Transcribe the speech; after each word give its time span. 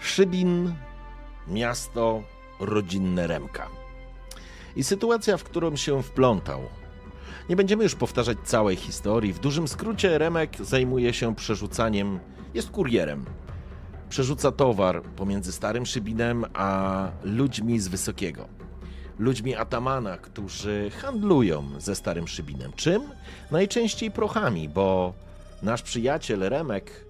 Szybin, 0.00 0.74
miasto 1.48 2.22
rodzinne 2.60 3.26
Remka. 3.26 3.68
I 4.76 4.84
sytuacja, 4.84 5.36
w 5.36 5.44
którą 5.44 5.76
się 5.76 6.02
wplątał. 6.02 6.60
Nie 7.48 7.56
będziemy 7.56 7.82
już 7.84 7.94
powtarzać 7.94 8.38
całej 8.44 8.76
historii. 8.76 9.32
W 9.32 9.38
dużym 9.38 9.68
skrócie 9.68 10.18
Remek 10.18 10.56
zajmuje 10.60 11.12
się 11.12 11.34
przerzucaniem, 11.34 12.18
jest 12.54 12.70
kurierem. 12.70 13.24
Przerzuca 14.08 14.52
towar 14.52 15.02
pomiędzy 15.02 15.52
Starym 15.52 15.86
Szybinem 15.86 16.44
a 16.54 17.08
ludźmi 17.24 17.80
z 17.80 17.88
Wysokiego. 17.88 18.48
Ludźmi 19.18 19.56
Atamana, 19.56 20.18
którzy 20.18 20.90
handlują 20.90 21.64
ze 21.78 21.94
Starym 21.94 22.28
Szybinem. 22.28 22.72
Czym? 22.76 23.02
Najczęściej 23.50 24.10
prochami, 24.10 24.68
bo 24.68 25.14
nasz 25.62 25.82
przyjaciel 25.82 26.40
Remek 26.40 27.09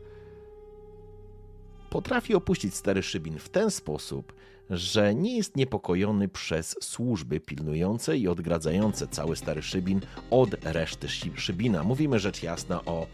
potrafi 1.91 2.35
opuścić 2.35 2.75
Stary 2.75 3.03
Szybin 3.03 3.39
w 3.39 3.49
ten 3.49 3.71
sposób, 3.71 4.33
że 4.71 5.15
nie 5.15 5.37
jest 5.37 5.57
niepokojony 5.57 6.29
przez 6.29 6.77
służby 6.81 7.41
pilnujące 7.41 8.19
i 8.19 8.29
odgradzające 8.29 9.09
cały 9.09 9.37
Stary 9.37 9.63
Szybin 9.63 10.01
od 10.31 10.65
reszty 10.65 11.09
Szybina. 11.37 11.85
Mówimy 11.85 12.19
rzecz 12.19 12.43
jasna 12.43 12.85
o 12.85 13.07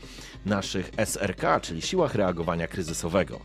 naszych 0.46 0.90
SRK, 0.96 1.60
czyli 1.62 1.82
siłach 1.82 2.14
reagowania 2.14 2.68
kryzysowego. 2.68 3.40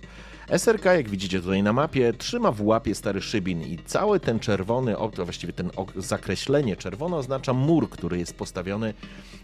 SRK, 0.57 0.85
jak 0.85 1.09
widzicie 1.09 1.41
tutaj 1.41 1.63
na 1.63 1.73
mapie, 1.73 2.13
trzyma 2.13 2.51
w 2.51 2.61
łapie 2.61 2.95
Stary 2.95 3.21
Szybin 3.21 3.61
i 3.61 3.77
cały 3.85 4.19
ten 4.19 4.39
czerwony, 4.39 4.95
właściwie 5.25 5.53
ten 5.53 5.71
zakreślenie 5.95 6.75
czerwone 6.75 7.17
oznacza 7.17 7.53
mur, 7.53 7.89
który 7.89 8.17
jest 8.17 8.35
postawiony 8.35 8.93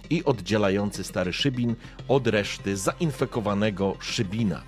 i 0.09 0.23
oddzielający 0.23 1.03
Stary 1.03 1.33
Szybin 1.33 1.75
od 2.07 2.27
reszty 2.27 2.77
zainfekowanego 2.77 3.95
Szybina. 3.99 4.63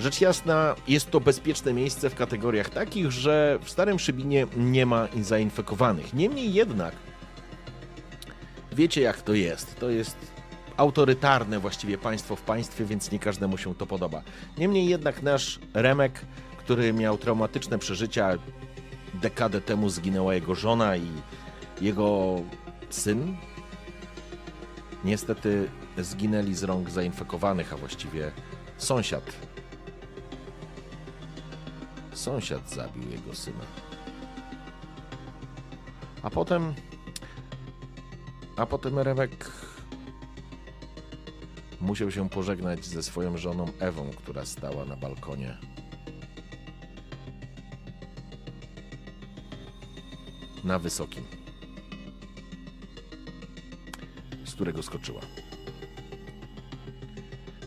Rzecz 0.00 0.20
jasna, 0.20 0.74
jest 0.88 1.10
to 1.10 1.20
bezpieczne 1.20 1.72
miejsce 1.72 2.10
w 2.10 2.14
kategoriach 2.14 2.70
takich, 2.70 3.10
że 3.10 3.58
w 3.62 3.70
Starym 3.70 3.98
Szybinie 3.98 4.46
nie 4.56 4.86
ma 4.86 5.08
zainfekowanych. 5.20 6.14
Niemniej 6.14 6.52
jednak, 6.52 6.94
wiecie 8.72 9.00
jak 9.00 9.22
to 9.22 9.34
jest. 9.34 9.80
To 9.80 9.90
jest 9.90 10.16
autorytarne 10.76 11.58
właściwie 11.58 11.98
państwo 11.98 12.36
w 12.36 12.42
państwie, 12.42 12.84
więc 12.84 13.10
nie 13.10 13.18
każdemu 13.18 13.58
się 13.58 13.74
to 13.74 13.86
podoba. 13.86 14.22
Niemniej 14.58 14.88
jednak 14.88 15.22
nasz 15.22 15.58
Remek, 15.74 16.20
który 16.58 16.92
miał 16.92 17.18
traumatyczne 17.18 17.78
przeżycia, 17.78 18.38
dekadę 19.14 19.60
temu 19.60 19.88
zginęła 19.88 20.34
jego 20.34 20.54
żona 20.54 20.96
i 20.96 21.08
jego 21.80 22.36
syn, 22.90 23.36
niestety 25.04 25.68
zginęli 25.98 26.54
z 26.54 26.62
rąk 26.62 26.90
zainfekowanych, 26.90 27.72
a 27.72 27.76
właściwie 27.76 28.32
sąsiad 28.76 29.49
Sąsiad 32.12 32.70
zabił 32.70 33.10
jego 33.10 33.34
syna. 33.34 33.64
A 36.22 36.30
potem. 36.30 36.74
A 38.56 38.66
potem 38.66 38.98
Remek 38.98 39.50
musiał 41.80 42.10
się 42.10 42.28
pożegnać 42.28 42.84
ze 42.84 43.02
swoją 43.02 43.36
żoną 43.36 43.66
Ewą, 43.78 44.10
która 44.10 44.44
stała 44.44 44.84
na 44.84 44.96
balkonie. 44.96 45.56
Na 50.64 50.78
wysokim, 50.78 51.24
z 54.44 54.54
którego 54.54 54.82
skoczyła. 54.82 55.20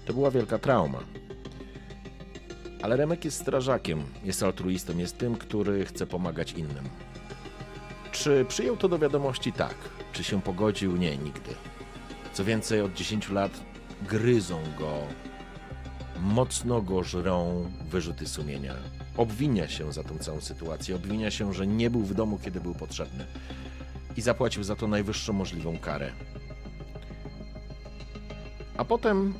To 0.05 0.13
była 0.13 0.31
wielka 0.31 0.59
trauma. 0.59 0.99
Ale 2.83 2.97
Remek 2.97 3.25
jest 3.25 3.41
strażakiem, 3.41 4.03
jest 4.23 4.43
altruistą, 4.43 4.97
jest 4.97 5.17
tym, 5.17 5.35
który 5.35 5.85
chce 5.85 6.07
pomagać 6.07 6.51
innym. 6.51 6.89
Czy 8.11 8.45
przyjął 8.45 8.77
to 8.77 8.89
do 8.89 8.99
wiadomości? 8.99 9.53
Tak. 9.53 9.75
Czy 10.13 10.23
się 10.23 10.41
pogodził? 10.41 10.97
Nie, 10.97 11.17
nigdy. 11.17 11.55
Co 12.33 12.45
więcej, 12.45 12.81
od 12.81 12.93
10 12.93 13.29
lat 13.29 13.51
gryzą 14.09 14.59
go, 14.79 14.93
mocno 16.21 16.81
go 16.81 17.03
żrą 17.03 17.71
wyrzuty 17.89 18.27
sumienia. 18.27 18.75
Obwinia 19.17 19.67
się 19.67 19.93
za 19.93 20.03
tą 20.03 20.17
całą 20.17 20.41
sytuację, 20.41 20.95
obwinia 20.95 21.31
się, 21.31 21.53
że 21.53 21.67
nie 21.67 21.89
był 21.89 22.01
w 22.01 22.13
domu, 22.13 22.39
kiedy 22.43 22.61
był 22.61 22.75
potrzebny. 22.75 23.25
I 24.17 24.21
zapłacił 24.21 24.63
za 24.63 24.75
to 24.75 24.87
najwyższą 24.87 25.33
możliwą 25.33 25.77
karę. 25.77 26.11
A 28.77 28.85
potem 28.85 29.33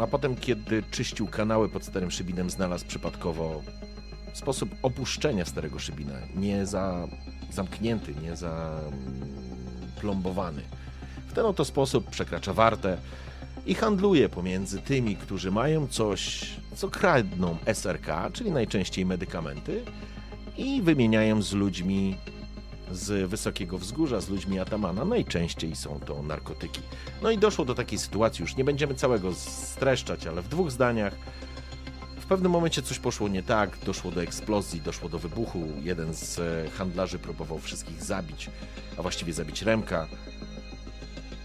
a 0.00 0.06
potem, 0.06 0.36
kiedy 0.36 0.82
czyścił 0.90 1.26
kanały 1.26 1.68
pod 1.68 1.84
Starym 1.84 2.10
Szybinem, 2.10 2.50
znalazł 2.50 2.86
przypadkowo 2.86 3.62
sposób 4.32 4.70
opuszczenia 4.82 5.44
Starego 5.44 5.78
Szybina. 5.78 6.14
Nie 6.36 6.66
za 6.66 7.08
zamknięty, 7.50 8.14
nie 8.22 8.36
za 8.36 8.80
plombowany. 10.00 10.62
W 11.26 11.32
ten 11.32 11.46
oto 11.46 11.64
sposób 11.64 12.10
przekracza 12.10 12.52
wartę 12.52 12.96
i 13.66 13.74
handluje 13.74 14.28
pomiędzy 14.28 14.78
tymi, 14.78 15.16
którzy 15.16 15.50
mają 15.50 15.88
coś, 15.88 16.50
co 16.74 16.88
kradną 16.88 17.56
SRK, 17.66 18.30
czyli 18.32 18.50
najczęściej 18.50 19.06
medykamenty, 19.06 19.84
i 20.56 20.82
wymieniają 20.82 21.42
z 21.42 21.52
ludźmi 21.52 22.16
z 22.92 23.30
Wysokiego 23.30 23.78
Wzgórza, 23.78 24.20
z 24.20 24.28
ludźmi 24.28 24.58
Atamana. 24.58 25.04
Najczęściej 25.04 25.76
są 25.76 26.00
to 26.00 26.22
narkotyki. 26.22 26.80
No 27.22 27.30
i 27.30 27.38
doszło 27.38 27.64
do 27.64 27.74
takiej 27.74 27.98
sytuacji, 27.98 28.42
już 28.42 28.56
nie 28.56 28.64
będziemy 28.64 28.94
całego 28.94 29.34
streszczać, 29.34 30.26
ale 30.26 30.42
w 30.42 30.48
dwóch 30.48 30.70
zdaniach. 30.70 31.14
W 32.20 32.26
pewnym 32.26 32.52
momencie 32.52 32.82
coś 32.82 32.98
poszło 32.98 33.28
nie 33.28 33.42
tak, 33.42 33.78
doszło 33.86 34.10
do 34.10 34.22
eksplozji, 34.22 34.80
doszło 34.80 35.08
do 35.08 35.18
wybuchu. 35.18 35.68
Jeden 35.82 36.14
z 36.14 36.38
e, 36.38 36.70
handlarzy 36.70 37.18
próbował 37.18 37.58
wszystkich 37.58 38.02
zabić, 38.02 38.50
a 38.98 39.02
właściwie 39.02 39.32
zabić 39.32 39.62
Remka. 39.62 40.06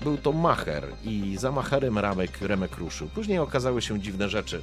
Był 0.01 0.17
to 0.17 0.31
Macher 0.31 0.87
i 1.03 1.37
za 1.37 1.51
Macherem 1.51 1.97
Ramek, 1.97 2.41
Remek 2.41 2.77
ruszył. 2.77 3.07
Później 3.07 3.39
okazały 3.39 3.81
się 3.81 3.99
dziwne 3.99 4.29
rzeczy. 4.29 4.61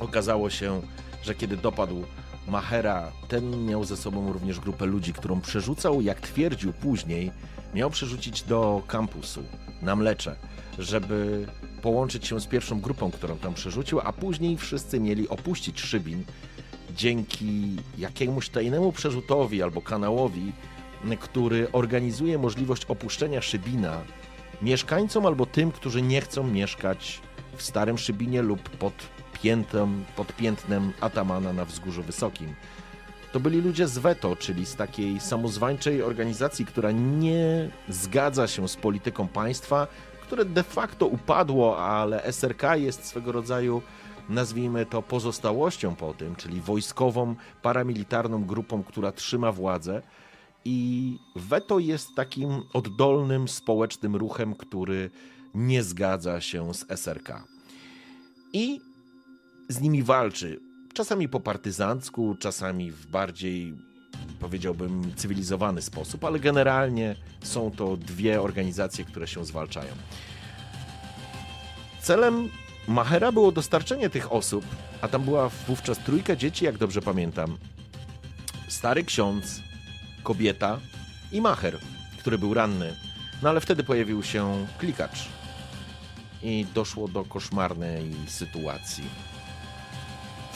Okazało 0.00 0.50
się, 0.50 0.82
że 1.22 1.34
kiedy 1.34 1.56
dopadł 1.56 2.04
Machera, 2.48 3.12
ten 3.28 3.66
miał 3.66 3.84
ze 3.84 3.96
sobą 3.96 4.32
również 4.32 4.60
grupę 4.60 4.86
ludzi, 4.86 5.12
którą 5.12 5.40
przerzucał, 5.40 6.00
jak 6.00 6.20
twierdził 6.20 6.72
później, 6.72 7.32
miał 7.74 7.90
przerzucić 7.90 8.42
do 8.42 8.82
kampusu 8.86 9.42
na 9.82 9.96
Mlecze, 9.96 10.36
żeby 10.78 11.46
połączyć 11.82 12.26
się 12.26 12.40
z 12.40 12.46
pierwszą 12.46 12.80
grupą, 12.80 13.10
którą 13.10 13.36
tam 13.36 13.54
przerzucił, 13.54 14.00
a 14.00 14.12
później 14.12 14.56
wszyscy 14.56 15.00
mieli 15.00 15.28
opuścić 15.28 15.80
Szybin 15.80 16.24
dzięki 16.96 17.76
jakiemuś 17.98 18.48
tajnemu 18.48 18.92
przerzutowi 18.92 19.62
albo 19.62 19.82
kanałowi, 19.82 20.52
który 21.20 21.72
organizuje 21.72 22.38
możliwość 22.38 22.84
opuszczenia 22.84 23.42
Szybina 23.42 24.00
mieszkańcom 24.62 25.26
albo 25.26 25.46
tym, 25.46 25.72
którzy 25.72 26.02
nie 26.02 26.20
chcą 26.20 26.46
mieszkać 26.46 27.20
w 27.56 27.62
Starym 27.62 27.98
Szybinie 27.98 28.42
lub 28.42 28.68
pod 28.68 28.92
piętem, 29.42 30.04
pod 30.16 30.36
piętnem 30.36 30.92
Atamana 31.00 31.52
na 31.52 31.64
Wzgórzu 31.64 32.02
Wysokim. 32.02 32.54
To 33.32 33.40
byli 33.40 33.60
ludzie 33.60 33.88
z 33.88 33.98
Veto, 33.98 34.36
czyli 34.36 34.66
z 34.66 34.76
takiej 34.76 35.20
samozwańczej 35.20 36.02
organizacji, 36.02 36.66
która 36.66 36.90
nie 36.90 37.70
zgadza 37.88 38.46
się 38.46 38.68
z 38.68 38.76
polityką 38.76 39.28
państwa, 39.28 39.86
które 40.22 40.44
de 40.44 40.62
facto 40.62 41.06
upadło, 41.06 41.78
ale 41.78 42.32
SRK 42.32 42.62
jest 42.76 43.04
swego 43.04 43.32
rodzaju, 43.32 43.82
nazwijmy 44.28 44.86
to, 44.86 45.02
pozostałością 45.02 45.94
po 45.96 46.14
tym, 46.14 46.36
czyli 46.36 46.60
wojskową, 46.60 47.34
paramilitarną 47.62 48.44
grupą, 48.44 48.82
która 48.82 49.12
trzyma 49.12 49.52
władzę. 49.52 50.02
I 50.64 51.18
Veto 51.36 51.78
jest 51.78 52.14
takim 52.14 52.62
oddolnym 52.72 53.48
społecznym 53.48 54.16
ruchem, 54.16 54.54
który 54.54 55.10
nie 55.54 55.82
zgadza 55.82 56.40
się 56.40 56.74
z 56.74 56.84
SRK. 56.90 57.44
I 58.52 58.80
z 59.68 59.80
nimi 59.80 60.02
walczy. 60.02 60.60
Czasami 60.94 61.28
po 61.28 61.40
partyzancku, 61.40 62.36
czasami 62.40 62.90
w 62.90 63.06
bardziej, 63.06 63.74
powiedziałbym, 64.40 65.12
cywilizowany 65.16 65.82
sposób, 65.82 66.24
ale 66.24 66.38
generalnie 66.38 67.16
są 67.42 67.70
to 67.70 67.96
dwie 67.96 68.42
organizacje, 68.42 69.04
które 69.04 69.26
się 69.26 69.44
zwalczają. 69.44 69.92
Celem 72.00 72.48
Machera 72.88 73.32
było 73.32 73.52
dostarczenie 73.52 74.10
tych 74.10 74.32
osób, 74.32 74.64
a 75.00 75.08
tam 75.08 75.22
była 75.22 75.48
wówczas 75.48 75.98
trójka 75.98 76.36
dzieci, 76.36 76.64
jak 76.64 76.78
dobrze 76.78 77.02
pamiętam. 77.02 77.58
Stary 78.68 79.04
ksiądz, 79.04 79.62
kobieta 80.22 80.80
i 81.32 81.40
Macher, 81.40 81.78
który 82.18 82.38
był 82.38 82.54
ranny. 82.54 82.94
No 83.42 83.48
ale 83.48 83.60
wtedy 83.60 83.84
pojawił 83.84 84.22
się 84.22 84.66
klikacz 84.78 85.28
i 86.42 86.66
doszło 86.74 87.08
do 87.08 87.24
koszmarnej 87.24 88.12
sytuacji. 88.28 89.04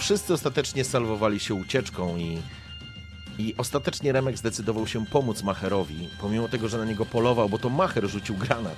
Wszyscy 0.01 0.35
ostatecznie 0.35 0.85
salwowali 0.85 1.41
się 1.41 1.55
ucieczką 1.55 2.17
i, 2.17 2.39
i 3.39 3.55
ostatecznie 3.59 4.13
Remek 4.13 4.39
zdecydował 4.39 4.87
się 4.87 5.07
pomóc 5.07 5.43
Macherowi, 5.43 6.09
pomimo 6.21 6.49
tego, 6.49 6.69
że 6.69 6.79
na 6.79 6.85
niego 6.85 7.07
polował, 7.07 7.49
bo 7.49 7.59
to 7.59 7.69
Macher 7.69 8.09
rzucił 8.09 8.37
granat. 8.37 8.77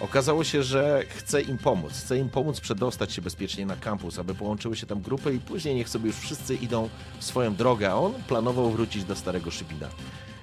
Okazało 0.00 0.44
się, 0.44 0.62
że 0.62 1.02
chce 1.08 1.42
im 1.42 1.58
pomóc. 1.58 1.92
Chce 1.92 2.18
im 2.18 2.28
pomóc 2.28 2.60
przedostać 2.60 3.12
się 3.12 3.22
bezpiecznie 3.22 3.66
na 3.66 3.76
kampus, 3.76 4.18
aby 4.18 4.34
połączyły 4.34 4.76
się 4.76 4.86
tam 4.86 5.00
grupy 5.00 5.34
i 5.34 5.38
później 5.38 5.74
niech 5.74 5.88
sobie 5.88 6.06
już 6.06 6.16
wszyscy 6.16 6.54
idą 6.54 6.88
swoją 7.20 7.54
drogę, 7.54 7.90
a 7.90 7.94
on 7.94 8.12
planował 8.28 8.70
wrócić 8.70 9.04
do 9.04 9.16
Starego 9.16 9.50
Szybina. 9.50 9.88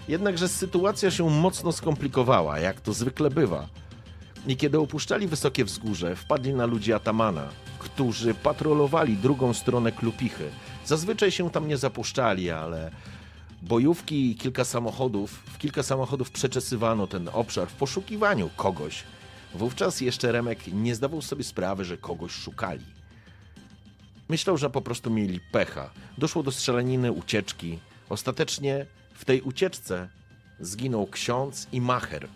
Jednakże 0.07 0.49
sytuacja 0.49 1.11
się 1.11 1.29
mocno 1.29 1.71
skomplikowała, 1.71 2.59
jak 2.59 2.81
to 2.81 2.93
zwykle 2.93 3.29
bywa. 3.29 3.67
I 4.47 4.57
kiedy 4.57 4.79
opuszczali 4.79 5.27
wysokie 5.27 5.65
wzgórze, 5.65 6.15
wpadli 6.15 6.53
na 6.53 6.65
ludzi 6.65 6.93
Atamana, 6.93 7.49
którzy 7.79 8.33
patrolowali 8.33 9.17
drugą 9.17 9.53
stronę 9.53 9.91
Klupichy. 9.91 10.49
Zazwyczaj 10.85 11.31
się 11.31 11.49
tam 11.49 11.67
nie 11.67 11.77
zapuszczali, 11.77 12.51
ale 12.51 12.91
bojówki 13.61 14.31
i 14.31 14.35
kilka 14.35 14.65
samochodów, 14.65 15.31
w 15.31 15.57
kilka 15.57 15.83
samochodów 15.83 16.31
przeczesywano 16.31 17.07
ten 17.07 17.29
obszar 17.33 17.67
w 17.67 17.73
poszukiwaniu 17.73 18.49
kogoś. 18.55 19.03
Wówczas 19.55 20.01
jeszcze 20.01 20.31
Remek 20.31 20.59
nie 20.67 20.95
zdawał 20.95 21.21
sobie 21.21 21.43
sprawy, 21.43 21.85
że 21.85 21.97
kogoś 21.97 22.31
szukali. 22.31 22.85
Myślał, 24.29 24.57
że 24.57 24.69
po 24.69 24.81
prostu 24.81 25.09
mieli 25.09 25.39
pecha. 25.51 25.89
Doszło 26.17 26.43
do 26.43 26.51
strzelaniny, 26.51 27.11
ucieczki. 27.11 27.79
Ostatecznie 28.09 28.85
w 29.13 29.25
tej 29.25 29.41
ucieczce 29.41 30.09
zginął 30.59 31.07
ksiądz 31.07 31.67
i 31.71 31.81
macher. 31.81 32.27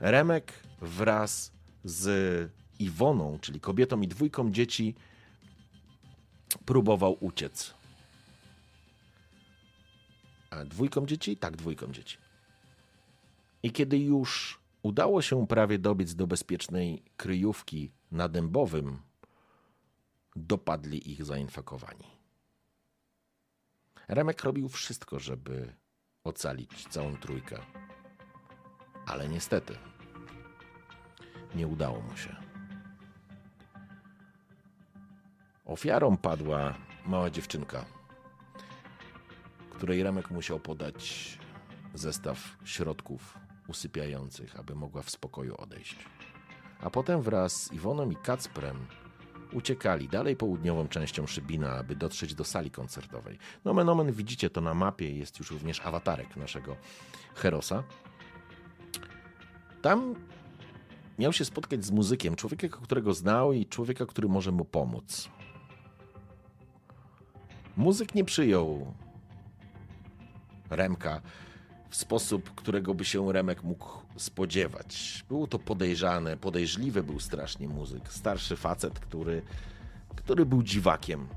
Remek 0.00 0.52
wraz 0.80 1.52
z 1.84 2.52
Iwoną, 2.78 3.38
czyli 3.38 3.60
kobietą 3.60 4.00
i 4.00 4.08
dwójką 4.08 4.50
dzieci, 4.50 4.94
próbował 6.64 7.16
uciec. 7.20 7.74
A 10.50 10.64
dwójką 10.64 11.06
dzieci? 11.06 11.36
Tak, 11.36 11.56
dwójką 11.56 11.92
dzieci. 11.92 12.18
I 13.62 13.72
kiedy 13.72 13.98
już 13.98 14.60
udało 14.82 15.22
się 15.22 15.46
prawie 15.46 15.78
dobiec 15.78 16.14
do 16.14 16.26
bezpiecznej 16.26 17.02
kryjówki 17.16 17.92
na 18.10 18.28
Dębowym, 18.28 18.98
dopadli 20.36 21.12
ich 21.12 21.24
zainfekowani. 21.24 22.04
Remek 24.08 24.44
robił 24.44 24.68
wszystko, 24.68 25.18
żeby 25.18 25.74
ocalić 26.24 26.88
całą 26.88 27.16
trójkę. 27.16 27.58
Ale 29.06 29.28
niestety 29.28 29.76
nie 31.56 31.66
udało 31.66 32.00
mu 32.00 32.16
się. 32.16 32.36
Ofiarą 35.64 36.16
padła 36.16 36.74
mała 37.06 37.30
dziewczynka, 37.30 37.84
której 39.70 40.02
Remek 40.02 40.30
musiał 40.30 40.60
podać 40.60 41.38
zestaw 41.94 42.56
środków 42.64 43.38
usypiających, 43.68 44.60
aby 44.60 44.74
mogła 44.74 45.02
w 45.02 45.10
spokoju 45.10 45.54
odejść. 45.56 45.96
A 46.80 46.90
potem 46.90 47.22
wraz 47.22 47.52
z 47.62 47.72
Iwoną 47.72 48.10
i 48.10 48.16
Kacprem 48.16 48.86
uciekali 49.52 50.08
dalej 50.08 50.36
południową 50.36 50.88
częścią 50.88 51.26
Szybina, 51.26 51.72
aby 51.72 51.96
dotrzeć 51.96 52.34
do 52.34 52.44
sali 52.44 52.70
koncertowej. 52.70 53.38
Nomen 53.64 53.88
omen 53.88 54.12
widzicie 54.12 54.50
to 54.50 54.60
na 54.60 54.74
mapie, 54.74 55.18
jest 55.18 55.38
już 55.38 55.50
również 55.50 55.80
awatarek 55.80 56.36
naszego 56.36 56.76
Herosa. 57.34 57.82
Tam 59.82 60.14
miał 61.18 61.32
się 61.32 61.44
spotkać 61.44 61.84
z 61.84 61.90
muzykiem, 61.90 62.36
człowieka, 62.36 62.78
którego 62.82 63.14
znał 63.14 63.52
i 63.52 63.66
człowieka, 63.66 64.06
który 64.06 64.28
może 64.28 64.52
mu 64.52 64.64
pomóc. 64.64 65.28
Muzyk 67.76 68.14
nie 68.14 68.24
przyjął 68.24 68.94
Remka 70.70 71.20
w 71.90 71.96
sposób, 71.96 72.54
którego 72.54 72.94
by 72.94 73.04
się 73.04 73.32
Remek 73.32 73.62
mógł 73.62 73.88
spodziewać. 74.16 75.24
Było 75.28 75.46
to 75.46 75.58
podejrzane, 75.58 76.36
podejrzliwy 76.36 77.02
był 77.02 77.20
strasznie 77.20 77.68
muzyk. 77.68 78.12
Starszy 78.12 78.56
facet, 78.56 79.00
który, 79.00 79.42
który 80.16 80.46
był 80.46 80.62
dziwakiem, 80.62 81.28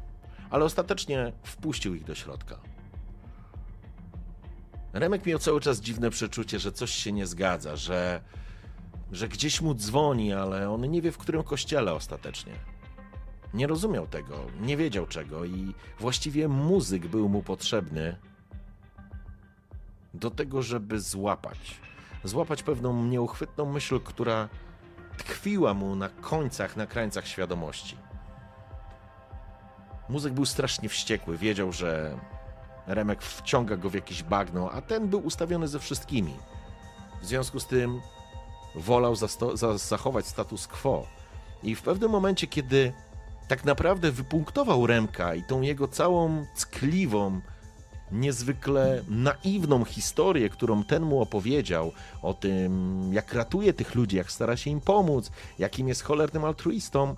ale 0.49 0.65
ostatecznie 0.65 1.33
wpuścił 1.43 1.95
ich 1.95 2.03
do 2.03 2.15
środka. 2.15 2.59
Remek 4.93 5.25
miał 5.25 5.39
cały 5.39 5.61
czas 5.61 5.81
dziwne 5.81 6.09
przeczucie, 6.09 6.59
że 6.59 6.71
coś 6.71 6.91
się 6.91 7.11
nie 7.11 7.27
zgadza, 7.27 7.75
że, 7.75 8.21
że 9.11 9.27
gdzieś 9.27 9.61
mu 9.61 9.75
dzwoni, 9.75 10.33
ale 10.33 10.69
on 10.69 10.91
nie 10.91 11.01
wie 11.01 11.11
w 11.11 11.17
którym 11.17 11.43
kościele 11.43 11.93
ostatecznie. 11.93 12.53
Nie 13.53 13.67
rozumiał 13.67 14.07
tego, 14.07 14.35
nie 14.61 14.77
wiedział 14.77 15.07
czego 15.07 15.45
i 15.45 15.73
właściwie 15.99 16.47
muzyk 16.47 17.07
był 17.07 17.29
mu 17.29 17.43
potrzebny 17.43 18.15
do 20.13 20.31
tego, 20.31 20.61
żeby 20.61 20.99
złapać. 20.99 21.81
Złapać 22.23 22.63
pewną 22.63 23.05
nieuchwytną 23.05 23.65
myśl, 23.65 23.99
która 23.99 24.49
tkwiła 25.17 25.73
mu 25.73 25.95
na 25.95 26.09
końcach, 26.09 26.77
na 26.77 26.87
krańcach 26.87 27.27
świadomości. 27.27 27.97
Muzyk 30.09 30.33
był 30.33 30.45
strasznie 30.45 30.89
wściekły, 30.89 31.37
wiedział, 31.37 31.71
że 31.71 32.17
Remek 32.87 33.21
wciąga 33.21 33.77
go 33.77 33.89
w 33.89 33.93
jakieś 33.93 34.23
bagno, 34.23 34.71
a 34.71 34.81
ten 34.81 35.07
był 35.07 35.19
ustawiony 35.19 35.67
ze 35.67 35.79
wszystkimi. 35.79 36.33
W 37.21 37.25
związku 37.25 37.59
z 37.59 37.67
tym 37.67 38.01
wolał 38.75 39.15
zachować 39.75 40.27
status 40.27 40.67
quo. 40.67 41.05
I 41.63 41.75
w 41.75 41.81
pewnym 41.81 42.11
momencie, 42.11 42.47
kiedy 42.47 42.93
tak 43.47 43.65
naprawdę 43.65 44.11
wypunktował 44.11 44.87
Remka 44.87 45.35
i 45.35 45.43
tą 45.43 45.61
jego 45.61 45.87
całą 45.87 46.45
ckliwą, 46.55 47.41
niezwykle 48.11 49.03
naiwną 49.07 49.85
historię, 49.85 50.49
którą 50.49 50.83
ten 50.83 51.03
mu 51.03 51.21
opowiedział 51.21 51.91
o 52.21 52.33
tym, 52.33 53.13
jak 53.13 53.33
ratuje 53.33 53.73
tych 53.73 53.95
ludzi, 53.95 54.17
jak 54.17 54.31
stara 54.31 54.57
się 54.57 54.69
im 54.69 54.81
pomóc, 54.81 55.31
jakim 55.59 55.87
jest 55.87 56.03
cholernym 56.03 56.45
altruistą, 56.45 57.15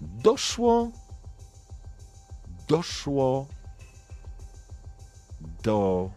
doszło 0.00 0.90
doszło 2.68 3.46
do 5.62 6.10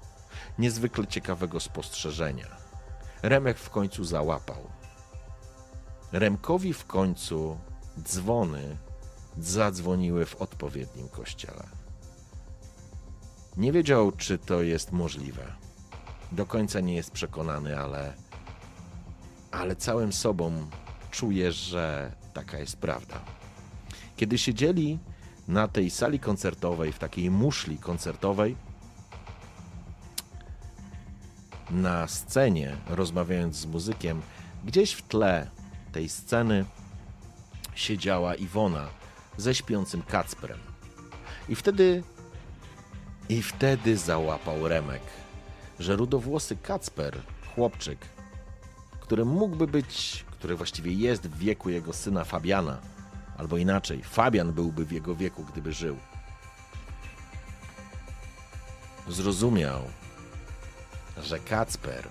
niezwykle 0.60 1.08
ciekawego 1.08 1.60
spostrzeżenia. 1.60 2.59
Remek 3.22 3.58
w 3.58 3.70
końcu 3.70 4.04
załapał. 4.04 4.70
Remkowi 6.12 6.74
w 6.74 6.86
końcu 6.86 7.58
dzwony 8.04 8.78
zadzwoniły 9.38 10.26
w 10.26 10.42
odpowiednim 10.42 11.10
kościele. 11.10 11.64
Nie 13.58 13.72
wiedział, 13.72 14.12
czy 14.12 14.38
to 14.38 14.62
jest 14.62 14.92
możliwe. 14.92 15.46
Do 16.32 16.46
końca 16.46 16.80
nie 16.80 16.96
jest 16.96 17.12
przekonany, 17.12 17.80
ale, 17.80 18.14
ale 19.52 19.76
całym 19.76 20.14
sobą 20.14 20.68
czuje, 21.12 21.52
że 21.52 22.12
taka 22.34 22.60
jest 22.60 22.78
prawda. 22.78 23.22
Kiedy 24.16 24.38
siedzieli 24.38 25.00
na 25.48 25.68
tej 25.68 25.90
sali 25.90 26.20
koncertowej, 26.20 26.92
w 26.92 27.00
takiej 27.00 27.32
muszli 27.32 27.78
koncertowej, 27.78 28.56
na 31.72 32.08
scenie, 32.08 32.76
rozmawiając 32.88 33.56
z 33.56 33.66
muzykiem, 33.66 34.22
gdzieś 34.66 34.94
w 34.94 35.02
tle 35.02 35.48
tej 35.92 36.10
sceny 36.10 36.66
siedziała 37.76 38.36
Iwona 38.36 38.88
ze 39.38 39.56
śpiącym 39.56 40.02
Kacprem. 40.02 40.60
I 41.50 41.56
wtedy 41.56 42.04
i 43.30 43.42
wtedy 43.42 43.98
załapał 43.98 44.68
Remek, 44.68 45.02
że 45.80 45.96
rudowłosy 45.96 46.56
Kacper, 46.56 47.22
chłopczyk, 47.56 48.00
który 49.00 49.26
mógłby 49.26 49.68
być, 49.68 50.26
który 50.32 50.56
właściwie 50.56 50.94
jest 50.94 51.28
w 51.28 51.38
wieku 51.38 51.70
jego 51.70 51.94
syna 51.94 52.24
Fabiana, 52.24 52.78
albo 53.38 53.58
inaczej, 53.58 54.04
Fabian 54.04 54.54
byłby 54.54 54.86
w 54.86 54.92
jego 54.92 55.16
wieku, 55.16 55.46
gdyby 55.52 55.74
żył. 55.74 55.98
Zrozumiał, 59.08 59.82
że 61.24 61.40
Kacper 61.40 62.08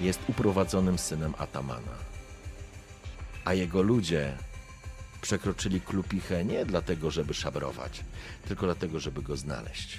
jest 0.00 0.20
uprowadzonym 0.28 0.98
synem 0.98 1.34
Atamana, 1.38 1.94
a 3.44 3.54
jego 3.54 3.82
ludzie 3.82 4.36
przekroczyli 5.20 5.80
Klupichę 5.80 6.44
nie 6.44 6.66
dlatego, 6.66 7.10
żeby 7.10 7.34
szabrować, 7.34 8.04
tylko 8.48 8.66
dlatego, 8.66 9.00
żeby 9.00 9.22
go 9.22 9.36
znaleźć. 9.36 9.98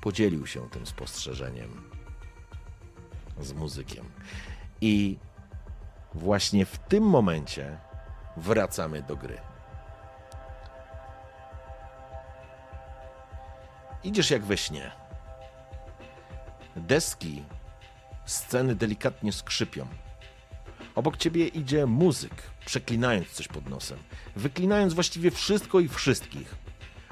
Podzielił 0.00 0.46
się 0.46 0.70
tym 0.70 0.86
spostrzeżeniem 0.86 1.82
z 3.40 3.52
muzykiem. 3.52 4.04
I 4.80 5.18
właśnie 6.14 6.66
w 6.66 6.78
tym 6.78 7.04
momencie 7.04 7.78
wracamy 8.36 9.02
do 9.02 9.16
gry. 9.16 9.47
Idziesz 14.08 14.30
jak 14.30 14.44
we 14.44 14.56
śnie. 14.56 14.90
Deski 16.76 17.42
sceny 18.26 18.74
delikatnie 18.74 19.32
skrzypią. 19.32 19.86
Obok 20.94 21.16
ciebie 21.16 21.48
idzie 21.48 21.86
muzyk, 21.86 22.34
przeklinając 22.66 23.28
coś 23.28 23.48
pod 23.48 23.68
nosem, 23.68 23.98
wyklinając 24.36 24.94
właściwie 24.94 25.30
wszystko 25.30 25.80
i 25.80 25.88
wszystkich, 25.88 26.54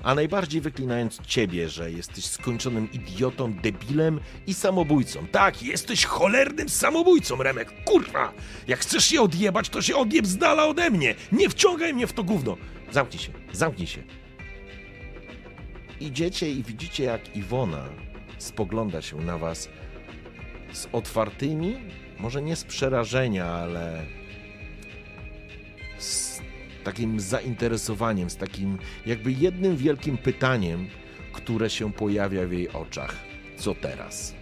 a 0.02 0.14
najbardziej 0.14 0.60
wyklinając 0.60 1.22
ciebie, 1.22 1.68
że 1.68 1.90
jesteś 1.90 2.26
skończonym 2.26 2.92
idiotą, 2.92 3.54
debilem 3.54 4.20
i 4.46 4.54
samobójcą. 4.54 5.26
Tak, 5.26 5.62
jesteś 5.62 6.04
cholernym 6.04 6.68
samobójcą, 6.68 7.42
Remek, 7.42 7.84
kurwa! 7.84 8.32
Jak 8.68 8.80
chcesz 8.80 9.04
się 9.04 9.20
odjebać, 9.20 9.68
to 9.68 9.82
się 9.82 9.96
odjeb 9.96 10.26
z 10.26 10.36
dala 10.36 10.66
ode 10.66 10.90
mnie! 10.90 11.14
Nie 11.32 11.48
wciągaj 11.48 11.94
mnie 11.94 12.06
w 12.06 12.12
to 12.12 12.24
gówno! 12.24 12.56
Zamknij 12.90 13.22
się, 13.22 13.32
zamknij 13.52 13.86
się. 13.86 14.25
Idziecie 16.00 16.50
i 16.50 16.62
widzicie, 16.62 17.04
jak 17.04 17.36
Iwona 17.36 17.88
spogląda 18.38 19.02
się 19.02 19.16
na 19.16 19.38
was 19.38 19.68
z 20.72 20.88
otwartymi, 20.92 21.76
może 22.18 22.42
nie 22.42 22.56
z 22.56 22.64
przerażenia, 22.64 23.46
ale 23.46 24.02
z 25.98 26.40
takim 26.84 27.20
zainteresowaniem, 27.20 28.30
z 28.30 28.36
takim 28.36 28.78
jakby 29.06 29.32
jednym 29.32 29.76
wielkim 29.76 30.18
pytaniem, 30.18 30.88
które 31.32 31.70
się 31.70 31.92
pojawia 31.92 32.46
w 32.46 32.52
jej 32.52 32.68
oczach. 32.68 33.16
Co 33.56 33.74
teraz? 33.74 34.34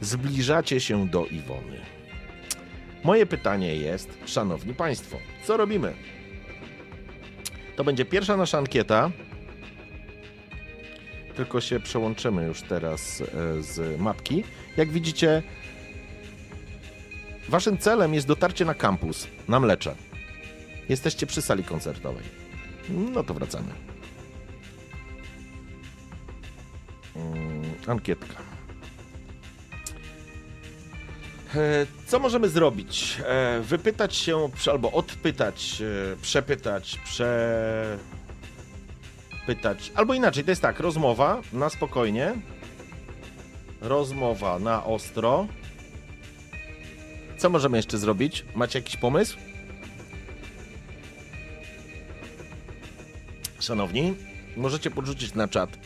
Zbliżacie 0.00 0.80
się 0.80 1.08
do 1.08 1.26
Iwony. 1.26 1.80
Moje 3.04 3.26
pytanie 3.26 3.76
jest, 3.76 4.18
szanowni 4.26 4.74
państwo, 4.74 5.16
co 5.44 5.56
robimy? 5.56 5.94
To 7.80 7.84
będzie 7.84 8.04
pierwsza 8.04 8.36
nasza 8.36 8.58
ankieta 8.58 9.10
tylko 11.36 11.60
się 11.60 11.80
przełączymy 11.80 12.44
już 12.46 12.62
teraz 12.62 13.20
e, 13.20 13.62
z 13.62 14.00
mapki. 14.00 14.44
Jak 14.76 14.90
widzicie, 14.90 15.42
waszym 17.48 17.78
celem 17.78 18.14
jest 18.14 18.26
dotarcie 18.26 18.64
na 18.64 18.74
kampus, 18.74 19.26
na 19.48 19.60
Mlecze. 19.60 19.94
Jesteście 20.88 21.26
przy 21.26 21.42
sali 21.42 21.64
koncertowej. 21.64 22.24
No 22.88 23.22
to 23.24 23.34
wracamy. 23.34 23.72
Mm, 27.16 27.62
ankietka. 27.86 28.49
Co 32.06 32.18
możemy 32.18 32.48
zrobić? 32.48 33.18
E, 33.26 33.60
wypytać 33.60 34.16
się, 34.16 34.48
albo 34.72 34.92
odpytać, 34.92 35.82
przepytać, 36.22 36.98
prze 37.04 37.98
pytać. 39.46 39.92
Albo 39.94 40.14
inaczej, 40.14 40.44
to 40.44 40.50
jest 40.50 40.62
tak, 40.62 40.80
rozmowa 40.80 41.40
na 41.52 41.70
spokojnie. 41.70 42.34
Rozmowa 43.80 44.58
na 44.58 44.84
ostro. 44.84 45.46
Co 47.38 47.50
możemy 47.50 47.76
jeszcze 47.76 47.98
zrobić? 47.98 48.44
Macie 48.54 48.78
jakiś 48.78 48.96
pomysł? 48.96 49.36
Szanowni, 53.60 54.14
możecie 54.56 54.90
podrzucić 54.90 55.34
na 55.34 55.48
czat. 55.48 55.78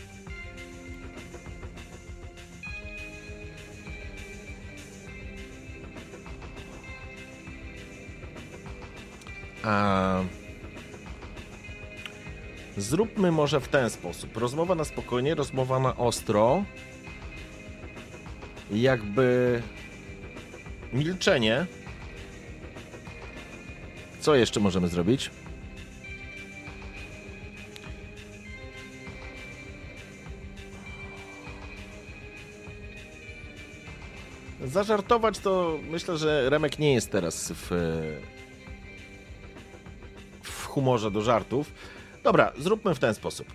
A... 9.64 10.23
Zróbmy 12.76 13.33
może 13.33 13.61
w 13.61 13.68
ten 13.68 13.90
sposób. 13.90 14.37
Rozmowa 14.37 14.75
na 14.75 14.85
spokojnie, 14.85 15.35
rozmowa 15.35 15.78
na 15.78 15.97
ostro. 15.97 16.64
Jakby 18.71 19.62
milczenie. 20.92 21.66
Co 24.21 24.35
jeszcze 24.35 24.61
możemy 24.61 24.88
zrobić? 24.88 25.30
Zażartować 34.64 35.38
to 35.38 35.78
myślę, 35.90 36.18
że 36.18 36.50
Remek 36.50 36.78
nie 36.78 36.94
jest 36.94 37.11
teraz 37.11 37.52
w, 37.54 37.71
humorze 40.75 41.11
do 41.11 41.23
żartów. 41.23 41.73
Dobra, 42.25 42.52
zróbmy 42.59 42.95
w 42.95 42.99
ten 42.99 43.14
sposób. 43.14 43.47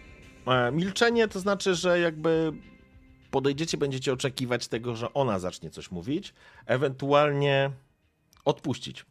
E, 0.48 0.72
milczenie 0.72 1.28
to 1.28 1.40
znaczy, 1.40 1.76
że 1.76 2.00
jakby 2.00 2.54
podejdziecie, 3.32 3.78
będziecie 3.78 4.14
oczekiwać 4.14 4.68
tego, 4.68 4.96
że 4.96 5.14
ona 5.14 5.40
zacznie 5.40 5.70
coś 5.70 5.92
mówić, 5.92 6.34
ewentualnie 6.66 7.72
odpuścić. 8.46 9.06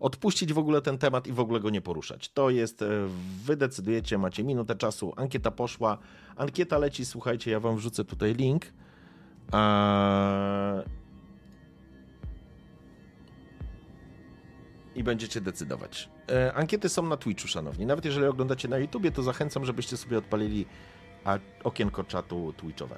Odpuścić 0.00 0.52
w 0.52 0.58
ogóle 0.58 0.82
ten 0.82 0.98
temat 0.98 1.26
i 1.26 1.32
w 1.32 1.40
ogóle 1.40 1.60
go 1.60 1.70
nie 1.70 1.80
poruszać. 1.80 2.28
To 2.28 2.50
jest, 2.50 2.82
e, 2.82 2.86
wy 3.44 3.56
decydujecie, 3.56 4.18
macie 4.18 4.44
minutę 4.44 4.74
czasu, 4.74 5.12
ankieta 5.16 5.50
poszła, 5.50 5.98
ankieta 6.36 6.78
leci, 6.78 7.04
słuchajcie, 7.04 7.50
ja 7.50 7.60
wam 7.60 7.76
wrzucę 7.76 8.04
tutaj 8.04 8.34
link. 8.34 8.66
Eee, 9.52 10.82
i 14.94 15.04
będziecie 15.04 15.40
decydować. 15.40 16.08
E, 16.32 16.54
ankiety 16.54 16.88
są 16.88 17.02
na 17.02 17.16
Twitchu, 17.16 17.48
szanowni. 17.48 17.86
Nawet 17.86 18.04
jeżeli 18.04 18.26
oglądacie 18.26 18.68
na 18.68 18.78
YouTubie, 18.78 19.10
to 19.10 19.22
zachęcam, 19.22 19.64
żebyście 19.64 19.96
sobie 19.96 20.18
odpalili 20.18 20.66
okienko 21.64 22.04
czatu 22.04 22.52
Twitchowe. 22.56 22.96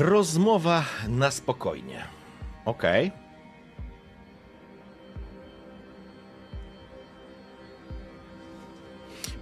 Rozmowa 0.00 0.84
na 1.08 1.30
spokojnie. 1.30 2.04
Ok. 2.64 2.82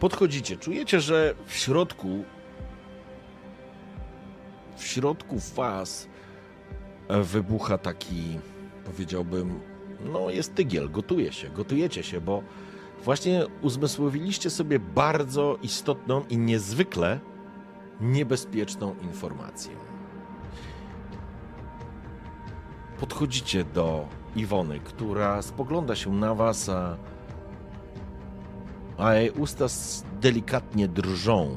Podchodzicie, 0.01 0.57
czujecie, 0.57 1.01
że 1.01 1.35
w 1.47 1.57
środku 1.57 2.25
w 4.77 4.85
środku 4.85 5.37
was 5.55 6.09
wybucha 7.09 7.79
taki, 7.79 8.39
powiedziałbym, 8.85 9.61
no 10.01 10.31
jest 10.31 10.55
tygiel, 10.55 10.91
gotuje 10.91 11.33
się, 11.33 11.51
gotujecie 11.51 12.03
się, 12.03 12.21
bo 12.21 12.43
właśnie 13.05 13.47
uzmysłowiliście 13.63 14.51
sobie 14.51 14.79
bardzo 14.79 15.59
istotną 15.63 16.25
i 16.31 16.39
niezwykle 16.39 17.21
niebezpieczną 18.01 18.95
informację 19.03 19.96
podchodzicie 23.01 23.65
do 23.65 24.09
Iwony, 24.37 24.81
która 24.81 25.43
spogląda 25.43 25.97
się 25.97 26.13
na 26.13 26.35
was, 26.35 26.69
a, 26.69 26.97
a 28.99 29.15
jej 29.15 29.31
usta 29.31 29.65
delikatnie 30.21 30.89
drżą. 30.89 31.57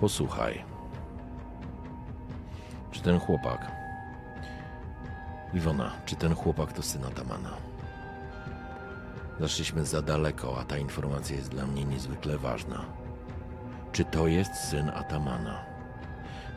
Posłuchaj. 0.00 0.64
Czy 2.90 3.02
ten 3.02 3.20
chłopak. 3.20 3.72
Iwona, 5.54 5.90
czy 6.04 6.16
ten 6.16 6.34
chłopak 6.34 6.72
to 6.72 6.82
syn 6.82 7.04
Atamana? 7.04 7.50
Zaszliśmy 9.40 9.84
za 9.84 10.02
daleko, 10.02 10.60
a 10.60 10.64
ta 10.64 10.78
informacja 10.78 11.36
jest 11.36 11.48
dla 11.48 11.66
mnie 11.66 11.84
niezwykle 11.84 12.38
ważna. 12.38 12.84
Czy 13.92 14.04
to 14.04 14.26
jest 14.26 14.54
syn 14.54 14.90
Atamana? 14.90 15.77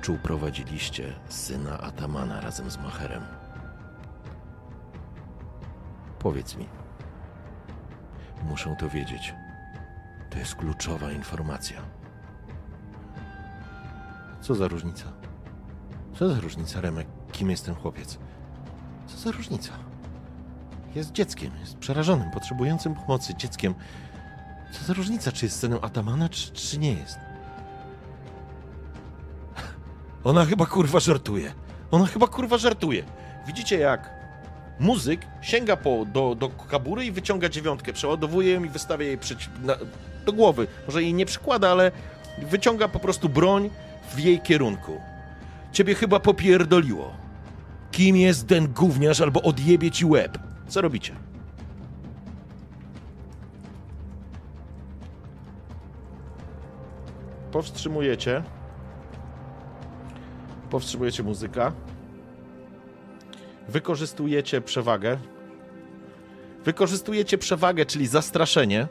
Czy 0.01 0.11
uprowadziliście 0.11 1.13
syna 1.29 1.79
Atamana 1.79 2.41
razem 2.41 2.71
z 2.71 2.77
Macherem? 2.77 3.23
Powiedz 6.19 6.55
mi. 6.55 6.65
Muszę 8.43 8.75
to 8.79 8.89
wiedzieć. 8.89 9.33
To 10.29 10.39
jest 10.39 10.55
kluczowa 10.55 11.11
informacja. 11.11 11.81
Co 14.41 14.55
za 14.55 14.67
różnica? 14.67 15.05
Co 16.19 16.29
za 16.29 16.39
różnica, 16.39 16.81
Remek? 16.81 17.07
Kim 17.31 17.49
jest 17.49 17.65
ten 17.65 17.75
chłopiec? 17.75 18.17
Co 19.07 19.17
za 19.17 19.31
różnica? 19.31 19.71
Jest 20.95 21.11
dzieckiem, 21.11 21.51
jest 21.59 21.77
przerażonym, 21.77 22.31
potrzebującym 22.31 22.95
pomocy 22.95 23.35
dzieckiem. 23.35 23.75
Co 24.71 24.85
za 24.85 24.93
różnica, 24.93 25.31
czy 25.31 25.45
jest 25.45 25.59
synem 25.59 25.79
Atamana, 25.81 26.29
czy, 26.29 26.51
czy 26.51 26.79
nie 26.79 26.93
jest? 26.93 27.30
Ona 30.23 30.45
chyba 30.45 30.65
kurwa 30.65 30.99
żartuje. 30.99 31.53
Ona 31.91 32.05
chyba 32.05 32.27
kurwa 32.27 32.57
żartuje. 32.57 33.03
Widzicie 33.47 33.79
jak 33.79 34.09
muzyk 34.79 35.21
sięga 35.41 35.77
po, 35.77 36.05
do, 36.13 36.35
do 36.35 36.49
kabury 36.49 37.05
i 37.05 37.11
wyciąga 37.11 37.49
dziewiątkę, 37.49 37.93
przeładowuje 37.93 38.53
ją 38.53 38.63
i 38.63 38.69
wystawia 38.69 39.05
jej 39.05 39.17
przeci- 39.17 39.49
na, 39.63 39.75
do 40.25 40.33
głowy. 40.33 40.67
Może 40.87 41.03
jej 41.03 41.13
nie 41.13 41.25
przykłada, 41.25 41.69
ale 41.69 41.91
wyciąga 42.41 42.87
po 42.87 42.99
prostu 42.99 43.29
broń 43.29 43.69
w 44.15 44.19
jej 44.19 44.41
kierunku. 44.41 45.01
Ciebie 45.71 45.95
chyba 45.95 46.19
popierdoliło. 46.19 47.11
Kim 47.91 48.17
jest 48.17 48.47
ten 48.47 48.67
gówniarz 48.67 49.21
albo 49.21 49.41
odjebie 49.41 49.91
ci 49.91 50.05
łeb? 50.05 50.37
Co 50.67 50.81
robicie? 50.81 51.13
Powstrzymujecie. 57.51 58.43
Powstrzymujecie 60.71 61.23
muzyka. 61.23 61.71
Wykorzystujecie 63.69 64.61
przewagę. 64.61 65.17
Wykorzystujecie 66.65 67.37
przewagę, 67.37 67.85
czyli 67.85 68.07
zastraszenie. 68.07 68.87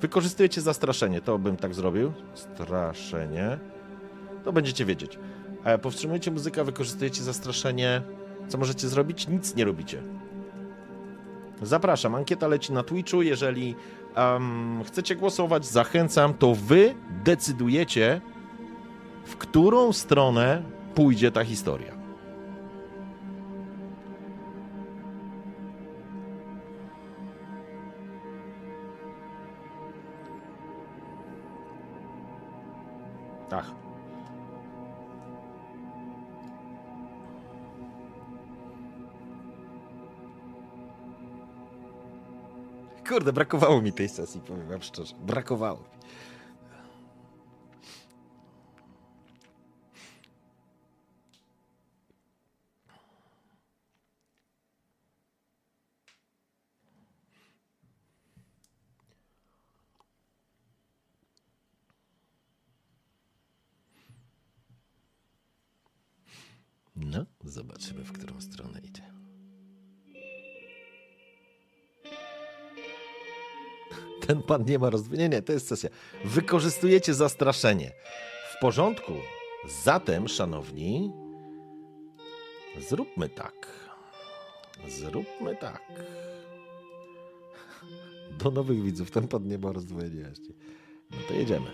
Wykorzystujecie 0.00 0.60
zastraszenie, 0.60 1.20
to 1.20 1.38
bym 1.38 1.56
tak 1.56 1.74
zrobił. 1.74 2.12
Straszenie. 2.34 3.58
To 4.44 4.52
będziecie 4.52 4.84
wiedzieć. 4.84 5.18
A 5.64 5.78
powstrzymujecie 5.78 6.30
muzykę, 6.30 6.64
wykorzystujecie 6.64 7.22
zastraszenie. 7.22 8.02
Co 8.48 8.58
możecie 8.58 8.88
zrobić? 8.88 9.28
Nic 9.28 9.54
nie 9.54 9.64
robicie. 9.64 10.02
Zapraszam, 11.62 12.14
ankieta 12.14 12.48
leci 12.48 12.72
na 12.72 12.82
Twitchu. 12.82 13.22
Jeżeli 13.22 13.74
um, 14.16 14.82
chcecie 14.86 15.16
głosować, 15.16 15.66
zachęcam, 15.66 16.34
to 16.34 16.54
wy 16.54 16.94
decydujecie, 17.24 18.20
w 19.28 19.36
którą 19.36 19.92
stronę 19.92 20.62
pójdzie 20.94 21.30
ta 21.30 21.44
historia. 21.44 21.92
Ach. 33.50 33.72
Kurde, 43.08 43.32
brakowało 43.32 43.82
mi 43.82 43.92
tej 43.92 44.08
sesji, 44.08 44.40
powiem 44.40 44.68
wam 44.68 44.82
szczerze. 44.82 45.14
Brakowało 45.20 45.78
mi. 45.78 45.98
Ten 74.28 74.42
pan 74.42 74.64
nie 74.64 74.78
ma 74.78 74.90
rozdwoju. 74.90 75.20
Nie, 75.20 75.28
nie, 75.28 75.42
to 75.42 75.52
jest 75.52 75.68
sesja. 75.68 75.90
Wykorzystujecie 76.24 77.14
zastraszenie. 77.14 77.92
W 78.52 78.60
porządku. 78.60 79.12
Zatem, 79.84 80.28
szanowni, 80.28 81.12
zróbmy 82.88 83.28
tak. 83.28 83.66
Zróbmy 84.88 85.56
tak. 85.56 85.82
Do 88.38 88.50
nowych 88.50 88.82
widzów. 88.82 89.10
Ten 89.10 89.28
pan 89.28 89.48
nie 89.48 89.58
ma 89.58 89.72
rozdwojenia. 89.72 90.28
No 91.10 91.16
to 91.28 91.34
jedziemy. 91.34 91.70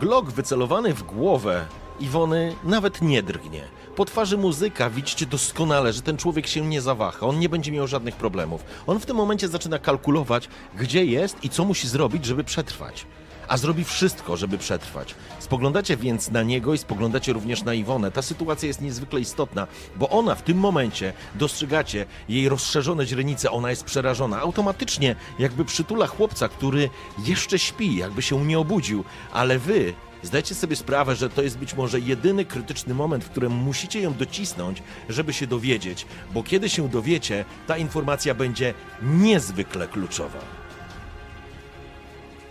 Glock 0.00 0.30
wycelowany 0.30 0.94
w 0.94 1.02
głowę 1.02 1.66
Iwony 2.00 2.56
nawet 2.64 3.02
nie 3.02 3.22
drgnie. 3.22 3.62
Po 3.96 4.04
twarzy 4.04 4.36
muzyka 4.36 4.90
widzicie 4.90 5.26
doskonale, 5.26 5.92
że 5.92 6.02
ten 6.02 6.16
człowiek 6.16 6.46
się 6.46 6.66
nie 6.66 6.80
zawaha, 6.80 7.26
on 7.26 7.38
nie 7.38 7.48
będzie 7.48 7.72
miał 7.72 7.86
żadnych 7.86 8.16
problemów. 8.16 8.64
On 8.86 9.00
w 9.00 9.06
tym 9.06 9.16
momencie 9.16 9.48
zaczyna 9.48 9.78
kalkulować, 9.78 10.48
gdzie 10.78 11.04
jest 11.04 11.44
i 11.44 11.50
co 11.50 11.64
musi 11.64 11.88
zrobić, 11.88 12.24
żeby 12.24 12.44
przetrwać. 12.44 13.06
A 13.48 13.56
zrobi 13.56 13.84
wszystko, 13.84 14.36
żeby 14.36 14.58
przetrwać. 14.58 15.14
Spoglądacie 15.38 15.96
więc 15.96 16.30
na 16.30 16.42
niego 16.42 16.74
i 16.74 16.78
spoglądacie 16.78 17.32
również 17.32 17.62
na 17.62 17.74
Iwonę. 17.74 18.10
Ta 18.10 18.22
sytuacja 18.22 18.66
jest 18.66 18.80
niezwykle 18.80 19.20
istotna, 19.20 19.66
bo 19.96 20.08
ona 20.08 20.34
w 20.34 20.42
tym 20.42 20.58
momencie 20.58 21.12
dostrzegacie 21.34 22.06
jej 22.28 22.48
rozszerzone 22.48 23.06
źrenice, 23.06 23.50
ona 23.50 23.70
jest 23.70 23.84
przerażona. 23.84 24.40
Automatycznie 24.40 25.16
jakby 25.38 25.64
przytula 25.64 26.06
chłopca, 26.06 26.48
który 26.48 26.90
jeszcze 27.24 27.58
śpi, 27.58 27.96
jakby 27.96 28.22
się 28.22 28.44
nie 28.44 28.58
obudził, 28.58 29.04
ale 29.32 29.58
wy 29.58 29.94
Zdajcie 30.22 30.54
sobie 30.54 30.76
sprawę, 30.76 31.16
że 31.16 31.30
to 31.30 31.42
jest 31.42 31.58
być 31.58 31.74
może 31.74 32.00
jedyny 32.00 32.44
krytyczny 32.44 32.94
moment, 32.94 33.24
w 33.24 33.30
którym 33.30 33.52
musicie 33.52 34.00
ją 34.00 34.14
docisnąć, 34.14 34.82
żeby 35.08 35.32
się 35.32 35.46
dowiedzieć, 35.46 36.06
bo 36.34 36.42
kiedy 36.42 36.68
się 36.68 36.88
dowiecie, 36.88 37.44
ta 37.66 37.78
informacja 37.78 38.34
będzie 38.34 38.74
niezwykle 39.02 39.88
kluczowa. 39.88 40.38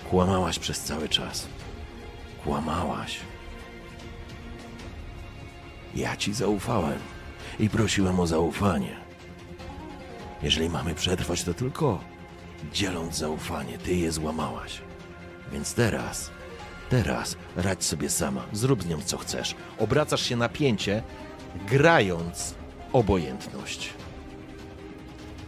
Kłamałaś 0.09 0.59
przez 0.59 0.79
cały 0.79 1.09
czas. 1.09 1.47
Kłamałaś. 2.43 3.19
Ja 5.95 6.17
ci 6.17 6.33
zaufałem 6.33 6.99
i 7.59 7.69
prosiłem 7.69 8.19
o 8.19 8.27
zaufanie. 8.27 8.95
Jeżeli 10.43 10.69
mamy 10.69 10.95
przetrwać, 10.95 11.43
to 11.43 11.53
tylko 11.53 11.99
dzieląc 12.73 13.17
zaufanie, 13.17 13.77
ty 13.77 13.95
je 13.95 14.11
złamałaś. 14.11 14.81
Więc 15.51 15.73
teraz 15.73 16.31
Teraz 16.89 17.35
radź 17.55 17.83
sobie 17.83 18.09
sama, 18.09 18.45
zrób 18.53 18.83
z 18.83 18.87
nią 18.87 19.01
co 19.01 19.17
chcesz. 19.17 19.55
Obracasz 19.79 20.21
się 20.21 20.35
na 20.35 20.49
pięcie, 20.49 21.03
grając 21.67 22.55
obojętność. 22.93 23.93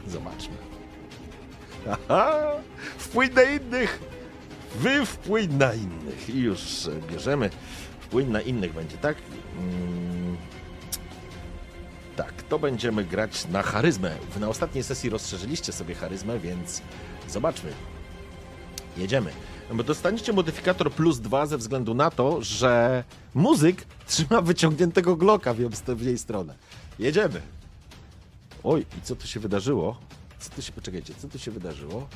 Zobaczmy. 0.07 0.55
Aha! 2.09 2.51
Wpłyń 2.97 3.33
na 3.33 3.43
innych! 3.43 3.99
Wy 4.75 5.05
wpłyń 5.05 5.53
na 5.53 5.73
innych. 5.73 6.29
I 6.29 6.39
już 6.39 6.89
bierzemy. 7.11 7.49
Wpłyń 7.99 8.27
na 8.27 8.41
innych 8.41 8.73
będzie, 8.73 8.97
tak? 8.97 9.17
Mm. 9.57 10.37
Tak, 12.15 12.43
to 12.43 12.59
będziemy 12.59 13.03
grać 13.03 13.47
na 13.47 13.61
charyzmę. 13.61 14.15
Na 14.39 14.49
ostatniej 14.49 14.83
sesji 14.83 15.09
rozszerzyliście 15.09 15.73
sobie 15.73 15.95
charyzmę, 15.95 16.39
więc 16.39 16.81
zobaczmy. 17.27 17.71
Jedziemy. 18.97 19.31
Bo 19.73 19.83
dostaniecie 19.83 20.33
modyfikator 20.33 20.91
plus 20.91 21.19
dwa 21.19 21.45
ze 21.45 21.57
względu 21.57 21.93
na 21.93 22.11
to, 22.11 22.41
że 22.41 23.03
muzyk 23.35 23.85
trzyma 24.07 24.41
wyciągniętego 24.41 25.15
Glocka 25.15 25.53
w 25.87 26.01
jej 26.01 26.17
stronę. 26.17 26.55
Jedziemy. 26.99 27.41
Oj, 28.63 28.85
i 28.97 29.01
co 29.01 29.15
tu 29.15 29.27
się 29.27 29.39
wydarzyło? 29.39 29.97
Co 30.39 30.49
tu 30.49 30.61
się, 30.61 30.71
poczekajcie, 30.71 31.13
co 31.17 31.27
tu 31.27 31.39
się 31.39 31.51
wydarzyło? 31.51 32.07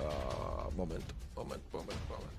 A, 0.00 0.04
moment, 0.76 1.04
moment, 1.36 1.62
moment, 1.72 1.98
moment. 2.10 2.36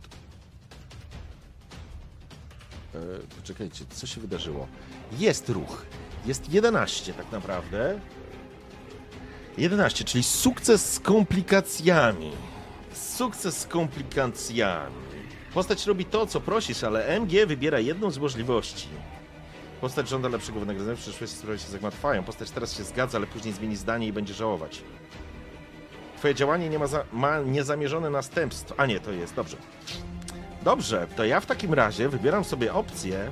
E, 2.95 3.35
poczekajcie, 3.41 3.85
co 3.89 4.07
się 4.07 4.21
wydarzyło? 4.21 4.67
Jest 5.19 5.49
ruch. 5.49 5.85
Jest 6.25 6.53
11 6.53 7.13
tak 7.13 7.31
naprawdę. 7.31 7.99
11, 9.57 10.03
czyli 10.03 10.23
sukces 10.23 10.93
z 10.93 10.99
komplikacjami. 10.99 12.31
Sukces 12.97 13.57
z 13.57 13.67
komplikacjami. 13.67 14.95
Postać 15.53 15.85
robi 15.85 16.05
to, 16.05 16.27
co 16.27 16.41
prosisz, 16.41 16.83
ale 16.83 17.07
MG 17.19 17.45
wybiera 17.45 17.79
jedną 17.79 18.11
z 18.11 18.17
możliwości. 18.17 18.87
Postać 19.81 20.09
żąda 20.09 20.29
lepszego 20.29 20.59
wynagrodzenia, 20.59 20.97
w 20.97 20.99
przyszłości 20.99 21.37
sprawy 21.37 21.59
się 21.59 21.67
zagmatwają. 21.67 22.23
Postać 22.23 22.51
teraz 22.51 22.77
się 22.77 22.83
zgadza, 22.83 23.17
ale 23.17 23.27
później 23.27 23.53
zmieni 23.53 23.75
zdanie 23.75 24.07
i 24.07 24.13
będzie 24.13 24.33
żałować. 24.33 24.81
Twoje 26.17 26.35
działanie 26.35 26.69
nie 26.69 26.79
ma, 26.79 26.87
za, 26.87 27.03
ma 27.13 27.39
niezamierzone 27.39 28.09
następstwa. 28.09 28.75
A 28.77 28.85
nie, 28.85 28.99
to 28.99 29.11
jest, 29.11 29.35
dobrze. 29.35 29.57
Dobrze, 30.63 31.07
to 31.15 31.25
ja 31.25 31.39
w 31.39 31.45
takim 31.45 31.73
razie 31.73 32.09
wybieram 32.09 32.43
sobie 32.43 32.73
opcję. 32.73 33.31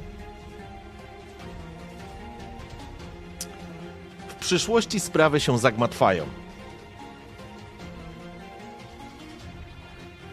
W 4.28 4.36
przyszłości 4.36 4.99
sprawy 4.99 5.39
się 5.39 5.58
zagmatwają. 5.58 6.25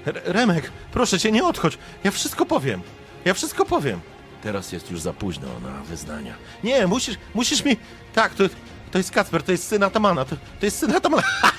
Remek, 0.07 0.71
proszę 0.93 1.19
cię, 1.19 1.33
nie 1.33 1.45
odchodź. 1.45 1.79
Ja 2.05 2.11
wszystko 2.11 2.47
powiem. 2.47 2.83
Ja 3.25 3.35
wszystko 3.35 3.65
powiem. 3.65 4.01
Teraz 4.43 4.73
jest 4.73 4.91
już 4.91 5.01
za 5.01 5.13
późno 5.13 5.49
na 5.61 5.83
wyznania. 5.83 6.35
Nie, 6.65 6.87
musisz, 6.87 7.17
musisz 7.35 7.65
mi... 7.65 7.77
Tak, 8.15 8.35
to, 8.35 8.45
to 8.91 8.99
jest 8.99 9.11
Kacper, 9.11 9.43
to 9.43 9.53
jest 9.53 9.69
syn 9.69 9.83
Atamana. 9.83 10.25
To, 10.25 10.37
to 10.61 10.67
jest 10.67 10.79
syn 10.79 10.97
Atamana. 10.97 11.23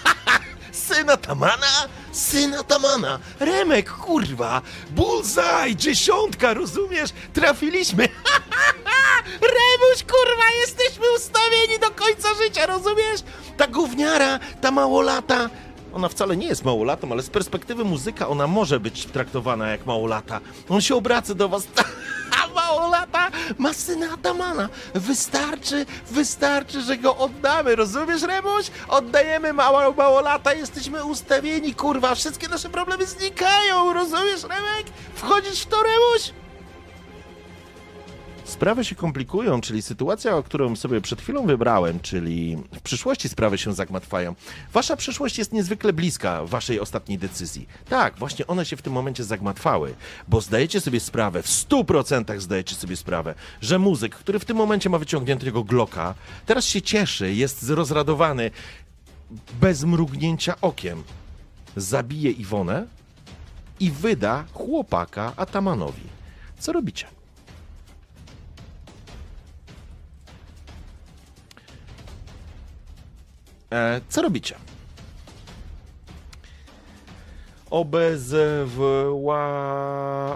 Syn 0.72 1.10
Atamana? 1.10 1.88
Syn 2.12 2.54
Atamana. 2.54 3.20
Remek, 3.40 3.90
kurwa. 3.92 4.62
Bullseye, 4.90 5.76
dziesiątka, 5.76 6.54
rozumiesz? 6.54 7.10
Trafiliśmy. 7.34 8.10
Remuś, 9.42 10.04
kurwa, 10.04 10.44
jesteśmy 10.62 11.04
ustawieni 11.16 11.80
do 11.80 11.92
końca 11.92 12.30
życia, 12.44 12.66
rozumiesz? 12.66 13.24
Ta 13.58 13.68
gówniara, 13.68 14.40
ta 14.62 14.72
małolata. 14.72 15.50
Ona 15.94 16.10
wcale 16.10 16.38
nie 16.38 16.48
jest 16.48 16.66
małolatą, 16.66 17.12
ale 17.12 17.24
z 17.24 17.30
perspektywy 17.30 17.84
muzyka 17.84 18.28
ona 18.28 18.48
może 18.48 18.80
być 18.80 19.06
traktowana 19.06 19.68
jak 19.68 19.86
małolata. 19.86 20.40
On 20.70 20.82
się 20.82 20.96
obraca 20.96 21.36
do 21.36 21.50
was. 21.50 21.68
A 22.42 22.48
małolata 22.62 23.32
ma 23.58 23.74
syna 23.74 24.14
Atamana. 24.14 24.70
Wystarczy, 24.94 25.86
wystarczy, 26.12 26.82
że 26.82 26.98
go 26.98 27.18
oddamy. 27.18 27.76
Rozumiesz, 27.76 28.22
Remuś? 28.22 28.72
Oddajemy 28.90 29.54
mała, 29.54 29.92
małolata, 29.92 30.54
jesteśmy 30.54 31.06
ustawieni, 31.06 31.76
kurwa. 31.76 32.16
Wszystkie 32.16 32.48
nasze 32.48 32.70
problemy 32.70 33.06
znikają. 33.06 33.94
Rozumiesz, 33.94 34.44
Remek? 34.44 34.88
Wchodzisz 35.16 35.62
w 35.62 35.66
to, 35.66 35.78
Remuś? 35.84 36.43
Sprawy 38.44 38.86
się 38.86 38.96
komplikują, 38.96 39.62
czyli 39.62 39.82
sytuacja, 39.82 40.42
którą 40.42 40.76
sobie 40.76 41.02
przed 41.02 41.22
chwilą 41.22 41.46
wybrałem, 41.46 42.00
czyli 42.00 42.58
w 42.72 42.82
przyszłości 42.82 43.30
sprawy 43.30 43.58
się 43.58 43.74
zagmatwają. 43.74 44.36
Wasza 44.74 44.96
przyszłość 44.96 45.38
jest 45.38 45.54
niezwykle 45.54 45.94
bliska 45.94 46.46
waszej 46.46 46.80
ostatniej 46.80 47.18
decyzji. 47.18 47.68
Tak, 47.90 48.18
właśnie 48.18 48.48
one 48.48 48.66
się 48.66 48.78
w 48.78 48.82
tym 48.82 48.94
momencie 48.94 49.24
zagmatwały, 49.24 49.94
bo 50.28 50.42
zdajecie 50.42 50.82
sobie 50.82 51.00
sprawę, 51.00 51.44
w 51.44 51.48
100% 51.48 52.40
zdajecie 52.40 52.76
sobie 52.76 52.96
sprawę, 52.96 53.36
że 53.62 53.80
muzyk, 53.80 54.16
który 54.16 54.40
w 54.40 54.46
tym 54.46 54.58
momencie 54.58 54.90
ma 54.90 54.98
wyciągniętego 54.98 55.64
Glocka, 55.64 56.16
teraz 56.46 56.66
się 56.66 56.82
cieszy, 56.82 57.34
jest 57.34 57.70
rozradowany, 57.70 58.52
bez 59.62 59.84
mrugnięcia 59.84 60.56
okiem. 60.62 61.04
Zabije 61.76 62.32
Iwonę 62.32 62.88
i 63.80 63.92
wyda 63.92 64.46
chłopaka 64.54 65.34
Atamanowi. 65.36 66.04
Co 66.60 66.72
robicie? 66.72 67.13
Co 74.10 74.22
robicie? 74.22 74.56
Obezwła... 77.70 79.42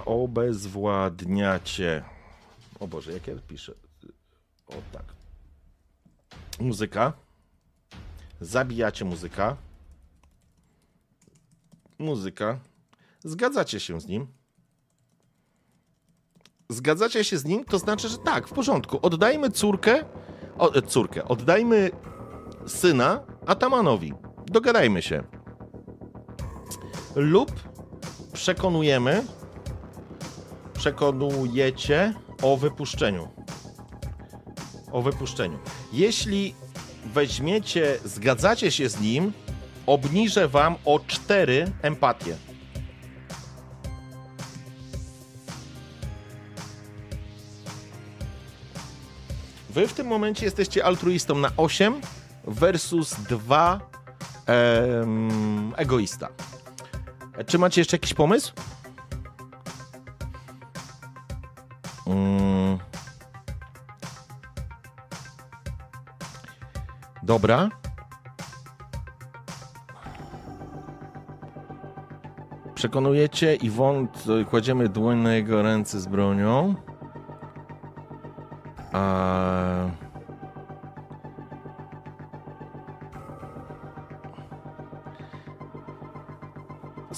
Obezwładniacie. 0.06 2.04
O 2.80 2.88
Boże, 2.88 3.14
jak 3.14 3.28
ja 3.28 3.34
piszę? 3.48 3.74
O 4.68 4.74
tak. 4.92 5.04
Muzyka. 6.60 7.14
Zabijacie 8.42 9.06
muzyka. 9.06 9.58
Muzyka. 12.00 12.60
Zgadzacie 13.24 13.80
się 13.80 14.02
z 14.02 14.08
nim. 14.08 14.28
Zgadzacie 16.70 17.24
się 17.24 17.38
z 17.38 17.46
nim, 17.46 17.66
to 17.66 17.80
znaczy, 17.80 18.10
że 18.10 18.18
tak, 18.18 18.48
w 18.48 18.54
porządku. 18.54 19.00
Oddajmy 19.02 19.52
córkę. 19.52 20.06
O, 20.58 20.74
e, 20.74 20.82
córkę. 20.82 21.26
Oddajmy 21.26 21.92
syna 22.68 23.20
Atamanowi. 23.46 24.14
Dogadajmy 24.46 25.02
się. 25.02 25.24
Lub 27.16 27.52
przekonujemy, 28.34 29.24
przekonujecie 30.74 32.14
o 32.42 32.58
wypuszczeniu. 32.58 33.28
O 34.92 35.02
wypuszczeniu. 35.02 35.60
Jeśli 35.94 36.56
weźmiecie, 37.06 38.00
zgadzacie 38.06 38.72
się 38.72 38.90
z 38.90 39.02
nim, 39.02 39.34
obniżę 39.86 40.48
wam 40.48 40.76
o 40.86 41.00
4 41.08 41.72
empatię. 41.82 42.38
Wy 49.70 49.88
w 49.88 49.94
tym 49.94 50.08
momencie 50.08 50.46
jesteście 50.46 50.86
altruistą 50.86 51.36
na 51.36 51.52
8 51.58 52.02
versus 52.48 53.16
2 53.30 53.80
em, 54.46 55.74
egoista. 55.78 56.28
Czy 57.48 57.60
macie 57.60 57.82
jeszcze 57.82 57.98
jakiś 57.98 58.14
pomysł? 58.14 58.54
Mm. 62.08 62.78
Dobra. 67.24 67.70
Przekonujecie 72.76 73.56
i 73.56 73.70
wąt, 73.70 74.24
kładziemy 74.50 74.90
dłoń 74.90 75.18
na 75.18 75.34
jego 75.34 75.62
ręce 75.62 76.00
z 76.00 76.08
bronią. 76.08 76.76
A... 78.94 80.07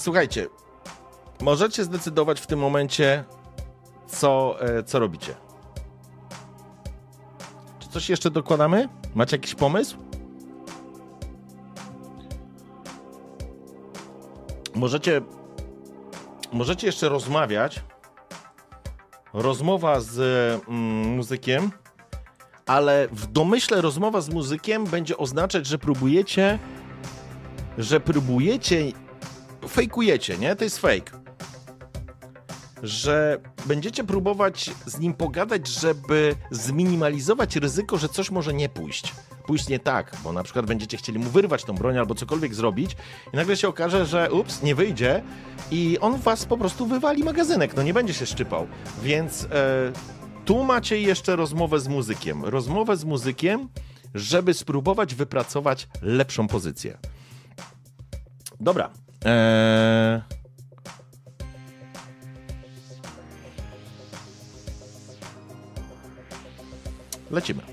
Słuchajcie, 0.00 0.46
możecie 1.40 1.84
zdecydować 1.84 2.40
w 2.40 2.46
tym 2.46 2.58
momencie, 2.58 3.24
co, 4.06 4.56
e, 4.60 4.82
co 4.82 4.98
robicie. 4.98 5.34
Czy 7.78 7.88
coś 7.88 8.08
jeszcze 8.08 8.30
dokładamy? 8.30 8.88
Macie 9.14 9.36
jakiś 9.36 9.54
pomysł? 9.54 9.96
Możecie, 14.74 15.20
możecie 16.52 16.86
jeszcze 16.86 17.08
rozmawiać. 17.08 17.82
Rozmowa 19.32 20.00
z 20.00 20.18
mm, 20.68 21.16
muzykiem, 21.16 21.70
ale 22.66 23.08
w 23.12 23.26
domyśle 23.26 23.80
rozmowa 23.80 24.20
z 24.20 24.28
muzykiem 24.30 24.84
będzie 24.84 25.16
oznaczać, 25.16 25.66
że 25.66 25.78
próbujecie, 25.78 26.58
że 27.78 28.00
próbujecie, 28.00 28.92
fejkujecie, 29.68 30.38
nie? 30.38 30.56
To 30.56 30.64
jest 30.64 30.78
fake. 30.78 31.20
Że 32.82 33.40
będziecie 33.66 34.04
próbować 34.04 34.70
z 34.86 34.98
nim 34.98 35.14
pogadać, 35.14 35.68
żeby 35.68 36.34
zminimalizować 36.50 37.56
ryzyko, 37.56 37.98
że 37.98 38.08
coś 38.08 38.30
może 38.30 38.54
nie 38.54 38.68
pójść. 38.68 39.14
Pójść 39.46 39.68
nie 39.68 39.78
tak, 39.78 40.16
bo 40.24 40.32
na 40.32 40.42
przykład 40.42 40.66
będziecie 40.66 40.96
chcieli 40.96 41.18
mu 41.18 41.30
wyrwać 41.30 41.64
tą 41.64 41.74
broń 41.74 41.98
albo 41.98 42.14
cokolwiek 42.14 42.54
zrobić 42.54 42.96
i 43.32 43.36
nagle 43.36 43.56
się 43.56 43.68
okaże, 43.68 44.06
że 44.06 44.30
ups, 44.32 44.62
nie 44.62 44.74
wyjdzie 44.74 45.22
i 45.70 45.98
on 46.00 46.18
was 46.18 46.44
po 46.44 46.58
prostu 46.58 46.86
wywali 46.86 47.24
magazynek, 47.24 47.76
no 47.76 47.82
nie 47.82 47.94
będzie 47.94 48.14
się 48.14 48.26
szczypał. 48.26 48.66
Więc 49.02 49.44
e, 49.44 49.92
tu 50.44 50.64
macie 50.64 51.00
jeszcze 51.00 51.36
rozmowę 51.36 51.80
z 51.80 51.88
muzykiem. 51.88 52.44
Rozmowę 52.44 52.96
z 52.96 53.04
muzykiem, 53.04 53.68
żeby 54.14 54.54
spróbować 54.54 55.14
wypracować 55.14 55.88
lepszą 56.02 56.48
pozycję. 56.48 56.98
Dobra. 58.60 58.90
Eee... 59.24 60.22
Lecimy. 67.30 67.69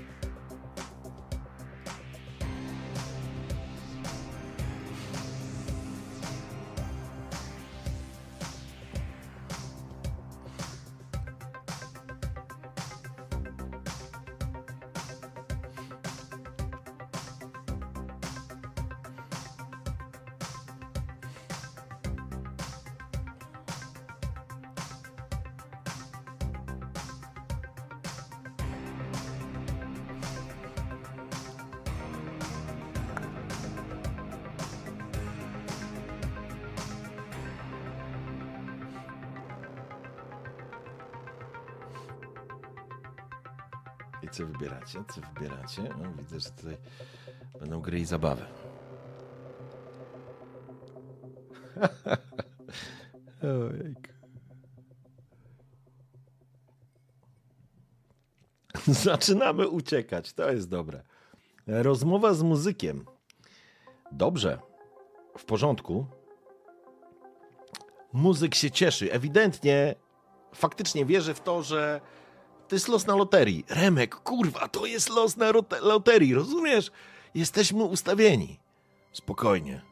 Zaczynamy 58.86 59.68
uciekać, 59.68 60.32
to 60.32 60.50
jest 60.52 60.68
dobre. 60.68 61.02
Rozmowa 61.66 62.34
z 62.34 62.42
muzykiem. 62.42 63.04
Dobrze, 64.12 64.58
w 65.38 65.44
porządku. 65.44 66.06
Muzyk 68.12 68.54
się 68.54 68.70
cieszy. 68.70 69.12
Ewidentnie, 69.12 69.94
faktycznie 70.54 71.04
wierzy 71.04 71.34
w 71.34 71.40
to, 71.40 71.62
że 71.62 72.00
to 72.68 72.76
jest 72.76 72.88
los 72.88 73.06
na 73.06 73.16
loterii. 73.16 73.64
Remek, 73.68 74.14
kurwa, 74.14 74.68
to 74.68 74.86
jest 74.86 75.10
los 75.10 75.36
na 75.36 75.52
loterii, 75.82 76.34
rozumiesz? 76.34 76.90
Jesteśmy 77.34 77.84
ustawieni. 77.84 78.60
Spokojnie. 79.12 79.82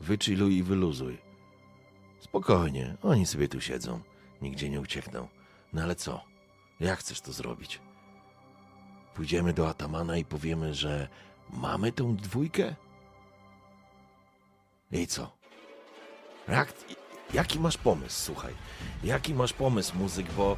Wychilluj 0.00 0.56
i 0.56 0.62
wyluzuj. 0.62 1.25
Spokojnie, 2.26 2.96
oni 3.02 3.26
sobie 3.26 3.48
tu 3.48 3.60
siedzą. 3.60 4.00
Nigdzie 4.42 4.68
nie 4.68 4.80
uciekną. 4.80 5.28
No 5.72 5.82
ale 5.82 5.96
co? 5.96 6.24
Jak 6.80 6.98
chcesz 6.98 7.20
to 7.20 7.32
zrobić? 7.32 7.80
Pójdziemy 9.14 9.52
do 9.52 9.68
Atamana 9.68 10.16
i 10.16 10.24
powiemy, 10.24 10.74
że 10.74 11.08
mamy 11.50 11.92
tą 11.92 12.16
dwójkę? 12.16 12.74
I 14.92 15.06
co? 15.06 15.32
Jak, 16.48 16.72
jaki 17.34 17.60
masz 17.60 17.76
pomysł, 17.76 18.24
słuchaj? 18.24 18.54
Jaki 19.04 19.34
masz 19.34 19.52
pomysł, 19.52 19.96
muzyk? 19.96 20.32
Bo 20.32 20.56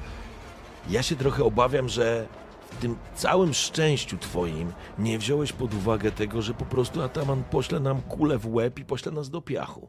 ja 0.88 1.02
się 1.02 1.16
trochę 1.16 1.44
obawiam, 1.44 1.88
że 1.88 2.28
w 2.70 2.76
tym 2.76 2.96
całym 3.14 3.54
szczęściu 3.54 4.18
twoim 4.18 4.72
nie 4.98 5.18
wziąłeś 5.18 5.52
pod 5.52 5.74
uwagę 5.74 6.12
tego, 6.12 6.42
że 6.42 6.54
po 6.54 6.64
prostu 6.64 7.02
Ataman 7.02 7.44
pośle 7.44 7.80
nam 7.80 8.02
kulę 8.02 8.38
w 8.38 8.54
łeb 8.54 8.78
i 8.78 8.84
pośle 8.84 9.12
nas 9.12 9.30
do 9.30 9.42
piachu. 9.42 9.88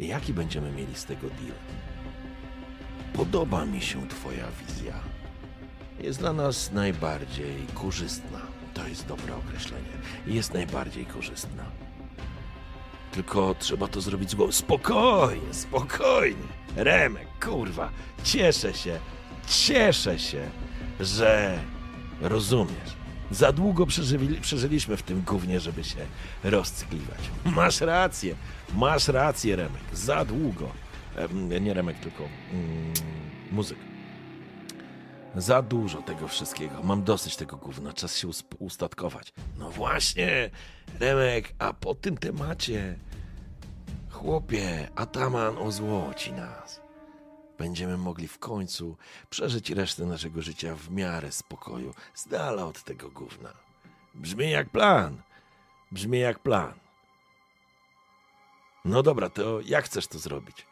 Jaki 0.00 0.34
będziemy 0.34 0.72
mieli 0.72 0.94
z 0.94 1.04
tego 1.04 1.28
deal? 1.28 1.56
Podoba 3.12 3.64
mi 3.64 3.80
się 3.80 4.08
twoja 4.08 4.46
wizja. 4.66 4.94
Jest 6.00 6.18
dla 6.18 6.32
nas 6.32 6.72
najbardziej 6.72 7.66
korzystna. 7.74 8.40
To 8.74 8.88
jest 8.88 9.06
dobre 9.06 9.36
określenie. 9.36 9.92
Jest 10.26 10.54
najbardziej 10.54 11.06
korzystna. 11.06 11.64
Tylko 13.12 13.54
trzeba 13.58 13.88
to 13.88 14.00
zrobić 14.00 14.30
z 14.30 14.34
głową. 14.34 14.52
Spokojnie, 14.52 15.54
spokojnie. 15.54 16.48
Remek, 16.76 17.28
kurwa, 17.44 17.90
cieszę 18.24 18.74
się, 18.74 18.98
cieszę 19.46 20.18
się, 20.18 20.50
że 21.00 21.58
rozumiesz. 22.20 22.99
Za 23.30 23.52
długo 23.52 23.86
przeżyli, 23.86 24.40
przeżyliśmy 24.40 24.96
w 24.96 25.02
tym 25.02 25.22
gównie, 25.22 25.60
żeby 25.60 25.84
się 25.84 26.06
rozcykliwać. 26.44 27.18
Masz 27.44 27.80
rację, 27.80 28.34
masz 28.74 29.08
rację, 29.08 29.56
Remek. 29.56 29.82
Za 29.92 30.24
długo. 30.24 30.68
E, 31.50 31.60
nie 31.60 31.74
Remek, 31.74 31.98
tylko 31.98 32.24
mm, 32.52 32.92
muzyk. 33.52 33.78
Za 35.36 35.62
dużo 35.62 36.02
tego 36.02 36.28
wszystkiego. 36.28 36.82
Mam 36.82 37.02
dosyć 37.02 37.36
tego 37.36 37.56
gówna. 37.56 37.92
Czas 37.92 38.16
się 38.16 38.28
ustatkować. 38.58 39.32
No 39.58 39.70
właśnie, 39.70 40.50
Remek, 41.00 41.54
a 41.58 41.72
po 41.72 41.94
tym 41.94 42.16
temacie, 42.16 42.98
chłopie, 44.10 44.88
Ataman 44.96 45.58
ozłoci 45.58 46.32
nas. 46.32 46.79
Będziemy 47.60 47.96
mogli 47.96 48.28
w 48.28 48.38
końcu 48.38 48.96
przeżyć 49.30 49.70
resztę 49.70 50.06
naszego 50.06 50.42
życia 50.42 50.74
w 50.74 50.90
miarę 50.90 51.32
spokoju, 51.32 51.94
z 52.14 52.28
dala 52.28 52.66
od 52.66 52.84
tego 52.84 53.10
gówna. 53.10 53.52
Brzmi 54.14 54.50
jak 54.50 54.70
plan. 54.70 55.22
Brzmi 55.92 56.18
jak 56.18 56.38
plan. 56.38 56.74
No 58.84 59.02
dobra, 59.02 59.30
to 59.30 59.60
jak 59.60 59.84
chcesz 59.84 60.06
to 60.06 60.18
zrobić? 60.18 60.66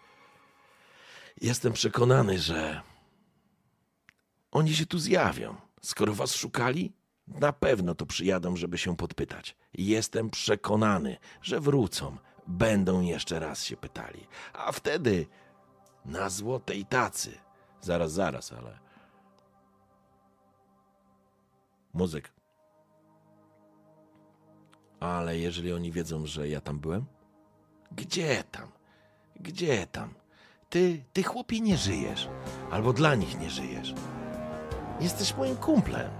Jestem 1.40 1.72
przekonany, 1.72 2.38
że 2.38 2.80
oni 4.50 4.74
się 4.74 4.86
tu 4.86 4.98
zjawią. 4.98 5.56
Skoro 5.82 6.14
was 6.14 6.34
szukali, 6.34 6.92
na 7.26 7.52
pewno 7.52 7.94
to 7.94 8.06
przyjadą, 8.06 8.56
żeby 8.56 8.78
się 8.78 8.96
podpytać. 8.96 9.56
Jestem 9.74 10.30
przekonany, 10.30 11.16
że 11.42 11.60
wrócą. 11.60 12.16
Będą 12.46 13.00
jeszcze 13.00 13.38
raz 13.38 13.64
się 13.64 13.76
pytali. 13.76 14.26
A 14.52 14.72
wtedy 14.72 15.26
na 16.08 16.28
złotej 16.28 16.84
tacy. 16.84 17.38
Zaraz, 17.80 18.12
zaraz, 18.12 18.52
ale. 18.52 18.78
Muzyk. 21.92 22.32
Ale 25.00 25.38
jeżeli 25.38 25.72
oni 25.72 25.92
wiedzą, 25.92 26.26
że 26.26 26.48
ja 26.48 26.60
tam 26.60 26.78
byłem? 26.78 27.04
Gdzie 27.92 28.44
tam? 28.50 28.68
Gdzie 29.36 29.86
tam? 29.86 30.14
Ty, 30.70 31.04
ty 31.12 31.22
chłopie 31.22 31.60
nie 31.60 31.76
żyjesz. 31.76 32.28
Albo 32.70 32.92
dla 32.92 33.14
nich 33.14 33.38
nie 33.40 33.50
żyjesz. 33.50 33.94
Jesteś 35.00 35.36
moim 35.36 35.56
kumplem. 35.56 36.10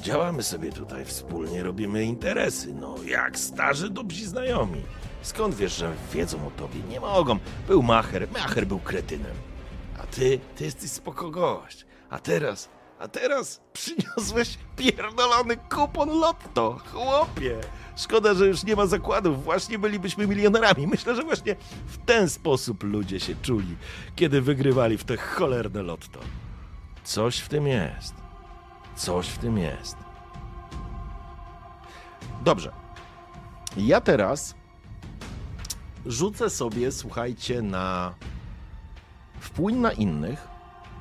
Działamy 0.00 0.42
sobie 0.42 0.72
tutaj 0.72 1.04
wspólnie, 1.04 1.62
robimy 1.62 2.04
interesy. 2.04 2.74
No, 2.74 2.94
jak 3.02 3.38
starzy 3.38 3.90
dobrzy 3.90 4.26
znajomi. 4.26 4.82
Skąd 5.22 5.54
wiesz, 5.54 5.76
że 5.76 5.92
wiedzą 6.12 6.46
o 6.46 6.50
tobie? 6.50 6.80
Nie 6.88 7.00
mogą. 7.00 7.38
Był 7.66 7.82
Macher, 7.82 8.28
Macher 8.30 8.66
był 8.66 8.78
kretynem. 8.78 9.36
A 10.02 10.06
ty, 10.06 10.40
ty 10.56 10.64
jesteś 10.64 10.90
spoko 10.90 11.30
gość. 11.30 11.86
A 12.10 12.18
teraz, 12.18 12.68
a 12.98 13.08
teraz 13.08 13.60
przyniosłeś 13.72 14.58
pierdolony 14.76 15.56
kupon 15.56 16.08
lotto, 16.08 16.80
chłopie. 16.92 17.60
Szkoda, 17.96 18.34
że 18.34 18.46
już 18.46 18.64
nie 18.64 18.76
ma 18.76 18.86
zakładów. 18.86 19.44
Właśnie 19.44 19.78
bylibyśmy 19.78 20.26
milionerami. 20.26 20.86
Myślę, 20.86 21.14
że 21.14 21.22
właśnie 21.22 21.56
w 21.86 21.98
ten 21.98 22.30
sposób 22.30 22.82
ludzie 22.82 23.20
się 23.20 23.34
czuli, 23.42 23.76
kiedy 24.16 24.40
wygrywali 24.40 24.98
w 24.98 25.04
te 25.04 25.16
cholerne 25.16 25.82
lotto. 25.82 26.20
Coś 27.04 27.38
w 27.38 27.48
tym 27.48 27.66
jest. 27.66 28.14
Coś 28.96 29.28
w 29.28 29.38
tym 29.38 29.58
jest. 29.58 29.96
Dobrze. 32.44 32.72
Ja 33.76 34.00
teraz 34.00 34.54
rzucę 36.08 36.50
sobie, 36.50 36.92
słuchajcie, 36.92 37.62
na 37.62 38.14
wpływ 39.40 39.76
na 39.76 39.92
innych, 39.92 40.48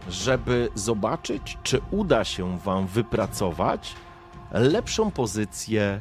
żeby 0.09 0.69
zobaczyć, 0.75 1.57
czy 1.63 1.81
uda 1.91 2.23
się 2.23 2.59
Wam 2.59 2.87
wypracować 2.87 3.95
lepszą 4.51 5.11
pozycję 5.11 5.99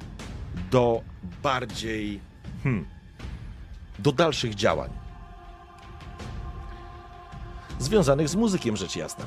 do 0.71 1.01
bardziej. 1.43 2.21
Hmm, 2.63 2.87
do 3.99 4.13
dalszych 4.13 4.55
działań. 4.55 4.91
Związanych 7.79 8.29
z 8.29 8.35
muzykiem, 8.35 8.77
rzecz 8.77 8.97
jasna. 8.97 9.25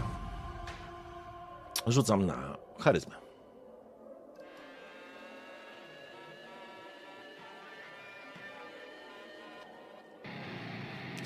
Rzucam 1.88 2.26
na 2.26 2.58
charyzmę. 2.80 3.19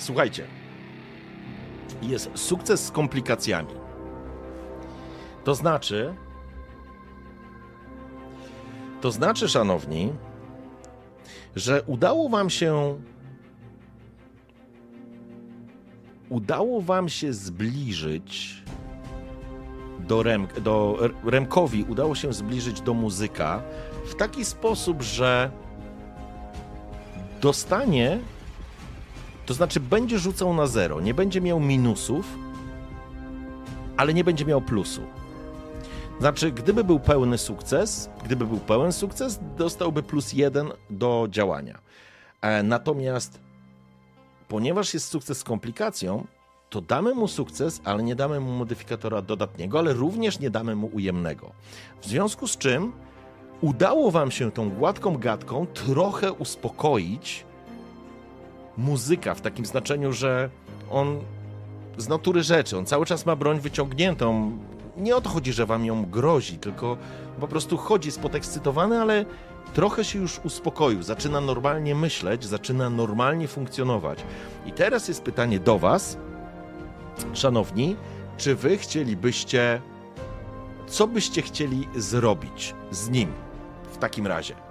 Słuchajcie, 0.04 0.48
jest 2.02 2.30
sukces 2.36 2.86
z 2.86 2.92
komplikacjami. 2.92 3.74
To 5.44 5.56
znaczy, 5.56 6.16
to 9.02 9.12
znaczy, 9.12 9.50
szanowni, 9.50 10.14
że 11.56 11.84
udało 11.84 12.30
wam 12.30 12.50
się 12.50 13.00
udało 16.30 16.82
wam 16.82 17.10
się 17.10 17.34
zbliżyć 17.34 18.64
do, 20.00 20.24
Rem, 20.24 20.48
do 20.62 20.98
Remkowi 21.26 21.84
udało 21.84 22.16
się 22.16 22.34
zbliżyć 22.34 22.82
do 22.82 22.94
muzyka 22.94 23.62
w 24.06 24.16
taki 24.16 24.46
sposób, 24.46 25.02
że 25.02 25.52
dostanie, 27.42 28.20
to 29.46 29.54
znaczy 29.54 29.80
będzie 29.80 30.20
rzucał 30.20 30.54
na 30.54 30.68
zero, 30.68 31.02
nie 31.02 31.14
będzie 31.14 31.42
miał 31.42 31.60
minusów, 31.60 32.38
ale 33.98 34.14
nie 34.14 34.24
będzie 34.24 34.46
miał 34.46 34.62
plusu. 34.62 35.02
Znaczy, 36.20 36.52
gdyby 36.52 36.84
był 36.84 37.00
pełny 37.00 37.38
sukces, 37.38 38.10
gdyby 38.26 38.46
był 38.46 38.58
pełen 38.58 38.92
sukces, 38.92 39.40
dostałby 39.58 40.04
plus 40.04 40.34
jeden 40.34 40.72
do 40.90 41.28
działania. 41.30 41.80
E, 42.42 42.64
natomiast 42.64 43.40
ponieważ 44.48 44.94
jest 44.94 45.08
sukces 45.08 45.38
z 45.38 45.44
komplikacją, 45.44 46.28
to 46.70 46.82
damy 46.82 47.16
mu 47.16 47.28
sukces, 47.28 47.82
ale 47.84 48.04
nie 48.04 48.16
damy 48.16 48.40
mu 48.40 48.52
modyfikatora 48.52 49.22
dodatniego, 49.22 49.80
ale 49.80 49.94
również 49.94 50.40
nie 50.40 50.50
damy 50.50 50.76
mu 50.76 50.88
ujemnego. 50.88 51.52
W 52.02 52.06
związku 52.06 52.48
z 52.48 52.58
czym 52.58 52.92
udało 53.62 54.12
wam 54.12 54.32
się 54.32 54.52
tą 54.52 54.70
gładką 54.70 55.18
gadką 55.18 55.68
trochę 55.68 56.32
uspokoić 56.32 57.46
muzyka 58.78 59.36
w 59.36 59.42
takim 59.42 59.66
znaczeniu, 59.66 60.14
że 60.14 60.50
on 60.92 61.20
z 61.98 62.08
natury 62.08 62.44
rzeczy, 62.44 62.78
on 62.78 62.86
cały 62.86 63.06
czas 63.06 63.26
ma 63.26 63.36
broń 63.36 63.60
wyciągniętą, 63.60 64.58
nie 64.98 65.16
o 65.16 65.22
to 65.22 65.30
chodzi, 65.30 65.54
że 65.54 65.66
wam 65.66 65.86
ją 65.86 66.06
grozi, 66.06 66.58
tylko 66.58 66.98
po 67.40 67.48
prostu 67.48 67.78
chodzi, 67.78 68.08
jest 68.08 68.20
podekscytowany, 68.20 69.02
ale 69.02 69.26
trochę 69.74 70.04
się 70.04 70.20
już 70.20 70.40
uspokoił, 70.40 71.04
zaczyna 71.04 71.42
normalnie 71.42 71.96
myśleć, 71.96 72.46
zaczyna 72.46 72.90
normalnie 72.90 73.48
funkcjonować. 73.48 74.24
I 74.66 74.72
teraz 74.72 75.08
jest 75.08 75.24
pytanie 75.24 75.60
do 75.60 75.80
was, 75.80 76.18
szanowni, 77.34 77.96
czy 78.38 78.56
wy 78.56 78.78
chcielibyście, 78.78 79.82
co 80.88 81.08
byście 81.08 81.42
chcieli 81.42 81.88
zrobić 81.96 82.76
z 82.92 83.10
nim 83.10 83.32
w 83.92 83.98
takim 83.98 84.28
razie? 84.28 84.63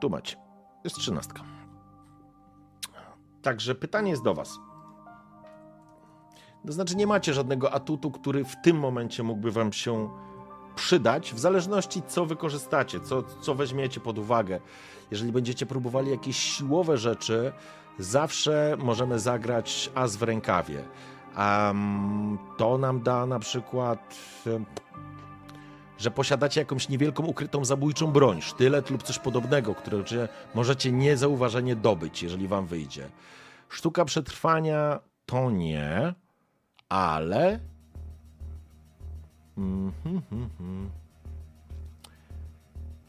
Tu 0.00 0.10
macie. 0.10 0.36
Jest 0.84 0.96
trzynastka. 0.96 1.42
Także 3.42 3.74
pytanie 3.74 4.10
jest 4.10 4.22
do 4.22 4.34
Was. 4.34 4.58
To 6.66 6.72
znaczy, 6.72 6.96
nie 6.96 7.06
macie 7.06 7.34
żadnego 7.34 7.72
atutu, 7.72 8.10
który 8.10 8.44
w 8.44 8.56
tym 8.62 8.78
momencie 8.78 9.22
mógłby 9.22 9.50
Wam 9.50 9.72
się 9.72 10.10
przydać, 10.74 11.34
w 11.34 11.38
zależności 11.38 12.02
co 12.06 12.26
wykorzystacie, 12.26 13.00
co, 13.00 13.22
co 13.22 13.54
weźmiecie 13.54 14.00
pod 14.00 14.18
uwagę. 14.18 14.60
Jeżeli 15.10 15.32
będziecie 15.32 15.66
próbowali 15.66 16.10
jakieś 16.10 16.36
siłowe 16.36 16.98
rzeczy, 16.98 17.52
zawsze 17.98 18.76
możemy 18.78 19.18
zagrać 19.18 19.90
as 19.94 20.16
w 20.16 20.22
rękawie. 20.22 20.84
Um, 21.38 22.38
to 22.56 22.78
nam 22.78 23.02
da 23.02 23.26
na 23.26 23.38
przykład 23.38 24.16
że 26.00 26.10
posiadacie 26.10 26.60
jakąś 26.60 26.88
niewielką 26.88 27.24
ukrytą 27.26 27.64
zabójczą 27.64 28.12
broń, 28.12 28.42
sztylet 28.42 28.90
lub 28.90 29.02
coś 29.02 29.18
podobnego, 29.18 29.74
które 29.74 30.04
możecie 30.54 30.92
niezauważenie 30.92 31.76
dobyć, 31.76 32.22
jeżeli 32.22 32.48
wam 32.48 32.66
wyjdzie. 32.66 33.08
Sztuka 33.68 34.04
przetrwania 34.04 35.00
to 35.26 35.50
nie, 35.50 36.14
ale. 36.88 37.60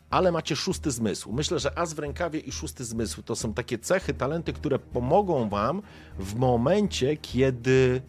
Ale 0.09 0.31
macie 0.31 0.55
szósty 0.55 0.91
zmysł. 0.91 1.31
Myślę, 1.31 1.59
że 1.59 1.77
as 1.77 1.93
w 1.93 1.99
rękawie 1.99 2.39
i 2.39 2.51
szósty 2.51 2.85
zmysł 2.85 3.21
to 3.21 3.35
są 3.35 3.53
takie 3.53 3.79
cechy, 3.79 4.13
talenty, 4.13 4.53
które 4.53 4.79
pomogą 4.79 5.49
wam 5.49 5.81
w 6.19 6.35
momencie, 6.35 7.17
kiedy, 7.17 8.01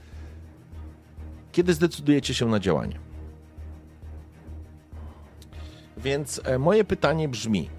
kiedy 1.52 1.74
zdecydujecie 1.74 2.34
się 2.34 2.46
na 2.46 2.60
działanie. 2.60 3.01
Więc 6.02 6.40
e, 6.44 6.58
moje 6.58 6.84
pytanie 6.84 7.28
brzmi: 7.28 7.70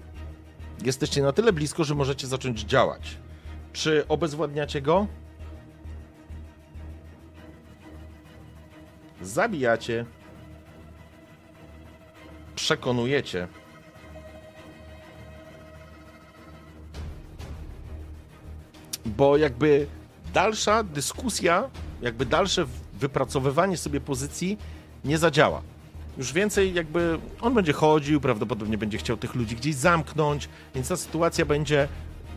jesteście 0.84 1.22
na 1.22 1.32
tyle 1.32 1.52
blisko, 1.52 1.84
że 1.84 1.94
możecie 1.94 2.26
zacząć 2.26 2.60
działać. 2.60 3.16
Czy 3.72 4.08
obezwładniacie 4.08 4.82
go? 4.82 5.06
Zabijacie. 9.22 10.06
Przekonujecie. 12.54 13.48
Bo 19.06 19.36
jakby 19.36 19.86
dalsza 20.34 20.82
dyskusja, 20.82 21.70
jakby 22.02 22.26
dalsze 22.26 22.66
wypracowywanie 22.92 23.76
sobie 23.76 24.00
pozycji 24.00 24.58
nie 25.04 25.18
zadziała. 25.18 25.62
Już 26.18 26.32
więcej 26.32 26.74
jakby 26.74 27.18
on 27.40 27.54
będzie 27.54 27.72
chodził, 27.72 28.20
prawdopodobnie 28.20 28.78
będzie 28.78 28.98
chciał 28.98 29.16
tych 29.16 29.34
ludzi 29.34 29.56
gdzieś 29.56 29.74
zamknąć, 29.74 30.48
więc 30.74 30.88
ta 30.88 30.96
sytuacja 30.96 31.44
będzie 31.44 31.88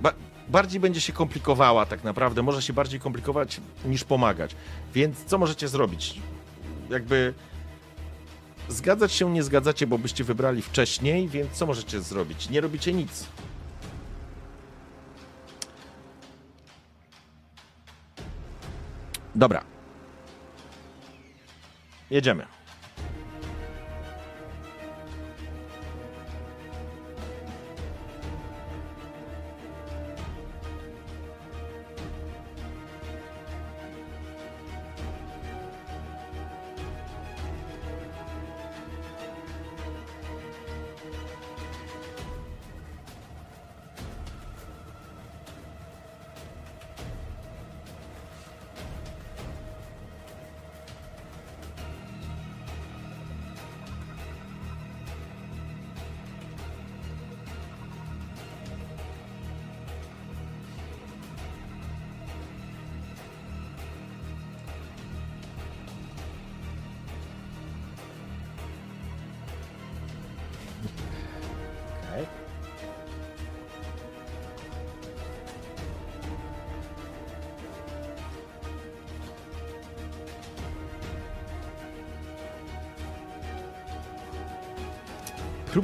ba 0.01 0.13
bardziej 0.49 0.79
będzie 0.79 1.01
się 1.01 1.13
komplikowała 1.13 1.85
tak 1.85 2.03
naprawdę, 2.03 2.43
może 2.43 2.61
się 2.61 2.73
bardziej 2.73 2.99
komplikować 2.99 3.61
niż 3.85 4.03
pomagać. 4.03 4.55
Więc 4.93 5.25
co 5.25 5.37
możecie 5.37 5.67
zrobić? 5.67 6.21
Jakby 6.89 7.33
zgadzać 8.69 9.11
się 9.11 9.31
nie 9.31 9.43
zgadzacie, 9.43 9.87
bo 9.87 9.97
byście 9.97 10.23
wybrali 10.23 10.61
wcześniej, 10.61 11.27
więc 11.27 11.51
co 11.51 11.65
możecie 11.65 12.01
zrobić? 12.01 12.49
Nie 12.49 12.61
robicie 12.61 12.93
nic. 12.93 13.27
Dobra. 19.35 19.63
Jedziemy. 22.09 22.56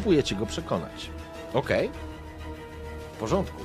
Próbujecie 0.03 0.35
go 0.35 0.45
przekonać. 0.45 1.09
Okej. 1.53 1.87
Okay. 1.87 1.99
W 3.13 3.17
porządku. 3.17 3.63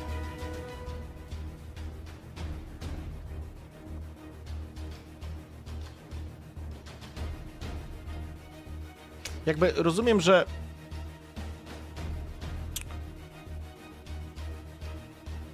Jakby 9.46 9.72
rozumiem, 9.77 10.20
że 10.20 10.46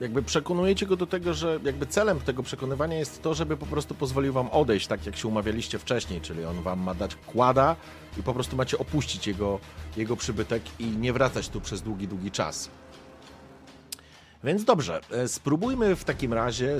jakby 0.04 0.22
przekonujecie 0.22 0.86
go 0.86 0.96
do 0.96 1.06
tego, 1.06 1.34
że 1.34 1.60
jakby 1.64 1.86
celem 1.86 2.20
tego 2.20 2.42
przekonywania 2.42 2.98
jest 2.98 3.22
to, 3.22 3.34
żeby 3.34 3.56
po 3.56 3.66
prostu 3.66 3.94
pozwolił 3.94 4.32
wam 4.32 4.48
odejść, 4.50 4.86
tak 4.86 5.06
jak 5.06 5.16
się 5.16 5.28
umawialiście 5.28 5.78
wcześniej, 5.78 6.20
czyli 6.20 6.44
on 6.44 6.62
wam 6.62 6.80
ma 6.80 6.94
dać 6.94 7.16
kłada 7.16 7.76
i 8.18 8.22
po 8.22 8.34
prostu 8.34 8.56
macie 8.56 8.78
opuścić 8.78 9.26
jego, 9.26 9.60
jego 9.96 10.16
przybytek 10.16 10.62
i 10.78 10.86
nie 10.86 11.12
wracać 11.12 11.48
tu 11.48 11.60
przez 11.60 11.82
długi, 11.82 12.08
długi 12.08 12.30
czas. 12.30 12.70
Więc 14.44 14.64
dobrze, 14.64 15.00
e, 15.10 15.28
spróbujmy 15.28 15.96
w 15.96 16.04
takim 16.04 16.32
razie 16.32 16.78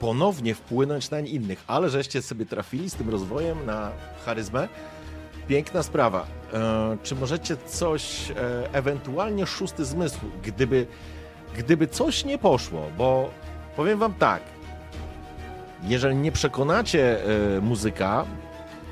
ponownie 0.00 0.54
wpłynąć 0.54 1.10
na 1.10 1.20
innych, 1.20 1.64
ale 1.66 1.90
żeście 1.90 2.22
sobie 2.22 2.46
trafili 2.46 2.90
z 2.90 2.94
tym 2.94 3.10
rozwojem 3.10 3.66
na 3.66 3.92
charyzmę. 4.26 4.68
Piękna 5.48 5.82
sprawa. 5.82 6.26
E, 6.52 6.96
czy 7.02 7.14
możecie 7.14 7.56
coś, 7.56 8.30
e, 8.30 8.34
ewentualnie 8.72 9.46
szósty 9.46 9.84
zmysł, 9.84 10.20
gdyby 10.42 10.86
gdyby 11.58 11.88
coś 11.88 12.24
nie 12.24 12.38
poszło, 12.38 12.90
bo 12.98 13.30
powiem 13.76 13.98
wam 13.98 14.14
tak, 14.14 14.42
jeżeli 15.82 16.16
nie 16.16 16.32
przekonacie 16.32 17.18
y, 17.56 17.60
muzyka, 17.60 18.26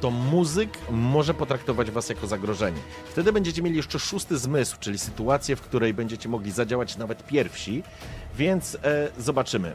to 0.00 0.10
muzyk 0.10 0.78
może 0.90 1.34
potraktować 1.34 1.90
was 1.90 2.08
jako 2.08 2.26
zagrożenie. 2.26 2.80
Wtedy 3.10 3.32
będziecie 3.32 3.62
mieli 3.62 3.76
jeszcze 3.76 3.98
szósty 3.98 4.38
zmysł, 4.38 4.76
czyli 4.80 4.98
sytuację, 4.98 5.56
w 5.56 5.60
której 5.60 5.94
będziecie 5.94 6.28
mogli 6.28 6.50
zadziałać 6.50 6.96
nawet 6.96 7.26
pierwsi, 7.26 7.82
więc 8.36 8.74
y, 8.74 8.78
zobaczymy. 9.18 9.74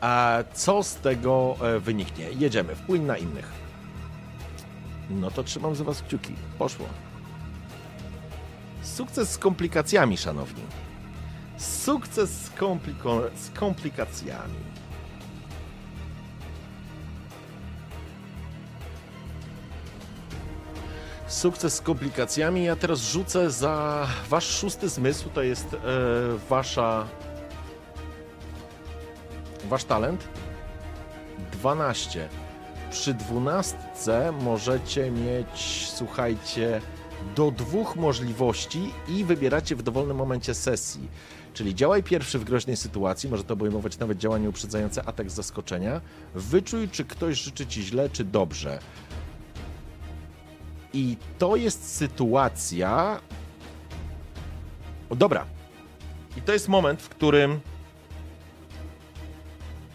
A 0.00 0.38
co 0.54 0.82
z 0.82 0.94
tego 0.94 1.56
y, 1.76 1.80
wyniknie? 1.80 2.26
Jedziemy, 2.38 2.74
wpłyń 2.74 3.02
na 3.02 3.16
innych. 3.16 3.52
No 5.10 5.30
to 5.30 5.42
trzymam 5.42 5.74
za 5.74 5.84
was 5.84 6.02
kciuki. 6.02 6.34
Poszło. 6.58 6.86
Sukces 8.82 9.30
z 9.30 9.38
komplikacjami, 9.38 10.16
szanowni. 10.16 10.62
Sukces 11.62 12.30
z, 12.30 12.50
kompliko- 12.50 13.30
z 13.36 13.50
komplikacjami. 13.58 14.58
Sukces 21.28 21.74
z 21.74 21.80
komplikacjami. 21.80 22.64
Ja 22.64 22.76
teraz 22.76 23.00
rzucę 23.00 23.50
za 23.50 24.06
wasz 24.28 24.46
szósty 24.46 24.88
zmysł. 24.88 25.30
To 25.30 25.42
jest 25.42 25.74
e, 25.74 25.78
wasza. 26.48 27.06
Wasz 29.68 29.84
talent. 29.84 30.28
12. 31.52 32.28
Przy 32.90 33.14
dwunastce 33.14 34.32
możecie 34.32 35.10
mieć, 35.10 35.86
słuchajcie, 35.94 36.80
do 37.36 37.50
dwóch 37.50 37.96
możliwości 37.96 38.92
i 39.08 39.24
wybieracie 39.24 39.76
w 39.76 39.82
dowolnym 39.82 40.16
momencie 40.16 40.54
sesji. 40.54 41.08
Czyli 41.54 41.74
działaj 41.74 42.02
pierwszy 42.02 42.38
w 42.38 42.44
groźnej 42.44 42.76
sytuacji, 42.76 43.28
może 43.28 43.44
to 43.44 43.54
obejmować 43.54 43.98
nawet 43.98 44.18
działanie 44.18 44.48
uprzedzające 44.48 45.04
atak 45.04 45.30
z 45.30 45.34
zaskoczenia. 45.34 46.00
Wyczuj, 46.34 46.88
czy 46.88 47.04
ktoś 47.04 47.38
życzy 47.38 47.66
ci 47.66 47.82
źle, 47.82 48.10
czy 48.10 48.24
dobrze. 48.24 48.78
I 50.92 51.16
to 51.38 51.56
jest 51.56 51.96
sytuacja. 51.96 53.20
O, 55.10 55.16
dobra. 55.16 55.46
I 56.36 56.42
to 56.42 56.52
jest 56.52 56.68
moment, 56.68 57.02
w 57.02 57.08
którym 57.08 57.60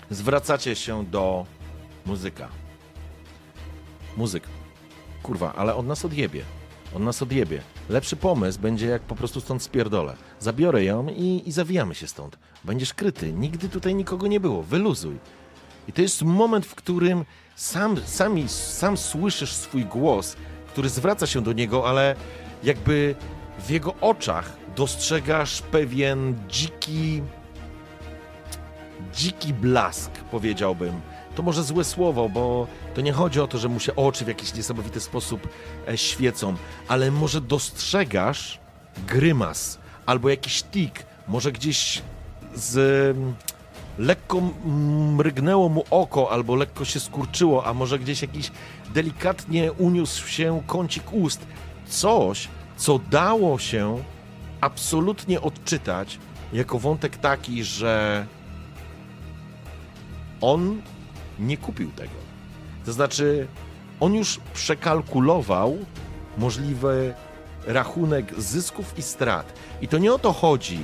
zwracacie 0.10 0.76
się 0.76 1.05
do 1.05 1.45
muzyka. 2.05 2.47
Muzyk. 4.18 4.43
Kurwa, 5.24 5.53
ale 5.53 5.76
on 5.76 5.88
nas 5.88 6.05
odjebie. 6.05 6.43
On 6.95 7.03
nas 7.03 7.22
odjebie. 7.22 7.62
Lepszy 7.89 8.16
pomysł 8.16 8.60
będzie, 8.60 8.88
jak 8.88 9.01
po 9.01 9.16
prostu 9.16 9.41
stąd 9.41 9.64
spierdolę. 9.64 10.16
Zabiorę 10.40 10.84
ją 10.84 11.08
i, 11.10 11.44
i 11.46 11.52
zawijamy 11.52 11.96
się 11.96 12.08
stąd. 12.08 12.38
Będziesz 12.64 12.94
kryty. 12.94 13.34
Nigdy 13.34 13.70
tutaj 13.70 13.96
nikogo 13.96 14.28
nie 14.28 14.40
było. 14.40 14.64
Wyluzuj. 14.64 15.18
I 15.88 15.94
to 15.94 16.02
jest 16.02 16.22
moment, 16.22 16.66
w 16.66 16.76
którym 16.76 17.26
sam, 17.56 17.98
sami, 18.06 18.50
sam 18.50 18.98
słyszysz 18.98 19.54
swój 19.54 19.86
głos, 19.86 20.36
który 20.68 20.90
zwraca 20.90 21.28
się 21.28 21.42
do 21.42 21.54
niego, 21.54 21.90
ale 21.90 22.16
jakby 22.64 23.16
w 23.60 23.70
jego 23.70 23.94
oczach 24.02 24.58
dostrzegasz 24.76 25.62
pewien 25.62 26.36
dziki, 26.50 27.22
dziki 29.14 29.54
blask, 29.54 30.12
powiedziałbym. 30.12 31.02
To 31.36 31.44
może 31.44 31.64
złe 31.64 31.84
słowo, 31.84 32.30
bo 32.30 32.68
to 32.94 33.02
nie 33.02 33.14
chodzi 33.14 33.42
o 33.42 33.48
to, 33.48 33.58
że 33.58 33.70
mu 33.70 33.80
się 33.80 33.96
oczy 33.96 34.26
w 34.26 34.28
jakiś 34.28 34.54
niesamowity 34.54 35.00
sposób 35.00 35.48
e, 35.88 35.98
świecą, 35.98 36.56
ale 36.88 37.12
może 37.12 37.42
dostrzegasz 37.42 38.60
grymas 39.08 39.80
albo 40.08 40.30
jakiś 40.30 40.64
tik, 40.64 41.05
może 41.28 41.51
gdzieś 41.51 42.01
z 42.55 43.18
lekko 43.97 44.41
mrygnęło 45.16 45.70
mu 45.70 45.84
oko 45.89 46.32
albo 46.32 46.55
lekko 46.55 46.86
się 46.86 46.99
skurczyło, 46.99 47.66
a 47.66 47.74
może 47.74 47.99
gdzieś 47.99 48.22
jakiś 48.22 48.51
delikatnie 48.93 49.72
uniósł 49.72 50.28
się 50.28 50.62
kącik 50.68 51.14
ust. 51.14 51.47
Coś, 51.88 52.47
co 52.78 52.99
dało 52.99 53.60
się 53.60 54.03
absolutnie 54.62 55.41
odczytać 55.41 56.20
jako 56.53 56.80
wątek 56.80 57.18
taki, 57.18 57.64
że 57.64 58.26
on 60.41 60.82
nie 61.39 61.58
kupił 61.58 61.91
tego. 61.91 62.16
To 62.86 62.93
znaczy, 62.93 63.47
on 63.99 64.14
już 64.14 64.39
przekalkulował 64.53 65.78
możliwy 66.38 67.14
rachunek 67.68 68.41
zysków 68.41 68.97
i 68.97 69.01
strat. 69.01 69.53
I 69.82 69.88
to 69.88 69.97
nie 69.97 70.13
o 70.13 70.20
to 70.20 70.34
chodzi, 70.34 70.80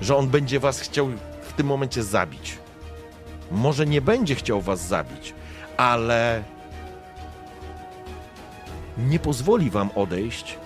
że 0.00 0.16
on 0.16 0.28
będzie 0.28 0.60
was 0.60 0.80
chciał 0.80 1.08
w 1.42 1.52
tym 1.52 1.66
momencie 1.66 2.02
zabić. 2.02 2.58
Może 3.50 3.86
nie 3.86 4.00
będzie 4.00 4.34
chciał 4.34 4.60
was 4.60 4.86
zabić, 4.86 5.34
ale 5.76 6.44
nie 8.98 9.18
pozwoli 9.18 9.70
wam 9.70 9.90
odejść 9.94 10.58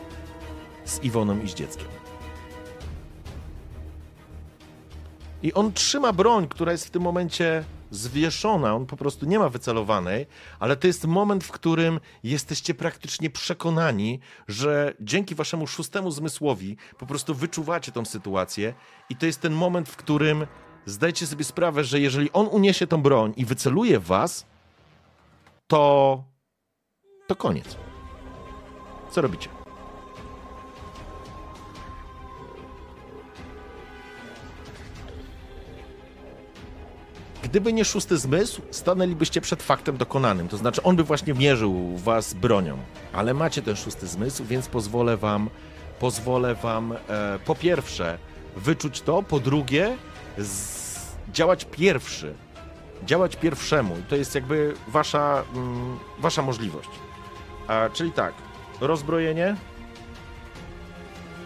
z 0.85 1.03
Iwoną 1.03 1.41
i 1.41 1.49
z 1.49 1.55
dzieckiem. 1.55 1.89
I 5.43 5.53
on 5.53 5.73
trzyma 5.73 6.13
broń, 6.13 6.49
która 6.49 6.73
jest 6.73 6.87
w 6.87 6.91
tym 6.91 7.03
momencie 7.03 7.65
zwieszona, 7.93 8.75
on 8.75 8.87
po 8.87 8.97
prostu 8.97 9.27
nie 9.27 9.39
ma 9.39 9.49
wycelowanej, 9.49 10.27
ale 10.61 10.77
to 10.77 10.87
jest 10.87 11.07
moment, 11.07 11.45
w 11.45 11.53
którym 11.53 12.01
jesteście 12.23 12.75
praktycznie 12.75 13.31
przekonani, 13.31 14.21
że 14.49 14.95
dzięki 15.01 15.35
waszemu 15.35 15.67
szóstemu 15.67 16.11
zmysłowi 16.11 16.77
po 16.99 17.07
prostu 17.07 17.35
wyczuwacie 17.35 17.93
tą 17.93 18.05
sytuację 18.05 18.75
i 19.11 19.17
to 19.17 19.27
jest 19.27 19.41
ten 19.41 19.53
moment, 19.53 19.89
w 19.89 19.97
którym 19.97 20.47
zdajcie 20.87 21.27
sobie 21.27 21.45
sprawę, 21.45 21.85
że 21.85 22.01
jeżeli 22.01 22.33
on 22.33 22.47
uniesie 22.47 22.87
tą 22.87 23.03
broń 23.03 23.33
i 23.37 23.45
wyceluje 23.45 24.01
was, 24.01 24.47
to 25.67 26.25
to 27.27 27.37
koniec. 27.37 27.77
Co 29.11 29.21
robicie? 29.21 29.62
Gdyby 37.53 37.73
nie 37.73 37.85
szósty 37.85 38.19
zmysł, 38.19 38.63
stanęlibyście 38.71 39.41
przed 39.41 39.63
faktem 39.63 39.97
dokonanym. 39.97 40.49
To 40.49 40.57
znaczy, 40.57 40.83
on 40.83 40.97
by 40.97 41.05
właśnie 41.05 41.35
mierzył 41.35 41.97
was 41.97 42.35
bronią. 42.35 42.79
Ale 43.13 43.35
macie 43.35 43.63
ten 43.63 43.77
szósty 43.77 44.07
zmysł, 44.07 44.45
więc 44.45 44.69
pozwolę 44.69 45.17
wam, 45.17 45.51
pozwolę 46.01 46.55
wam 46.55 46.93
e, 46.93 46.99
po 47.45 47.55
pierwsze 47.55 48.19
wyczuć 48.57 49.01
to, 49.01 49.23
po 49.23 49.41
drugie 49.41 49.97
działać 51.33 51.65
pierwszy. 51.65 52.35
Działać 53.07 53.37
pierwszemu. 53.37 53.97
To 54.09 54.17
jest 54.17 54.35
jakby 54.35 54.75
wasza, 54.89 55.45
mm, 55.55 55.99
wasza 56.19 56.43
możliwość. 56.43 56.91
A, 57.69 57.89
czyli 57.93 58.13
tak, 58.13 58.35
rozbrojenie, 58.81 59.57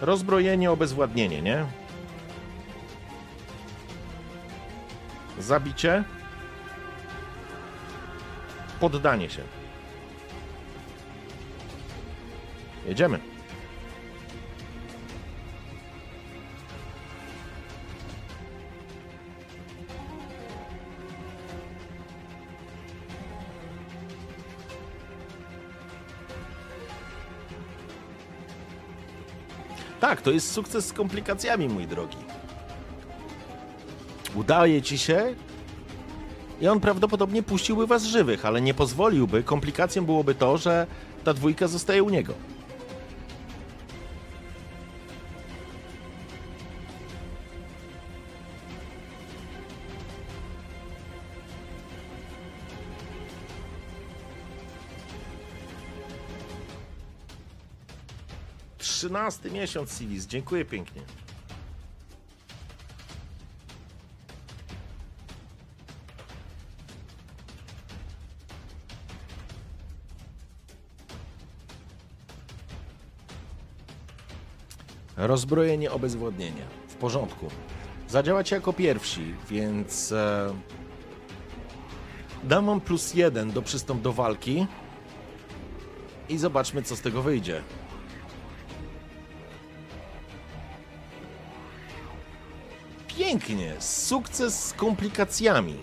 rozbrojenie, 0.00 0.70
obezwładnienie, 0.70 1.42
nie? 1.42 1.66
Zabicie. 5.38 6.04
Poddanie 8.80 9.30
się. 9.30 9.42
Jedziemy. 12.86 13.18
Tak, 30.00 30.22
to 30.22 30.30
jest 30.30 30.52
sukces 30.52 30.86
z 30.86 30.92
komplikacjami, 30.92 31.68
mój 31.68 31.86
drogi 31.86 32.25
udaje 34.36 34.82
ci 34.82 34.98
się 34.98 35.34
i 36.60 36.68
on 36.68 36.80
prawdopodobnie 36.80 37.42
puściłby 37.42 37.86
was 37.86 38.04
żywych, 38.04 38.46
ale 38.46 38.60
nie 38.60 38.74
pozwoliłby. 38.74 39.42
Komplikacją 39.42 40.06
byłoby 40.06 40.34
to, 40.34 40.58
że 40.58 40.86
ta 41.24 41.34
dwójka 41.34 41.68
zostaje 41.68 42.02
u 42.02 42.10
niego. 42.10 42.34
Trzynasty 58.78 59.50
miesiąc, 59.50 59.98
Silis. 59.98 60.26
Dziękuję 60.26 60.64
pięknie. 60.64 61.02
Rozbrojenie, 75.16 75.92
obezwładnienie. 75.92 76.62
W 76.88 76.94
porządku. 76.94 77.48
Zadziałacie 78.08 78.56
jako 78.56 78.72
pierwsi, 78.72 79.34
więc 79.50 80.12
e, 80.12 80.54
dam 82.44 82.66
wam 82.66 82.80
plus 82.80 83.14
jeden 83.14 83.50
do 83.50 83.62
przystąp 83.62 84.02
do 84.02 84.12
walki 84.12 84.66
i 86.28 86.38
zobaczmy, 86.38 86.82
co 86.82 86.96
z 86.96 87.00
tego 87.00 87.22
wyjdzie. 87.22 87.62
Pięknie. 93.18 93.74
Sukces 93.78 94.64
z 94.64 94.72
komplikacjami. 94.72 95.76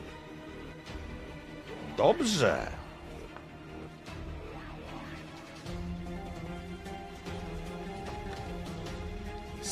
Dobrze. 1.97 2.82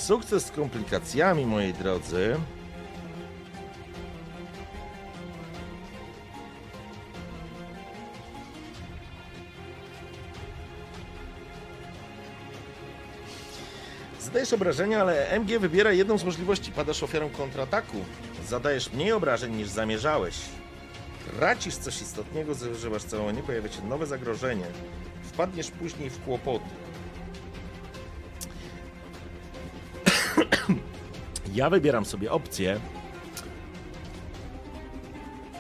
Sukces 0.02 0.46
z 0.46 0.52
komplikacjami, 0.52 1.46
moi 1.46 1.74
drodzy. 1.74 2.36
Zadajesz 14.20 14.54
obrażenia, 14.54 15.02
ale 15.02 15.30
MG 15.30 15.60
wybiera 15.60 15.92
jedną 15.92 16.18
z 16.18 16.24
możliwości. 16.24 16.72
Padasz 16.72 17.04
ofiarą 17.04 17.30
kontrataku. 17.30 17.98
Zadajesz 18.48 18.94
mniej 18.94 19.12
obrażeń 19.12 19.56
niż 19.56 19.68
zamierzałeś. 19.68 20.36
Tracisz 21.38 21.76
coś 21.76 22.02
istotnego, 22.02 22.56
zużywasz 22.56 23.04
całą 23.04 23.32
nie 23.32 23.44
pojawia 23.44 23.70
się 23.72 23.84
nowe 23.84 24.06
zagrożenie. 24.06 24.66
Wpadniesz 25.24 25.72
później 25.72 26.10
w 26.10 26.24
kłopoty. 26.24 26.91
ja 31.56 31.70
wybieram 31.70 32.06
sobie 32.06 32.32
opcję, 32.32 32.80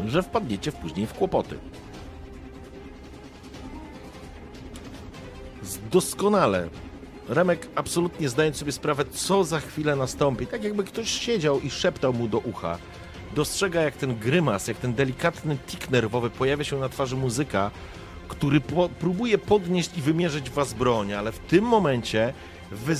że 0.05 0.23
wpadniecie 0.23 0.71
później 0.71 1.07
w 1.07 1.13
kłopoty. 1.13 1.57
Doskonale. 5.91 6.69
Remek 7.29 7.67
absolutnie 7.75 8.29
zdając 8.29 8.57
sobie 8.57 8.71
sprawę, 8.71 9.05
co 9.05 9.43
za 9.43 9.59
chwilę 9.59 9.95
nastąpi. 9.95 10.47
Tak 10.47 10.63
jakby 10.63 10.83
ktoś 10.83 11.09
siedział 11.09 11.59
i 11.59 11.69
szeptał 11.69 12.13
mu 12.13 12.27
do 12.27 12.39
ucha. 12.39 12.77
Dostrzega, 13.35 13.81
jak 13.81 13.95
ten 13.95 14.19
grymas, 14.19 14.67
jak 14.67 14.77
ten 14.77 14.93
delikatny 14.93 15.57
tik 15.67 15.89
nerwowy 15.89 16.29
pojawia 16.29 16.63
się 16.63 16.79
na 16.79 16.89
twarzy 16.89 17.15
muzyka, 17.15 17.71
który 18.27 18.61
po 18.61 18.89
próbuje 18.89 19.37
podnieść 19.37 19.97
i 19.97 20.01
wymierzyć 20.01 20.49
w 20.49 20.53
was 20.53 20.73
broń, 20.73 21.13
ale 21.13 21.31
w 21.31 21.39
tym 21.39 21.65
momencie 21.65 22.33
wy 22.71 22.95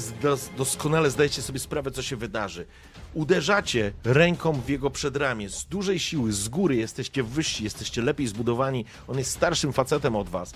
doskonale 0.57 1.09
zdajecie 1.09 1.41
sobie 1.41 1.59
sprawę, 1.59 1.91
co 1.91 2.01
się 2.01 2.15
wydarzy. 2.15 2.65
Uderzacie 3.13 3.93
ręką 4.03 4.53
w 4.53 4.69
jego 4.69 4.89
przedramię 4.89 5.49
z 5.49 5.65
dużej 5.65 5.99
siły, 5.99 6.34
z 6.34 6.49
góry, 6.49 6.76
jesteście 6.76 7.24
wyżsi, 7.24 7.63
jesteście 7.63 8.01
lepiej 8.01 8.28
zbudowani, 8.28 8.86
on 9.07 9.17
jest 9.17 9.32
starszym 9.32 9.74
facetem 9.74 10.15
od 10.15 10.30
was. 10.30 10.53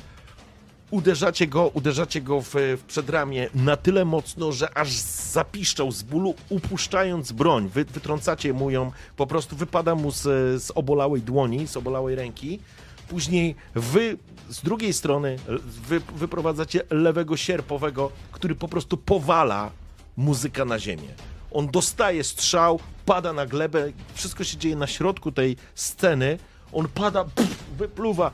Uderzacie 0.91 1.47
go, 1.47 1.67
uderzacie 1.67 2.21
go 2.21 2.41
w, 2.41 2.53
w 2.53 2.83
przedramię 2.87 3.49
na 3.55 3.77
tyle 3.77 4.05
mocno, 4.05 4.51
że 4.51 4.77
aż 4.77 4.91
zapiszczał 5.31 5.91
z 5.91 6.03
bólu, 6.03 6.35
upuszczając 6.49 7.31
broń. 7.31 7.69
Wy, 7.73 7.85
wytrącacie 7.85 8.53
mu 8.53 8.69
ją, 8.69 8.91
po 9.17 9.27
prostu 9.27 9.55
wypada 9.55 9.95
mu 9.95 10.11
z, 10.11 10.21
z 10.63 10.71
obolałej 10.71 11.21
dłoni, 11.21 11.67
z 11.67 11.77
obolałej 11.77 12.15
ręki. 12.15 12.59
Później 13.07 13.55
wy 13.75 14.17
z 14.49 14.61
drugiej 14.61 14.93
strony 14.93 15.37
wy, 15.87 15.99
wyprowadzacie 16.15 16.81
lewego 16.89 17.37
sierpowego, 17.37 18.11
który 18.31 18.55
po 18.55 18.67
prostu 18.67 18.97
powala 18.97 19.71
muzyka 20.17 20.65
na 20.65 20.79
ziemię. 20.79 21.09
On 21.51 21.67
dostaje 21.67 22.23
strzał, 22.23 22.79
pada 23.05 23.33
na 23.33 23.45
glebę, 23.45 23.91
wszystko 24.13 24.43
się 24.43 24.57
dzieje 24.57 24.75
na 24.75 24.87
środku 24.87 25.31
tej 25.31 25.57
sceny. 25.75 26.37
On 26.73 26.87
pada, 26.87 27.23
pff, 27.23 27.63
wypluwa 27.77 28.31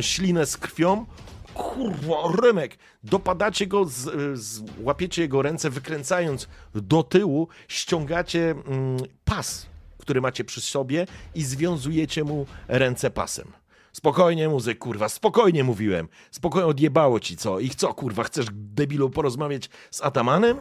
ślinę 0.00 0.46
z 0.46 0.56
krwią. 0.56 1.06
Kurwa, 1.54 2.16
Remek! 2.42 2.78
Dopadacie 3.04 3.66
go, 3.66 3.84
z, 3.84 3.92
z, 4.40 4.62
łapiecie 4.78 5.22
jego 5.22 5.42
ręce, 5.42 5.70
wykręcając 5.70 6.48
do 6.74 7.02
tyłu, 7.02 7.48
ściągacie 7.68 8.50
mm, 8.50 8.96
pas, 9.24 9.66
który 9.98 10.20
macie 10.20 10.44
przy 10.44 10.60
sobie 10.60 11.06
i 11.34 11.44
związujecie 11.44 12.24
mu 12.24 12.46
ręce 12.68 13.10
pasem. 13.10 13.52
Spokojnie, 13.94 14.48
muzyk, 14.48 14.78
kurwa, 14.78 15.08
spokojnie 15.08 15.64
mówiłem. 15.64 16.08
Spokojnie 16.30 16.66
odjebało 16.66 17.20
ci 17.20 17.36
co? 17.36 17.60
Ich 17.60 17.74
co, 17.74 17.94
kurwa, 17.94 18.24
chcesz, 18.24 18.46
debilu, 18.52 19.10
porozmawiać 19.10 19.70
z 19.90 20.02
Atamanem? 20.02 20.58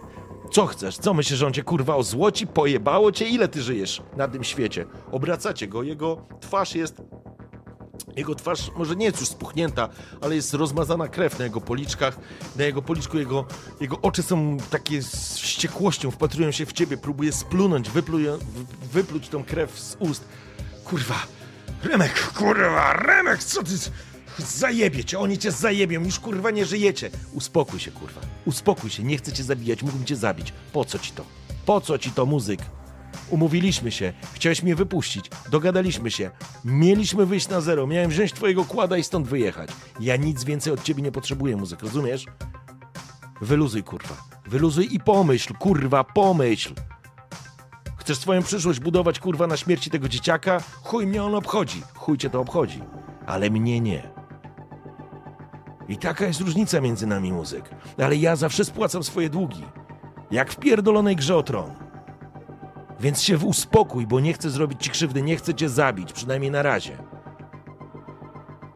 Co 0.51 0.65
chcesz? 0.65 0.97
Co 0.97 1.13
myślisz, 1.13 1.39
że 1.39 1.47
on 1.47 1.53
cię, 1.53 1.63
kurwa, 1.63 2.03
złoci? 2.03 2.47
Pojebało 2.47 3.11
cię? 3.11 3.25
Ile 3.25 3.47
ty 3.47 3.61
żyjesz 3.61 4.01
na 4.17 4.27
tym 4.27 4.43
świecie? 4.43 4.85
Obracacie 5.11 5.67
go, 5.67 5.83
jego 5.83 6.27
twarz 6.41 6.75
jest 6.75 7.01
jego 8.15 8.35
twarz 8.35 8.71
może 8.77 8.95
nie 8.95 9.05
jest 9.05 9.19
już 9.19 9.29
spuchnięta, 9.29 9.89
ale 10.21 10.35
jest 10.35 10.53
rozmazana 10.53 11.07
krew 11.07 11.39
na 11.39 11.45
jego 11.45 11.61
policzkach. 11.61 12.19
Na 12.55 12.63
jego 12.63 12.81
policzku 12.81 13.17
jego, 13.17 13.45
jego 13.81 14.01
oczy 14.01 14.23
są 14.23 14.57
takie 14.69 15.01
z 15.01 15.37
wściekłością, 15.37 16.11
wpatrują 16.11 16.51
się 16.51 16.65
w 16.65 16.73
ciebie, 16.73 16.97
próbuje 16.97 17.31
splunąć, 17.31 17.89
wypluje, 17.89 18.37
wypluć 18.93 19.29
tą 19.29 19.43
krew 19.43 19.79
z 19.79 19.97
ust. 19.99 20.27
Kurwa, 20.83 21.15
Remek, 21.83 22.31
kurwa, 22.33 22.93
Remek, 22.93 23.43
co 23.43 23.63
ty... 23.63 23.71
Zajebie 24.37 25.03
cię, 25.03 25.19
oni 25.19 25.37
cię 25.37 25.51
zajebią, 25.51 26.03
już 26.03 26.19
kurwa 26.19 26.51
nie 26.51 26.65
żyjecie. 26.65 27.09
Uspokój 27.33 27.79
się, 27.79 27.91
kurwa. 27.91 28.21
Uspokój 28.45 28.89
się, 28.89 29.03
nie 29.03 29.17
chcę 29.17 29.31
cię 29.31 29.43
zabijać, 29.43 29.83
mógłbym 29.83 30.05
cię 30.05 30.15
zabić. 30.15 30.53
Po 30.73 30.85
co 30.85 30.99
ci 30.99 31.11
to? 31.11 31.25
Po 31.65 31.81
co 31.81 31.97
ci 31.97 32.11
to, 32.11 32.25
muzyk? 32.25 32.59
Umówiliśmy 33.29 33.91
się, 33.91 34.13
chciałeś 34.33 34.63
mnie 34.63 34.75
wypuścić, 34.75 35.25
dogadaliśmy 35.51 36.11
się, 36.11 36.31
mieliśmy 36.65 37.25
wyjść 37.25 37.49
na 37.49 37.61
zero, 37.61 37.87
miałem 37.87 38.09
wziąć 38.09 38.33
twojego 38.33 38.65
kłada 38.65 38.97
i 38.97 39.03
stąd 39.03 39.27
wyjechać. 39.27 39.69
Ja 39.99 40.15
nic 40.15 40.43
więcej 40.43 40.73
od 40.73 40.83
ciebie 40.83 41.01
nie 41.01 41.11
potrzebuję, 41.11 41.57
muzyk, 41.57 41.81
rozumiesz? 41.81 42.25
Wyluzuj, 43.41 43.83
kurwa. 43.83 44.15
Wyluzuj 44.47 44.87
i 44.91 44.99
pomyśl, 44.99 45.53
kurwa, 45.53 46.03
pomyśl. 46.03 46.73
Chcesz 48.03 48.17
swoją 48.17 48.43
przyszłość 48.43 48.79
budować, 48.79 49.19
kurwa, 49.19 49.47
na 49.47 49.57
śmierci 49.57 49.89
tego 49.89 50.09
dzieciaka? 50.09 50.61
Chuj 50.83 51.07
mnie 51.07 51.23
on 51.23 51.35
obchodzi. 51.35 51.81
Chuj 51.95 52.17
cię 52.17 52.29
to 52.29 52.41
obchodzi. 52.41 52.81
Ale 53.25 53.49
mnie 53.49 53.81
nie. 53.81 54.09
I 55.87 55.97
taka 55.97 56.25
jest 56.25 56.41
różnica 56.41 56.81
między 56.81 57.07
nami, 57.07 57.33
muzyk. 57.33 57.69
Ale 57.97 58.15
ja 58.15 58.35
zawsze 58.35 58.65
spłacam 58.65 59.03
swoje 59.03 59.29
długi. 59.29 59.63
Jak 60.31 60.51
w 60.51 60.55
pierdolonej 60.55 61.15
grze 61.15 61.35
o 61.35 61.43
tron. 61.43 61.71
Więc 62.99 63.21
się 63.21 63.37
uspokój, 63.37 64.07
bo 64.07 64.19
nie 64.19 64.33
chcę 64.33 64.49
zrobić 64.49 64.83
ci 64.83 64.89
krzywdy, 64.89 65.21
nie 65.21 65.35
chcę 65.35 65.53
cię 65.53 65.69
zabić, 65.69 66.13
przynajmniej 66.13 66.51
na 66.51 66.61
razie. 66.61 66.97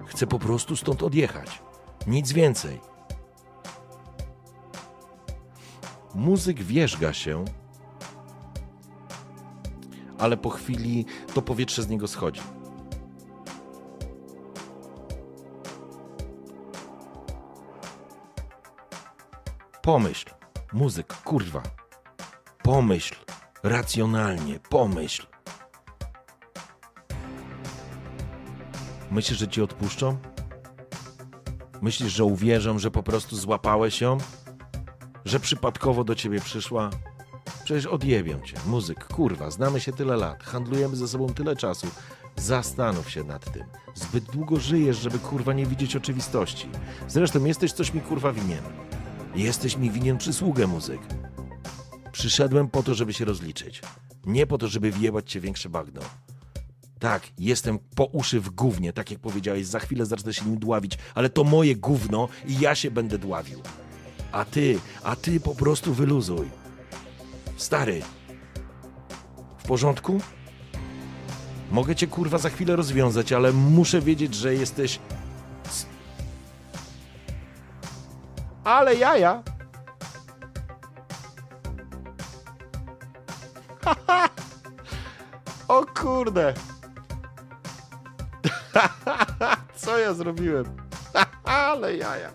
Chcę 0.05 0.27
po 0.27 0.39
prostu 0.39 0.75
stąd 0.75 1.03
odjechać. 1.03 1.61
Nic 2.07 2.31
więcej. 2.31 2.79
Muzyk 6.15 6.63
wierzga 6.63 7.13
się, 7.13 7.45
ale 10.17 10.37
po 10.37 10.49
chwili 10.49 11.05
to 11.33 11.41
powietrze 11.41 11.83
z 11.83 11.89
niego 11.89 12.07
schodzi. 12.07 12.41
Pomyśl, 19.81 20.29
muzyk, 20.73 21.13
kurwa. 21.13 21.63
Pomyśl, 22.63 23.15
racjonalnie, 23.63 24.59
pomyśl. 24.59 25.27
Myślisz, 29.11 29.39
że 29.39 29.47
ci 29.47 29.61
odpuszczą? 29.61 30.17
Myślisz, 31.81 32.13
że 32.13 32.23
uwierzą, 32.23 32.79
że 32.79 32.91
po 32.91 33.03
prostu 33.03 33.35
złapałeś 33.35 34.01
ją? 34.01 34.17
Że 35.25 35.39
przypadkowo 35.39 36.03
do 36.03 36.15
ciebie 36.15 36.41
przyszła? 36.41 36.89
Przecież 37.63 37.85
odjebią 37.85 38.41
cię. 38.41 38.57
Muzyk, 38.65 39.07
kurwa, 39.07 39.51
znamy 39.51 39.79
się 39.79 39.93
tyle 39.93 40.17
lat, 40.17 40.43
handlujemy 40.43 40.95
ze 40.95 41.07
sobą 41.07 41.27
tyle 41.27 41.55
czasu. 41.55 41.87
Zastanów 42.35 43.09
się 43.09 43.23
nad 43.23 43.53
tym. 43.53 43.63
Zbyt 43.95 44.23
długo 44.23 44.59
żyjesz, 44.59 44.97
żeby 44.97 45.19
kurwa 45.19 45.53
nie 45.53 45.65
widzieć 45.65 45.95
oczywistości. 45.95 46.69
Zresztą 47.07 47.45
jesteś 47.45 47.71
coś 47.71 47.93
mi 47.93 48.01
kurwa 48.01 48.31
winien. 48.31 48.63
Jesteś 49.35 49.77
mi 49.77 49.91
winien 49.91 50.17
przysługę, 50.17 50.67
muzyk. 50.67 51.01
Przyszedłem 52.11 52.67
po 52.67 52.83
to, 52.83 52.93
żeby 52.93 53.13
się 53.13 53.25
rozliczyć. 53.25 53.81
Nie 54.25 54.47
po 54.47 54.57
to, 54.57 54.67
żeby 54.67 54.91
wjebać 54.91 55.31
cię 55.31 55.39
większe 55.39 55.69
bagno. 55.69 56.01
Tak, 56.99 57.27
jestem 57.39 57.79
po 57.95 58.05
uszy 58.05 58.39
w 58.39 58.49
gównie, 58.49 58.93
tak 58.93 59.11
jak 59.11 59.19
powiedziałeś, 59.19 59.65
za 59.65 59.79
chwilę 59.79 60.05
zacznę 60.05 60.33
się 60.33 60.45
nim 60.45 60.59
dławić, 60.59 60.97
ale 61.15 61.29
to 61.29 61.43
moje 61.43 61.75
gówno 61.75 62.27
i 62.47 62.59
ja 62.59 62.75
się 62.75 62.91
będę 62.91 63.17
dławił. 63.17 63.61
A 64.31 64.45
ty, 64.45 64.79
a 65.03 65.15
ty 65.15 65.39
po 65.39 65.55
prostu 65.55 65.93
wyluzuj. 65.93 66.49
Stary, 67.57 68.01
w 69.57 69.63
porządku? 69.67 70.21
Mogę 71.71 71.95
cię 71.95 72.07
kurwa 72.07 72.37
za 72.37 72.49
chwilę 72.49 72.75
rozwiązać, 72.75 73.33
ale 73.33 73.53
muszę 73.53 74.01
wiedzieć, 74.01 74.35
że 74.35 74.53
jesteś. 74.53 74.99
Ale 78.63 78.95
jaja! 78.95 79.43
o 85.67 85.85
kurde! 85.85 86.53
Co 89.75 89.97
ja 89.97 90.13
zrobiłem? 90.13 90.65
ale 91.43 91.97
jaja! 91.97 92.29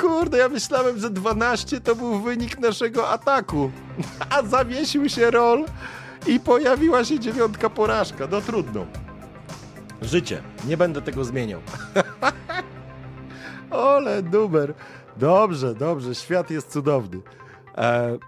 Kurde, 0.00 0.38
ja 0.38 0.48
myślałem, 0.48 0.98
że 0.98 1.10
12 1.10 1.80
to 1.80 1.94
był 1.94 2.20
wynik 2.20 2.58
naszego 2.58 3.10
ataku. 3.10 3.70
A 4.30 4.42
zawiesił 4.42 5.08
się 5.08 5.30
rol 5.30 5.64
i 6.26 6.40
pojawiła 6.40 7.04
się 7.04 7.20
dziewiątka 7.20 7.70
porażka. 7.70 8.28
No 8.30 8.40
trudno. 8.40 8.86
Życie. 10.02 10.42
Nie 10.66 10.76
będę 10.76 11.02
tego 11.02 11.24
zmieniał. 11.24 11.60
Ole, 13.70 14.22
numer. 14.22 14.74
Dobrze, 15.16 15.74
dobrze. 15.74 16.14
Świat 16.14 16.50
jest 16.50 16.72
cudowny. 16.72 17.20
E, 17.78 18.18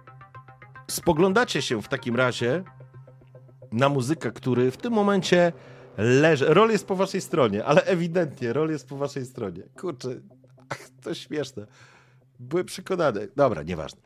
spoglądacie 0.91 1.63
się 1.63 1.83
w 1.83 1.89
takim 1.89 2.17
razie 2.17 2.65
na 3.73 3.89
muzykę, 3.89 4.33
który 4.33 4.71
w 4.71 4.77
tym 4.77 4.93
momencie 4.93 5.53
leży. 5.99 6.47
Rol 6.55 6.71
jest 6.71 6.87
po 6.87 6.97
waszej 6.97 7.21
stronie, 7.21 7.65
ale 7.65 7.85
ewidentnie 7.85 8.53
rol 8.53 8.71
jest 8.71 8.89
po 8.89 8.97
waszej 8.97 9.27
stronie. 9.27 9.63
Kurczę, 9.81 10.09
to 11.03 11.15
śmieszne. 11.15 11.67
Byłem 12.41 12.67
przekonany. 12.67 13.29
Dobra, 13.37 13.63
nieważne. 13.63 14.06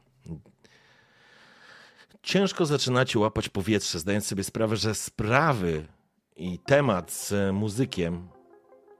Ciężko 2.22 2.66
zaczynacie 2.66 3.18
łapać 3.18 3.48
powietrze, 3.48 3.98
zdając 3.98 4.26
sobie 4.26 4.44
sprawę, 4.44 4.76
że 4.76 4.94
sprawy 4.94 5.86
i 6.36 6.58
temat 6.58 7.12
z 7.12 7.54
muzykiem 7.54 8.28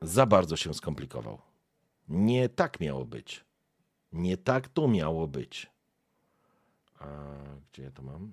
za 0.03 0.27
bardzo 0.27 0.57
się 0.57 0.75
skomplikował. 0.75 1.39
Nie 2.09 2.49
tak 2.49 2.81
miało 2.81 3.05
być. 3.05 3.45
Nie 4.13 4.37
tak 4.37 4.69
to 4.69 4.89
miało 4.89 5.29
być. 5.29 5.71
A 6.99 7.07
gdzie 7.73 7.83
ja 7.83 7.91
to 7.91 8.03
mam? 8.03 8.33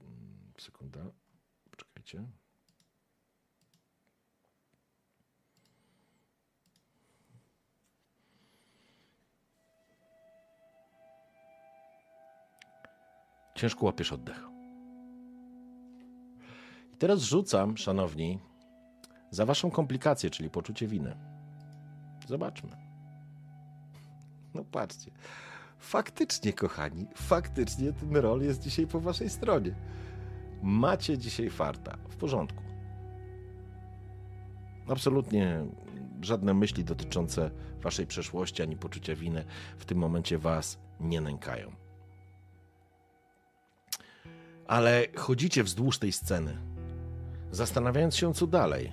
Mm, 0.00 0.52
sekunda. 0.58 1.00
Poczekajcie. 1.70 2.24
Ciężko 13.54 13.86
łapiesz 13.86 14.12
oddech. 14.12 14.48
I 16.94 16.96
teraz 16.96 17.20
rzucam, 17.20 17.76
szanowni, 17.76 18.38
za 19.30 19.46
waszą 19.46 19.70
komplikację, 19.70 20.30
czyli 20.30 20.50
poczucie 20.50 20.86
winy. 20.86 21.16
Zobaczmy. 22.28 22.70
No 24.54 24.64
patrzcie. 24.64 25.10
Faktycznie, 25.78 26.52
kochani, 26.52 27.06
faktycznie 27.14 27.92
ten 27.92 28.16
rol 28.16 28.42
jest 28.42 28.62
dzisiaj 28.62 28.86
po 28.86 29.00
waszej 29.00 29.30
stronie. 29.30 29.74
Macie 30.62 31.18
dzisiaj 31.18 31.50
farta. 31.50 31.96
W 32.08 32.16
porządku. 32.16 32.62
Absolutnie 34.88 35.64
żadne 36.20 36.54
myśli 36.54 36.84
dotyczące 36.84 37.50
waszej 37.80 38.06
przeszłości 38.06 38.62
ani 38.62 38.76
poczucia 38.76 39.14
winy 39.14 39.44
w 39.78 39.84
tym 39.84 39.98
momencie 39.98 40.38
was 40.38 40.78
nie 41.00 41.20
nękają. 41.20 41.81
Ale 44.66 45.06
chodzicie 45.16 45.64
wzdłuż 45.64 45.98
tej 45.98 46.12
sceny, 46.12 46.58
zastanawiając 47.50 48.16
się, 48.16 48.34
co 48.34 48.46
dalej. 48.46 48.92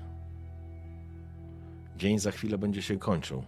Dzień 1.97 2.19
za 2.19 2.31
chwilę 2.31 2.57
będzie 2.57 2.81
się 2.81 2.99
kończył. 2.99 3.43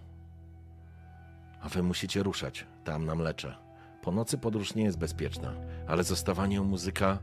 A 1.62 1.70
wy 1.70 1.84
musicie 1.84 2.24
ruszać 2.24 2.66
tam 2.84 3.06
na 3.06 3.16
mlecze. 3.16 3.56
Po 4.02 4.12
nocy 4.12 4.38
podróż 4.38 4.76
nie 4.76 4.84
jest 4.84 4.98
bezpieczna, 4.98 5.54
ale 5.88 6.04
zostawanie 6.04 6.62
u 6.62 6.66
muzyka 6.66 7.20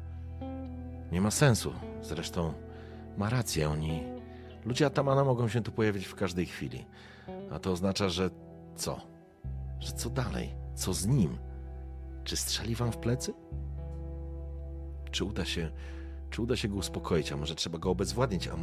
nie 1.12 1.20
ma 1.20 1.30
sensu. 1.30 1.72
Zresztą 2.02 2.52
ma 3.16 3.30
rację 3.30 3.70
oni. 3.70 4.02
Ludzie 4.64 4.86
Atamana 4.86 5.24
mogą 5.24 5.48
się 5.48 5.62
tu 5.62 5.72
pojawić 5.72 6.06
w 6.06 6.14
każdej 6.14 6.46
chwili. 6.46 6.86
A 7.52 7.58
to 7.58 7.72
oznacza, 7.72 8.08
że 8.08 8.30
co? 8.76 9.00
Że 9.80 9.92
co 9.92 10.10
dalej? 10.10 10.54
Co 10.74 10.94
z 10.94 11.06
nim? 11.06 11.38
Czy 12.24 12.36
strzeli 12.36 12.74
wam 12.74 12.92
w 12.92 12.96
plecy? 12.96 13.34
Czy 15.10 15.24
uda 15.24 15.44
się, 15.44 15.70
czy 16.30 16.42
uda 16.42 16.56
się 16.56 16.68
go 16.68 16.76
uspokoić? 16.76 17.32
A 17.32 17.36
może 17.36 17.54
trzeba 17.54 17.78
go 17.78 17.90
obezwładnić? 17.90 18.48
A, 18.48 18.54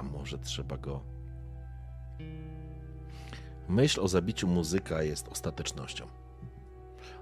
a 0.00 0.02
może 0.02 0.38
trzeba 0.38 0.76
go. 0.76 1.02
Myśl 3.68 4.00
o 4.00 4.08
zabiciu 4.08 4.48
muzyka 4.48 5.02
jest 5.02 5.28
ostatecznością. 5.28 6.06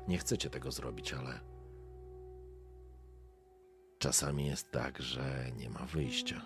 Nie 0.08 0.18
chcecie 0.18 0.50
tego 0.50 0.72
zrobić, 0.72 1.12
ale 1.12 1.40
czasami 3.98 4.46
jest 4.46 4.70
tak, 4.70 5.02
że 5.02 5.50
nie 5.56 5.70
ma 5.70 5.86
wyjścia. 5.86 6.42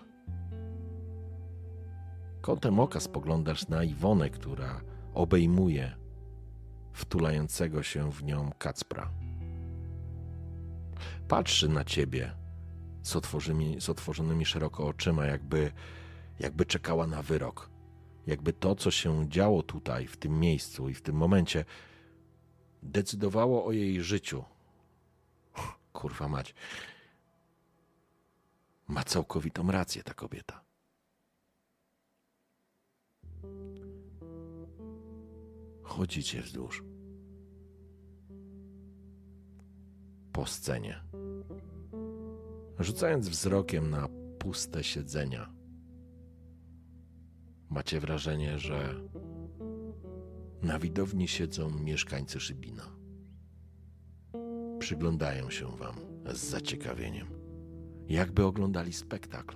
Kątem 2.41 2.79
oka 2.79 2.99
spoglądasz 2.99 3.67
na 3.67 3.83
Iwonę, 3.83 4.29
która 4.29 4.81
obejmuje 5.13 5.95
wtulającego 6.93 7.83
się 7.83 8.11
w 8.11 8.23
nią 8.23 8.51
Kacpra 8.57 9.11
patrzy 11.29 11.69
na 11.69 11.83
ciebie 11.83 12.31
z 13.01 13.15
otworzonymi, 13.15 13.81
z 13.81 13.89
otworzonymi 13.89 14.45
szeroko 14.45 14.87
oczyma, 14.87 15.25
jakby, 15.25 15.71
jakby 16.39 16.65
czekała 16.65 17.07
na 17.07 17.21
wyrok. 17.21 17.69
Jakby 18.27 18.53
to, 18.53 18.75
co 18.75 18.91
się 18.91 19.29
działo 19.29 19.63
tutaj, 19.63 20.07
w 20.07 20.17
tym 20.17 20.39
miejscu 20.39 20.89
i 20.89 20.93
w 20.93 21.01
tym 21.01 21.15
momencie, 21.15 21.65
decydowało 22.83 23.65
o 23.65 23.71
jej 23.71 24.03
życiu. 24.03 24.43
Kurwa 25.93 26.27
mać. 26.27 26.55
Ma 28.87 29.03
całkowitą 29.03 29.71
rację 29.71 30.03
ta 30.03 30.13
kobieta. 30.13 30.63
Chodzicie 35.83 36.41
wzdłuż. 36.41 36.83
Po 40.31 40.45
scenie 40.45 41.08
rzucając 42.79 43.29
wzrokiem 43.29 43.89
na 43.89 44.07
puste 44.39 44.83
siedzenia. 44.83 45.49
Macie 47.69 47.99
wrażenie, 47.99 48.59
że 48.59 48.95
na 50.61 50.79
widowni 50.79 51.27
siedzą 51.27 51.69
mieszkańcy 51.69 52.39
Szybina. 52.39 52.83
Przyglądają 54.79 55.49
się 55.49 55.77
wam 55.77 55.95
z 56.33 56.37
zaciekawieniem, 56.37 57.27
jakby 58.09 58.45
oglądali 58.45 58.93
spektakl. 58.93 59.55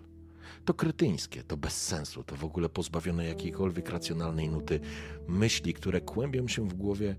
To 0.65 0.73
kretyńskie, 0.73 1.43
to 1.43 1.57
bez 1.57 1.81
sensu, 1.81 2.23
to 2.23 2.35
w 2.35 2.45
ogóle 2.45 2.69
pozbawione 2.69 3.25
jakiejkolwiek 3.25 3.89
racjonalnej 3.89 4.49
nuty 4.49 4.79
myśli, 5.27 5.73
które 5.73 6.01
kłębią 6.01 6.47
się 6.47 6.69
w 6.69 6.73
głowie 6.73 7.15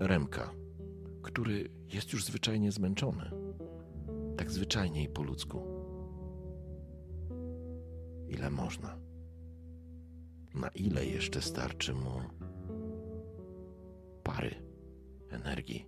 Remka, 0.00 0.50
który 1.22 1.70
jest 1.92 2.12
już 2.12 2.24
zwyczajnie 2.24 2.72
zmęczony 2.72 3.47
tak 4.38 4.50
zwyczajnie 4.50 5.02
i 5.02 5.08
po 5.08 5.22
ludzku. 5.22 5.62
Ile 8.28 8.50
można? 8.50 8.98
Na 10.54 10.68
ile 10.68 11.06
jeszcze 11.06 11.42
starczy 11.42 11.94
mu 11.94 12.20
pary, 14.22 14.54
energii, 15.30 15.86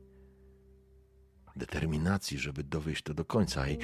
determinacji, 1.57 2.39
żeby 2.39 2.65
dowieść 2.65 3.03
to 3.03 3.15
do 3.15 3.25
końca? 3.25 3.69
I, 3.69 3.79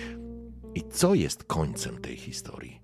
i 0.74 0.82
co 0.82 1.14
jest 1.14 1.44
końcem 1.44 1.98
tej 2.00 2.16
historii? 2.16 2.80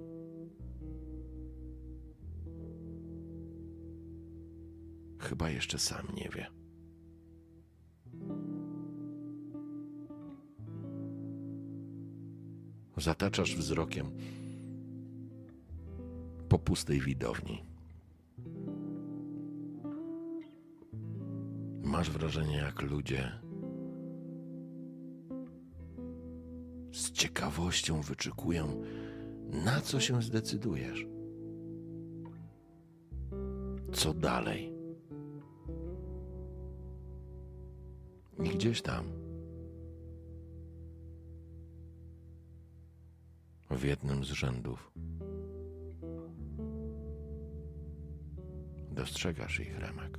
Chyba 5.18 5.50
jeszcze 5.50 5.78
sam 5.78 6.06
nie 6.14 6.28
wie. 6.34 6.61
Zataczasz 12.96 13.56
wzrokiem 13.56 14.10
po 16.48 16.58
pustej 16.58 17.00
widowni. 17.00 17.64
Masz 21.82 22.10
wrażenie, 22.10 22.56
jak 22.56 22.82
ludzie 22.82 23.32
z 26.92 27.10
ciekawością 27.10 28.00
wyczekują, 28.00 28.82
na 29.64 29.80
co 29.80 30.00
się 30.00 30.22
zdecydujesz. 30.22 31.06
Co 33.92 34.14
dalej? 34.14 34.72
I 38.44 38.48
gdzieś 38.48 38.82
tam 38.82 39.21
w 43.76 43.84
jednym 43.84 44.24
z 44.24 44.28
rzędów. 44.28 44.92
Dostrzegasz 48.90 49.60
ich, 49.60 49.78
Remek. 49.78 50.18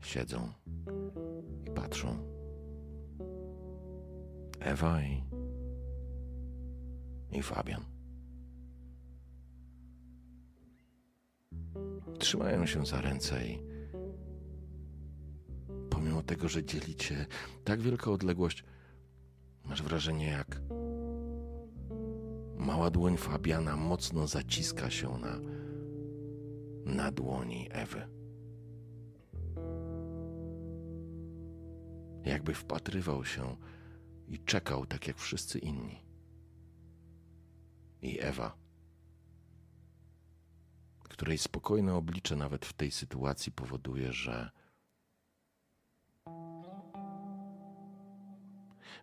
Siedzą 0.00 0.52
i 1.66 1.70
patrzą. 1.70 2.16
Ewa 4.60 5.02
i, 5.02 5.24
i 7.32 7.42
Fabian. 7.42 7.84
Trzymają 12.18 12.66
się 12.66 12.86
za 12.86 13.00
ręce 13.00 13.46
i 13.46 13.69
tego, 16.30 16.48
że 16.48 16.64
dzielicie 16.64 17.26
tak 17.64 17.80
wielką 17.80 18.12
odległość, 18.12 18.64
masz 19.64 19.82
wrażenie, 19.82 20.26
jak 20.26 20.60
mała 22.56 22.90
dłoń 22.90 23.16
Fabiana 23.16 23.76
mocno 23.76 24.26
zaciska 24.26 24.90
się 24.90 25.18
na, 25.18 25.40
na 26.84 27.12
dłoni 27.12 27.68
Ewy. 27.70 28.08
Jakby 32.24 32.54
wpatrywał 32.54 33.24
się 33.24 33.56
i 34.28 34.38
czekał 34.38 34.86
tak 34.86 35.06
jak 35.06 35.18
wszyscy 35.18 35.58
inni. 35.58 36.04
I 38.02 38.20
Ewa, 38.20 38.56
której 41.02 41.38
spokojne 41.38 41.94
oblicze 41.94 42.36
nawet 42.36 42.66
w 42.66 42.72
tej 42.72 42.90
sytuacji 42.90 43.52
powoduje, 43.52 44.12
że 44.12 44.59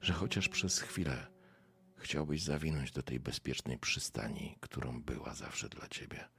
że 0.01 0.13
chociaż 0.13 0.49
przez 0.49 0.79
chwilę 0.79 1.27
chciałbyś 1.97 2.43
zawinąć 2.43 2.91
do 2.91 3.03
tej 3.03 3.19
bezpiecznej 3.19 3.77
przystani, 3.77 4.57
którą 4.59 5.01
była 5.01 5.33
zawsze 5.33 5.69
dla 5.69 5.87
ciebie. 5.87 6.29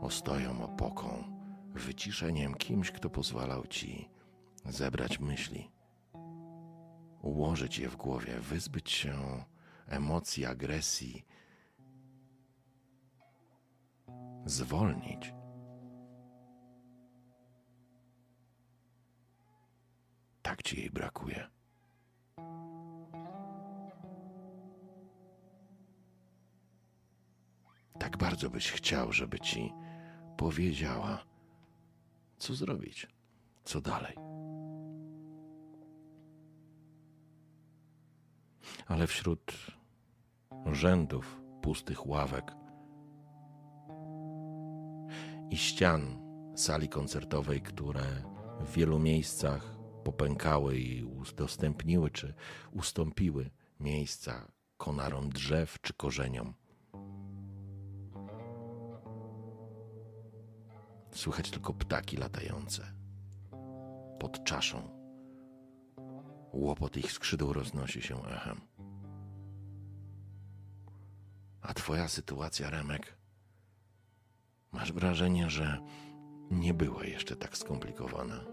Ostoją, 0.00 0.64
opoką, 0.64 1.24
wyciszeniem, 1.74 2.54
kimś, 2.54 2.90
kto 2.90 3.10
pozwalał 3.10 3.66
ci 3.66 4.08
zebrać 4.64 5.20
myśli, 5.20 5.70
ułożyć 7.22 7.78
je 7.78 7.88
w 7.88 7.96
głowie, 7.96 8.40
wyzbyć 8.40 8.90
się 8.90 9.44
emocji, 9.86 10.44
agresji, 10.44 11.24
zwolnić. 14.44 15.34
Tak 20.42 20.62
ci 20.62 20.80
jej 20.80 20.90
brakuje. 20.90 21.48
Tak 27.98 28.16
bardzo 28.16 28.50
byś 28.50 28.70
chciał, 28.70 29.12
żeby 29.12 29.40
ci 29.40 29.72
powiedziała, 30.36 31.24
co 32.38 32.54
zrobić, 32.54 33.06
co 33.64 33.80
dalej. 33.80 34.16
Ale 38.86 39.06
wśród 39.06 39.52
rzędów 40.72 41.40
pustych 41.62 42.06
ławek 42.06 42.52
i 45.50 45.56
ścian 45.56 46.18
sali 46.56 46.88
koncertowej, 46.88 47.60
które 47.60 48.22
w 48.60 48.72
wielu 48.72 48.98
miejscach 48.98 49.76
popękały 50.04 50.78
i 50.78 51.04
udostępniły 51.04 52.10
czy 52.10 52.34
ustąpiły 52.72 53.50
miejsca 53.80 54.52
konarom 54.76 55.30
drzew 55.30 55.80
czy 55.80 55.94
korzeniom. 55.94 56.54
Słychać 61.16 61.50
tylko 61.50 61.74
ptaki 61.74 62.16
latające 62.16 62.82
pod 64.18 64.44
czaszą. 64.44 64.88
Łopot 66.52 66.96
ich 66.96 67.12
skrzydł 67.12 67.52
roznosi 67.52 68.02
się 68.02 68.26
echem. 68.26 68.60
A 71.62 71.74
twoja 71.74 72.08
sytuacja, 72.08 72.70
Remek, 72.70 73.18
masz 74.72 74.92
wrażenie, 74.92 75.50
że 75.50 75.78
nie 76.50 76.74
była 76.74 77.04
jeszcze 77.04 77.36
tak 77.36 77.56
skomplikowana. 77.56 78.44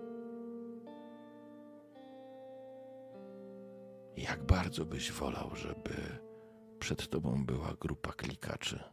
Jak 4.18 4.46
bardzo 4.46 4.86
byś 4.86 5.12
wolał, 5.12 5.56
żeby 5.56 6.20
przed 6.80 7.10
tobą 7.10 7.46
była 7.46 7.74
grupa 7.80 8.14
klikaczy. 8.14 8.93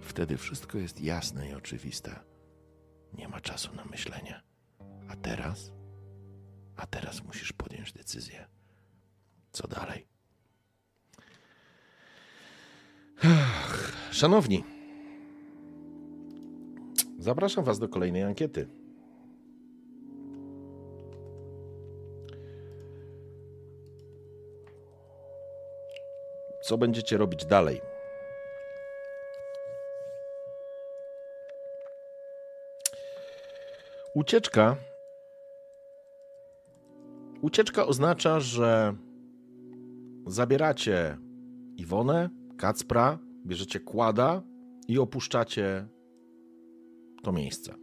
Wtedy 0.00 0.36
wszystko 0.36 0.78
jest 0.78 1.00
jasne 1.00 1.48
i 1.48 1.54
oczywiste. 1.54 2.20
Nie 3.12 3.28
ma 3.28 3.40
czasu 3.40 3.74
na 3.74 3.84
myślenie. 3.84 4.42
A 5.08 5.16
teraz? 5.16 5.72
A 6.76 6.86
teraz 6.86 7.24
musisz 7.24 7.52
podjąć 7.52 7.92
decyzję. 7.92 8.46
Co 9.52 9.68
dalej? 9.68 10.06
Szanowni, 14.10 14.64
zapraszam 17.18 17.64
Was 17.64 17.78
do 17.78 17.88
kolejnej 17.88 18.22
ankiety. 18.22 18.68
Co 26.62 26.78
będziecie 26.78 27.16
robić 27.16 27.46
dalej? 27.46 27.89
Ucieczka. 34.20 34.76
Ucieczka 37.42 37.86
oznacza, 37.86 38.40
że 38.40 38.96
zabieracie 40.26 41.18
Iwonę, 41.76 42.30
Kacpra, 42.56 43.18
bierzecie 43.46 43.80
kłada 43.80 44.42
i 44.88 44.98
opuszczacie 44.98 45.86
to 47.22 47.32
miejsce. 47.32 47.74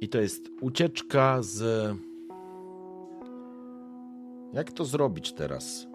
I 0.00 0.08
to 0.08 0.20
jest 0.20 0.50
ucieczka 0.60 1.42
z. 1.42 1.88
Jak 4.52 4.72
to 4.72 4.84
zrobić 4.84 5.32
teraz? 5.32 5.86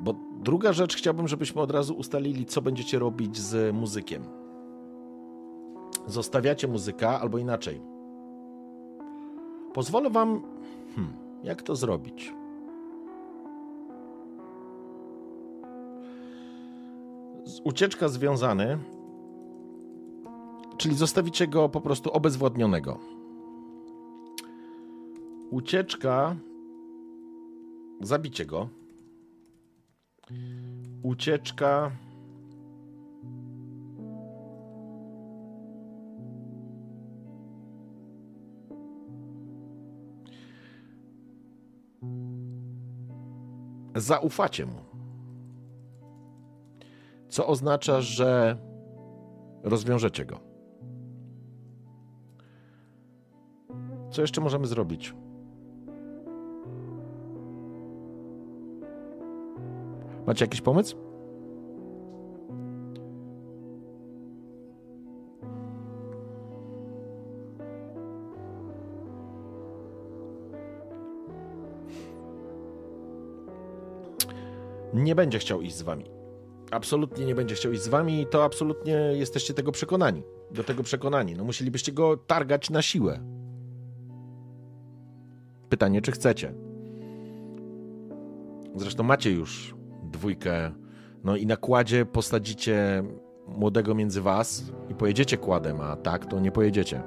Bo 0.00 0.14
druga 0.42 0.72
rzecz, 0.72 0.96
chciałbym, 0.96 1.28
żebyśmy 1.28 1.60
od 1.60 1.70
razu 1.70 1.94
ustalili, 1.94 2.46
co 2.46 2.62
będziecie 2.62 2.98
robić 2.98 3.36
z 3.38 3.74
muzykiem. 3.74 4.47
Zostawiacie 6.08 6.68
muzyka, 6.68 7.20
albo 7.20 7.38
inaczej. 7.38 7.80
Pozwolę 9.74 10.10
wam. 10.10 10.42
Hmm, 10.94 11.14
jak 11.44 11.62
to 11.62 11.76
zrobić? 11.76 12.32
ucieczka 17.64 18.08
związany, 18.08 18.78
czyli 20.76 20.94
zostawicie 20.94 21.46
go 21.46 21.68
po 21.68 21.80
prostu 21.80 22.10
obezwładnionego. 22.10 22.98
Ucieczka, 25.50 26.36
zabicie 28.00 28.46
go. 28.46 28.68
Ucieczka. 31.02 31.90
Zaufacie 43.94 44.66
mu 44.66 44.88
co 47.28 47.46
oznacza, 47.46 48.00
że 48.00 48.56
rozwiążecie 49.62 50.24
go. 50.24 50.40
Co 54.10 54.20
jeszcze 54.20 54.40
możemy 54.40 54.66
zrobić? 54.66 55.14
Macie 60.26 60.44
jakiś 60.44 60.60
pomysł? 60.60 61.07
Nie 75.08 75.14
będzie 75.14 75.38
chciał 75.38 75.60
iść 75.60 75.76
z 75.76 75.82
wami 75.82 76.18
absolutnie 76.70 77.26
nie 77.26 77.34
będzie 77.34 77.54
chciał 77.54 77.72
iść 77.72 77.82
z 77.82 77.88
wami 77.88 78.20
i 78.20 78.26
to 78.26 78.44
absolutnie 78.44 78.92
jesteście 78.92 79.54
tego 79.54 79.72
przekonani. 79.72 80.22
Do 80.50 80.64
tego 80.64 80.82
przekonani. 80.82 81.34
No 81.34 81.44
musielibyście 81.44 81.92
go 81.92 82.16
targać 82.16 82.70
na 82.70 82.82
siłę. 82.82 83.20
Pytanie, 85.68 86.02
czy 86.02 86.12
chcecie. 86.12 86.54
Zresztą 88.76 89.02
macie 89.02 89.30
już 89.30 89.74
dwójkę. 90.02 90.72
No 91.24 91.36
i 91.36 91.46
na 91.46 91.56
kładzie 91.56 92.06
posadzicie 92.06 93.02
młodego 93.46 93.94
między 93.94 94.20
was 94.20 94.72
i 94.90 94.94
pojedziecie 94.94 95.36
kładem, 95.36 95.80
a 95.80 95.96
tak 95.96 96.26
to 96.26 96.40
nie 96.40 96.52
pojedziecie. 96.52 97.02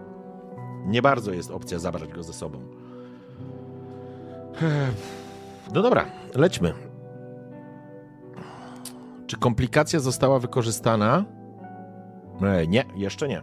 Nie 0.86 1.02
bardzo 1.02 1.34
jest 1.34 1.52
opcja 1.52 1.80
zabrać 1.80 2.14
go 2.14 2.24
ze 2.24 2.34
sobą. 2.34 2.60
No 5.74 5.82
dobra, 5.82 6.06
lećmy. 6.36 6.91
Czy 9.32 9.38
komplikacja 9.38 9.99
została 9.99 10.39
wykorzystana? 10.39 11.25
E, 12.41 12.67
nie, 12.67 12.86
jeszcze 12.95 13.27
nie. 13.27 13.41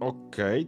Okej. 0.00 0.62
Okay. 0.62 0.66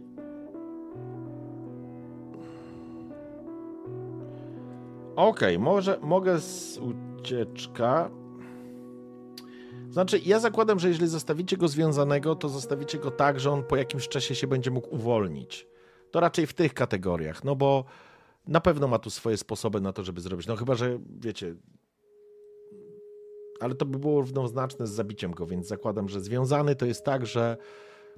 Okej, 5.15 5.55
okay, 5.55 5.59
może 5.59 5.99
mogę 6.01 6.39
z 6.39 6.79
ucieczka. 6.79 8.09
Znaczy, 9.89 10.19
ja 10.25 10.39
zakładam, 10.39 10.79
że 10.79 10.87
jeżeli 10.87 11.07
zostawicie 11.07 11.57
go 11.57 11.67
związanego, 11.67 12.35
to 12.35 12.49
zostawicie 12.49 12.97
go 12.97 13.11
tak, 13.11 13.39
że 13.39 13.51
on 13.51 13.63
po 13.63 13.75
jakimś 13.75 14.07
czasie 14.07 14.35
się 14.35 14.47
będzie 14.47 14.71
mógł 14.71 14.95
uwolnić 14.95 15.76
to 16.11 16.19
raczej 16.19 16.47
w 16.47 16.53
tych 16.53 16.73
kategoriach, 16.73 17.43
no 17.43 17.55
bo 17.55 17.85
na 18.47 18.61
pewno 18.61 18.87
ma 18.87 18.99
tu 18.99 19.09
swoje 19.09 19.37
sposoby 19.37 19.81
na 19.81 19.93
to, 19.93 20.03
żeby 20.03 20.21
zrobić. 20.21 20.47
No 20.47 20.55
chyba, 20.55 20.75
że 20.75 20.99
wiecie, 21.19 21.55
ale 23.59 23.75
to 23.75 23.85
by 23.85 23.99
było 23.99 24.21
równoznaczne 24.21 24.87
z 24.87 24.91
zabiciem 24.91 25.31
go, 25.31 25.45
więc 25.45 25.67
zakładam, 25.67 26.09
że 26.09 26.21
związany 26.21 26.75
to 26.75 26.85
jest 26.85 27.05
tak, 27.05 27.25
że 27.25 27.57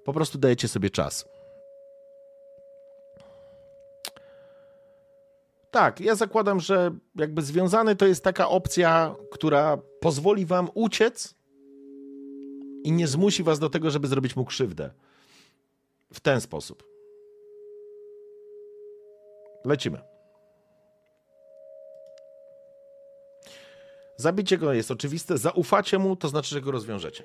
po 0.03 0.13
prostu 0.13 0.37
dajecie 0.37 0.67
sobie 0.67 0.89
czas. 0.89 1.25
Tak, 5.71 5.99
ja 5.99 6.15
zakładam, 6.15 6.59
że 6.59 6.95
jakby 7.15 7.41
związany 7.41 7.95
to 7.95 8.07
jest 8.07 8.23
taka 8.23 8.49
opcja, 8.49 9.15
która 9.31 9.77
pozwoli 9.99 10.45
wam 10.45 10.69
uciec 10.73 11.35
i 12.83 12.91
nie 12.91 13.07
zmusi 13.07 13.43
was 13.43 13.59
do 13.59 13.69
tego, 13.69 13.91
żeby 13.91 14.07
zrobić 14.07 14.35
mu 14.35 14.45
krzywdę. 14.45 14.91
W 16.13 16.19
ten 16.19 16.41
sposób. 16.41 16.83
Lecimy. 19.65 20.01
Zabicie 24.17 24.57
go 24.57 24.73
jest 24.73 24.91
oczywiste, 24.91 25.37
zaufacie 25.37 25.99
mu, 25.99 26.15
to 26.15 26.27
znaczy, 26.27 26.49
że 26.49 26.61
go 26.61 26.71
rozwiążecie. 26.71 27.23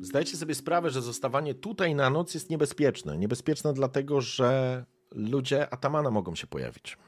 Zdajcie 0.00 0.36
sobie 0.36 0.54
sprawę, 0.54 0.90
że 0.90 1.02
zostawanie 1.02 1.54
tutaj 1.54 1.94
na 1.94 2.10
noc 2.10 2.34
jest 2.34 2.50
niebezpieczne. 2.50 3.18
Niebezpieczne 3.18 3.72
dlatego, 3.72 4.20
że 4.20 4.84
ludzie 5.10 5.72
Atamana 5.72 6.10
mogą 6.10 6.34
się 6.34 6.46
pojawić. 6.46 6.98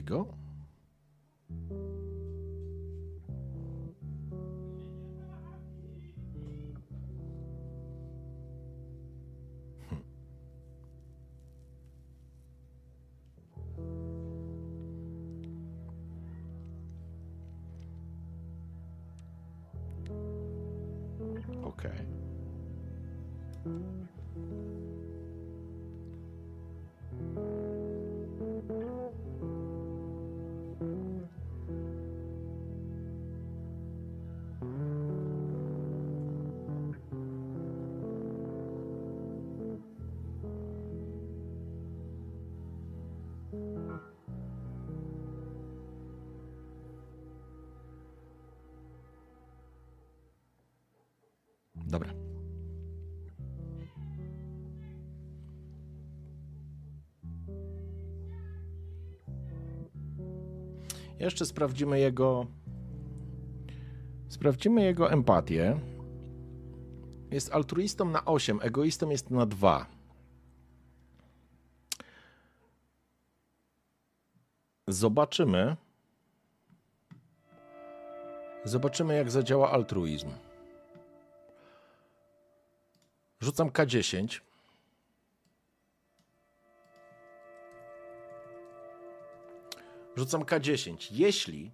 Zabicie 0.00 0.47
Jeszcze 61.18 61.46
sprawdzimy 61.46 62.00
jego. 62.00 62.46
Sprawdzimy 64.28 64.82
jego 64.82 65.12
empatię. 65.12 65.80
Jest 67.30 67.52
altruistą 67.52 68.04
na 68.04 68.24
8, 68.24 68.58
egoistą 68.62 69.10
jest 69.10 69.30
na 69.30 69.46
2. 69.46 69.86
Zobaczymy. 74.86 75.76
Zobaczymy, 78.64 79.16
jak 79.16 79.30
zadziała 79.30 79.70
altruizm. 79.70 80.30
Rzucam 83.40 83.70
K10. 83.70 84.40
Rzucam 90.18 90.44
K10. 90.44 91.08
Jeśli 91.10 91.72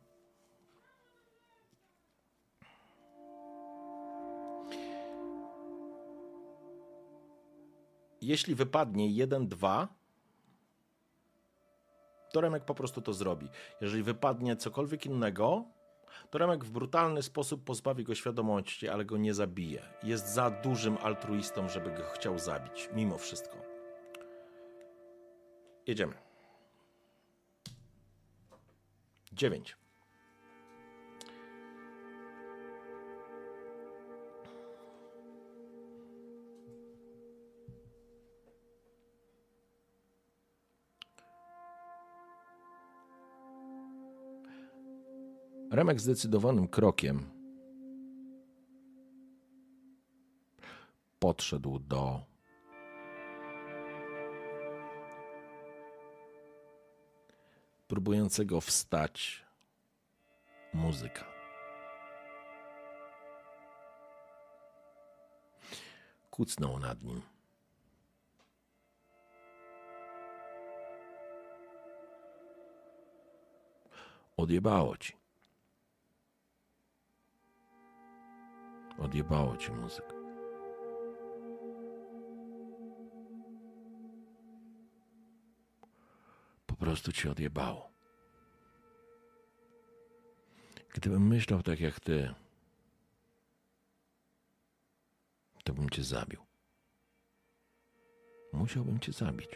jeśli 8.21 8.55
wypadnie 8.55 9.11
1, 9.11 9.49
2, 9.49 9.89
to 12.33 12.41
Remek 12.41 12.65
po 12.65 12.75
prostu 12.75 13.03
to 13.03 13.13
zrobi. 13.13 13.49
Jeżeli 13.81 14.03
wypadnie 14.03 14.57
cokolwiek 14.57 15.07
innego, 15.07 15.65
to 16.31 16.39
Remek 16.39 16.65
w 16.65 16.71
brutalny 16.71 17.23
sposób 17.23 17.65
pozbawi 17.65 18.05
go 18.05 18.15
świadomości, 18.15 18.89
ale 18.89 19.05
go 19.05 19.17
nie 19.17 19.35
zabije. 19.35 19.83
Jest 20.03 20.35
za 20.35 20.51
dużym 20.51 20.99
altruistą, 21.03 21.69
żeby 21.69 21.91
go 21.91 22.03
chciał 22.15 22.39
zabić, 22.39 22.89
mimo 22.95 23.19
wszystko. 23.19 23.57
Jedziemy. 25.87 26.24
9. 29.35 29.77
Remek 45.71 46.01
zdecydowanym 46.01 46.69
krokiem 46.69 47.31
podszedł 51.19 51.79
do 51.79 52.34
próbującego 57.95 58.61
wstać 58.61 59.45
muzyka. 60.73 61.25
Kucnął 66.31 66.79
nad 66.79 67.03
nim. 67.03 67.23
Odjebało 74.37 74.97
ci. 74.97 75.13
Odjebało 78.99 79.57
ci 79.57 79.73
muzykę. 79.73 80.24
Prostu 86.85 87.13
ci 87.13 87.29
odjebało. 87.29 87.91
Gdybym 90.95 91.27
myślał 91.27 91.63
tak 91.63 91.81
jak 91.81 92.01
ty, 92.01 92.35
to 95.65 95.75
bym 95.75 95.91
cię 95.91 96.05
zabił. 96.05 96.41
Musiałbym 98.53 99.01
cię 99.01 99.13
zabić. 99.13 99.51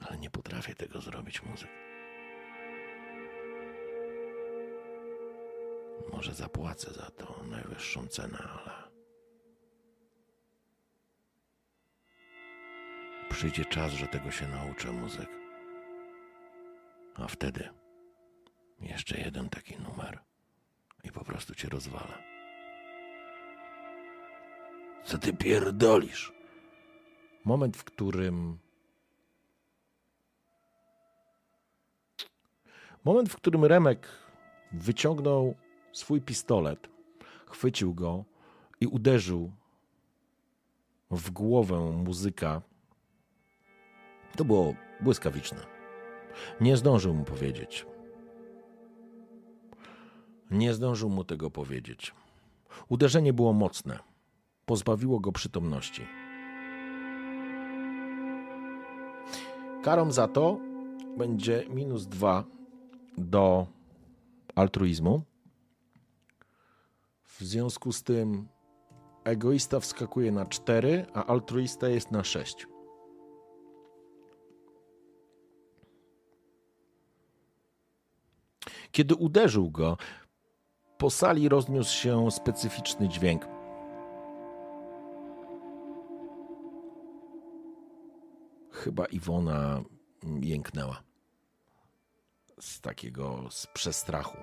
Ale 0.00 0.18
nie 0.18 0.30
potrafię 0.30 0.74
tego 0.74 1.00
zrobić, 1.00 1.42
muzyk. 1.42 1.70
Może 6.12 6.34
zapłacę 6.34 6.92
za 6.92 7.10
to 7.10 7.44
najwyższą 7.44 8.06
cenę, 8.06 8.38
ale. 8.38 8.93
Przyjdzie 13.34 13.64
czas, 13.64 13.92
że 13.92 14.06
tego 14.06 14.30
się 14.30 14.48
nauczę, 14.48 14.92
muzyk. 14.92 15.28
A 17.14 17.28
wtedy 17.28 17.68
jeszcze 18.80 19.20
jeden 19.20 19.48
taki 19.48 19.76
numer 19.76 20.18
i 21.04 21.12
po 21.12 21.24
prostu 21.24 21.54
cię 21.54 21.68
rozwala. 21.68 22.18
Co 25.04 25.18
ty 25.18 25.32
pierdolisz? 25.32 26.32
Moment, 27.44 27.76
w 27.76 27.84
którym. 27.84 28.58
Moment, 33.04 33.28
w 33.28 33.36
którym 33.36 33.64
Remek 33.64 34.08
wyciągnął 34.72 35.54
swój 35.92 36.20
pistolet, 36.20 36.88
chwycił 37.46 37.94
go 37.94 38.24
i 38.80 38.86
uderzył 38.86 39.52
w 41.10 41.30
głowę 41.30 41.80
muzyka. 41.80 42.62
To 44.36 44.44
było 44.44 44.74
błyskawiczne. 45.00 45.58
Nie 46.60 46.76
zdążył 46.76 47.14
mu 47.14 47.24
powiedzieć. 47.24 47.86
Nie 50.50 50.74
zdążył 50.74 51.10
mu 51.10 51.24
tego 51.24 51.50
powiedzieć. 51.50 52.14
Uderzenie 52.88 53.32
było 53.32 53.52
mocne. 53.52 53.98
Pozbawiło 54.66 55.20
go 55.20 55.32
przytomności. 55.32 56.06
Karą 59.82 60.12
za 60.12 60.28
to 60.28 60.58
będzie 61.18 61.64
minus 61.68 62.06
dwa 62.06 62.44
do 63.18 63.66
altruizmu. 64.54 65.22
W 67.24 67.40
związku 67.40 67.92
z 67.92 68.02
tym 68.02 68.48
egoista 69.24 69.80
wskakuje 69.80 70.32
na 70.32 70.46
4, 70.46 71.06
a 71.14 71.26
altruista 71.26 71.88
jest 71.88 72.10
na 72.10 72.24
6. 72.24 72.66
Kiedy 78.94 79.14
uderzył 79.14 79.70
go, 79.70 79.96
po 80.98 81.10
sali 81.10 81.48
rozniósł 81.48 81.94
się 81.94 82.30
specyficzny 82.30 83.08
dźwięk. 83.08 83.46
Chyba 88.70 89.06
Iwona 89.06 89.82
jęknęła 90.40 91.02
z 92.60 92.80
takiego 92.80 93.50
z 93.50 93.66
przestrachu. 93.66 94.38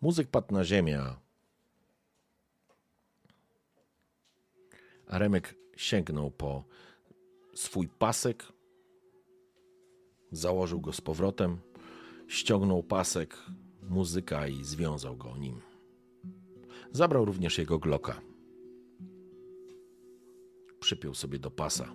Muzyk 0.00 0.28
padł 0.28 0.54
na 0.54 0.64
ziemię, 0.64 1.02
a 5.06 5.18
Remek 5.18 5.54
sięgnął 5.76 6.30
po 6.30 6.64
swój 7.54 7.88
pasek, 7.88 8.57
założył 10.32 10.80
go 10.80 10.92
z 10.92 11.00
powrotem, 11.00 11.58
ściągnął 12.26 12.82
pasek 12.82 13.36
muzyka 13.82 14.48
i 14.48 14.64
związał 14.64 15.16
go 15.16 15.36
nim. 15.36 15.60
Zabrał 16.92 17.24
również 17.24 17.58
jego 17.58 17.78
gloka. 17.78 18.20
Przypiął 20.80 21.14
sobie 21.14 21.38
do 21.38 21.50
pasa, 21.50 21.94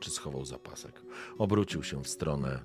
czy 0.00 0.10
schował 0.10 0.44
za 0.44 0.58
pasek. 0.58 1.02
Obrócił 1.38 1.82
się 1.82 2.04
w 2.04 2.08
stronę 2.08 2.64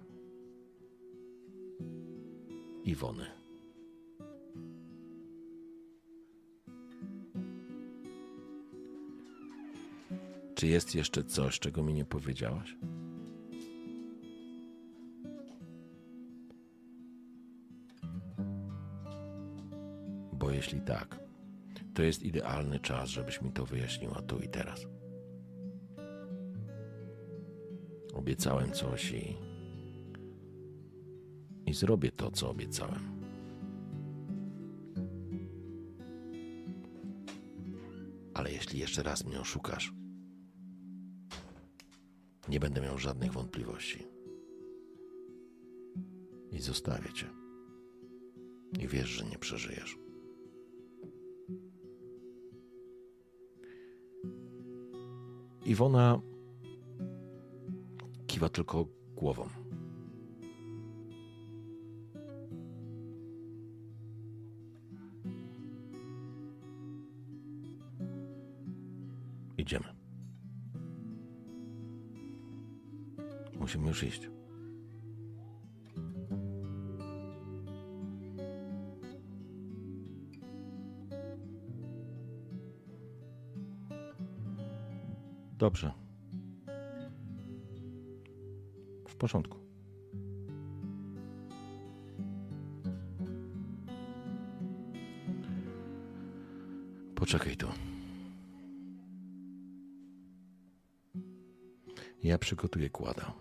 Iwony. 2.84 3.26
Czy 10.56 10.68
jest 10.68 10.96
jeszcze 10.96 11.24
coś, 11.24 11.60
czego 11.60 11.84
mi 11.84 11.94
nie 11.94 12.06
powiedziałaś? 12.06 12.76
Bo 20.46 20.52
jeśli 20.52 20.82
tak, 20.82 21.20
to 21.94 22.04
jest 22.04 22.24
idealny 22.24 22.80
czas, 22.80 23.10
żebyś 23.10 23.42
mi 23.42 23.52
to 23.52 23.66
wyjaśniła 23.66 24.22
tu 24.22 24.40
i 24.40 24.48
teraz. 24.48 24.88
Obiecałem 28.14 28.72
coś 28.72 29.12
i. 29.12 29.38
i 31.66 31.74
zrobię 31.74 32.12
to, 32.12 32.32
co 32.32 32.50
obiecałem. 32.50 33.22
Ale 38.34 38.52
jeśli 38.52 38.80
jeszcze 38.80 39.04
raz 39.04 39.26
mnie 39.26 39.40
oszukasz, 39.40 39.94
nie 42.50 42.60
będę 42.60 42.82
miał 42.82 42.98
żadnych 42.98 43.34
wątpliwości. 43.34 44.04
I 46.52 46.60
zostawię 46.60 47.14
cię. 47.14 47.28
I 48.80 48.88
wiesz, 48.88 49.10
że 49.10 49.26
nie 49.26 49.38
przeżyjesz. 49.38 50.05
Iwona 55.66 56.22
kiwa 58.28 58.50
tylko 58.50 58.86
głową. 59.16 59.50
Idziemy. 69.58 69.86
Musimy 73.60 73.88
już 73.88 74.04
iść. 74.04 74.35
Dobrze. 85.66 85.92
W 89.08 89.16
porządku. 89.16 89.58
Poczekaj 97.16 97.58
tu. 97.58 97.68
Ja 102.24 102.38
przygotuję 102.38 102.90
kłada. 102.90 103.34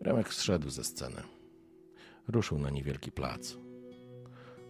Remek 0.00 0.34
zszedł 0.34 0.70
ze 0.70 0.84
sceny. 0.84 1.22
Ruszył 2.26 2.58
na 2.58 2.70
niewielki 2.70 3.12
plac, 3.12 3.56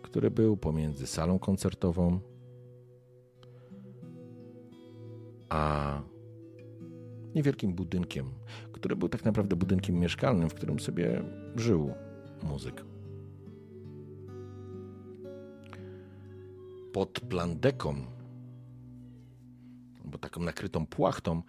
który 0.09 0.31
był 0.31 0.57
pomiędzy 0.57 1.07
salą 1.07 1.39
koncertową 1.39 2.21
a 5.49 6.03
niewielkim 7.35 7.75
budynkiem, 7.75 8.31
który 8.73 8.97
był 8.97 9.09
tak 9.09 9.25
naprawdę 9.25 9.57
budynkiem 9.57 9.99
mieszkalnym, 9.99 10.51
w 10.51 10.55
którym 10.55 10.81
sobie 10.81 11.23
żył 11.57 11.95
muzyk. 12.43 12.85
Pod 16.93 17.21
plandeką, 17.21 17.95
bo 20.05 20.19
taką 20.19 20.41
nakrytą 20.41 20.87
płachtą, 20.87 21.43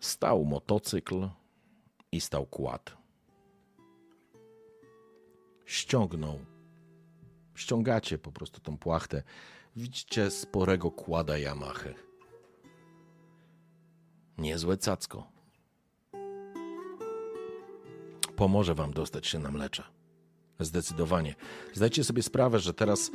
stał 0.00 0.44
motocykl 0.44 1.28
i 2.12 2.20
stał 2.20 2.46
kład. 2.46 2.96
Ściągnął, 5.64 6.38
ściągacie 7.58 8.18
po 8.18 8.32
prostu 8.32 8.60
tą 8.60 8.78
płachtę. 8.78 9.22
Widzicie 9.76 10.30
sporego 10.30 10.90
kłada 10.90 11.38
Yamaha. 11.38 11.90
Niezłe 14.38 14.76
cacko. 14.76 15.28
Pomoże 18.36 18.74
wam 18.74 18.92
dostać 18.92 19.26
się 19.26 19.38
na 19.38 19.50
mlecze. 19.50 19.84
Zdecydowanie. 20.60 21.34
Zdajcie 21.74 22.04
sobie 22.04 22.22
sprawę, 22.22 22.58
że 22.58 22.74
teraz 22.74 23.10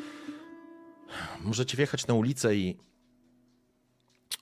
możecie 1.41 1.77
wjechać 1.77 2.07
na 2.07 2.13
ulicę 2.13 2.55
i 2.55 2.77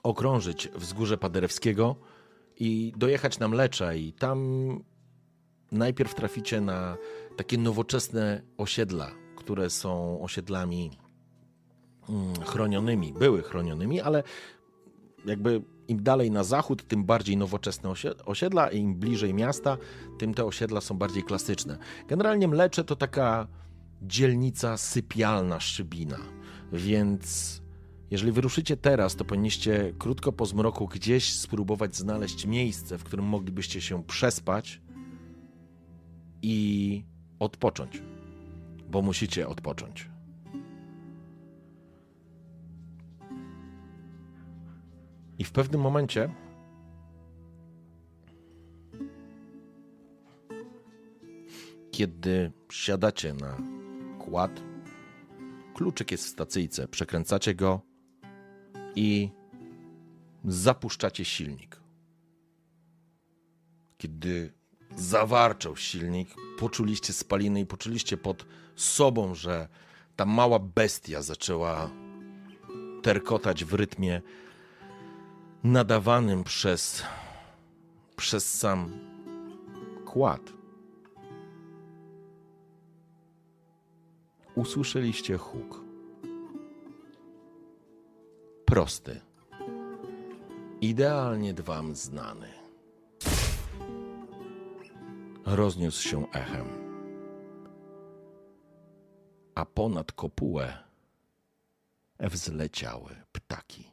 okrążyć 0.03 0.69
wzgórze 0.75 1.17
Paderewskiego 1.17 1.95
i 2.59 2.93
dojechać 2.97 3.39
na 3.39 3.47
Mlecze 3.47 3.99
i 3.99 4.13
tam 4.13 4.39
najpierw 5.71 6.15
traficie 6.15 6.61
na 6.61 6.97
takie 7.37 7.57
nowoczesne 7.57 8.41
osiedla, 8.57 9.11
które 9.41 9.69
są 9.69 10.21
osiedlami 10.21 10.91
mm, 12.09 12.35
chronionymi, 12.35 13.13
były 13.13 13.43
chronionymi, 13.43 14.01
ale 14.01 14.23
jakby 15.25 15.61
im 15.87 16.03
dalej 16.03 16.31
na 16.31 16.43
zachód, 16.43 16.87
tym 16.87 17.03
bardziej 17.05 17.37
nowoczesne 17.37 17.93
osiedla, 18.25 18.71
i 18.71 18.77
im 18.77 18.95
bliżej 18.95 19.33
miasta, 19.33 19.77
tym 20.17 20.33
te 20.33 20.45
osiedla 20.45 20.81
są 20.81 20.97
bardziej 20.97 21.23
klasyczne. 21.23 21.77
Generalnie 22.07 22.47
Mlecze 22.47 22.83
to 22.83 22.95
taka 22.95 23.47
dzielnica 24.01 24.77
sypialna 24.77 25.59
Szybina. 25.59 26.17
Więc 26.73 27.61
jeżeli 28.11 28.31
wyruszycie 28.31 28.77
teraz, 28.77 29.15
to 29.15 29.25
powinniście 29.25 29.93
krótko 29.99 30.31
po 30.31 30.45
zmroku 30.45 30.87
gdzieś 30.87 31.33
spróbować 31.33 31.95
znaleźć 31.95 32.45
miejsce, 32.45 32.97
w 32.97 33.03
którym 33.03 33.25
moglibyście 33.25 33.81
się 33.81 34.03
przespać 34.03 34.81
i 36.41 37.03
odpocząć, 37.39 38.01
bo 38.91 39.01
musicie 39.01 39.47
odpocząć. 39.47 40.09
I 45.39 45.43
w 45.43 45.51
pewnym 45.51 45.81
momencie 45.81 46.29
kiedy 51.91 52.51
siadacie 52.71 53.33
na 53.33 53.57
kład, 54.19 54.61
kluczyk 55.73 56.11
jest 56.11 56.25
w 56.25 56.29
stacyjce, 56.29 56.87
przekręcacie 56.87 57.55
go 57.55 57.81
i 58.95 59.29
zapuszczacie 60.45 61.25
silnik. 61.25 61.81
Kiedy 63.97 64.53
zawarczał 64.95 65.75
silnik, 65.75 66.29
poczuliście 66.59 67.13
spaliny 67.13 67.59
i 67.59 67.65
poczuliście 67.65 68.17
pod 68.17 68.45
sobą, 68.75 69.35
że 69.35 69.67
ta 70.15 70.25
mała 70.25 70.59
bestia 70.59 71.21
zaczęła 71.21 71.89
terkotać 73.01 73.65
w 73.65 73.73
rytmie 73.73 74.21
nadawanym 75.63 76.43
przez, 76.43 77.03
przez 78.15 78.59
sam 78.59 78.99
kład. 80.05 80.41
Usłyszeliście 84.55 85.37
huk. 85.37 85.81
Prosty. 88.65 89.21
Idealnie 90.81 91.53
wam 91.53 91.95
znany. 91.95 92.60
Rozniósł 95.45 96.09
się 96.09 96.31
echem. 96.31 96.67
A 99.55 99.65
ponad 99.65 100.11
kopułę 100.11 100.77
wzleciały 102.19 103.15
ptaki. 103.31 103.91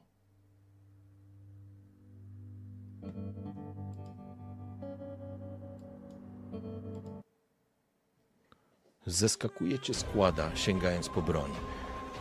Zeskakujecie 9.06 9.94
składa, 9.94 10.56
sięgając 10.56 11.08
po 11.08 11.22
broń. 11.22 11.50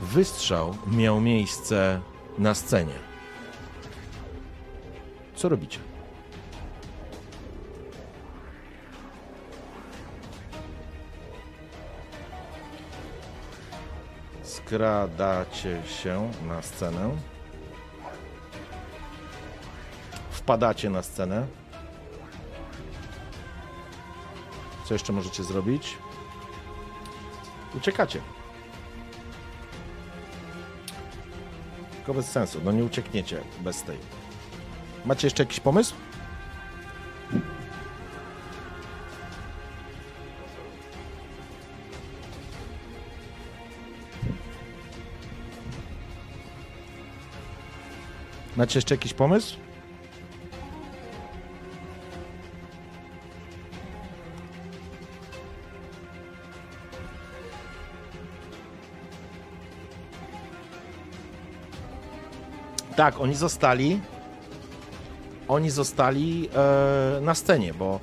Wystrzał 0.01 0.78
miał 0.88 1.21
miejsce 1.21 2.01
na 2.38 2.53
scenie. 2.53 2.99
Co 5.36 5.49
robicie? 5.49 5.97
Skradacie 14.68 15.82
się 15.86 16.32
na 16.47 16.61
scenę. 16.61 17.09
Wpadacie 20.32 20.89
na 20.89 21.03
scenę. 21.03 21.47
Co 24.86 24.93
jeszcze 24.93 25.13
możecie 25.13 25.43
zrobić? 25.43 25.97
Uciekacie. 27.76 28.22
Tylko 31.95 32.13
bez 32.13 32.32
sensu. 32.32 32.61
No 32.63 32.72
nie 32.72 32.84
uciekniecie 32.84 33.41
bez 33.59 33.84
tej. 33.84 33.97
Macie 35.05 35.28
jeszcze 35.28 35.43
jakiś 35.43 35.59
pomysł? 35.59 35.95
Macie 48.58 48.78
jeszcze 48.78 48.95
jakiś 48.95 49.14
pomysł? 49.14 49.58
Tak, 62.95 63.20
oni 63.20 63.36
zostali. 63.36 63.99
Oni 65.47 65.70
zostali 65.70 66.49
e, 66.55 67.22
na 67.22 67.36
scenie, 67.36 67.74
bo 67.74 67.99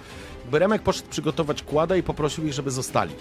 Remek 0.53 0.83
poszedł 0.83 1.09
przygotować 1.09 1.63
kłada 1.63 1.97
i 1.97 2.03
poprosił 2.03 2.47
ich, 2.47 2.53
żeby 2.53 2.71
zostali. 2.71 3.15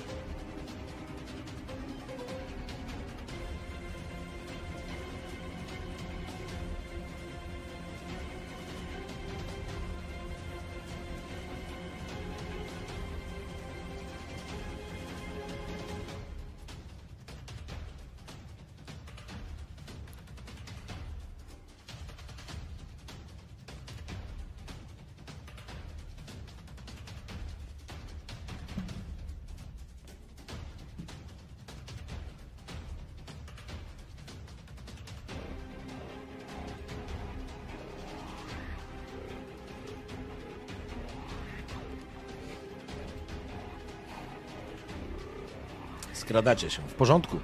Skradacie 46.34 46.69
się. 46.69 46.81
W 46.88 46.93
porządku. 46.93 47.39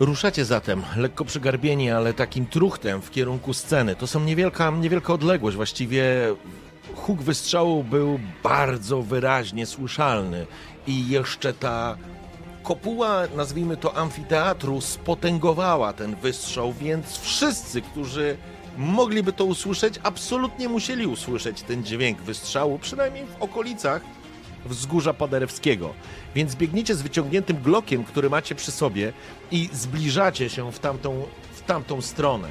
Ruszacie 0.00 0.44
zatem, 0.44 0.82
lekko 0.96 1.24
przygarbieni, 1.24 1.90
ale 1.90 2.14
takim 2.14 2.46
truchtem 2.46 3.02
w 3.02 3.10
kierunku 3.10 3.54
sceny. 3.54 3.96
To 3.96 4.06
są 4.06 4.20
niewielka, 4.20 4.70
niewielka 4.70 5.12
odległość. 5.12 5.56
Właściwie 5.56 6.04
huk 6.94 7.22
wystrzału 7.22 7.84
był 7.84 8.20
bardzo 8.42 9.02
wyraźnie 9.02 9.66
słyszalny. 9.66 10.46
I 10.86 11.08
jeszcze 11.08 11.52
ta 11.52 11.96
kopuła, 12.62 13.22
nazwijmy 13.36 13.76
to 13.76 13.96
amfiteatru, 13.96 14.80
spotęgowała 14.80 15.92
ten 15.92 16.16
wystrzał, 16.16 16.72
więc 16.72 17.18
wszyscy, 17.18 17.82
którzy 17.82 18.36
mogliby 18.78 19.32
to 19.32 19.44
usłyszeć, 19.44 19.94
absolutnie 20.02 20.68
musieli 20.68 21.06
usłyszeć 21.06 21.62
ten 21.62 21.84
dźwięk 21.84 22.22
wystrzału, 22.22 22.78
przynajmniej 22.78 23.26
w 23.26 23.42
okolicach 23.42 24.02
wzgórza 24.66 25.14
Paderewskiego. 25.14 25.94
Więc 26.34 26.54
biegniecie 26.54 26.94
z 26.94 27.02
wyciągniętym 27.02 27.62
glokiem, 27.62 28.04
który 28.04 28.30
macie 28.30 28.54
przy 28.54 28.70
sobie 28.70 29.12
i 29.50 29.68
zbliżacie 29.72 30.48
się 30.48 30.72
w 30.72 30.78
tamtą, 30.78 31.26
w 31.52 31.62
tamtą 31.62 32.02
stronę. 32.02 32.48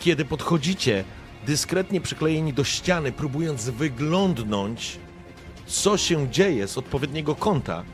Kiedy 0.00 0.24
podchodzicie, 0.24 1.04
dyskretnie 1.46 2.00
przyklejeni 2.00 2.52
do 2.52 2.64
ściany, 2.64 3.12
próbując 3.12 3.68
wyglądnąć, 3.68 4.98
co 5.66 5.96
się 5.96 6.30
dzieje 6.30 6.68
z 6.68 6.78
odpowiedniego 6.78 7.34
kąta, 7.34 7.84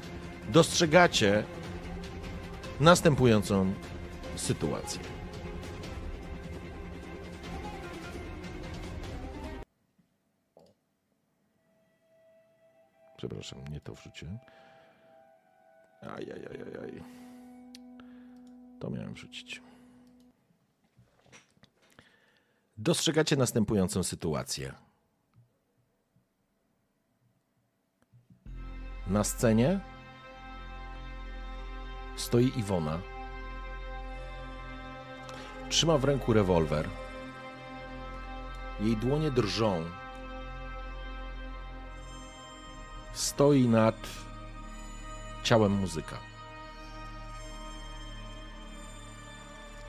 dostrzegacie 0.48 1.44
następującą 2.80 3.72
sytuację. 4.36 5.18
Przepraszam, 13.40 13.73
nie 13.73 13.81
to 13.81 13.94
wrzuciłem. 13.94 14.39
Ajajajajaj. 16.02 17.05
To 18.81 18.90
miałem 18.90 19.15
wrzucić. 19.15 19.62
Dostrzegacie 22.77 23.36
następującą 23.36 24.02
sytuację. 24.02 24.74
Na 29.06 29.24
scenie 29.24 29.81
stoi 32.16 32.52
Iwona. 32.56 33.01
Trzyma 35.69 35.98
w 35.98 36.05
ręku 36.05 36.32
rewolwer. 36.32 36.89
Jej 38.81 38.97
dłonie 38.97 39.31
drżą. 39.31 39.85
Stoi 43.19 43.69
nad 43.69 43.97
ciałem 45.43 45.73
muzyka. 45.73 46.16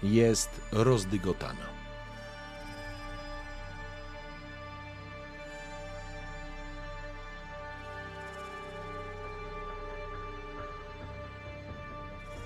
Jest 0.04 0.62
rozdygotana. 0.72 1.66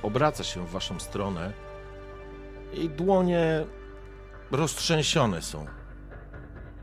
Obraca 0.01 0.43
się 0.43 0.65
w 0.65 0.71
waszą 0.71 0.99
stronę 0.99 1.53
i 2.73 2.89
dłonie 2.89 3.65
roztrzęsione 4.51 5.41
są. 5.41 5.65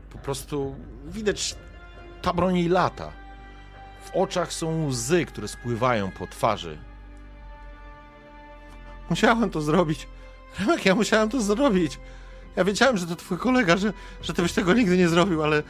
Po 0.09 0.17
prostu 0.17 0.75
widać 1.05 1.55
ta 2.21 2.33
broń 2.33 2.57
jej 2.57 2.69
lata. 2.69 3.20
W 4.01 4.15
oczach 4.15 4.53
są 4.53 4.85
łzy, 4.85 5.25
które 5.25 5.47
spływają 5.47 6.11
po 6.11 6.27
twarzy. 6.27 6.77
Musiałem 9.09 9.49
to 9.49 9.61
zrobić. 9.61 10.07
Remek, 10.59 10.85
ja 10.85 10.95
musiałem 10.95 11.29
to 11.29 11.41
zrobić. 11.41 11.99
Ja 12.55 12.63
wiedziałem, 12.63 12.97
że 12.97 13.07
to 13.07 13.15
twój 13.15 13.37
kolega, 13.37 13.77
że, 13.77 13.93
że 14.21 14.33
ty 14.33 14.41
byś 14.41 14.53
tego 14.53 14.73
nigdy 14.73 14.97
nie 14.97 15.09
zrobił, 15.09 15.43
ale 15.43 15.63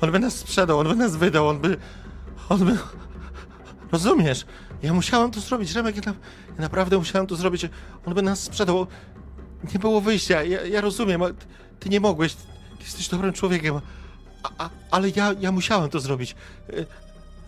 on 0.00 0.12
by 0.12 0.18
nas 0.18 0.36
sprzedał, 0.36 0.78
on 0.78 0.88
by 0.88 0.96
nas 0.96 1.16
wydał, 1.16 1.48
on 1.48 1.58
by... 1.58 1.76
On 2.48 2.64
by... 2.64 2.78
Rozumiesz? 3.92 4.46
Ja 4.82 4.92
musiałem 4.92 5.30
to 5.30 5.40
zrobić, 5.40 5.72
Remek, 5.72 5.96
ja, 5.96 6.02
na, 6.06 6.18
ja 6.48 6.60
naprawdę 6.60 6.98
musiałem 6.98 7.26
to 7.26 7.36
zrobić. 7.36 7.68
On 8.06 8.14
by 8.14 8.22
nas 8.22 8.40
sprzedał. 8.40 8.86
Nie 9.72 9.78
było 9.78 10.00
wyjścia, 10.00 10.42
ja, 10.42 10.66
ja 10.66 10.80
rozumiem, 10.80 11.22
ty 11.80 11.88
nie 11.88 12.00
mogłeś, 12.00 12.34
ty 12.34 12.84
jesteś 12.84 13.08
dobrym 13.08 13.32
człowiekiem, 13.32 13.80
a, 14.42 14.50
a, 14.58 14.70
ale 14.90 15.08
ja, 15.08 15.34
ja 15.40 15.52
musiałem 15.52 15.90
to 15.90 16.00
zrobić. 16.00 16.36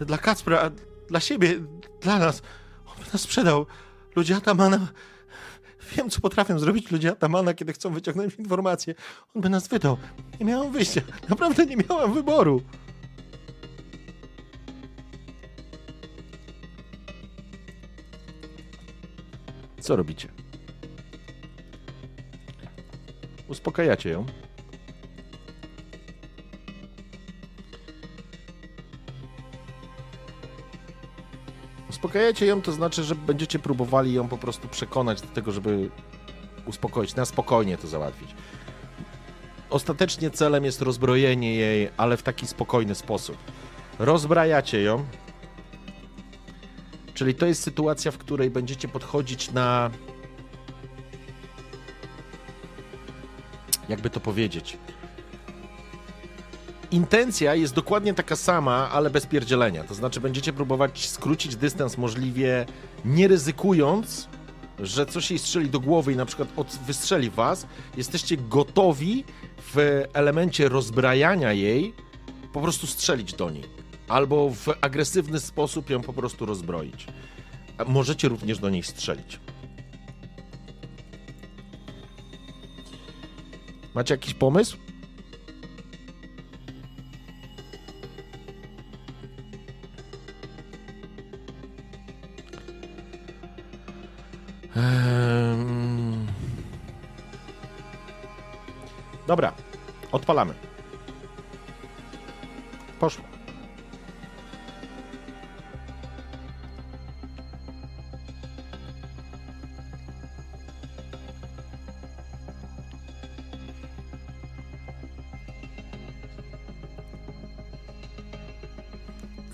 Dla 0.06 0.18
Kacpra, 0.18 0.70
dla 1.08 1.20
siebie, 1.20 1.60
dla 2.00 2.18
nas. 2.18 2.42
On 2.86 3.04
by 3.04 3.12
nas 3.12 3.20
sprzedał. 3.20 3.66
Ludzie 4.16 4.36
Atamana... 4.36 4.88
Wiem, 5.96 6.10
co 6.10 6.20
potrafią 6.20 6.58
zrobić 6.58 6.90
ludzie 6.90 7.10
Atamana, 7.10 7.54
kiedy 7.54 7.72
chcą 7.72 7.90
wyciągnąć 7.90 8.34
informacje. 8.34 8.94
On 9.34 9.42
by 9.42 9.48
nas 9.48 9.68
wydał. 9.68 9.96
Nie 10.40 10.46
miałem 10.46 10.72
wyjścia. 10.72 11.00
Naprawdę 11.28 11.66
nie 11.66 11.76
miałem 11.76 12.12
wyboru. 12.12 12.62
Co 19.80 19.96
robicie? 19.96 20.28
Uspokajacie 23.48 24.10
ją. 24.10 24.26
Uspokajacie 32.02 32.46
ją, 32.46 32.62
to 32.62 32.72
znaczy, 32.72 33.04
że 33.04 33.14
będziecie 33.14 33.58
próbowali 33.58 34.12
ją 34.12 34.28
po 34.28 34.38
prostu 34.38 34.68
przekonać 34.68 35.20
do 35.20 35.28
tego, 35.28 35.52
żeby 35.52 35.90
uspokoić, 36.66 37.14
na 37.14 37.24
spokojnie 37.24 37.76
to 37.78 37.88
załatwić. 37.88 38.30
Ostatecznie 39.70 40.30
celem 40.30 40.64
jest 40.64 40.82
rozbrojenie 40.82 41.54
jej, 41.54 41.90
ale 41.96 42.16
w 42.16 42.22
taki 42.22 42.46
spokojny 42.46 42.94
sposób. 42.94 43.36
Rozbrajacie 43.98 44.82
ją, 44.82 45.04
czyli 47.14 47.34
to 47.34 47.46
jest 47.46 47.62
sytuacja, 47.62 48.10
w 48.10 48.18
której 48.18 48.50
będziecie 48.50 48.88
podchodzić 48.88 49.50
na. 49.50 49.90
Jakby 53.88 54.10
to 54.10 54.20
powiedzieć? 54.20 54.78
Intencja 56.92 57.54
jest 57.54 57.74
dokładnie 57.74 58.14
taka 58.14 58.36
sama, 58.36 58.90
ale 58.90 59.10
bez 59.10 59.26
pierdzielenia. 59.26 59.84
To 59.84 59.94
znaczy 59.94 60.20
będziecie 60.20 60.52
próbować 60.52 61.08
skrócić 61.08 61.56
dystans 61.56 61.98
możliwie 61.98 62.66
nie 63.04 63.28
ryzykując, 63.28 64.28
że 64.78 65.06
coś 65.06 65.30
jej 65.30 65.38
strzeli 65.38 65.70
do 65.70 65.80
głowy 65.80 66.12
i 66.12 66.16
na 66.16 66.26
przykład 66.26 66.48
wystrzeli 66.86 67.30
was. 67.30 67.66
Jesteście 67.96 68.36
gotowi 68.36 69.24
w 69.74 70.04
elemencie 70.12 70.68
rozbrajania 70.68 71.52
jej 71.52 71.94
po 72.52 72.60
prostu 72.60 72.86
strzelić 72.86 73.32
do 73.32 73.50
niej. 73.50 73.64
Albo 74.08 74.50
w 74.50 74.68
agresywny 74.80 75.40
sposób 75.40 75.90
ją 75.90 76.00
po 76.00 76.12
prostu 76.12 76.46
rozbroić. 76.46 77.06
Możecie 77.86 78.28
również 78.28 78.58
do 78.58 78.70
niej 78.70 78.82
strzelić. 78.82 79.40
Macie 83.94 84.14
jakiś 84.14 84.34
pomysł? 84.34 84.76
Dobra, 99.26 99.52
odpalamy. 100.12 100.54
Poszło. 103.00 103.24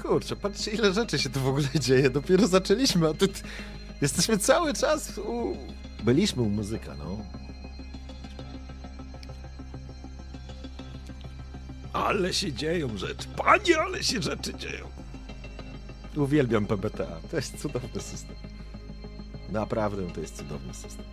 Kurczę, 0.03 0.37
patrzcie 0.37 0.71
ile 0.71 0.93
rzeczy 0.93 1.19
się 1.19 1.31
tu 1.31 1.41
w 1.41 1.49
ogóle 1.49 1.69
dzieje. 1.81 2.11
Dopiero 2.11 2.47
zaczęliśmy, 2.47 3.09
a 3.09 3.15
tu 3.15 3.27
jesteśmy 4.01 4.39
cały 4.39 4.75
czas 4.75 5.19
u... 5.19 5.57
Byliśmy 6.05 6.43
u 6.43 6.49
muzyka, 6.49 6.95
no. 6.95 7.19
Ale 11.93 12.33
się 12.33 12.53
dzieją 12.53 12.99
rzeczy. 12.99 13.29
Panie, 13.37 13.79
ale 13.81 14.03
się 14.03 14.23
rzeczy 14.23 14.55
dzieją. 14.55 14.87
Uwielbiam 16.17 16.67
PBTA. 16.67 17.21
To 17.31 17.37
jest 17.37 17.61
cudowny 17.61 18.01
system. 18.01 18.37
Naprawdę 19.51 20.11
to 20.11 20.21
jest 20.21 20.37
cudowny 20.37 20.75
system. 20.75 21.05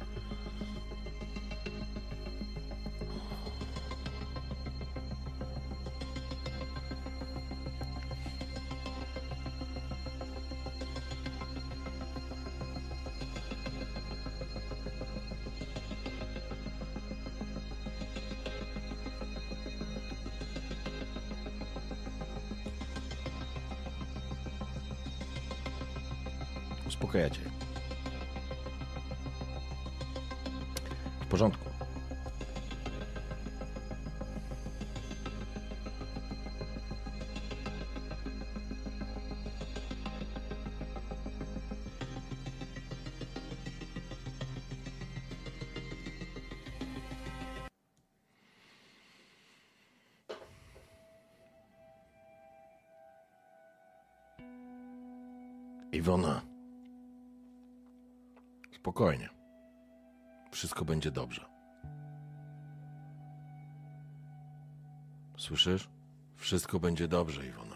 Słyszysz? 65.45 65.89
Wszystko 66.35 66.80
będzie 66.80 67.07
dobrze, 67.07 67.47
Iwona. 67.47 67.76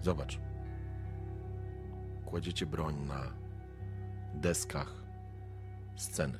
Zobacz. 0.00 0.38
Kładziecie 2.24 2.66
broń 2.66 2.96
na 2.96 3.32
deskach 4.34 4.94
sceny, 5.96 6.38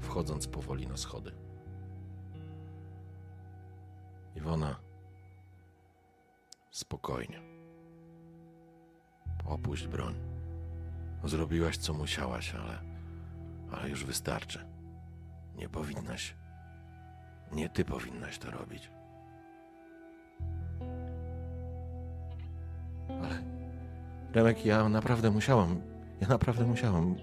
wchodząc 0.00 0.46
powoli 0.46 0.86
na 0.86 0.96
schody. 0.96 1.32
Iwona, 4.36 4.76
spokojnie. 6.70 7.40
Opuść 9.44 9.86
broń. 9.86 10.14
Zrobiłaś 11.24 11.76
co 11.76 11.94
musiałaś, 11.94 12.54
ale. 12.54 12.78
ale 13.72 13.88
już 13.88 14.04
wystarczy. 14.04 14.66
Nie 15.56 15.68
powinnaś. 15.68 16.39
Nie 17.52 17.68
ty 17.68 17.84
powinnaś 17.84 18.38
to 18.38 18.50
robić. 18.50 18.90
Ale 23.08 23.42
Remek, 24.32 24.66
ja 24.66 24.88
naprawdę 24.88 25.30
musiałam. 25.30 25.80
Ja 26.20 26.28
naprawdę 26.28 26.64
musiałam. 26.64 27.14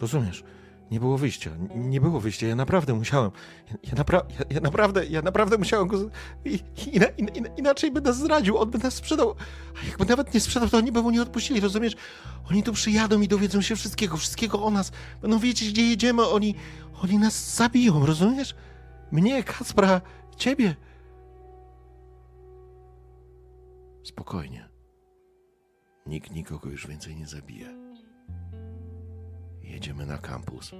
Rozumiesz? 0.00 0.44
Nie 0.90 1.00
było 1.00 1.18
wyjścia. 1.18 1.50
Nie 1.74 2.00
było 2.00 2.20
wyjścia. 2.20 2.46
Ja 2.46 2.56
naprawdę 2.56 2.94
musiałem. 2.94 3.30
Ja, 3.70 3.76
ja, 3.82 3.94
napra 3.96 4.22
ja, 4.38 4.44
ja 4.50 4.60
naprawdę, 4.60 5.06
ja 5.06 5.22
naprawdę 5.22 5.58
musiałem 5.58 5.88
go. 5.88 5.98
I, 6.44 6.58
ina, 6.92 7.06
ina, 7.06 7.48
inaczej 7.56 7.90
by 7.90 8.00
nas 8.00 8.16
zdradził. 8.16 8.58
On 8.58 8.70
by 8.70 8.78
nas 8.78 8.94
sprzedał. 8.94 9.34
A 9.82 9.86
jakby 9.86 10.04
nawet 10.04 10.34
nie 10.34 10.40
sprzedał, 10.40 10.68
to 10.68 10.76
oni 10.76 10.92
by 10.92 11.02
mu 11.02 11.10
nie 11.10 11.22
odpuścili, 11.22 11.60
rozumiesz? 11.60 11.96
Oni 12.50 12.62
tu 12.62 12.72
przyjadą 12.72 13.20
i 13.20 13.28
dowiedzą 13.28 13.60
się 13.60 13.76
wszystkiego, 13.76 14.16
wszystkiego 14.16 14.62
o 14.62 14.70
nas. 14.70 14.92
Będą 15.22 15.38
wiedzieć, 15.38 15.72
gdzie 15.72 15.82
jedziemy. 15.82 16.26
Oni, 16.26 16.54
oni 17.02 17.18
nas 17.18 17.54
zabiją, 17.56 18.06
rozumiesz? 18.06 18.54
Mnie, 19.14 19.42
Kacpra, 19.42 20.00
ciebie. 20.36 20.76
Spokojnie. 24.02 24.68
Nikt 26.06 26.30
nikogo 26.30 26.70
już 26.70 26.86
więcej 26.86 27.16
nie 27.16 27.26
zabije. 27.26 27.74
Jedziemy 29.62 30.06
na 30.06 30.18
kampus. 30.18 30.70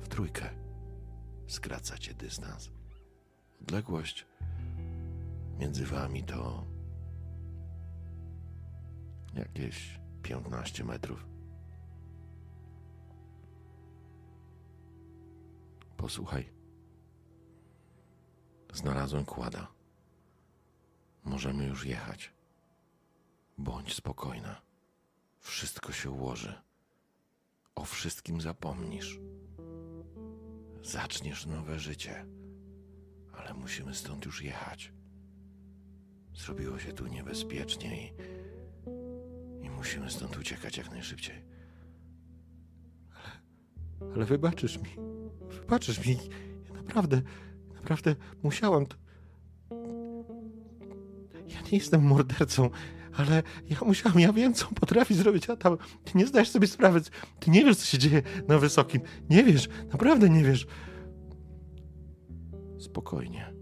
W 0.00 0.08
trójkę. 0.08 0.50
Skracacie 1.46 2.14
dystans. 2.14 2.70
Odległość 3.62 4.26
między 5.58 5.86
wami 5.86 6.24
to 6.24 6.66
jakieś 9.34 10.00
15 10.22 10.84
metrów. 10.84 11.29
Posłuchaj. 16.00 16.48
Znalazłem 18.72 19.24
kłada. 19.24 19.68
Możemy 21.24 21.66
już 21.66 21.86
jechać. 21.86 22.32
Bądź 23.58 23.94
spokojna. 23.94 24.60
Wszystko 25.38 25.92
się 25.92 26.10
ułoży. 26.10 26.54
O 27.74 27.84
wszystkim 27.84 28.40
zapomnisz. 28.40 29.18
Zaczniesz 30.82 31.46
nowe 31.46 31.78
życie. 31.78 32.26
Ale 33.32 33.54
musimy 33.54 33.94
stąd 33.94 34.24
już 34.24 34.42
jechać. 34.42 34.92
Zrobiło 36.34 36.78
się 36.78 36.92
tu 36.92 37.06
niebezpiecznie 37.06 38.06
i, 38.06 38.12
i 39.66 39.70
musimy 39.70 40.10
stąd 40.10 40.36
uciekać 40.36 40.76
jak 40.76 40.90
najszybciej. 40.90 41.49
Ale, 44.14 44.24
wybaczysz 44.24 44.78
mi. 44.78 44.90
Wybaczysz 45.60 46.06
mi. 46.06 46.18
Ja 46.68 46.82
naprawdę, 46.82 47.22
naprawdę 47.74 48.16
musiałam. 48.42 48.86
To... 48.86 48.96
Ja 51.48 51.60
nie 51.72 51.78
jestem 51.78 52.02
mordercą 52.02 52.70
ale 53.12 53.42
ja 53.70 53.76
musiałam, 53.86 54.20
ja 54.20 54.32
wiem, 54.32 54.54
co 54.54 54.66
potrafi 54.66 55.14
zrobić, 55.14 55.50
a 55.50 55.56
tam 55.56 55.76
ty 56.04 56.18
nie 56.18 56.26
zdajesz 56.26 56.48
sobie 56.48 56.66
sprawy, 56.66 57.00
ty 57.40 57.50
nie 57.50 57.64
wiesz, 57.64 57.76
co 57.76 57.86
się 57.86 57.98
dzieje 57.98 58.22
na 58.48 58.58
wysokim. 58.58 59.00
Nie 59.30 59.44
wiesz, 59.44 59.68
naprawdę 59.92 60.30
nie 60.30 60.44
wiesz. 60.44 60.66
Spokojnie. 62.78 63.54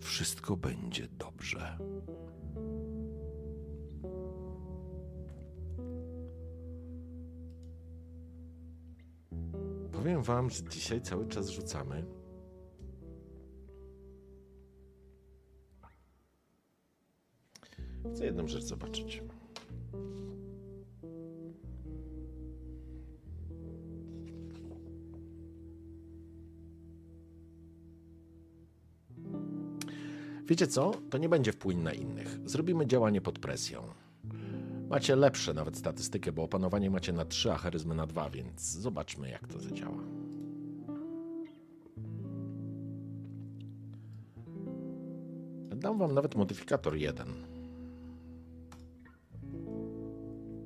Wszystko 0.00 0.56
będzie 0.56 1.08
dobrze. 1.08 1.78
Powiem 10.00 10.22
wam, 10.22 10.50
że 10.50 10.62
dzisiaj 10.64 11.00
cały 11.00 11.28
czas 11.28 11.48
rzucamy 11.48 12.04
Chcę 18.14 18.24
jedną 18.24 18.48
rzecz 18.48 18.62
zobaczyć. 18.62 19.22
Wiecie 30.46 30.66
co? 30.66 30.92
To 31.10 31.18
nie 31.18 31.28
będzie 31.28 31.52
wpłyń 31.52 31.78
na 31.78 31.92
innych. 31.92 32.38
Zrobimy 32.44 32.86
działanie 32.86 33.20
pod 33.20 33.38
presją. 33.38 33.82
Macie 34.90 35.16
lepsze 35.16 35.54
nawet 35.54 35.76
statystykę, 35.76 36.32
bo 36.32 36.42
opanowanie 36.42 36.90
macie 36.90 37.12
na 37.12 37.24
3, 37.24 37.52
a 37.52 37.56
charyzmy 37.56 37.94
na 37.94 38.06
2, 38.06 38.30
więc 38.30 38.62
zobaczmy, 38.62 39.30
jak 39.30 39.48
to 39.48 39.60
zadziała. 39.60 40.02
Dam 45.76 45.98
wam 45.98 46.14
nawet 46.14 46.34
modyfikator 46.34 46.96
1. 46.96 47.28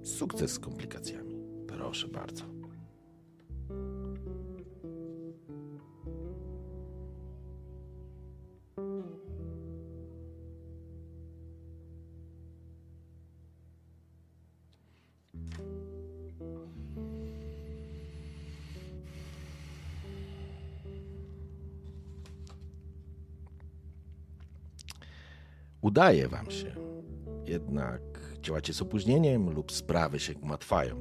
Sukces 0.03 0.53
z 0.53 0.59
komplikacjami. 0.59 1.35
Proszę 1.67 2.09
bardzo. 2.09 2.54
Udaje 25.95 26.29
wam 26.29 26.51
się. 26.51 26.75
Jednak 27.47 28.01
działacie 28.43 28.73
z 28.73 28.83
opóźnieniem 28.83 29.51
lub 29.51 29.73
sprawy 29.73 30.21
się 30.21 30.35
gmatwają. 30.35 30.97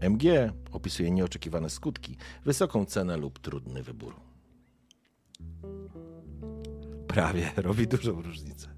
MG 0.00 0.52
opisuje 0.72 1.10
nieoczekiwane 1.10 1.70
skutki, 1.70 2.16
wysoką 2.44 2.84
cenę 2.84 3.16
lub 3.16 3.38
trudny 3.38 3.82
wybór. 3.82 4.14
Prawie 7.06 7.50
robi 7.66 7.88
dużą 7.88 8.22
różnicę. 8.22 8.71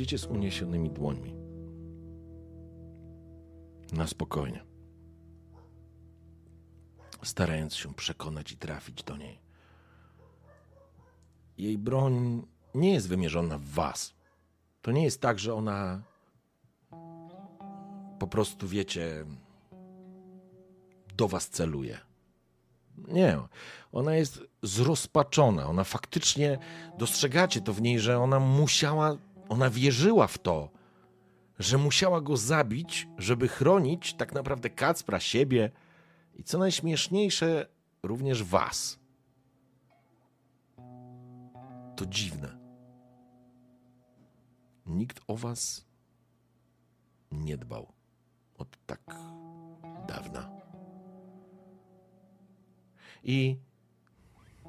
Idziecie 0.00 0.18
z 0.18 0.26
uniesionymi 0.26 0.90
dłońmi 0.90 1.34
na 3.92 4.06
spokojnie. 4.06 4.64
Starając 7.22 7.74
się 7.74 7.94
przekonać 7.94 8.52
i 8.52 8.56
trafić 8.56 9.02
do 9.02 9.16
niej. 9.16 9.38
Jej 11.58 11.78
broń 11.78 12.42
nie 12.74 12.92
jest 12.92 13.08
wymierzona 13.08 13.58
w 13.58 13.64
was. 13.64 14.14
To 14.82 14.92
nie 14.92 15.04
jest 15.04 15.20
tak, 15.20 15.38
że 15.38 15.54
ona 15.54 16.02
po 18.18 18.26
prostu, 18.26 18.68
wiecie, 18.68 19.24
do 21.16 21.28
was 21.28 21.48
celuje. 21.48 21.98
Nie, 23.08 23.38
ona 23.92 24.14
jest 24.14 24.42
zrozpaczona. 24.62 25.66
Ona 25.66 25.84
faktycznie 25.84 26.58
dostrzegacie 26.98 27.60
to 27.60 27.72
w 27.72 27.82
niej, 27.82 28.00
że 28.00 28.18
ona 28.18 28.40
musiała, 28.40 29.16
ona 29.50 29.70
wierzyła 29.70 30.26
w 30.26 30.38
to, 30.38 30.70
że 31.58 31.78
musiała 31.78 32.20
go 32.20 32.36
zabić, 32.36 33.08
żeby 33.18 33.48
chronić 33.48 34.14
tak 34.14 34.32
naprawdę 34.32 34.70
Kacpra, 34.70 35.20
siebie 35.20 35.70
i 36.34 36.44
co 36.44 36.58
najśmieszniejsze, 36.58 37.66
również 38.02 38.44
was. 38.44 38.98
To 41.96 42.06
dziwne. 42.06 42.58
Nikt 44.86 45.20
o 45.26 45.36
was 45.36 45.86
nie 47.32 47.56
dbał 47.56 47.92
od 48.58 48.86
tak 48.86 49.00
dawna. 50.08 50.50
I 53.24 53.56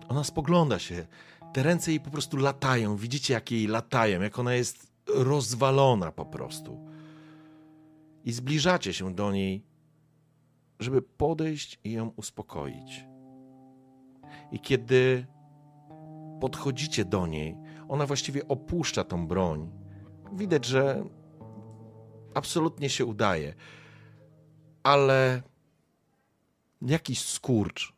ona 0.10 0.24
spogląda 0.24 0.80
się. 0.80 1.08
Te 1.54 1.64
ręce 1.64 1.92
jej 1.92 2.00
po 2.00 2.10
prostu 2.10 2.38
latają. 2.38 2.96
Widzicie, 2.96 3.34
jak 3.34 3.52
jej 3.52 3.68
latają, 3.68 4.22
jak 4.22 4.40
ona 4.40 4.54
jest 4.54 4.92
rozwalona 5.08 6.12
po 6.12 6.26
prostu. 6.26 6.88
I 8.24 8.32
zbliżacie 8.32 8.94
się 8.94 9.14
do 9.14 9.32
niej, 9.32 9.64
żeby 10.80 11.02
podejść 11.02 11.80
i 11.84 11.92
ją 11.92 12.08
uspokoić. 12.16 13.06
I 14.52 14.60
kiedy 14.60 15.26
podchodzicie 16.42 17.06
do 17.06 17.28
niej, 17.28 17.58
ona 17.90 18.06
właściwie 18.06 18.48
opuszcza 18.48 19.04
tą 19.04 19.28
broń. 19.28 19.72
Widać, 20.34 20.66
że 20.66 21.04
absolutnie 22.34 22.90
się 22.90 23.06
udaje, 23.06 23.54
ale 24.84 25.42
jakiś 26.82 27.22
skurcz, 27.26 27.94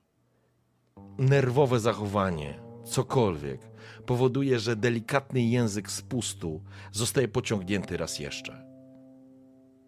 nerwowe 1.18 1.80
zachowanie, 1.80 2.63
cokolwiek 2.84 3.62
powoduje, 4.06 4.60
że 4.60 4.76
delikatny 4.76 5.42
język 5.42 5.92
spustu 5.92 6.62
zostaje 6.92 7.28
pociągnięty 7.28 7.98
raz 7.98 8.20
jeszcze. 8.20 8.66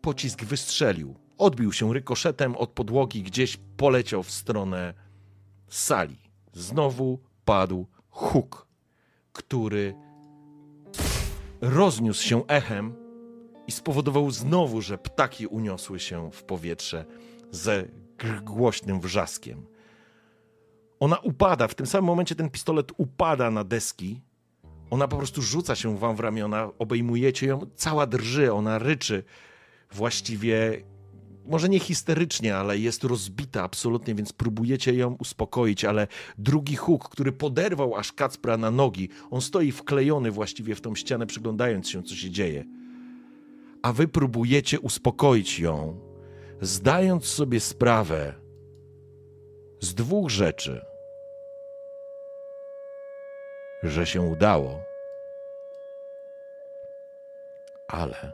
pocisk 0.02 0.44
wystrzelił. 0.44 1.16
Odbił 1.38 1.74
się 1.74 1.94
rykoszetem 1.94 2.56
od 2.56 2.70
podłogi, 2.70 3.24
gdzieś 3.24 3.58
poleciał 3.78 4.24
w 4.24 4.32
stronę 4.32 4.94
sali. 5.68 6.18
Znowu 6.54 7.20
padł 7.46 7.88
huk, 8.10 8.68
który 9.34 9.96
rozniósł 11.62 12.24
się 12.24 12.48
echem 12.48 12.96
i 13.68 13.72
spowodował 13.72 14.32
znowu, 14.32 14.82
że 14.82 14.98
ptaki 14.98 15.48
uniosły 15.48 16.00
się 16.00 16.32
w 16.32 16.44
powietrze 16.44 17.06
ze 17.52 17.86
głośnym 18.44 19.00
wrzaskiem. 19.02 19.66
Ona 21.00 21.18
upada, 21.18 21.68
w 21.68 21.76
tym 21.76 21.86
samym 21.86 22.06
momencie 22.06 22.36
ten 22.36 22.50
pistolet 22.50 22.92
upada 22.98 23.52
na 23.52 23.64
deski. 23.64 24.22
Ona 24.90 25.08
po 25.08 25.18
prostu 25.18 25.42
rzuca 25.42 25.76
się 25.76 25.98
wam 25.98 26.16
w 26.16 26.20
ramiona, 26.20 26.70
obejmujecie 26.80 27.48
ją, 27.48 27.60
cała 27.76 28.08
drży, 28.08 28.54
ona 28.54 28.80
ryczy. 28.80 29.24
Właściwie, 29.92 30.84
może 31.46 31.70
nie 31.70 31.80
histerycznie, 31.80 32.58
ale 32.58 32.78
jest 32.78 33.04
rozbita 33.04 33.64
absolutnie, 33.64 34.16
więc 34.16 34.34
próbujecie 34.34 34.94
ją 34.94 35.14
uspokoić, 35.14 35.86
ale 35.86 36.08
drugi 36.38 36.76
huk, 36.76 37.10
który 37.10 37.32
poderwał 37.32 37.96
aż 37.96 38.14
Kacpra 38.14 38.58
na 38.58 38.72
nogi, 38.72 39.10
on 39.32 39.42
stoi 39.42 39.72
wklejony 39.72 40.32
właściwie 40.32 40.76
w 40.76 40.82
tą 40.82 40.96
ścianę, 40.96 41.28
przyglądając 41.28 41.90
się, 41.90 42.04
co 42.04 42.16
się 42.16 42.30
dzieje. 42.30 42.66
A 43.82 43.94
wy 43.94 44.08
próbujecie 44.08 44.80
uspokoić 44.80 45.60
ją, 45.60 46.00
zdając 46.62 47.26
sobie 47.26 47.60
sprawę 47.60 48.45
z 49.86 49.96
dwóch 49.96 50.30
rzeczy– 50.30 50.82
że 53.84 54.06
się 54.06 54.22
udało, 54.22 54.82
ale 57.88 58.32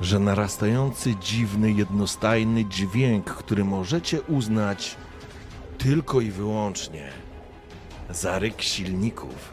że 0.00 0.18
narastający 0.18 1.16
dziwny, 1.16 1.72
jednostajny 1.72 2.64
dźwięk, 2.64 3.34
który 3.34 3.64
możecie 3.64 4.22
uznać 4.22 4.96
tylko 5.78 6.20
i 6.20 6.30
wyłącznie 6.30 7.10
za 8.10 8.38
ryk 8.38 8.62
silników, 8.62 9.52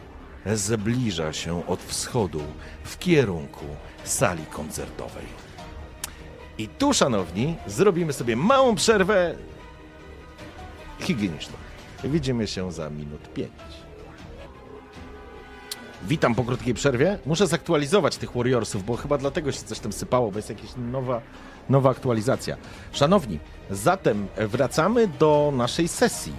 zbliża 0.54 1.32
się 1.32 1.66
od 1.66 1.82
wschodu 1.82 2.42
w 2.84 2.98
kierunku 2.98 3.64
sali 4.04 4.46
koncertowej. 4.46 5.45
I 6.58 6.68
tu, 6.68 6.94
szanowni, 6.94 7.56
zrobimy 7.66 8.12
sobie 8.12 8.36
małą 8.36 8.74
przerwę 8.74 9.34
higieniczną. 11.00 11.54
Widzimy 12.04 12.46
się 12.46 12.72
za 12.72 12.90
minut 12.90 13.32
5. 13.34 13.50
Witam 16.02 16.34
po 16.34 16.44
krótkiej 16.44 16.74
przerwie. 16.74 17.18
Muszę 17.26 17.46
zaktualizować 17.46 18.16
tych 18.16 18.36
Warriorsów, 18.36 18.84
bo 18.84 18.96
chyba 18.96 19.18
dlatego 19.18 19.52
się 19.52 19.58
coś 19.62 19.78
tam 19.78 19.92
sypało, 19.92 20.30
bo 20.30 20.38
jest 20.38 20.48
jakaś 20.50 20.70
nowa, 20.76 21.20
nowa 21.68 21.90
aktualizacja. 21.90 22.56
Szanowni, 22.92 23.38
zatem 23.70 24.28
wracamy 24.36 25.08
do 25.08 25.52
naszej 25.56 25.88
sesji. 25.88 26.32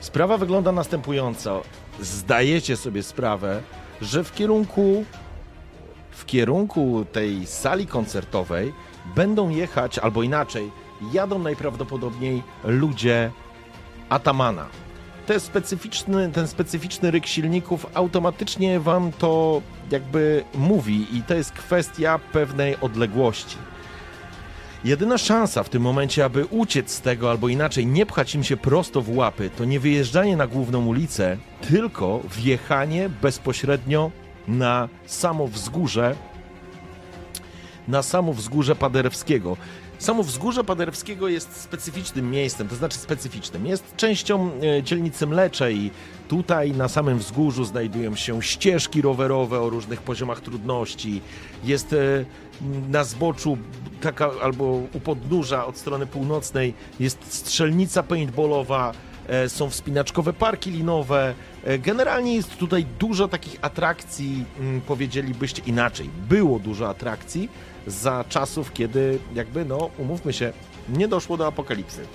Sprawa 0.00 0.38
wygląda 0.38 0.72
następująco. 0.72 1.62
Zdajecie 2.00 2.76
sobie 2.76 3.02
sprawę, 3.02 3.62
że 4.00 4.24
w 4.24 4.34
kierunku 4.34 5.04
w 6.10 6.26
kierunku 6.26 7.06
tej 7.12 7.46
sali 7.46 7.86
koncertowej 7.86 8.72
będą 9.14 9.48
jechać, 9.48 9.98
albo 9.98 10.22
inaczej, 10.22 10.70
jadą 11.12 11.38
najprawdopodobniej 11.38 12.42
ludzie 12.64 13.30
Atamana. 14.08 14.66
Specyficzny, 15.38 16.30
ten 16.32 16.48
specyficzny 16.48 17.10
ryk 17.10 17.26
silników 17.26 17.86
automatycznie 17.94 18.80
wam 18.80 19.12
to 19.12 19.62
jakby 19.90 20.44
mówi 20.54 21.16
i 21.16 21.22
to 21.22 21.34
jest 21.34 21.52
kwestia 21.52 22.18
pewnej 22.32 22.76
odległości. 22.80 23.56
Jedyna 24.84 25.18
szansa 25.18 25.62
w 25.62 25.68
tym 25.68 25.82
momencie, 25.82 26.24
aby 26.24 26.44
uciec 26.44 26.90
z 26.90 27.00
tego, 27.00 27.30
albo 27.30 27.48
inaczej 27.48 27.86
nie 27.86 28.06
pchać 28.06 28.34
im 28.34 28.44
się 28.44 28.56
prosto 28.56 29.02
w 29.02 29.16
łapy, 29.16 29.50
to 29.56 29.64
nie 29.64 29.80
wyjeżdżanie 29.80 30.36
na 30.36 30.46
główną 30.46 30.86
ulicę, 30.86 31.36
tylko 31.68 32.20
wjechanie 32.36 33.08
bezpośrednio 33.22 34.10
na 34.48 34.88
samo 35.06 35.48
wzgórze, 35.48 36.14
na 37.88 38.02
samo 38.02 38.32
wzgórze 38.32 38.76
Paderewskiego. 38.76 39.56
Samo 39.98 40.22
wzgórze 40.22 40.64
Paderewskiego 40.64 41.28
jest 41.28 41.60
specyficznym 41.60 42.30
miejscem, 42.30 42.68
to 42.68 42.76
znaczy 42.76 42.98
specyficznym. 42.98 43.66
Jest 43.66 43.96
częścią 43.96 44.50
e, 44.78 44.82
dzielnicy 44.82 45.26
Mleczej. 45.26 45.90
Tutaj 46.28 46.72
na 46.72 46.88
samym 46.88 47.18
wzgórzu 47.18 47.64
znajdują 47.64 48.14
się 48.14 48.42
ścieżki 48.42 49.02
rowerowe 49.02 49.60
o 49.60 49.70
różnych 49.70 50.02
poziomach 50.02 50.40
trudności. 50.40 51.20
Jest 51.64 51.92
e, 51.92 51.96
na 52.88 53.04
zboczu 53.04 53.58
taka, 54.00 54.30
albo 54.42 54.64
u 54.92 55.00
podnóża 55.00 55.66
od 55.66 55.78
strony 55.78 56.06
północnej 56.06 56.74
jest 57.00 57.34
strzelnica 57.34 58.02
paintballowa, 58.02 58.92
e, 59.28 59.48
są 59.48 59.70
wspinaczkowe 59.70 60.32
parki 60.32 60.70
linowe. 60.70 61.34
Generalnie 61.78 62.34
jest 62.34 62.56
tutaj 62.56 62.86
dużo 62.98 63.28
takich 63.28 63.56
atrakcji, 63.62 64.44
mm, 64.60 64.80
powiedzielibyście 64.80 65.62
inaczej. 65.66 66.10
Było 66.28 66.58
dużo 66.58 66.88
atrakcji, 66.88 67.48
za 67.86 68.24
czasów, 68.28 68.72
kiedy 68.72 69.18
jakby, 69.34 69.64
no, 69.64 69.90
umówmy 69.98 70.32
się, 70.32 70.52
nie 70.88 71.08
doszło 71.08 71.36
do 71.36 71.46
apokalipsy. 71.46 72.06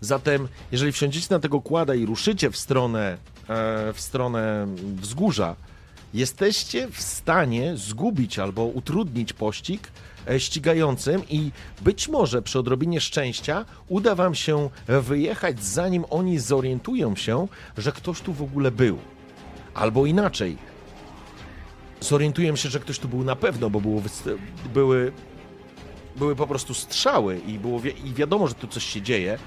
Zatem, 0.00 0.48
jeżeli 0.72 0.92
wsiądziecie 0.92 1.26
na 1.30 1.38
tego 1.38 1.60
kłada 1.60 1.94
i 1.94 2.06
ruszycie 2.06 2.50
w 2.50 2.56
stronę, 2.56 3.16
e, 3.48 3.92
w 3.92 4.00
stronę 4.00 4.66
wzgórza, 4.76 5.56
jesteście 6.14 6.88
w 6.88 7.00
stanie 7.02 7.76
zgubić 7.76 8.38
albo 8.38 8.64
utrudnić 8.64 9.32
pościg 9.32 9.88
e, 10.28 10.40
ścigającym 10.40 11.22
i 11.28 11.50
być 11.80 12.08
może 12.08 12.42
przy 12.42 12.58
odrobinie 12.58 13.00
szczęścia 13.00 13.64
uda 13.88 14.14
wam 14.14 14.34
się 14.34 14.70
wyjechać, 14.88 15.64
zanim 15.64 16.04
oni 16.10 16.38
zorientują 16.38 17.16
się, 17.16 17.48
że 17.78 17.92
ktoś 17.92 18.20
tu 18.20 18.32
w 18.32 18.42
ogóle 18.42 18.70
był. 18.70 18.98
Albo 19.74 20.06
inaczej, 20.06 20.56
zorientuję 22.00 22.56
się, 22.56 22.68
że 22.68 22.80
ktoś 22.80 22.98
tu 22.98 23.08
był 23.08 23.24
na 23.24 23.36
pewno, 23.36 23.70
bo 23.70 23.80
było, 23.80 24.02
były, 24.74 25.12
były 26.16 26.36
po 26.36 26.46
prostu 26.46 26.74
strzały 26.74 27.38
i, 27.46 27.58
było 27.58 27.80
i 28.04 28.14
wiadomo, 28.14 28.48
że 28.48 28.54
tu 28.54 28.66
coś 28.66 28.84
się 28.84 29.02
dzieje. 29.02 29.38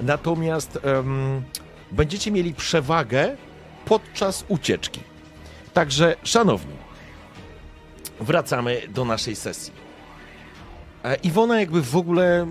Natomiast 0.00 0.78
um, 0.84 1.42
będziecie 1.92 2.30
mieli 2.30 2.54
przewagę 2.54 3.36
podczas 3.84 4.44
ucieczki. 4.48 5.00
Także, 5.74 6.16
szanowni, 6.24 6.74
wracamy 8.20 8.82
do 8.88 9.04
naszej 9.04 9.36
sesji. 9.36 9.72
E, 11.04 11.14
Iwona 11.14 11.60
jakby 11.60 11.82
w 11.82 11.96
ogóle 11.96 12.46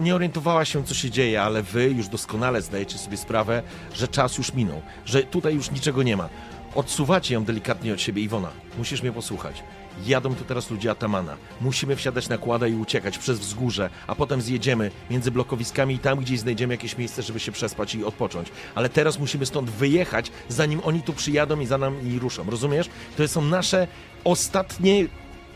nie 0.00 0.14
orientowała 0.14 0.64
się, 0.64 0.84
co 0.84 0.94
się 0.94 1.10
dzieje, 1.10 1.42
ale 1.42 1.62
wy 1.62 1.90
już 1.90 2.08
doskonale 2.08 2.62
zdajecie 2.62 2.98
sobie 2.98 3.16
sprawę, 3.16 3.62
że 3.94 4.08
czas 4.08 4.38
już 4.38 4.54
minął, 4.54 4.82
że 5.04 5.22
tutaj 5.22 5.54
już 5.54 5.70
niczego 5.70 6.02
nie 6.02 6.16
ma. 6.16 6.28
Odsuwacie 6.74 7.34
ją 7.34 7.44
delikatnie 7.44 7.92
od 7.94 8.00
siebie. 8.00 8.22
Iwona, 8.22 8.50
musisz 8.78 9.02
mnie 9.02 9.12
posłuchać. 9.12 9.62
Jadą 10.06 10.34
tu 10.34 10.44
teraz 10.44 10.70
ludzie 10.70 10.90
Atamana. 10.90 11.36
Musimy 11.60 11.96
wsiadać 11.96 12.28
na 12.28 12.38
kłada 12.38 12.66
i 12.66 12.74
uciekać 12.74 13.18
przez 13.18 13.38
wzgórze, 13.38 13.90
a 14.06 14.14
potem 14.14 14.40
zjedziemy 14.40 14.90
między 15.10 15.30
blokowiskami 15.30 15.94
i 15.94 15.98
tam 15.98 16.18
gdzieś 16.18 16.40
znajdziemy 16.40 16.74
jakieś 16.74 16.98
miejsce, 16.98 17.22
żeby 17.22 17.40
się 17.40 17.52
przespać 17.52 17.94
i 17.94 18.04
odpocząć. 18.04 18.48
Ale 18.74 18.88
teraz 18.88 19.18
musimy 19.18 19.46
stąd 19.46 19.70
wyjechać, 19.70 20.30
zanim 20.48 20.80
oni 20.84 21.02
tu 21.02 21.12
przyjadą 21.12 21.60
i 21.60 21.66
za 21.66 21.78
nami 21.78 22.18
ruszą. 22.18 22.50
Rozumiesz? 22.50 22.88
To 23.16 23.28
są 23.28 23.42
nasze 23.42 23.88
ostatnie 24.24 25.06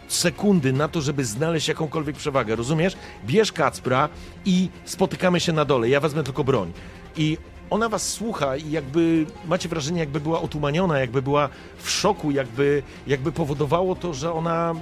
sekundy 0.08 0.72
na 0.72 0.88
to, 0.88 1.00
żeby 1.00 1.24
znaleźć 1.24 1.68
jakąkolwiek 1.68 2.16
przewagę. 2.16 2.56
Rozumiesz? 2.56 2.96
Bierz 3.26 3.52
Kacpra 3.52 4.08
i 4.44 4.68
spotykamy 4.84 5.40
się 5.40 5.52
na 5.52 5.64
dole. 5.64 5.88
Ja 5.88 6.00
wezmę 6.00 6.24
tylko 6.24 6.44
broń. 6.44 6.72
I 7.16 7.38
ona 7.70 7.88
was 7.88 8.08
słucha 8.08 8.56
i 8.56 8.70
jakby 8.70 9.26
macie 9.46 9.68
wrażenie, 9.68 10.00
jakby 10.00 10.20
była 10.20 10.40
otumaniona, 10.40 10.98
jakby 10.98 11.22
była 11.22 11.48
w 11.78 11.90
szoku, 11.90 12.30
jakby, 12.30 12.82
jakby 13.06 13.32
powodowało 13.32 13.94
to, 13.94 14.14
że 14.14 14.32
ona, 14.32 14.74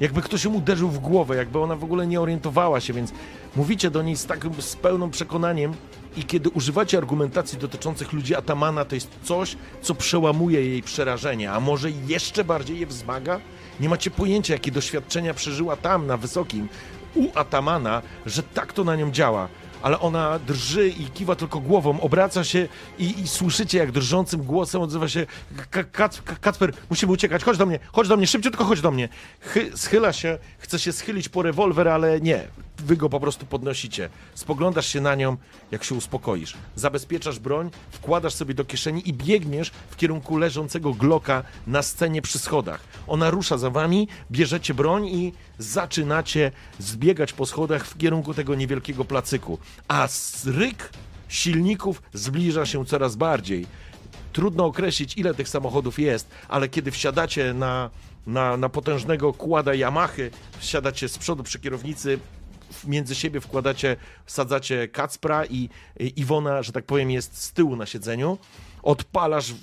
jakby 0.00 0.22
ktoś 0.22 0.44
ją 0.44 0.54
uderzył 0.54 0.88
w 0.88 0.98
głowę, 0.98 1.36
jakby 1.36 1.58
ona 1.58 1.76
w 1.76 1.84
ogóle 1.84 2.06
nie 2.06 2.20
orientowała 2.20 2.80
się, 2.80 2.92
więc 2.92 3.12
mówicie 3.56 3.90
do 3.90 4.02
niej 4.02 4.16
z 4.16 4.26
takim, 4.26 4.62
z 4.62 4.76
pełnym 4.76 5.10
przekonaniem 5.10 5.74
i 6.16 6.24
kiedy 6.24 6.48
używacie 6.48 6.98
argumentacji 6.98 7.58
dotyczących 7.58 8.12
ludzi 8.12 8.34
Atamana, 8.34 8.84
to 8.84 8.94
jest 8.94 9.10
coś, 9.22 9.56
co 9.82 9.94
przełamuje 9.94 10.66
jej 10.66 10.82
przerażenie, 10.82 11.52
a 11.52 11.60
może 11.60 11.90
jeszcze 11.90 12.44
bardziej 12.44 12.80
je 12.80 12.86
wzmaga? 12.86 13.40
Nie 13.80 13.88
macie 13.88 14.10
pojęcia, 14.10 14.54
jakie 14.54 14.70
doświadczenia 14.70 15.34
przeżyła 15.34 15.76
tam, 15.76 16.06
na 16.06 16.16
wysokim, 16.16 16.68
u 17.14 17.28
Atamana, 17.34 18.02
że 18.26 18.42
tak 18.42 18.72
to 18.72 18.84
na 18.84 18.96
nią 18.96 19.10
działa 19.10 19.48
ale 19.82 20.00
ona 20.00 20.38
drży 20.38 20.88
i 20.88 21.04
kiwa 21.04 21.36
tylko 21.36 21.60
głową, 21.60 22.00
obraca 22.00 22.44
się 22.44 22.68
i, 22.98 23.20
i 23.20 23.28
słyszycie, 23.28 23.78
jak 23.78 23.92
drżącym 23.92 24.42
głosem 24.42 24.82
odzywa 24.82 25.08
się 25.08 25.26
Kacper, 26.40 26.72
musimy 26.90 27.12
uciekać, 27.12 27.44
chodź 27.44 27.58
do 27.58 27.66
mnie, 27.66 27.78
chodź 27.92 28.08
do 28.08 28.16
mnie, 28.16 28.26
szybciutko 28.26 28.64
chodź 28.64 28.80
do 28.80 28.90
mnie. 28.90 29.08
Chy, 29.40 29.70
schyla 29.76 30.12
się, 30.12 30.38
chce 30.58 30.78
się 30.78 30.92
schylić 30.92 31.28
po 31.28 31.42
rewolwer, 31.42 31.88
ale 31.88 32.20
nie, 32.20 32.48
wy 32.78 32.96
go 32.96 33.08
po 33.08 33.20
prostu 33.20 33.46
podnosicie. 33.46 34.08
Spoglądasz 34.34 34.86
się 34.86 35.00
na 35.00 35.14
nią, 35.14 35.36
jak 35.70 35.84
się 35.84 35.94
uspokoisz. 35.94 36.56
Zabezpieczasz 36.76 37.38
broń, 37.38 37.70
wkładasz 37.90 38.34
sobie 38.34 38.54
do 38.54 38.64
kieszeni 38.64 39.08
i 39.08 39.12
biegniesz 39.12 39.72
w 39.90 39.96
kierunku 39.96 40.38
leżącego 40.38 40.94
Glocka 40.94 41.42
na 41.66 41.82
scenie 41.82 42.22
przy 42.22 42.38
schodach. 42.38 42.80
Ona 43.06 43.30
rusza 43.30 43.58
za 43.58 43.70
wami, 43.70 44.08
bierzecie 44.30 44.74
broń 44.74 45.06
i 45.06 45.32
zaczynacie 45.58 46.52
zbiegać 46.78 47.32
po 47.32 47.46
schodach 47.46 47.86
w 47.86 47.98
kierunku 47.98 48.34
tego 48.34 48.54
niewielkiego 48.54 49.04
placyku. 49.04 49.58
A 49.88 50.08
ryk 50.46 50.90
silników 51.28 52.02
zbliża 52.12 52.66
się 52.66 52.86
coraz 52.86 53.16
bardziej. 53.16 53.66
Trudno 54.32 54.64
określić, 54.64 55.16
ile 55.16 55.34
tych 55.34 55.48
samochodów 55.48 55.98
jest, 55.98 56.28
ale 56.48 56.68
kiedy 56.68 56.90
wsiadacie 56.90 57.54
na, 57.54 57.90
na, 58.26 58.56
na 58.56 58.68
potężnego 58.68 59.32
kłada 59.32 59.74
Yamahy, 59.74 60.30
wsiadacie 60.58 61.08
z 61.08 61.18
przodu 61.18 61.42
przy 61.42 61.60
kierownicy, 61.60 62.18
między 62.84 63.14
siebie 63.14 63.40
wkładacie, 63.40 63.96
wsadzacie 64.24 64.88
Kacpra 64.88 65.44
i 65.44 65.68
Iwona, 66.16 66.62
że 66.62 66.72
tak 66.72 66.84
powiem, 66.84 67.10
jest 67.10 67.42
z 67.42 67.52
tyłu 67.52 67.76
na 67.76 67.86
siedzeniu. 67.86 68.38
Odpalasz, 68.82 69.54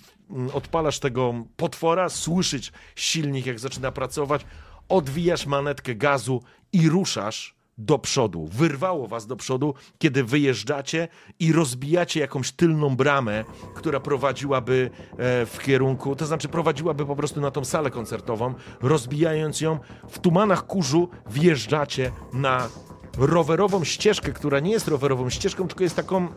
odpalasz 0.54 1.00
tego 1.00 1.34
potwora, 1.58 2.10
słyszysz 2.10 2.72
silnik, 2.96 3.46
jak 3.46 3.60
zaczyna 3.60 3.92
pracować, 3.92 4.46
odwijasz 4.90 5.46
manetkę 5.46 5.96
gazu 5.96 6.44
i 6.74 6.90
ruszasz 6.90 7.53
do 7.78 8.00
przodu. 8.00 8.48
Wyrwało 8.52 9.08
was 9.08 9.28
do 9.28 9.36
przodu, 9.36 9.74
kiedy 9.98 10.24
wyjeżdżacie 10.24 11.08
i 11.40 11.54
rozbijacie 11.54 12.20
jakąś 12.20 12.52
tylną 12.52 12.96
bramę, 12.96 13.46
która 13.76 14.00
prowadziłaby 14.00 14.90
e, 15.12 15.46
w 15.46 15.60
kierunku, 15.60 16.16
to 16.16 16.26
znaczy 16.26 16.48
prowadziłaby 16.48 17.06
po 17.06 17.16
prostu 17.16 17.42
na 17.42 17.52
tą 17.52 17.66
salę 17.66 17.92
koncertową, 17.92 18.54
rozbijając 18.82 19.62
ją. 19.62 19.80
W 20.10 20.20
tumanach 20.20 20.66
kurzu 20.66 21.10
wjeżdżacie 21.30 22.12
na 22.34 22.70
rowerową 23.18 23.84
ścieżkę, 23.84 24.32
która 24.32 24.60
nie 24.60 24.72
jest 24.72 24.88
rowerową 24.88 25.30
ścieżką, 25.30 25.68
tylko 25.68 25.84
jest 25.84 25.96
taką 25.96 26.28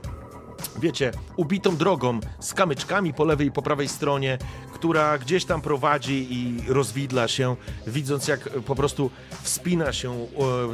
wiecie, 0.81 1.13
ubitą 1.37 1.77
drogą 1.77 2.21
z 2.41 2.55
kamyczkami 2.55 3.15
po 3.15 3.25
lewej 3.25 3.47
i 3.47 3.53
po 3.53 3.63
prawej 3.63 3.89
stronie, 3.89 4.39
która 4.73 5.19
gdzieś 5.19 5.45
tam 5.45 5.61
prowadzi 5.61 6.27
i 6.31 6.63
rozwidla 6.69 7.29
się, 7.29 7.57
widząc 7.87 8.29
jak 8.29 8.41
po 8.49 8.75
prostu 8.75 9.11
wspina 9.43 9.93
się 9.93 10.27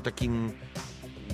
takim 0.02 0.52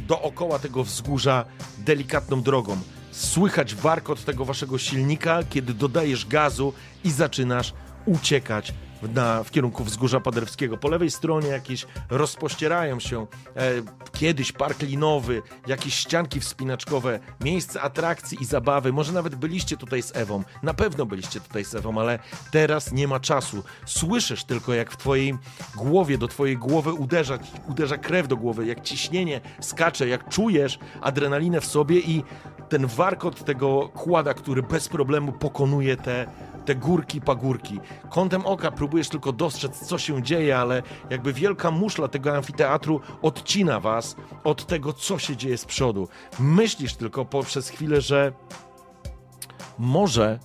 dookoła 0.08 0.58
tego 0.58 0.84
wzgórza 0.84 1.44
delikatną 1.78 2.42
drogą. 2.42 2.76
Słychać 3.10 3.74
warkot 3.74 4.24
tego 4.24 4.44
waszego 4.44 4.78
silnika, 4.78 5.40
kiedy 5.50 5.74
dodajesz 5.74 6.26
gazu 6.26 6.72
i 7.04 7.10
zaczynasz 7.10 7.72
uciekać 8.06 8.74
na, 9.02 9.44
w 9.44 9.50
kierunku 9.50 9.84
wzgórza 9.84 10.20
Paderewskiego. 10.20 10.76
Po 10.76 10.88
lewej 10.88 11.10
stronie 11.10 11.48
jakieś 11.48 11.86
rozpościerają 12.10 13.00
się 13.00 13.26
e, 13.56 13.72
kiedyś 14.12 14.52
park 14.52 14.82
linowy, 14.82 15.42
jakieś 15.66 15.94
ścianki 15.94 16.40
wspinaczkowe, 16.40 17.20
miejsce 17.40 17.82
atrakcji 17.82 18.38
i 18.40 18.44
zabawy. 18.44 18.92
Może 18.92 19.12
nawet 19.12 19.34
byliście 19.34 19.76
tutaj 19.76 20.02
z 20.02 20.16
Ewą. 20.16 20.42
Na 20.62 20.74
pewno 20.74 21.06
byliście 21.06 21.40
tutaj 21.40 21.64
z 21.64 21.74
Ewą, 21.74 22.00
ale 22.00 22.18
teraz 22.50 22.92
nie 22.92 23.08
ma 23.08 23.20
czasu. 23.20 23.62
Słyszysz 23.86 24.44
tylko, 24.44 24.74
jak 24.74 24.90
w 24.90 24.96
twojej 24.96 25.34
głowie, 25.76 26.18
do 26.18 26.28
twojej 26.28 26.56
głowy 26.56 26.92
uderza, 26.92 27.38
uderza 27.68 27.98
krew 27.98 28.28
do 28.28 28.36
głowy, 28.36 28.66
jak 28.66 28.80
ciśnienie 28.80 29.40
skacze, 29.60 30.08
jak 30.08 30.28
czujesz 30.28 30.78
adrenalinę 31.00 31.60
w 31.60 31.66
sobie 31.66 31.98
i 31.98 32.24
ten 32.68 32.86
warkot 32.86 33.44
tego 33.44 33.88
kłada, 33.88 34.34
który 34.34 34.62
bez 34.62 34.88
problemu 34.88 35.32
pokonuje 35.32 35.96
te 35.96 36.26
te 36.68 36.74
górki, 36.74 37.20
pagórki. 37.20 37.80
Kątem 38.10 38.46
oka 38.46 38.70
próbujesz 38.70 39.08
tylko 39.08 39.32
dostrzec, 39.32 39.86
co 39.86 39.98
się 39.98 40.22
dzieje, 40.22 40.58
ale 40.58 40.82
jakby 41.10 41.32
wielka 41.32 41.70
muszla 41.70 42.08
tego 42.08 42.36
amfiteatru 42.36 43.00
odcina 43.22 43.80
was 43.80 44.16
od 44.44 44.66
tego, 44.66 44.92
co 44.92 45.18
się 45.18 45.36
dzieje 45.36 45.58
z 45.58 45.64
przodu. 45.64 46.08
Myślisz 46.40 46.94
tylko 46.94 47.24
poprzez 47.24 47.68
chwilę, 47.68 48.00
że 48.00 48.32
może, 49.78 50.38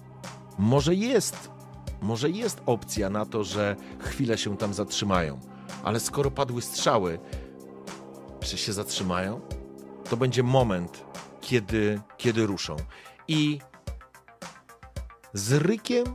może 0.58 0.96
jest, 0.96 1.52
może 2.02 2.30
jest 2.30 2.62
opcja 2.66 3.10
na 3.10 3.26
to, 3.26 3.44
że 3.44 3.76
chwilę 4.00 4.38
się 4.38 4.58
tam 4.58 4.74
zatrzymają. 4.74 5.40
Ale 5.84 6.00
skoro 6.00 6.32
padły 6.32 6.62
strzały, 6.62 7.20
czy 8.40 8.58
się 8.58 8.74
zatrzymają? 8.74 9.42
To 10.10 10.18
będzie 10.18 10.44
moment, 10.44 11.06
kiedy, 11.42 12.02
kiedy 12.18 12.46
ruszą. 12.46 12.76
I 13.28 13.60
z 15.34 15.52
rykiem 15.52 16.06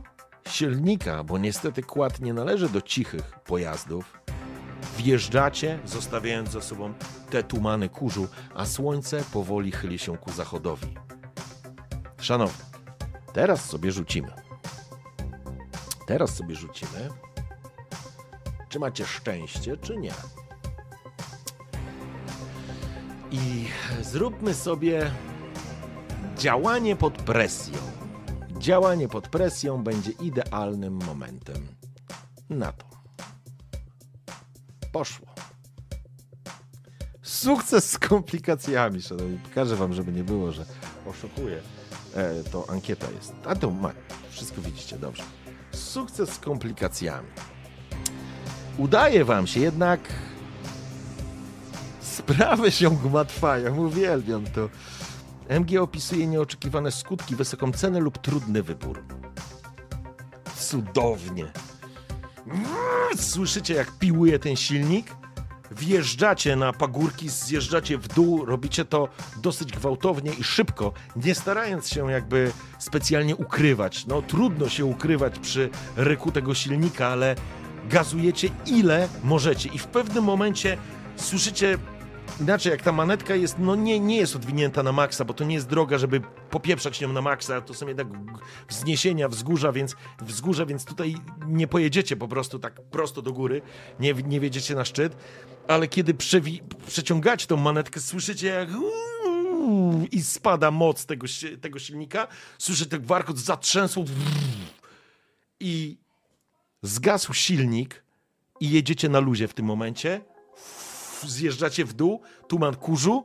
silnika, 0.47 1.23
bo 1.23 1.37
niestety 1.37 1.83
kład 1.83 2.19
nie 2.19 2.33
należy 2.33 2.69
do 2.69 2.81
cichych 2.81 3.39
pojazdów, 3.39 4.19
wjeżdżacie, 4.97 5.79
zostawiając 5.85 6.51
za 6.51 6.61
sobą 6.61 6.93
te 7.29 7.43
tumany 7.43 7.89
kurzu, 7.89 8.27
a 8.55 8.65
słońce 8.65 9.23
powoli 9.33 9.71
chyli 9.71 9.99
się 9.99 10.17
ku 10.17 10.31
zachodowi. 10.31 10.95
Szanowni, 12.21 12.65
teraz 13.33 13.65
sobie 13.65 13.91
rzucimy. 13.91 14.31
Teraz 16.05 16.35
sobie 16.35 16.55
rzucimy. 16.55 17.09
Czy 18.69 18.79
macie 18.79 19.05
szczęście, 19.05 19.77
czy 19.77 19.97
nie? 19.97 20.13
I 23.31 23.65
zróbmy 24.01 24.53
sobie 24.53 25.11
działanie 26.37 26.95
pod 26.95 27.13
presją. 27.13 27.98
Działanie 28.59 29.07
pod 29.07 29.27
presją 29.27 29.83
będzie 29.83 30.11
idealnym 30.11 30.93
momentem 30.93 31.67
na 32.49 32.71
to. 32.71 32.85
Poszło. 34.91 35.27
Sukces 37.21 37.91
z 37.91 37.97
komplikacjami, 37.99 39.01
szanowni. 39.01 39.37
Pokażę 39.37 39.75
wam, 39.75 39.93
żeby 39.93 40.11
nie 40.11 40.23
było, 40.23 40.51
że 40.51 40.65
oszukuję. 41.05 41.61
E, 42.15 42.43
to 42.43 42.69
ankieta 42.69 43.07
jest. 43.11 43.33
A 43.45 43.55
to 43.55 43.71
ma. 43.71 43.91
Wszystko 44.29 44.61
widzicie, 44.61 44.97
dobrze. 44.97 45.23
Sukces 45.71 46.29
z 46.29 46.39
komplikacjami. 46.39 47.27
Udaje 48.77 49.25
wam 49.25 49.47
się 49.47 49.59
jednak. 49.59 49.99
Sprawy 52.01 52.71
się 52.71 52.97
gmatwają. 53.03 53.77
Uwielbiam 53.77 54.45
to. 54.45 54.69
MG 55.49 55.81
opisuje 55.81 56.27
nieoczekiwane 56.27 56.91
skutki, 56.91 57.35
wysoką 57.35 57.71
cenę 57.71 57.99
lub 57.99 58.17
trudny 58.17 58.63
wybór. 58.63 59.03
Cudownie. 60.55 61.45
Słyszycie, 63.17 63.73
jak 63.73 63.91
piłuje 63.91 64.39
ten 64.39 64.55
silnik? 64.55 65.15
Wjeżdżacie 65.71 66.55
na 66.55 66.73
pagórki, 66.73 67.29
zjeżdżacie 67.29 67.97
w 67.97 68.07
dół, 68.07 68.45
robicie 68.45 68.85
to 68.85 69.07
dosyć 69.41 69.71
gwałtownie 69.71 70.31
i 70.33 70.43
szybko, 70.43 70.93
nie 71.15 71.35
starając 71.35 71.89
się 71.89 72.11
jakby 72.11 72.51
specjalnie 72.79 73.35
ukrywać. 73.35 74.05
No 74.05 74.21
trudno 74.21 74.69
się 74.69 74.85
ukrywać 74.85 75.39
przy 75.39 75.69
ryku 75.95 76.31
tego 76.31 76.53
silnika, 76.53 77.07
ale 77.07 77.35
gazujecie 77.89 78.49
ile 78.65 79.07
możecie 79.23 79.69
i 79.69 79.79
w 79.79 79.87
pewnym 79.87 80.23
momencie 80.23 80.77
słyszycie 81.15 81.77
inaczej, 82.41 82.71
jak 82.71 82.81
ta 82.81 82.91
manetka 82.91 83.35
jest, 83.35 83.55
no 83.59 83.75
nie, 83.75 83.99
nie 83.99 84.17
jest 84.17 84.35
odwinięta 84.35 84.83
na 84.83 84.91
maksa, 84.91 85.25
bo 85.25 85.33
to 85.33 85.43
nie 85.43 85.55
jest 85.55 85.67
droga, 85.67 85.97
żeby 85.97 86.21
popieprzać 86.49 87.01
nią 87.01 87.13
na 87.13 87.21
maksa, 87.21 87.61
to 87.61 87.73
są 87.73 87.87
jednak 87.87 88.07
wzniesienia, 88.69 89.29
wzgórza, 89.29 89.71
więc 89.71 89.95
wzgórza, 90.21 90.65
więc 90.65 90.85
tutaj 90.85 91.15
nie 91.47 91.67
pojedziecie 91.67 92.15
po 92.15 92.27
prostu 92.27 92.59
tak 92.59 92.81
prosto 92.81 93.21
do 93.21 93.33
góry, 93.33 93.61
nie, 93.99 94.13
nie 94.13 94.39
wiedziecie 94.39 94.75
na 94.75 94.85
szczyt, 94.85 95.17
ale 95.67 95.87
kiedy 95.87 96.13
przewi- 96.13 96.61
przeciągacie 96.87 97.47
tą 97.47 97.57
manetkę, 97.57 97.99
słyszycie 97.99 98.47
jak 98.47 98.69
i 100.11 100.21
spada 100.23 100.71
moc 100.71 101.05
tego, 101.05 101.27
tego 101.61 101.79
silnika, 101.79 102.27
słyszycie 102.57 102.89
ten 102.89 103.01
warkot 103.01 103.37
zatrzęsł 103.37 104.05
i 105.59 105.97
zgasł 106.81 107.33
silnik 107.33 108.03
i 108.59 108.69
jedziecie 108.71 109.09
na 109.09 109.19
luzie 109.19 109.47
w 109.47 109.53
tym 109.53 109.65
momencie 109.65 110.21
zjeżdżacie 111.25 111.85
w 111.85 111.93
dół, 111.93 112.21
tuman 112.47 112.75
kurzu, 112.75 113.23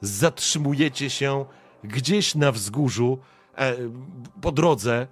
zatrzymujecie 0.00 1.10
się 1.10 1.44
gdzieś 1.84 2.34
na 2.34 2.52
wzgórzu, 2.52 3.18
e, 3.58 3.76
po 4.40 4.52
drodze, 4.52 5.06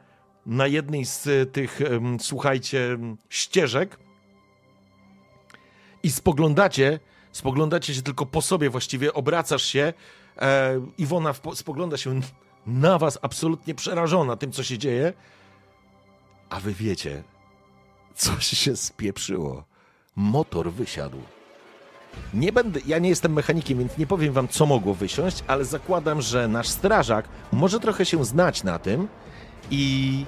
na 0.46 0.66
jednej 0.66 1.04
z 1.04 1.52
tych, 1.52 1.80
słuchajcie, 2.20 2.98
ścieżek. 3.28 3.98
I 6.02 6.10
spoglądacie, 6.10 7.00
spoglądacie 7.32 7.94
się 7.94 8.02
tylko 8.02 8.26
po 8.26 8.42
sobie 8.42 8.70
właściwie, 8.70 9.14
obracasz 9.14 9.62
się, 9.62 9.92
e, 10.38 10.80
Iwona 10.98 11.34
spogląda 11.54 11.96
się 11.96 12.20
na 12.66 12.98
was 12.98 13.18
absolutnie 13.22 13.74
przerażona 13.74 14.36
tym, 14.36 14.52
co 14.52 14.62
się 14.62 14.78
dzieje, 14.78 15.12
a 16.48 16.60
wy 16.60 16.74
wiecie, 16.74 17.24
coś 18.14 18.46
się 18.46 18.76
spieprzyło 18.76 19.64
motor 20.16 20.72
wysiadł. 20.72 21.18
Nie 22.34 22.52
będę, 22.52 22.80
ja 22.86 22.98
nie 22.98 23.08
jestem 23.08 23.32
mechanikiem, 23.32 23.78
więc 23.78 23.98
nie 23.98 24.06
powiem 24.06 24.32
wam, 24.32 24.48
co 24.48 24.66
mogło 24.66 24.94
wysiąść, 24.94 25.44
ale 25.46 25.64
zakładam, 25.64 26.22
że 26.22 26.48
nasz 26.48 26.68
strażak 26.68 27.28
może 27.52 27.80
trochę 27.80 28.04
się 28.04 28.24
znać 28.24 28.64
na 28.64 28.78
tym 28.78 29.08
i 29.70 30.26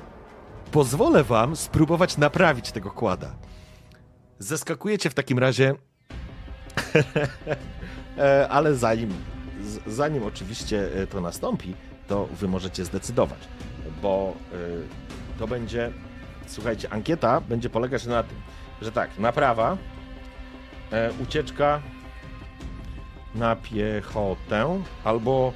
pozwolę 0.72 1.24
wam 1.24 1.56
spróbować 1.56 2.16
naprawić 2.16 2.72
tego 2.72 2.90
kłada. 2.90 3.34
Zeskakujecie 4.38 5.10
w 5.10 5.14
takim 5.14 5.38
razie, 5.38 5.74
E, 8.18 8.48
ale 8.48 8.74
zanim, 8.74 9.14
zanim 9.86 10.22
oczywiście 10.22 11.02
e, 11.02 11.06
to 11.06 11.20
nastąpi, 11.20 11.74
to 12.08 12.26
wy 12.26 12.48
możecie 12.48 12.84
zdecydować, 12.84 13.38
bo 14.02 14.34
e, 14.52 15.38
to 15.38 15.48
będzie, 15.48 15.92
słuchajcie, 16.46 16.92
ankieta 16.92 17.40
będzie 17.40 17.70
polegać 17.70 18.06
na 18.06 18.22
tym, 18.22 18.36
że 18.82 18.92
tak, 18.92 19.18
naprawa, 19.18 19.76
ucieczka 21.22 21.82
na 23.34 23.56
piechotę 23.56 24.82
albo 25.04 25.52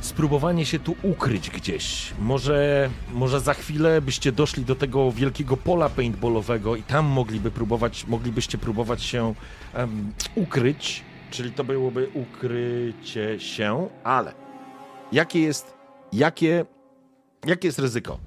spróbowanie 0.00 0.66
się 0.66 0.78
tu 0.78 0.96
ukryć 1.02 1.50
gdzieś. 1.50 2.12
Może, 2.18 2.90
może 3.12 3.40
za 3.40 3.54
chwilę 3.54 4.00
byście 4.00 4.32
doszli 4.32 4.64
do 4.64 4.74
tego 4.74 5.12
wielkiego 5.12 5.56
pola 5.56 5.88
paintballowego 5.88 6.76
i 6.76 6.82
tam 6.82 7.06
mogliby 7.06 7.50
próbować, 7.50 8.06
moglibyście 8.06 8.58
próbować 8.58 9.02
się 9.02 9.34
um, 9.74 10.12
ukryć, 10.34 11.04
czyli 11.30 11.52
to 11.52 11.64
byłoby 11.64 12.10
ukrycie 12.14 13.40
się, 13.40 13.88
ale 14.04 14.32
jakie 15.12 15.40
jest, 15.40 15.74
jakie, 16.12 16.64
jakie 17.46 17.68
jest 17.68 17.78
ryzyko? 17.78 18.18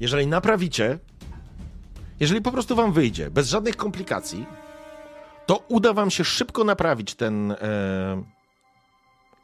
Jeżeli 0.00 0.26
naprawicie, 0.26 0.98
jeżeli 2.20 2.42
po 2.42 2.52
prostu 2.52 2.76
wam 2.76 2.92
wyjdzie, 2.92 3.30
bez 3.30 3.48
żadnych 3.48 3.76
komplikacji, 3.76 4.46
to 5.46 5.64
uda 5.68 5.92
wam 5.92 6.10
się 6.10 6.24
szybko 6.24 6.64
naprawić 6.64 7.14
ten, 7.14 7.52
e, 7.52 7.56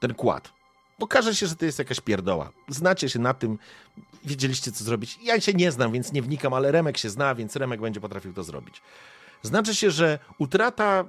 ten 0.00 0.14
kład. 0.14 0.52
Okaże 1.00 1.34
się, 1.34 1.46
że 1.46 1.56
to 1.56 1.64
jest 1.64 1.78
jakaś 1.78 2.00
pierdoła. 2.00 2.52
Znacie 2.68 3.08
się 3.08 3.18
na 3.18 3.34
tym, 3.34 3.58
wiedzieliście 4.24 4.72
co 4.72 4.84
zrobić. 4.84 5.18
Ja 5.22 5.40
się 5.40 5.52
nie 5.52 5.72
znam, 5.72 5.92
więc 5.92 6.12
nie 6.12 6.22
wnikam, 6.22 6.54
ale 6.54 6.72
Remek 6.72 6.98
się 6.98 7.10
zna, 7.10 7.34
więc 7.34 7.56
Remek 7.56 7.80
będzie 7.80 8.00
potrafił 8.00 8.32
to 8.32 8.42
zrobić. 8.42 8.82
Znaczy 9.42 9.74
się, 9.74 9.90
że 9.90 10.18
utrata 10.38 11.04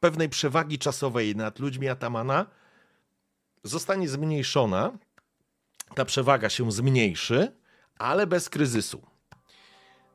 pewnej 0.00 0.28
przewagi 0.28 0.78
czasowej 0.78 1.36
nad 1.36 1.58
ludźmi 1.58 1.88
Atamana 1.88 2.46
zostanie 3.62 4.08
zmniejszona. 4.08 4.92
Ta 5.94 6.04
przewaga 6.04 6.48
się 6.48 6.72
zmniejszy, 6.72 7.52
ale 7.98 8.26
bez 8.26 8.48
kryzysu. 8.48 9.13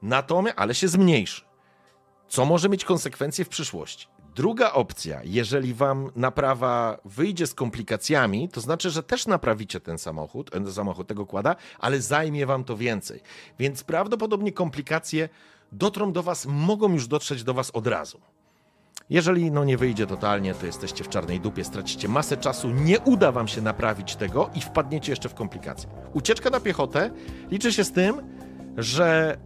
Natomiast, 0.01 0.59
ale 0.59 0.75
się 0.75 0.87
zmniejszy. 0.87 1.41
Co 2.27 2.45
może 2.45 2.69
mieć 2.69 2.85
konsekwencje 2.85 3.45
w 3.45 3.49
przyszłości? 3.49 4.07
Druga 4.35 4.71
opcja, 4.71 5.21
jeżeli 5.23 5.73
wam 5.73 6.11
naprawa 6.15 6.97
wyjdzie 7.05 7.47
z 7.47 7.53
komplikacjami, 7.53 8.49
to 8.49 8.61
znaczy, 8.61 8.89
że 8.89 9.03
też 9.03 9.27
naprawicie 9.27 9.79
ten 9.79 9.97
samochód, 9.97 10.51
ten 10.51 10.71
samochód 10.71 11.07
tego 11.07 11.25
kłada, 11.25 11.55
ale 11.79 12.01
zajmie 12.01 12.45
wam 12.45 12.63
to 12.63 12.77
więcej. 12.77 13.21
Więc 13.59 13.83
prawdopodobnie 13.83 14.51
komplikacje 14.51 15.29
dotrą 15.71 16.11
do 16.11 16.23
was, 16.23 16.45
mogą 16.45 16.93
już 16.93 17.07
dotrzeć 17.07 17.43
do 17.43 17.53
was 17.53 17.71
od 17.71 17.87
razu. 17.87 18.21
Jeżeli 19.09 19.51
no 19.51 19.65
nie 19.65 19.77
wyjdzie 19.77 20.07
totalnie, 20.07 20.53
to 20.53 20.65
jesteście 20.65 21.03
w 21.03 21.09
czarnej 21.09 21.39
dupie, 21.39 21.63
stracicie 21.63 22.07
masę 22.07 22.37
czasu, 22.37 22.69
nie 22.69 22.99
uda 22.99 23.31
wam 23.31 23.47
się 23.47 23.61
naprawić 23.61 24.15
tego 24.15 24.49
i 24.55 24.61
wpadniecie 24.61 25.11
jeszcze 25.11 25.29
w 25.29 25.33
komplikacje. 25.33 25.89
Ucieczka 26.13 26.49
na 26.49 26.59
piechotę 26.59 27.11
liczy 27.51 27.73
się 27.73 27.83
z 27.83 27.91
tym, 27.91 28.21
że 28.77 29.37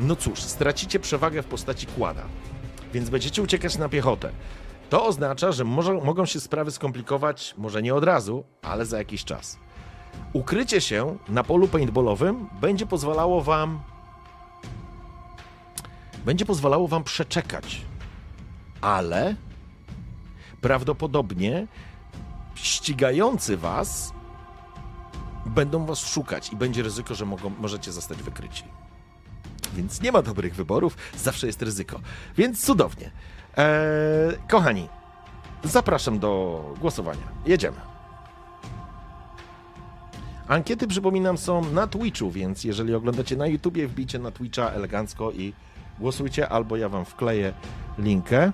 no 0.00 0.16
cóż, 0.16 0.42
stracicie 0.42 1.00
przewagę 1.00 1.42
w 1.42 1.46
postaci 1.46 1.86
kłada 1.86 2.22
więc 2.94 3.10
będziecie 3.10 3.42
uciekać 3.42 3.78
na 3.78 3.88
piechotę. 3.88 4.30
To 4.90 5.06
oznacza, 5.06 5.52
że 5.52 5.64
może, 5.64 5.94
mogą 5.94 6.26
się 6.26 6.40
sprawy 6.40 6.70
skomplikować, 6.70 7.54
może 7.58 7.82
nie 7.82 7.94
od 7.94 8.04
razu, 8.04 8.44
ale 8.62 8.86
za 8.86 8.98
jakiś 8.98 9.24
czas. 9.24 9.58
Ukrycie 10.32 10.80
się 10.80 11.16
na 11.28 11.44
polu 11.44 11.68
paintballowym 11.68 12.48
będzie 12.60 12.86
pozwalało 12.86 13.42
wam 13.42 13.80
będzie 16.24 16.46
pozwalało 16.46 16.88
wam 16.88 17.04
przeczekać. 17.04 17.82
Ale 18.80 19.36
prawdopodobnie 20.60 21.66
ścigający 22.54 23.56
was 23.56 24.12
będą 25.46 25.86
was 25.86 25.98
szukać 25.98 26.52
i 26.52 26.56
będzie 26.56 26.82
ryzyko, 26.82 27.14
że 27.14 27.26
mogą, 27.26 27.50
możecie 27.50 27.92
zostać 27.92 28.22
wykryci 28.22 28.64
więc 29.74 30.00
nie 30.00 30.12
ma 30.12 30.22
dobrych 30.22 30.54
wyborów, 30.54 30.96
zawsze 31.16 31.46
jest 31.46 31.62
ryzyko. 31.62 32.00
Więc 32.36 32.64
cudownie. 32.66 33.10
Eee, 33.56 34.36
kochani, 34.48 34.88
zapraszam 35.64 36.18
do 36.18 36.60
głosowania. 36.80 37.28
Jedziemy. 37.46 37.76
Ankiety, 40.48 40.86
przypominam, 40.86 41.38
są 41.38 41.64
na 41.72 41.86
Twitchu, 41.86 42.30
więc 42.30 42.64
jeżeli 42.64 42.94
oglądacie 42.94 43.36
na 43.36 43.46
YouTubie, 43.46 43.88
wbijcie 43.88 44.18
na 44.18 44.30
Twitcha 44.30 44.70
elegancko 44.70 45.32
i 45.32 45.52
głosujcie, 45.98 46.48
albo 46.48 46.76
ja 46.76 46.88
wam 46.88 47.04
wkleję 47.04 47.52
linkę. 47.98 48.52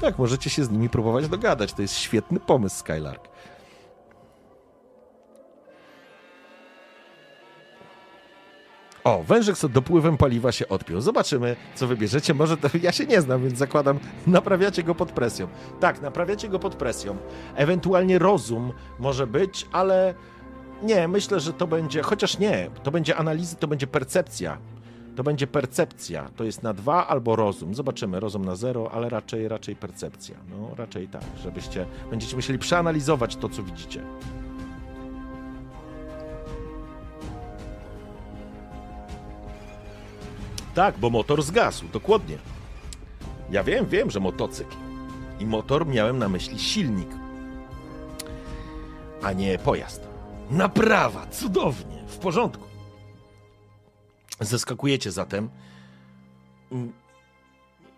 Tak, 0.00 0.18
możecie 0.18 0.50
się 0.50 0.64
z 0.64 0.70
nimi 0.70 0.88
próbować 0.88 1.28
dogadać. 1.28 1.72
To 1.72 1.82
jest 1.82 1.94
świetny 1.94 2.40
pomysł, 2.40 2.76
Skylark. 2.76 3.31
O, 9.04 9.22
wężyk 9.22 9.56
z 9.56 9.70
dopływem 9.72 10.16
paliwa 10.16 10.52
się 10.52 10.68
odpiął. 10.68 11.00
Zobaczymy, 11.00 11.56
co 11.74 11.86
wybierzecie. 11.86 12.34
Może 12.34 12.56
to 12.56 12.68
ja 12.82 12.92
się 12.92 13.06
nie 13.06 13.20
znam, 13.20 13.42
więc 13.42 13.58
zakładam, 13.58 13.98
naprawiacie 14.26 14.82
go 14.82 14.94
pod 14.94 15.12
presją. 15.12 15.48
Tak, 15.80 16.02
naprawiacie 16.02 16.48
go 16.48 16.58
pod 16.58 16.74
presją. 16.74 17.16
Ewentualnie 17.54 18.18
rozum 18.18 18.72
może 18.98 19.26
być, 19.26 19.66
ale 19.72 20.14
nie, 20.82 21.08
myślę, 21.08 21.40
że 21.40 21.52
to 21.52 21.66
będzie, 21.66 22.02
chociaż 22.02 22.38
nie, 22.38 22.70
to 22.82 22.90
będzie 22.90 23.16
analizy, 23.16 23.56
to 23.56 23.68
będzie 23.68 23.86
percepcja. 23.86 24.58
To 25.16 25.22
będzie 25.22 25.46
percepcja. 25.46 26.30
To 26.36 26.44
jest 26.44 26.62
na 26.62 26.74
dwa 26.74 27.06
albo 27.06 27.36
rozum. 27.36 27.74
Zobaczymy, 27.74 28.20
rozum 28.20 28.44
na 28.44 28.56
zero, 28.56 28.90
ale 28.92 29.08
raczej, 29.08 29.48
raczej 29.48 29.76
percepcja. 29.76 30.36
No, 30.50 30.74
raczej 30.76 31.08
tak, 31.08 31.22
żebyście, 31.42 31.86
będziecie 32.10 32.36
musieli 32.36 32.58
przeanalizować 32.58 33.36
to, 33.36 33.48
co 33.48 33.62
widzicie. 33.62 34.02
Tak, 40.74 40.98
bo 40.98 41.10
motor 41.10 41.42
zgasł, 41.42 41.88
dokładnie. 41.92 42.38
Ja 43.50 43.64
wiem, 43.64 43.86
wiem, 43.86 44.10
że 44.10 44.20
motocykl. 44.20 44.76
I 45.40 45.46
motor 45.46 45.86
miałem 45.86 46.18
na 46.18 46.28
myśli 46.28 46.58
silnik, 46.58 47.08
a 49.22 49.32
nie 49.32 49.58
pojazd. 49.58 50.08
Naprawa, 50.50 51.26
cudownie, 51.26 52.04
w 52.06 52.16
porządku. 52.16 52.64
Zeskakujecie 54.40 55.12
zatem. 55.12 55.48
Mm, 56.72 56.92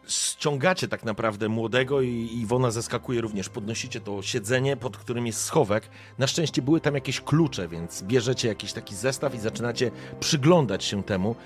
ściągacie 0.08 0.88
tak 0.88 1.04
naprawdę 1.04 1.48
młodego 1.48 2.00
i 2.02 2.38
Iwona 2.42 2.70
zeskakuje 2.70 3.20
również. 3.20 3.48
Podnosicie 3.48 4.00
to 4.00 4.22
siedzenie, 4.22 4.76
pod 4.76 4.96
którym 4.96 5.26
jest 5.26 5.44
schowek. 5.44 5.88
Na 6.18 6.26
szczęście 6.26 6.62
były 6.62 6.80
tam 6.80 6.94
jakieś 6.94 7.20
klucze, 7.20 7.68
więc 7.68 8.02
bierzecie 8.02 8.48
jakiś 8.48 8.72
taki 8.72 8.94
zestaw 8.94 9.34
i 9.34 9.38
zaczynacie 9.38 9.90
przyglądać 10.20 10.84
się 10.84 11.02
temu. 11.02 11.36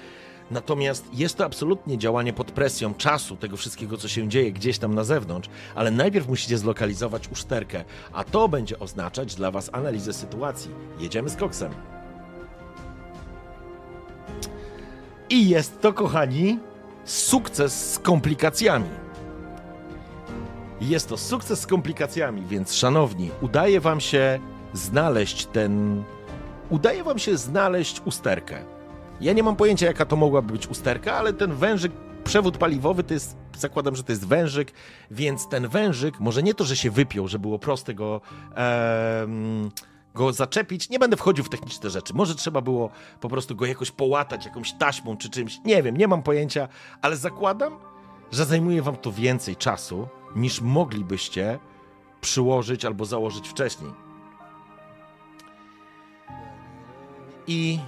Natomiast 0.51 1.05
jest 1.15 1.37
to 1.37 1.45
absolutnie 1.45 1.99
działanie 1.99 2.33
pod 2.33 2.53
presją 2.53 2.95
czasu, 2.95 3.37
tego 3.37 3.57
wszystkiego, 3.57 3.97
co 3.97 4.09
się 4.09 4.29
dzieje 4.29 4.53
gdzieś 4.53 4.79
tam 4.79 4.95
na 4.95 5.05
zewnątrz, 5.05 5.49
ale 5.75 5.91
najpierw 5.91 6.29
musicie 6.29 6.59
zlokalizować 6.59 7.29
uszterkę, 7.29 7.85
a 8.13 8.25
to 8.25 8.49
będzie 8.49 8.79
oznaczać 8.79 9.35
dla 9.35 9.51
Was 9.51 9.71
analizę 9.73 10.13
sytuacji. 10.13 10.71
Jedziemy 11.01 11.29
z 11.29 11.37
koksem. 11.37 11.73
I 15.31 15.49
jest 15.49 15.81
to, 15.81 15.93
kochani, 15.93 16.59
sukces 17.05 17.93
z 17.93 17.99
komplikacjami. 17.99 18.89
Jest 20.81 21.09
to 21.09 21.17
sukces 21.17 21.61
z 21.61 21.67
komplikacjami, 21.67 22.43
więc 22.47 22.75
szanowni, 22.75 23.31
udaje 23.41 23.81
Wam 23.81 24.01
się 24.01 24.41
znaleźć 24.73 25.47
ten. 25.47 26.05
Udaje 26.71 27.05
Wam 27.05 27.19
się 27.19 27.37
znaleźć 27.37 28.03
usterkę 28.05 28.78
ja 29.21 29.33
nie 29.33 29.43
mam 29.43 29.57
pojęcia, 29.57 29.87
jaka 29.87 30.05
to 30.05 30.17
mogłaby 30.17 30.53
być 30.53 30.67
usterka, 30.67 31.15
ale 31.15 31.33
ten 31.33 31.55
wężyk, 31.55 31.93
przewód 32.25 32.59
paliwowy 32.59 33.05
to 33.05 33.15
jest, 33.15 33.37
zakładam, 33.57 33.97
że 33.97 34.03
to 34.03 34.13
jest 34.13 34.27
wężyk, 34.27 34.73
więc 35.11 35.49
ten 35.49 35.69
wężyk, 35.69 36.21
może 36.21 36.43
nie 36.43 36.55
to, 36.55 36.65
że 36.65 36.77
się 36.77 36.91
wypiął, 36.91 37.29
że 37.29 37.39
było 37.39 37.59
proste 37.59 37.95
go, 37.95 38.21
go 40.15 40.33
zaczepić, 40.33 40.91
nie 40.91 40.99
będę 40.99 41.17
wchodził 41.17 41.45
w 41.45 41.49
techniczne 41.49 41.91
rzeczy. 41.91 42.15
Może 42.15 42.35
trzeba 42.35 42.61
było 42.61 42.91
po 43.21 43.29
prostu 43.29 43.57
go 43.57 43.67
jakoś 43.67 43.91
połatać 43.91 44.45
jakąś 44.45 44.73
taśmą 44.73 45.17
czy 45.17 45.31
czymś, 45.31 45.61
nie 45.65 45.83
wiem, 45.83 45.97
nie 45.97 46.09
mam 46.09 46.23
pojęcia, 46.23 46.69
ale 47.03 47.17
zakładam, 47.17 47.79
że 48.33 48.45
zajmuje 48.45 48.83
wam 48.83 48.97
to 48.97 49.13
więcej 49.13 49.57
czasu, 49.57 50.09
niż 50.37 50.61
moglibyście 50.61 51.59
przyłożyć 52.21 52.85
albo 52.85 53.05
założyć 53.05 53.49
wcześniej. 53.49 53.93
I 57.47 57.79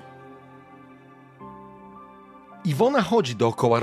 Iwona 2.65 3.03
chodzi 3.03 3.37
dookoła, 3.37 3.81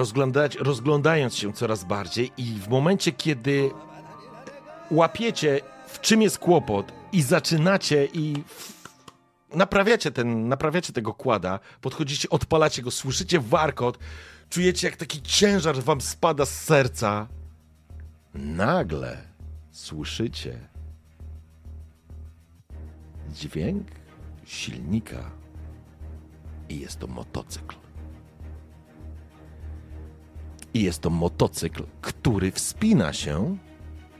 rozglądając 0.59 1.35
się 1.35 1.53
coraz 1.53 1.83
bardziej, 1.83 2.31
i 2.37 2.43
w 2.43 2.67
momencie, 2.67 3.11
kiedy 3.11 3.71
łapiecie, 4.91 5.61
w 5.87 6.01
czym 6.01 6.21
jest 6.21 6.39
kłopot, 6.39 6.91
i 7.11 7.21
zaczynacie 7.21 8.05
i 8.13 8.43
naprawiacie, 9.53 10.11
ten, 10.11 10.47
naprawiacie 10.47 10.93
tego 10.93 11.13
kłada, 11.13 11.59
podchodzicie, 11.81 12.29
odpalacie 12.29 12.81
go, 12.81 12.91
słyszycie 12.91 13.39
warkot, 13.39 13.99
czujecie, 14.49 14.87
jak 14.87 14.97
taki 14.97 15.21
ciężar 15.21 15.75
wam 15.83 16.01
spada 16.01 16.45
z 16.45 16.63
serca. 16.63 17.27
Nagle 18.33 19.17
słyszycie 19.71 20.59
dźwięk 23.33 23.87
silnika 24.45 25.31
i 26.69 26.79
jest 26.79 26.99
to 26.99 27.07
motocykl. 27.07 27.75
I 30.77 30.83
jest 30.83 31.01
to 31.01 31.09
motocykl, 31.09 31.83
który 32.01 32.51
wspina 32.51 33.13
się, 33.13 33.57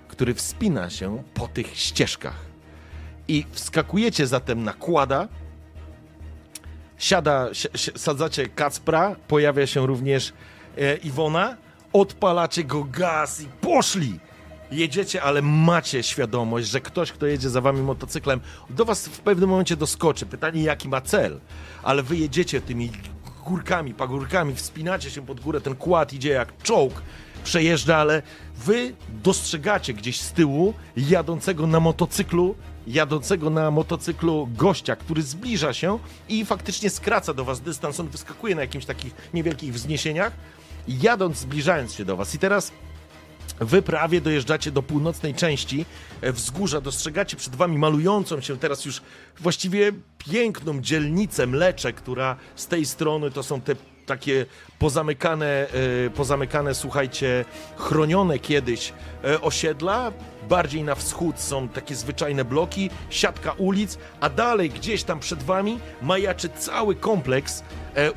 który 0.08 0.34
wspina 0.34 0.90
się 0.90 1.24
po 1.34 1.48
tych 1.48 1.78
ścieżkach. 1.78 2.46
I 3.28 3.46
wskakujecie 3.52 4.28
zatem 4.28 4.64
na 4.64 4.74
kłada, 4.74 5.28
siada, 6.98 7.50
si 7.54 7.68
sadzacie 7.96 8.50
Kacpra, 8.50 9.16
pojawia 9.28 9.68
się 9.68 9.88
również 9.88 10.34
e, 10.78 10.96
Iwona, 10.96 11.58
odpalacie 11.94 12.64
go 12.64 12.84
gaz 12.84 13.42
i 13.42 13.48
poszli! 13.62 14.20
Jedziecie, 14.72 15.24
ale 15.24 15.42
macie 15.42 16.04
świadomość, 16.04 16.68
że 16.68 16.82
ktoś, 16.82 17.12
kto 17.12 17.26
jedzie 17.26 17.50
za 17.50 17.62
wami 17.62 17.82
motocyklem, 17.82 18.40
do 18.70 18.86
was 18.86 19.08
w 19.08 19.20
pewnym 19.20 19.50
momencie 19.50 19.76
doskoczy. 19.76 20.26
Pytanie, 20.26 20.64
jaki 20.64 20.90
ma 20.90 21.02
cel, 21.02 21.40
ale 21.84 22.04
wy 22.04 22.18
jedziecie 22.18 22.62
tymi 22.62 22.92
górkami, 23.48 23.94
pagórkami, 23.94 24.56
wspinacie 24.56 25.12
się 25.12 25.26
pod 25.26 25.40
górę, 25.40 25.62
ten 25.62 25.76
kład 25.76 26.14
idzie 26.14 26.30
jak 26.30 26.64
czołg, 26.64 27.02
przejeżdża, 27.44 27.98
ale 27.98 28.22
wy 28.56 28.94
dostrzegacie 29.24 29.94
gdzieś 29.94 30.22
z 30.22 30.32
tyłu 30.32 30.74
jadącego 30.98 31.68
na 31.68 31.80
motocyklu, 31.80 32.56
jadącego 32.88 33.50
na 33.50 33.72
motocyklu 33.72 34.50
gościa, 34.56 34.96
który 34.96 35.22
zbliża 35.22 35.74
się 35.74 36.00
i 36.30 36.46
faktycznie 36.46 36.90
skraca 36.90 37.34
do 37.34 37.46
was 37.46 37.62
dystans, 37.62 38.00
on 38.00 38.08
wyskakuje 38.08 38.56
na 38.56 38.62
jakimś 38.62 38.86
takich 38.86 39.16
niewielkich 39.34 39.74
wzniesieniach, 39.74 40.34
jadąc, 40.88 41.38
zbliżając 41.38 41.94
się 41.94 42.06
do 42.06 42.18
was. 42.18 42.36
I 42.36 42.40
teraz 42.40 42.72
Wy 43.60 43.82
prawie 43.82 44.22
dojeżdżacie 44.22 44.72
do 44.72 44.84
północnej 44.84 45.34
części 45.34 45.86
wzgórza, 46.24 46.82
dostrzegacie 46.82 47.38
przed 47.38 47.56
wami 47.56 47.78
malującą 47.78 48.42
się 48.42 48.58
teraz 48.58 48.86
już 48.86 49.02
właściwie 49.40 49.92
piękną 50.18 50.82
dzielnicę 50.82 51.48
Mlecze, 51.48 51.94
która 51.94 52.36
z 52.56 52.68
tej 52.68 52.86
strony 52.86 53.32
to 53.32 53.44
są 53.44 53.62
te 53.62 53.76
takie 54.08 54.46
pozamykane, 54.80 55.68
e, 56.06 56.10
pozamykane, 56.10 56.76
słuchajcie, 56.76 57.46
chronione 57.78 58.40
kiedyś 58.40 58.94
e, 59.24 59.42
osiedla. 59.42 60.12
Bardziej 60.50 60.84
na 60.84 60.96
wschód 60.96 61.40
są 61.40 61.70
takie 61.70 61.96
zwyczajne 61.96 62.46
bloki, 62.46 62.90
siatka 63.10 63.52
ulic, 63.52 63.98
a 64.22 64.30
dalej 64.30 64.70
gdzieś 64.70 65.04
tam 65.04 65.20
przed 65.20 65.44
wami 65.44 65.80
majaczy 66.02 66.50
cały 66.50 66.96
kompleks 66.96 67.64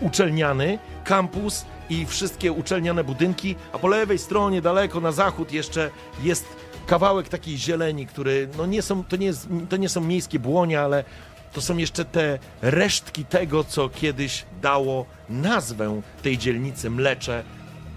uczelniany, 0.00 0.78
kampus 1.04 1.64
i 1.90 2.06
wszystkie 2.06 2.52
uczelniane 2.52 3.04
budynki, 3.04 3.56
a 3.72 3.78
po 3.78 3.88
lewej 3.88 4.18
stronie, 4.18 4.62
daleko 4.62 5.00
na 5.00 5.12
zachód 5.12 5.52
jeszcze 5.52 5.90
jest 6.22 6.46
kawałek 6.86 7.28
takiej 7.28 7.58
zieleni, 7.58 8.06
który, 8.06 8.48
no 8.58 8.66
nie 8.66 8.82
są, 8.82 9.04
to 9.04 9.16
nie, 9.16 9.32
to 9.68 9.76
nie 9.76 9.88
są 9.88 10.00
miejskie 10.00 10.38
błonie, 10.38 10.80
ale 10.80 11.04
to 11.52 11.60
są 11.60 11.76
jeszcze 11.76 12.04
te 12.04 12.38
resztki 12.62 13.24
tego, 13.24 13.64
co 13.64 13.88
kiedyś 13.88 14.44
dało 14.62 15.06
nazwę 15.28 16.00
tej 16.22 16.38
dzielnicy 16.38 16.90
Mlecze, 16.90 17.44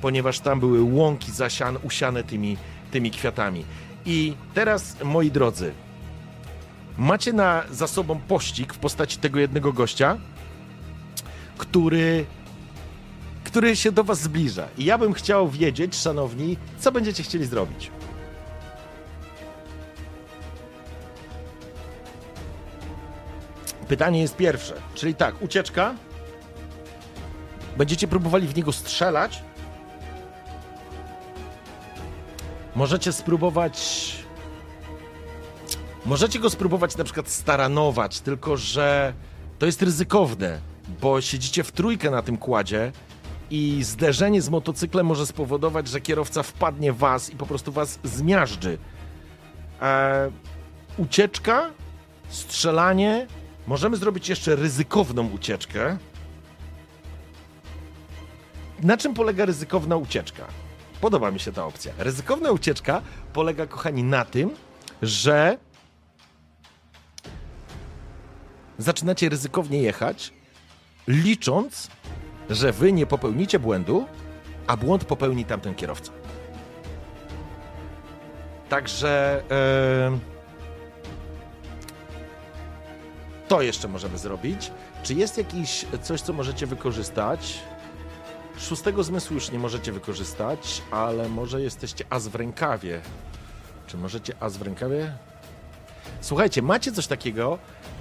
ponieważ 0.02 0.40
tam 0.40 0.60
były 0.60 0.82
łąki 0.82 1.32
zasiane, 1.32 1.80
usiane 1.80 2.24
tymi, 2.24 2.58
tymi 2.92 3.12
kwiatami. 3.12 3.66
I 4.06 4.34
teraz, 4.54 5.04
moi 5.04 5.32
drodzy, 5.32 5.72
macie 6.98 7.34
na, 7.34 7.64
za 7.72 7.88
sobą 7.88 8.20
pościg 8.20 8.74
w 8.74 8.78
postaci 8.78 9.18
tego 9.18 9.40
jednego 9.40 9.74
gościa, 9.74 10.18
który 11.58 12.26
który 13.44 13.76
się 13.76 13.92
do 13.92 14.04
Was 14.04 14.22
zbliża. 14.22 14.68
I 14.78 14.86
ja 14.86 14.98
bym 14.98 15.14
chciał 15.14 15.50
wiedzieć, 15.50 15.96
szanowni, 15.96 16.58
co 16.80 16.92
będziecie 16.92 17.24
chcieli 17.24 17.46
zrobić. 17.46 17.92
Pytanie 23.88 24.22
jest 24.22 24.36
pierwsze, 24.36 24.74
czyli 24.96 25.16
tak, 25.16 25.42
ucieczka. 25.42 25.96
Będziecie 27.78 28.08
próbowali 28.08 28.48
w 28.48 28.56
niego 28.56 28.72
strzelać. 28.72 29.44
Możecie 32.76 33.12
spróbować. 33.12 34.16
Możecie 36.06 36.40
go 36.40 36.50
spróbować 36.50 36.98
na 36.98 37.04
przykład 37.04 37.30
staranować, 37.30 38.20
tylko 38.20 38.58
że 38.58 39.14
to 39.60 39.66
jest 39.66 39.82
ryzykowne, 39.82 40.60
bo 41.02 41.22
siedzicie 41.22 41.64
w 41.64 41.72
trójkę 41.72 42.12
na 42.12 42.22
tym 42.22 42.38
kładzie 42.38 42.92
i 43.50 43.84
zderzenie 43.84 44.42
z 44.42 44.50
motocyklem 44.50 45.06
może 45.06 45.26
spowodować, 45.26 45.88
że 45.88 46.02
kierowca 46.02 46.44
wpadnie 46.44 46.94
w 46.94 46.98
was 46.98 47.30
i 47.30 47.36
po 47.36 47.46
prostu 47.46 47.72
was 47.72 48.00
zmiażdży. 48.04 48.78
E, 49.82 50.32
ucieczka, 50.98 51.70
strzelanie. 52.30 53.28
Możemy 53.68 53.98
zrobić 53.98 54.30
jeszcze 54.30 54.56
ryzykowną 54.56 55.30
ucieczkę. 55.30 55.98
Na 58.84 58.98
czym 58.98 59.14
polega 59.14 59.45
ryzykowna 59.45 59.95
ucieczka? 59.95 60.45
Podoba 61.02 61.31
mi 61.31 61.40
się 61.40 61.52
ta 61.52 61.65
opcja. 61.65 61.94
Ryzykowna 61.98 62.52
ucieczka 62.52 63.02
polega, 63.34 63.68
kochani, 63.68 64.03
na 64.03 64.26
tym, 64.26 64.56
że 65.02 65.57
zaczynacie 68.77 69.30
ryzykownie 69.30 69.81
jechać, 69.81 70.34
licząc 71.07 71.90
że 72.49 72.72
wy 72.72 72.91
nie 72.91 73.06
popełnicie 73.06 73.60
błędu, 73.60 74.06
a 74.68 74.77
błąd 74.77 75.06
popełni 75.06 75.45
tamten 75.45 75.76
kierowca. 75.76 76.11
Także 78.69 79.44
yy, 80.11 80.33
to 83.48 83.61
jeszcze 83.61 83.88
możemy 83.88 84.18
zrobić. 84.18 84.72
Czy 85.03 85.14
jest 85.14 85.38
jakiś 85.38 85.86
coś, 86.02 86.22
co 86.22 86.34
możecie 86.34 86.68
wykorzystać? 86.68 87.60
Szóstego 88.57 89.03
zmysłu 89.03 89.34
już 89.34 89.52
nie 89.52 89.60
możecie 89.60 89.91
wykorzystać, 89.91 90.82
ale 90.91 91.30
może 91.30 91.61
jesteście 91.61 92.06
as 92.10 92.28
w 92.28 92.36
rękawie. 92.36 93.02
Czy 93.88 93.98
możecie 93.98 94.34
as 94.40 94.57
w 94.57 94.61
rękawie? 94.61 95.14
Słuchajcie, 96.22 96.61
macie 96.61 96.91
coś 96.91 97.07
takiego, 97.07 97.60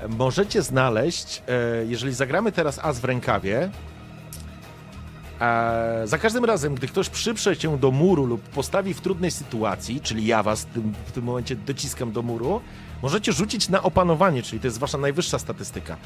możecie 0.09 0.63
znaleźć, 0.63 1.43
e, 1.49 1.85
jeżeli 1.87 2.15
zagramy 2.15 2.53
teraz 2.53 2.79
as 2.79 3.01
w 3.01 3.05
rękawie, 3.05 3.71
E, 5.43 6.03
za 6.05 6.19
każdym 6.19 6.45
razem, 6.45 6.75
gdy 6.75 6.89
ktoś 6.89 7.09
przyprze 7.09 7.57
cię 7.57 7.79
do 7.79 7.91
muru 7.91 8.27
lub 8.27 8.43
postawi 8.43 8.95
w 8.95 9.01
trudnej 9.01 9.31
sytuacji, 9.31 10.01
czyli 10.01 10.27
ja 10.27 10.43
was 10.43 10.67
w 11.07 11.13
tym 11.13 11.25
momencie 11.25 11.57
dociskam 11.57 12.13
do 12.13 12.23
muru, 12.23 12.61
możecie 13.03 13.33
rzucić 13.33 13.69
na 13.69 13.83
opanowanie, 13.83 14.43
czyli 14.43 14.61
to 14.61 14.67
jest 14.67 14.79
wasza 14.79 14.99
najwyższa 14.99 15.39
statystyka. 15.39 15.97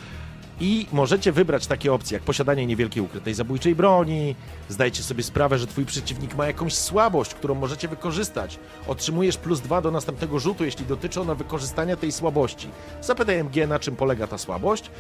I 0.60 0.86
możecie 0.92 1.32
wybrać 1.32 1.66
takie 1.66 1.92
opcje 1.92 2.14
jak 2.14 2.22
posiadanie 2.22 2.66
niewielkiej 2.66 3.02
ukrytej 3.02 3.34
zabójczej 3.34 3.74
broni, 3.74 4.36
zdajcie 4.68 5.02
sobie 5.02 5.22
sprawę, 5.22 5.58
że 5.58 5.66
twój 5.66 5.84
przeciwnik 5.84 6.34
ma 6.34 6.46
jakąś 6.46 6.74
słabość, 6.74 7.34
którą 7.34 7.54
możecie 7.54 7.88
wykorzystać. 7.88 8.58
Otrzymujesz 8.86 9.36
plus 9.36 9.60
dwa 9.60 9.80
do 9.80 9.90
następnego 9.90 10.38
rzutu, 10.38 10.64
jeśli 10.64 10.86
dotyczy 10.86 11.20
ona 11.20 11.34
wykorzystania 11.34 11.96
tej 11.96 12.12
słabości. 12.12 12.68
Zapytaj 13.02 13.38
MG, 13.38 13.66
na 13.66 13.78
czym 13.78 13.96
polega 13.96 14.26
ta 14.26 14.38
słabość, 14.38 14.90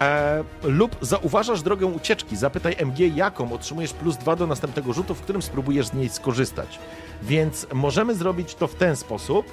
e, 0.00 0.44
lub 0.62 0.96
zauważasz 1.00 1.62
drogę 1.62 1.86
ucieczki. 1.86 2.36
Zapytaj 2.36 2.76
MG, 2.78 3.16
jaką 3.16 3.52
otrzymujesz 3.52 3.92
plus 3.92 4.16
dwa 4.16 4.36
do 4.36 4.46
następnego 4.46 4.92
rzutu, 4.92 5.14
w 5.14 5.20
którym 5.20 5.42
spróbujesz 5.42 5.86
z 5.86 5.94
niej 5.94 6.08
skorzystać. 6.08 6.78
Więc 7.22 7.66
możemy 7.74 8.14
zrobić 8.14 8.54
to 8.54 8.66
w 8.66 8.74
ten 8.74 8.96
sposób. 8.96 9.46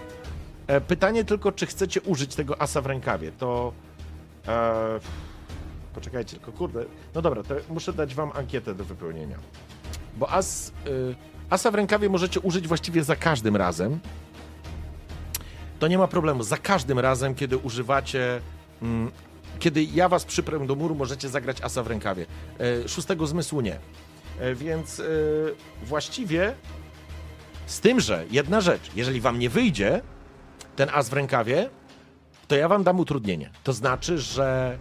E, 0.67 0.81
pytanie 0.81 1.23
tylko, 1.23 1.51
czy 1.51 1.65
chcecie 1.65 2.01
użyć 2.01 2.35
tego 2.35 2.61
asa 2.61 2.81
w 2.81 2.85
rękawie. 2.85 3.31
To... 3.31 3.73
E, 4.47 4.99
Poczekajcie, 5.93 6.37
tylko 6.37 6.51
kurde. 6.51 6.85
No 7.15 7.21
dobra, 7.21 7.43
to 7.43 7.55
muszę 7.69 7.93
dać 7.93 8.15
wam 8.15 8.31
ankietę 8.35 8.75
do 8.75 8.85
wypełnienia. 8.85 9.37
Bo 10.17 10.29
as, 10.29 10.71
y, 10.87 11.15
asa 11.49 11.71
w 11.71 11.75
rękawie 11.75 12.09
możecie 12.09 12.39
użyć 12.39 12.67
właściwie 12.67 13.03
za 13.03 13.15
każdym 13.15 13.55
razem. 13.55 13.99
To 15.79 15.87
nie 15.87 15.97
ma 15.97 16.07
problemu. 16.07 16.43
Za 16.43 16.57
każdym 16.57 16.99
razem, 16.99 17.35
kiedy 17.35 17.57
używacie. 17.57 18.41
Mm, 18.81 19.11
kiedy 19.59 19.83
ja 19.83 20.09
was 20.09 20.25
przyprę 20.25 20.67
do 20.67 20.75
muru, 20.75 20.95
możecie 20.95 21.29
zagrać 21.29 21.61
asa 21.61 21.83
w 21.83 21.87
rękawie. 21.87 22.25
Y, 22.85 22.89
szóstego 22.89 23.27
zmysłu 23.27 23.61
nie. 23.61 23.75
Y, 24.41 24.55
więc 24.55 24.99
y, 24.99 25.55
właściwie 25.83 26.55
z 27.65 27.79
tym, 27.79 27.99
że 27.99 28.25
jedna 28.31 28.61
rzecz, 28.61 28.91
jeżeli 28.95 29.21
wam 29.21 29.39
nie 29.39 29.49
wyjdzie 29.49 30.01
ten 30.75 30.89
as 30.93 31.09
w 31.09 31.13
rękawie, 31.13 31.69
to 32.47 32.55
ja 32.55 32.67
wam 32.67 32.83
dam 32.83 32.99
utrudnienie. 32.99 33.49
To 33.63 33.73
znaczy, 33.73 34.17
że 34.17 34.77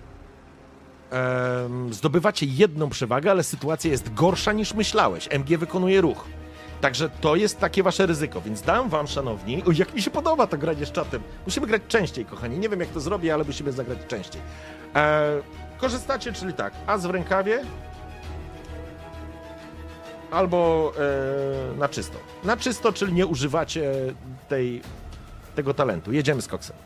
em, 1.10 1.94
zdobywacie 1.94 2.47
jedną 2.47 2.89
przewagę, 2.89 3.31
ale 3.31 3.43
sytuacja 3.43 3.90
jest 3.90 4.14
gorsza 4.14 4.52
niż 4.52 4.74
myślałeś. 4.74 5.28
MG 5.31 5.59
wykonuje 5.59 6.01
ruch. 6.01 6.24
Także 6.81 7.09
to 7.09 7.36
jest 7.36 7.60
takie 7.60 7.82
wasze 7.82 8.06
ryzyko, 8.06 8.40
więc 8.40 8.62
dam 8.62 8.89
wam, 8.89 9.06
szanowni, 9.06 9.62
o, 9.64 9.73
jak 9.73 9.94
mi 9.94 10.02
się 10.02 10.10
podoba 10.10 10.47
to 10.47 10.59
granie 10.59 10.86
z 10.86 10.93
czatem. 10.93 11.23
Musimy 11.47 11.66
grać 11.66 11.82
częściej, 11.89 12.24
kochani. 12.24 12.59
Nie 12.59 12.69
wiem, 12.69 12.81
jak 12.81 12.89
to 12.89 13.01
zrobię, 13.01 13.35
ale 13.35 13.44
musimy 13.44 13.73
zagrać 13.73 13.98
częściej. 14.09 14.43
E, 14.94 15.43
korzystacie, 15.78 16.32
czyli 16.32 16.52
tak, 16.52 16.73
as 16.86 17.06
w 17.06 17.10
rękawie, 17.10 17.64
albo 20.31 20.93
e, 21.74 21.77
na 21.78 21.89
czysto. 21.89 22.19
Na 22.44 22.56
czysto, 22.56 22.93
czyli 22.93 23.12
nie 23.12 23.27
używacie 23.27 23.93
tej, 24.48 24.82
tego 25.55 25.74
talentu. 25.74 26.12
Jedziemy 26.12 26.43
z 26.43 26.49
koksem. 26.49 26.77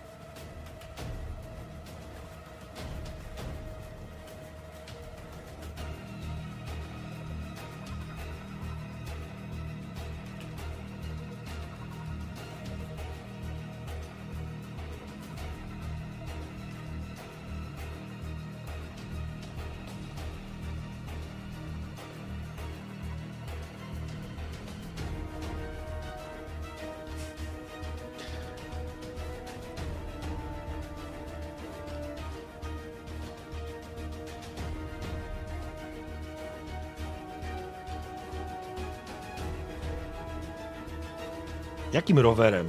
Jakim 42.07 42.19
rowerem? 42.19 42.69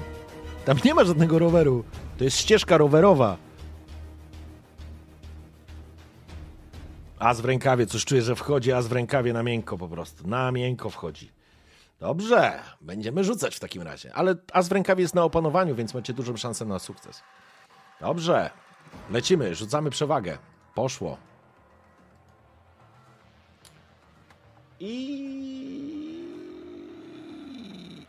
Tam 0.65 0.77
nie 0.85 0.93
ma 0.93 1.03
żadnego 1.03 1.39
roweru. 1.39 1.83
To 2.17 2.23
jest 2.23 2.37
ścieżka 2.37 2.77
rowerowa. 2.77 3.37
As 7.19 7.41
w 7.41 7.45
rękawie, 7.45 7.85
coś 7.85 8.05
czuję, 8.05 8.21
że 8.21 8.35
wchodzi 8.35 8.71
as 8.71 8.87
w 8.87 8.91
rękawie 8.91 9.33
na 9.33 9.43
miękko 9.43 9.77
po 9.77 9.87
prostu. 9.87 10.27
Na 10.27 10.51
miękko 10.51 10.89
wchodzi. 10.89 11.31
Dobrze, 11.99 12.59
będziemy 12.81 13.23
rzucać 13.23 13.55
w 13.55 13.59
takim 13.59 13.81
razie. 13.81 14.13
Ale 14.13 14.35
as 14.53 14.69
w 14.69 14.71
rękawie 14.71 15.01
jest 15.01 15.15
na 15.15 15.23
opanowaniu, 15.23 15.75
więc 15.75 15.93
macie 15.93 16.13
dużą 16.13 16.37
szansę 16.37 16.65
na 16.65 16.79
sukces. 16.79 17.23
Dobrze, 18.01 18.49
lecimy, 19.09 19.55
rzucamy 19.55 19.89
przewagę. 19.89 20.37
Poszło. 20.75 21.17
I 24.79 25.86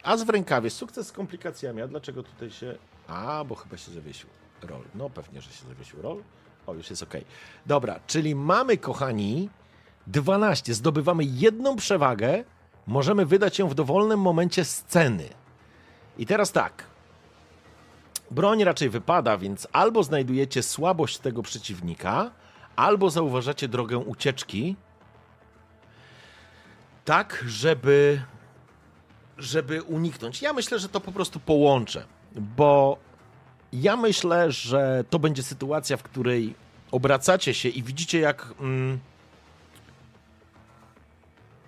As 0.02 0.22
w 0.22 0.28
rękawie, 0.28 0.70
sukces 0.70 1.06
z 1.06 1.12
komplikacjami. 1.12 1.82
A 1.82 1.88
dlaczego 1.88 2.22
tutaj 2.22 2.50
się. 2.50 2.74
A, 3.08 3.44
bo 3.44 3.54
chyba 3.54 3.76
się 3.76 3.92
zawiesił 3.92 4.28
roll. 4.62 4.82
No 4.94 5.10
pewnie, 5.10 5.40
że 5.40 5.52
się 5.52 5.66
zawiesił 5.68 6.02
roll. 6.02 6.22
O, 6.66 6.74
już 6.74 6.90
jest 6.90 7.02
ok. 7.02 7.14
Dobra, 7.66 8.00
czyli 8.06 8.34
mamy, 8.34 8.76
kochani, 8.76 9.50
12. 10.06 10.74
Zdobywamy 10.74 11.24
jedną 11.24 11.76
przewagę. 11.76 12.44
Możemy 12.86 13.26
wydać 13.26 13.58
ją 13.58 13.68
w 13.68 13.74
dowolnym 13.74 14.20
momencie 14.20 14.64
sceny. 14.64 15.28
I 16.18 16.26
teraz 16.26 16.52
tak. 16.52 16.84
Broń 18.30 18.64
raczej 18.64 18.90
wypada, 18.90 19.38
więc 19.38 19.68
albo 19.72 20.02
znajdujecie 20.02 20.62
słabość 20.62 21.18
tego 21.18 21.42
przeciwnika, 21.42 22.30
albo 22.76 23.10
zauważacie 23.10 23.68
drogę 23.68 23.98
ucieczki, 23.98 24.76
tak, 27.04 27.44
żeby 27.46 28.22
żeby 29.38 29.82
uniknąć. 29.82 30.42
Ja 30.42 30.52
myślę, 30.52 30.78
że 30.78 30.88
to 30.88 31.00
po 31.00 31.12
prostu 31.12 31.40
połączę, 31.40 32.04
bo 32.32 32.98
ja 33.72 33.96
myślę, 33.96 34.52
że 34.52 35.04
to 35.10 35.18
będzie 35.18 35.42
sytuacja, 35.42 35.96
w 35.96 36.02
której 36.02 36.54
obracacie 36.90 37.54
się 37.54 37.68
i 37.68 37.82
widzicie, 37.82 38.18
jak 38.18 38.54
mm, 38.60 38.98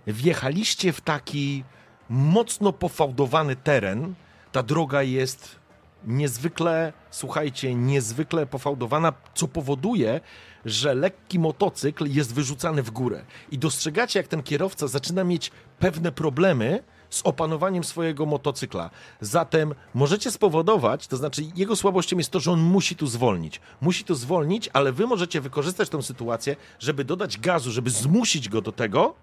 wjechaliście 0.06 0.92
w 0.92 1.00
taki 1.00 1.64
mocno 2.08 2.72
pofałdowany 2.72 3.56
teren. 3.56 4.14
Ta 4.52 4.62
droga 4.62 5.02
jest 5.02 5.56
niezwykle, 6.04 6.92
słuchajcie, 7.10 7.74
niezwykle 7.74 8.46
pofałdowana, 8.46 9.12
co 9.34 9.48
powoduje, 9.48 10.20
że 10.64 10.94
lekki 10.94 11.38
motocykl 11.38 12.06
jest 12.06 12.34
wyrzucany 12.34 12.82
w 12.82 12.90
górę. 12.90 13.24
I 13.50 13.58
dostrzegacie, 13.58 14.18
jak 14.18 14.28
ten 14.28 14.42
kierowca 14.42 14.88
zaczyna 14.88 15.24
mieć 15.24 15.50
pewne 15.78 16.12
problemy, 16.12 16.82
z 17.10 17.22
opanowaniem 17.22 17.84
swojego 17.84 18.26
motocykla. 18.26 18.90
Zatem 19.20 19.74
możecie 19.94 20.30
spowodować, 20.30 21.06
to 21.06 21.16
znaczy 21.16 21.42
jego 21.56 21.76
słabością 21.76 22.18
jest 22.18 22.30
to, 22.30 22.40
że 22.40 22.52
on 22.52 22.60
musi 22.60 22.96
tu 22.96 23.06
zwolnić. 23.06 23.60
Musi 23.80 24.04
tu 24.04 24.14
zwolnić, 24.14 24.70
ale 24.72 24.92
wy 24.92 25.06
możecie 25.06 25.40
wykorzystać 25.40 25.88
tę 25.88 26.02
sytuację, 26.02 26.56
żeby 26.78 27.04
dodać 27.04 27.38
gazu, 27.38 27.70
żeby 27.70 27.90
zmusić 27.90 28.48
go 28.48 28.60
do 28.60 28.72
tego, 28.72 29.14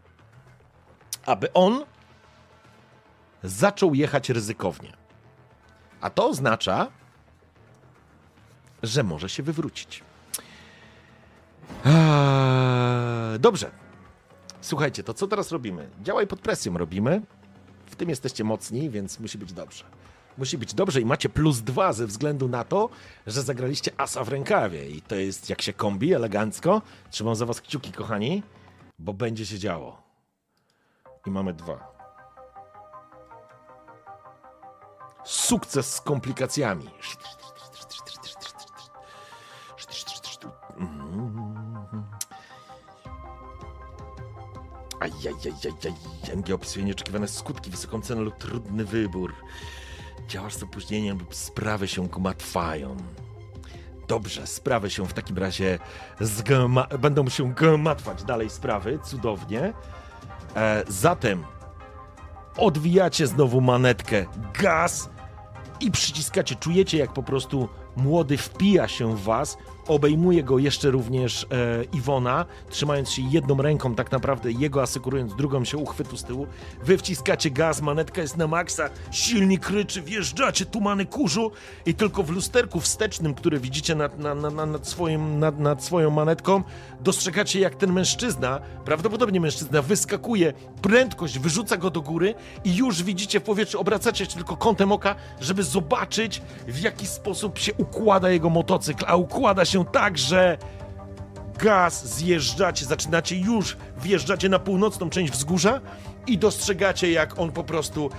aby 1.25 1.53
on 1.53 1.85
zaczął 3.43 3.93
jechać 3.93 4.29
ryzykownie. 4.29 4.93
A 6.01 6.09
to 6.09 6.29
oznacza, 6.29 6.87
że 8.83 9.03
może 9.03 9.29
się 9.29 9.43
wywrócić. 9.43 10.03
Eee, 11.85 13.39
dobrze. 13.39 13.71
Słuchajcie, 14.61 15.03
to 15.03 15.13
co 15.13 15.27
teraz 15.27 15.51
robimy? 15.51 15.89
Działaj 16.01 16.27
pod 16.27 16.39
presją 16.39 16.77
robimy. 16.77 17.21
W 17.89 17.95
tym 17.95 18.09
jesteście 18.09 18.43
mocni, 18.43 18.89
więc 18.89 19.19
musi 19.19 19.37
być 19.37 19.53
dobrze. 19.53 19.83
Musi 20.37 20.57
być 20.57 20.73
dobrze 20.73 21.01
i 21.01 21.05
macie 21.05 21.29
plus 21.29 21.61
dwa 21.61 21.93
ze 21.93 22.07
względu 22.07 22.47
na 22.47 22.63
to, 22.63 22.89
że 23.27 23.41
zagraliście 23.41 23.91
asa 23.97 24.23
w 24.23 24.29
rękawie. 24.29 24.89
I 24.89 25.01
to 25.01 25.15
jest 25.15 25.49
jak 25.49 25.61
się 25.61 25.73
kombi, 25.73 26.13
elegancko. 26.13 26.81
Trzymam 27.11 27.35
za 27.35 27.45
was 27.45 27.61
kciuki, 27.61 27.91
kochani, 27.91 28.43
bo 28.99 29.13
będzie 29.13 29.45
się 29.45 29.59
działo. 29.59 30.01
I 31.25 31.31
mamy 31.31 31.53
dwa. 31.53 31.97
Sukces 35.25 35.93
z 35.93 36.01
komplikacjami. 36.01 36.89
Ajajajajaj. 45.07 45.93
MG 46.35 46.53
opisuje 46.53 46.85
nieoczekiwane 46.85 47.27
skutki, 47.27 47.69
wysoką 47.69 48.01
cenę 48.01 48.21
lub 48.21 48.37
trudny 48.37 48.85
wybór. 48.85 49.33
Działasz 50.27 50.53
z 50.55 50.63
opóźnieniem 50.63 51.19
lub 51.19 51.35
sprawy 51.35 51.87
się 51.87 52.07
gmatwają. 52.07 52.97
Dobrze, 54.07 54.47
sprawy 54.47 54.89
się 54.89 55.05
w 55.07 55.13
takim 55.13 55.37
razie 55.37 55.79
zgma- 56.21 56.97
będą 56.97 57.29
się 57.29 57.53
gmatwać 57.53 58.23
dalej 58.23 58.49
sprawy, 58.49 58.99
cudownie. 59.03 59.73
E, 60.55 60.83
zatem 60.87 61.43
odwijacie 62.57 63.27
znowu 63.27 63.61
manetkę, 63.61 64.25
gaz 64.61 65.09
i 65.79 65.91
przyciskacie. 65.91 66.55
Czujecie, 66.55 66.97
jak 66.97 67.13
po 67.13 67.23
prostu 67.23 67.69
młody 67.95 68.37
wpija 68.37 68.87
się 68.87 69.15
w 69.15 69.23
was, 69.23 69.57
obejmuje 69.87 70.43
go 70.43 70.57
jeszcze 70.57 70.91
również 70.91 71.43
e, 71.43 71.83
Iwona, 71.83 72.45
trzymając 72.69 73.09
się 73.09 73.21
jedną 73.21 73.61
ręką, 73.61 73.95
tak 73.95 74.11
naprawdę 74.11 74.51
jego 74.51 74.81
asykurując 74.81 75.35
drugą 75.35 75.65
się 75.65 75.77
uchwytu 75.77 76.17
z 76.17 76.23
tyłu. 76.23 76.47
Wy 76.83 76.97
wciskacie 76.97 77.51
gaz, 77.51 77.81
manetka 77.81 78.21
jest 78.21 78.37
na 78.37 78.47
maksa, 78.47 78.89
silnik 79.11 79.65
kryczy, 79.65 80.01
wjeżdżacie, 80.01 80.65
tumany 80.65 81.05
kurzu 81.05 81.51
i 81.85 81.93
tylko 81.93 82.23
w 82.23 82.29
lusterku 82.29 82.79
wstecznym, 82.79 83.33
które 83.33 83.59
widzicie 83.59 83.95
nad, 83.95 84.19
nad, 84.19 84.41
nad, 84.41 84.53
nad, 84.53 84.87
swoim, 84.87 85.39
nad, 85.39 85.59
nad 85.59 85.83
swoją 85.83 86.09
manetką, 86.09 86.63
dostrzegacie 87.01 87.59
jak 87.59 87.75
ten 87.75 87.93
mężczyzna, 87.93 88.59
prawdopodobnie 88.85 89.41
mężczyzna, 89.41 89.81
wyskakuje, 89.81 90.53
prędkość 90.81 91.39
wyrzuca 91.39 91.77
go 91.77 91.89
do 91.89 92.01
góry 92.01 92.35
i 92.63 92.75
już 92.75 93.03
widzicie 93.03 93.39
w 93.39 93.43
powietrzu, 93.43 93.79
obracacie 93.79 94.25
się 94.25 94.31
tylko 94.31 94.57
kątem 94.57 94.91
oka, 94.91 95.15
żeby 95.41 95.63
zobaczyć 95.63 96.41
w 96.67 96.79
jaki 96.79 97.07
sposób 97.07 97.59
się 97.59 97.73
układa 97.73 98.29
jego 98.29 98.49
motocykl, 98.49 99.05
a 99.07 99.15
układa 99.15 99.65
się 99.65 99.76
tak, 99.85 100.17
że 100.17 100.57
gaz 101.57 102.15
zjeżdżacie, 102.15 102.85
zaczynacie 102.85 103.35
już, 103.35 103.77
wjeżdżacie 103.97 104.49
na 104.49 104.59
północną 104.59 105.09
część 105.09 105.33
wzgórza 105.33 105.81
i 106.27 106.37
dostrzegacie, 106.37 107.11
jak 107.11 107.39
on 107.39 107.51
po 107.51 107.63
prostu 107.63 108.09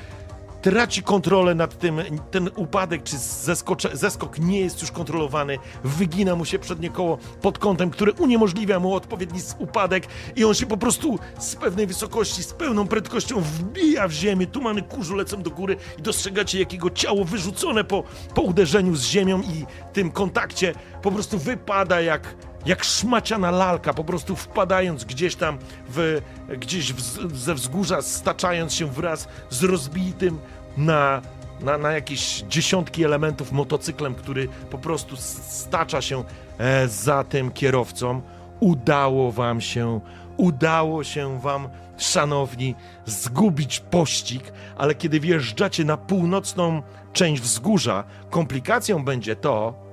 traci 0.62 1.02
kontrolę 1.02 1.54
nad 1.54 1.78
tym, 1.78 2.00
ten 2.30 2.50
upadek 2.56 3.02
czy 3.02 3.18
zeskocze, 3.18 3.90
zeskok 3.92 4.38
nie 4.38 4.60
jest 4.60 4.80
już 4.80 4.90
kontrolowany, 4.90 5.58
wygina 5.84 6.36
mu 6.36 6.44
się 6.44 6.58
przednie 6.58 6.90
koło 6.90 7.18
pod 7.42 7.58
kątem, 7.58 7.90
które 7.90 8.12
uniemożliwia 8.12 8.80
mu 8.80 8.94
odpowiedni 8.94 9.40
upadek 9.58 10.06
i 10.36 10.44
on 10.44 10.54
się 10.54 10.66
po 10.66 10.76
prostu 10.76 11.18
z 11.38 11.56
pewnej 11.56 11.86
wysokości, 11.86 12.42
z 12.42 12.52
pełną 12.52 12.86
prędkością 12.86 13.40
wbija 13.40 14.08
w 14.08 14.12
ziemię, 14.12 14.46
tumany 14.46 14.82
kurzu 14.82 15.16
lecą 15.16 15.42
do 15.42 15.50
góry 15.50 15.76
i 15.98 16.02
dostrzegacie 16.02 16.58
jakiego 16.58 16.90
ciało 16.90 17.24
wyrzucone 17.24 17.84
po, 17.84 18.04
po 18.34 18.42
uderzeniu 18.42 18.96
z 18.96 19.04
ziemią 19.04 19.42
i 19.42 19.66
tym 19.92 20.10
kontakcie 20.10 20.74
po 21.02 21.12
prostu 21.12 21.38
wypada 21.38 22.00
jak 22.00 22.34
jak 22.66 22.84
szmaciana 22.84 23.50
lalka, 23.50 23.94
po 23.94 24.04
prostu 24.04 24.36
wpadając 24.36 25.04
gdzieś 25.04 25.36
tam 25.36 25.58
w, 25.88 26.20
gdzieś 26.58 26.92
w, 26.92 27.36
ze 27.36 27.54
wzgórza, 27.54 28.02
staczając 28.02 28.74
się 28.74 28.86
wraz 28.86 29.28
z 29.50 29.62
rozbitym 29.62 30.38
na, 30.76 31.22
na, 31.60 31.78
na 31.78 31.92
jakieś 31.92 32.44
dziesiątki 32.48 33.04
elementów 33.04 33.52
motocyklem, 33.52 34.14
który 34.14 34.48
po 34.70 34.78
prostu 34.78 35.16
stacza 35.48 36.02
się 36.02 36.24
e, 36.58 36.88
za 36.88 37.24
tym 37.24 37.50
kierowcą. 37.50 38.22
Udało 38.60 39.32
wam 39.32 39.60
się, 39.60 40.00
udało 40.36 41.04
się 41.04 41.40
wam, 41.40 41.68
szanowni, 41.96 42.74
zgubić 43.06 43.80
pościg, 43.80 44.52
ale 44.76 44.94
kiedy 44.94 45.20
wjeżdżacie 45.20 45.84
na 45.84 45.96
północną 45.96 46.82
część 47.12 47.42
wzgórza, 47.42 48.04
komplikacją 48.30 49.04
będzie 49.04 49.36
to, 49.36 49.87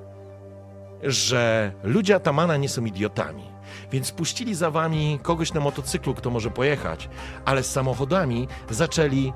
że 1.06 1.72
ludzie 1.84 2.15
Atamana 2.15 2.57
nie 2.57 2.69
są 2.69 2.86
idiotami. 2.86 3.44
Więc 3.91 4.11
puścili 4.11 4.56
za 4.56 4.72
wami 4.72 5.19
kogoś 5.23 5.53
na 5.53 5.60
motocyklu, 5.61 6.14
kto 6.14 6.30
może 6.30 6.52
pojechać, 6.52 7.10
ale 7.45 7.64
z 7.64 7.72
samochodami 7.72 8.48
zaczęli 8.69 9.34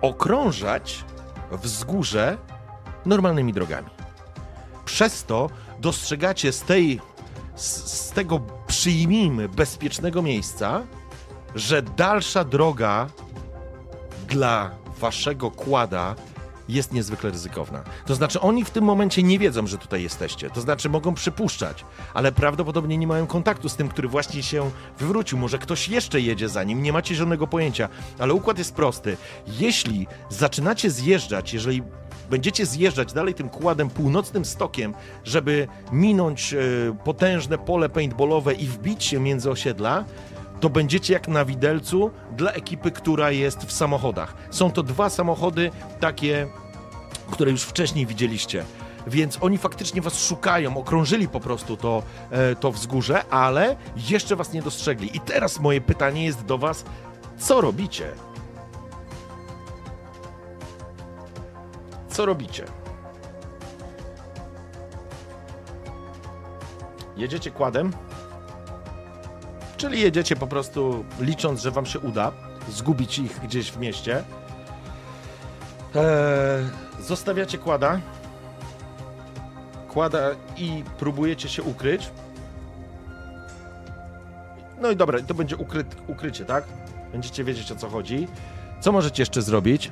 okrążać 0.00 1.04
wzgórze 1.52 2.38
normalnymi 3.06 3.52
drogami. 3.52 3.90
Przez 4.84 5.24
to 5.24 5.50
dostrzegacie 5.80 6.52
z 6.52 6.62
tej, 6.62 7.00
z, 7.54 7.66
z 7.92 8.10
tego 8.10 8.40
przyjmijmy 8.66 9.48
bezpiecznego 9.48 10.22
miejsca, 10.22 10.82
że 11.54 11.82
dalsza 11.82 12.44
droga 12.44 13.06
dla 14.28 14.70
waszego 14.98 15.50
kłada 15.50 16.14
jest 16.68 16.92
niezwykle 16.92 17.30
ryzykowna. 17.30 17.82
To 18.06 18.14
znaczy, 18.14 18.40
oni 18.40 18.64
w 18.64 18.70
tym 18.70 18.84
momencie 18.84 19.22
nie 19.22 19.38
wiedzą, 19.38 19.66
że 19.66 19.78
tutaj 19.78 20.02
jesteście. 20.02 20.50
To 20.50 20.60
znaczy, 20.60 20.88
mogą 20.88 21.14
przypuszczać, 21.14 21.84
ale 22.14 22.32
prawdopodobnie 22.32 22.98
nie 22.98 23.06
mają 23.06 23.26
kontaktu 23.26 23.68
z 23.68 23.76
tym, 23.76 23.88
który 23.88 24.08
właśnie 24.08 24.42
się 24.42 24.70
wywrócił. 24.98 25.38
Może 25.38 25.58
ktoś 25.58 25.88
jeszcze 25.88 26.20
jedzie 26.20 26.48
za 26.48 26.64
nim, 26.64 26.82
nie 26.82 26.92
macie 26.92 27.14
żadnego 27.14 27.46
pojęcia, 27.46 27.88
ale 28.18 28.34
układ 28.34 28.58
jest 28.58 28.74
prosty. 28.74 29.16
Jeśli 29.46 30.06
zaczynacie 30.30 30.90
zjeżdżać, 30.90 31.54
jeżeli 31.54 31.82
będziecie 32.30 32.66
zjeżdżać 32.66 33.12
dalej 33.12 33.34
tym 33.34 33.48
kładem 33.48 33.90
północnym 33.90 34.44
stokiem, 34.44 34.94
żeby 35.24 35.68
minąć 35.92 36.54
e, 36.54 36.58
potężne 37.04 37.58
pole 37.58 37.88
paintballowe 37.88 38.54
i 38.54 38.66
wbić 38.66 39.04
się 39.04 39.20
między 39.20 39.50
osiedla, 39.50 40.04
to 40.60 40.70
będziecie 40.70 41.12
jak 41.12 41.28
na 41.28 41.44
widelcu 41.44 42.10
dla 42.36 42.52
ekipy, 42.52 42.90
która 42.90 43.30
jest 43.30 43.64
w 43.64 43.72
samochodach. 43.72 44.34
Są 44.50 44.70
to 44.70 44.82
dwa 44.82 45.10
samochody 45.10 45.70
takie, 46.00 46.48
które 47.30 47.50
już 47.50 47.62
wcześniej 47.62 48.06
widzieliście. 48.06 48.64
Więc 49.06 49.38
oni 49.40 49.58
faktycznie 49.58 50.02
was 50.02 50.26
szukają, 50.26 50.76
okrążyli 50.76 51.28
po 51.28 51.40
prostu 51.40 51.76
to, 51.76 52.02
e, 52.30 52.56
to 52.56 52.72
wzgórze, 52.72 53.24
ale 53.30 53.76
jeszcze 53.96 54.36
was 54.36 54.52
nie 54.52 54.62
dostrzegli. 54.62 55.16
I 55.16 55.20
teraz 55.20 55.60
moje 55.60 55.80
pytanie 55.80 56.24
jest 56.24 56.44
do 56.44 56.58
was: 56.58 56.84
co 57.38 57.60
robicie? 57.60 58.12
Co 62.08 62.26
robicie? 62.26 62.64
Jedziecie 67.16 67.50
kładem? 67.50 67.92
Czyli 69.78 70.00
jedziecie 70.00 70.36
po 70.36 70.46
prostu 70.46 71.04
licząc, 71.20 71.62
że 71.62 71.70
wam 71.70 71.86
się 71.86 71.98
uda 71.98 72.32
zgubić 72.70 73.18
ich 73.18 73.40
gdzieś 73.40 73.70
w 73.70 73.78
mieście. 73.78 74.24
Eee, 75.94 76.02
zostawiacie 77.00 77.58
kłada. 77.58 78.00
Kłada 79.88 80.18
i 80.56 80.84
próbujecie 80.98 81.48
się 81.48 81.62
ukryć. 81.62 82.10
No 84.80 84.90
i 84.90 84.96
dobra, 84.96 85.18
to 85.22 85.34
będzie 85.34 85.56
ukryt, 85.56 85.96
ukrycie, 86.06 86.44
tak? 86.44 86.64
Będziecie 87.12 87.44
wiedzieć 87.44 87.72
o 87.72 87.76
co 87.76 87.88
chodzi. 87.88 88.28
Co 88.80 88.92
możecie 88.92 89.22
jeszcze 89.22 89.42
zrobić? 89.42 89.90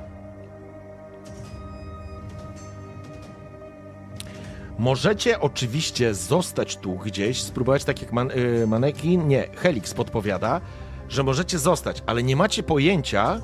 Możecie 4.78 5.40
oczywiście 5.40 6.14
zostać 6.14 6.76
tu 6.76 6.94
gdzieś, 6.94 7.42
spróbować 7.42 7.84
tak 7.84 8.02
jak 8.02 8.12
man, 8.12 8.28
yy, 8.28 8.66
manekin, 8.66 9.28
nie, 9.28 9.48
Helix 9.56 9.94
podpowiada, 9.94 10.60
że 11.08 11.22
możecie 11.22 11.58
zostać, 11.58 12.02
ale 12.06 12.22
nie 12.22 12.36
macie 12.36 12.62
pojęcia, 12.62 13.40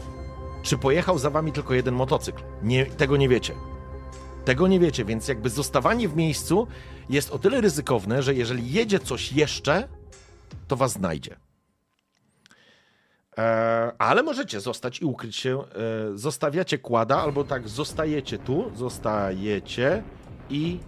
czy 0.63 0.79
pojechał 0.79 1.19
za 1.19 1.31
wami 1.31 1.53
tylko 1.53 1.75
jeden 1.75 1.95
motocykl. 1.95 2.43
Nie, 2.63 2.87
tego 2.87 3.17
nie 3.17 3.29
wiecie. 3.29 3.55
Tego 4.45 4.69
nie 4.69 4.81
wiecie, 4.81 5.05
więc 5.05 5.29
jakby 5.29 5.51
zostawanie 5.51 6.09
w 6.09 6.17
miejscu 6.17 6.67
jest 7.11 7.31
o 7.31 7.39
tyle 7.39 7.61
ryzykowne, 7.61 8.23
że 8.23 8.35
jeżeli 8.35 8.73
jedzie 8.73 8.99
coś 8.99 9.33
jeszcze, 9.33 9.89
to 10.69 10.77
was 10.77 10.93
znajdzie. 10.93 11.37
E, 13.39 13.93
ale 13.99 14.23
możecie 14.23 14.61
zostać 14.61 15.01
i 15.01 15.05
ukryć 15.05 15.37
się. 15.37 15.59
E, 15.59 15.65
zostawiacie 16.19 16.79
kłada, 16.79 17.23
albo 17.23 17.45
tak, 17.45 17.69
zostajecie 17.69 18.39
tu, 18.39 18.73
zostajecie 18.75 20.03
i 20.51 20.79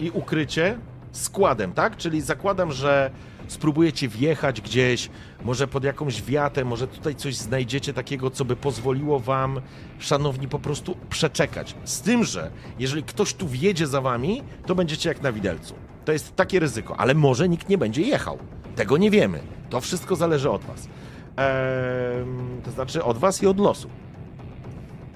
i 0.00 0.10
ukrycie 0.10 0.78
składem, 1.12 1.72
tak? 1.72 1.96
Czyli 1.96 2.20
zakładam, 2.20 2.72
że 2.72 3.10
spróbujecie 3.48 4.08
wjechać 4.08 4.60
gdzieś, 4.60 5.10
może 5.44 5.68
pod 5.68 5.84
jakąś 5.84 6.22
wiatę, 6.22 6.64
może 6.64 6.88
tutaj 6.88 7.14
coś 7.14 7.36
znajdziecie 7.36 7.92
takiego, 7.92 8.30
co 8.30 8.44
by 8.44 8.56
pozwoliło 8.56 9.20
wam, 9.20 9.60
szanowni, 9.98 10.48
po 10.48 10.58
prostu 10.58 10.96
przeczekać. 11.10 11.74
Z 11.84 12.00
tym, 12.00 12.24
że 12.24 12.50
jeżeli 12.78 13.02
ktoś 13.02 13.34
tu 13.34 13.48
wjedzie 13.48 13.86
za 13.86 14.00
wami, 14.00 14.42
to 14.66 14.74
będziecie 14.74 15.08
jak 15.08 15.22
na 15.22 15.32
widelcu. 15.32 15.74
To 16.04 16.12
jest 16.12 16.36
takie 16.36 16.60
ryzyko, 16.60 16.96
ale 16.96 17.14
może 17.14 17.48
nikt 17.48 17.68
nie 17.68 17.78
będzie 17.78 18.02
jechał. 18.02 18.38
Tego 18.76 18.96
nie 18.96 19.10
wiemy. 19.10 19.40
To 19.70 19.80
wszystko 19.80 20.16
zależy 20.16 20.50
od 20.50 20.64
was. 20.64 20.88
Eee, 21.36 22.24
to 22.64 22.70
znaczy 22.70 23.04
od 23.04 23.18
was 23.18 23.42
i 23.42 23.46
od 23.46 23.60
losu. 23.60 23.88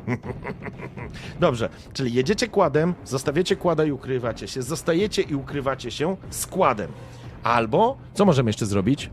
Dobrze, 1.40 1.68
czyli 1.92 2.14
jedziecie 2.14 2.48
kładem, 2.48 2.94
zostawiacie 3.04 3.56
kłada 3.56 3.84
i 3.84 3.92
ukrywacie 3.92 4.48
się, 4.48 4.62
zostajecie 4.62 5.22
i 5.22 5.34
ukrywacie 5.34 5.90
się 5.90 6.16
składem. 6.30 6.92
Albo, 7.42 7.96
co 8.14 8.24
możemy 8.24 8.48
jeszcze 8.48 8.66
zrobić? 8.66 9.10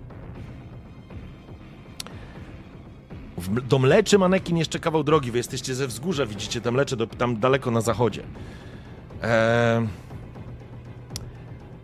Do 3.47 3.79
Mleczy 3.79 4.17
Manekin 4.19 4.57
jeszcze 4.57 4.79
kawał 4.79 5.03
drogi, 5.03 5.31
wy 5.31 5.37
jesteście 5.37 5.75
ze 5.75 5.87
wzgórza, 5.87 6.25
widzicie 6.25 6.61
te 6.61 6.71
Mlecze 6.71 6.95
do, 6.95 7.07
tam 7.07 7.39
daleko 7.39 7.71
na 7.71 7.81
zachodzie. 7.81 8.23
Eee, 9.23 9.87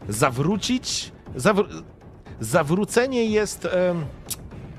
zawrócić... 0.09 1.11
Zawr 1.35 1.67
zawrócenie 2.39 3.25
jest 3.25 3.65
e, 3.65 3.95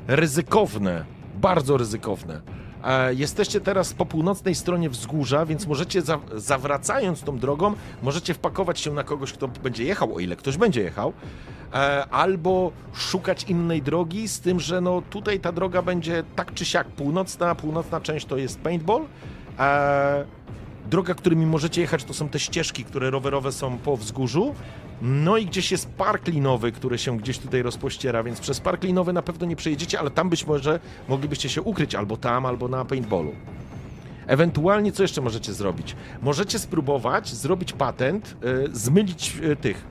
ryzykowne, 0.07 1.05
bardzo 1.35 1.77
ryzykowne. 1.77 2.40
E, 2.85 3.15
jesteście 3.15 3.61
teraz 3.61 3.93
po 3.93 4.07
północnej 4.07 4.55
stronie 4.55 4.90
wzgórza, 4.90 5.47
więc 5.47 5.66
możecie, 5.66 6.02
za, 6.02 6.19
zawracając 6.35 7.23
tą 7.23 7.39
drogą, 7.39 7.74
możecie 8.02 8.35
wpakować 8.35 8.81
się 8.81 8.93
na 8.93 9.05
kogoś, 9.05 9.32
kto 9.32 9.48
będzie 9.48 9.85
jechał, 9.85 10.15
o 10.15 10.20
ile 10.20 10.36
ktoś 10.36 10.57
będzie 10.57 10.82
jechał, 10.82 11.12
e, 11.73 12.07
albo 12.11 12.73
szukać 12.94 13.44
innej 13.44 13.82
drogi, 13.82 14.28
z 14.28 14.40
tym, 14.40 14.61
że 14.61 14.81
no 14.81 15.02
tutaj 15.11 15.40
ta 15.40 15.52
droga 15.52 15.82
będzie 15.82 16.24
tak 16.36 16.55
czy 16.55 16.65
siak 16.65 16.86
północna, 16.89 17.55
północna 17.55 18.01
część 18.01 18.27
to 18.27 18.36
jest 18.36 18.61
paintball, 18.61 19.02
e, 19.59 20.24
droga, 20.90 21.15
którymi 21.15 21.47
możecie 21.47 21.81
jechać, 21.81 22.05
to 22.05 22.15
są 22.15 22.28
te 22.28 22.39
ścieżki, 22.39 22.85
które 22.85 23.11
rowerowe 23.11 23.52
są 23.52 23.78
po 23.78 23.97
wzgórzu. 23.97 24.55
No 25.03 25.37
i 25.37 25.47
gdzieś 25.47 25.73
jest 25.73 25.89
park 25.89 26.29
linowy, 26.29 26.73
który 26.73 26.99
się 26.99 27.19
gdzieś 27.19 27.39
tutaj 27.39 27.63
rozpościera, 27.63 28.23
więc 28.23 28.41
przez 28.41 28.61
park 28.61 28.85
linowy 28.85 29.13
na 29.13 29.23
pewno 29.23 29.47
nie 29.47 29.57
przejedziecie, 29.57 30.01
ale 30.01 30.11
tam 30.11 30.31
być 30.31 30.47
może 30.47 30.81
moglibyście 31.09 31.49
się 31.49 31.63
ukryć 31.63 31.95
albo 31.95 32.17
tam, 32.17 32.47
albo 32.47 32.69
na 32.69 32.85
paintballu. 32.85 33.33
Ewentualnie 34.27 34.93
co 34.93 35.03
jeszcze 35.03 35.21
możecie 35.21 35.53
zrobić? 35.53 35.97
Możecie 36.23 36.59
spróbować 36.59 37.29
zrobić 37.29 37.73
patent, 37.73 38.37
yy, 38.43 38.69
zmylić 38.73 39.37
yy, 39.37 39.57
tych. 39.57 39.85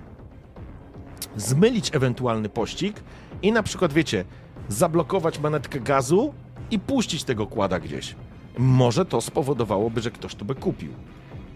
Zmylić 1.36 1.96
ewentualny 1.96 2.50
pościg 2.50 3.04
i 3.42 3.52
na 3.52 3.64
przykład, 3.64 3.94
wiecie, 3.94 4.26
zablokować 4.70 5.40
manetkę 5.40 5.80
gazu 5.80 6.34
i 6.72 6.80
puścić 6.80 7.24
tego 7.24 7.48
kłada 7.48 7.80
gdzieś 7.80 8.16
może 8.60 9.06
to 9.06 9.22
spowodowałoby, 9.22 10.02
że 10.02 10.12
ktoś 10.12 10.36
to 10.36 10.46
by 10.46 10.56
kupił. 10.56 10.94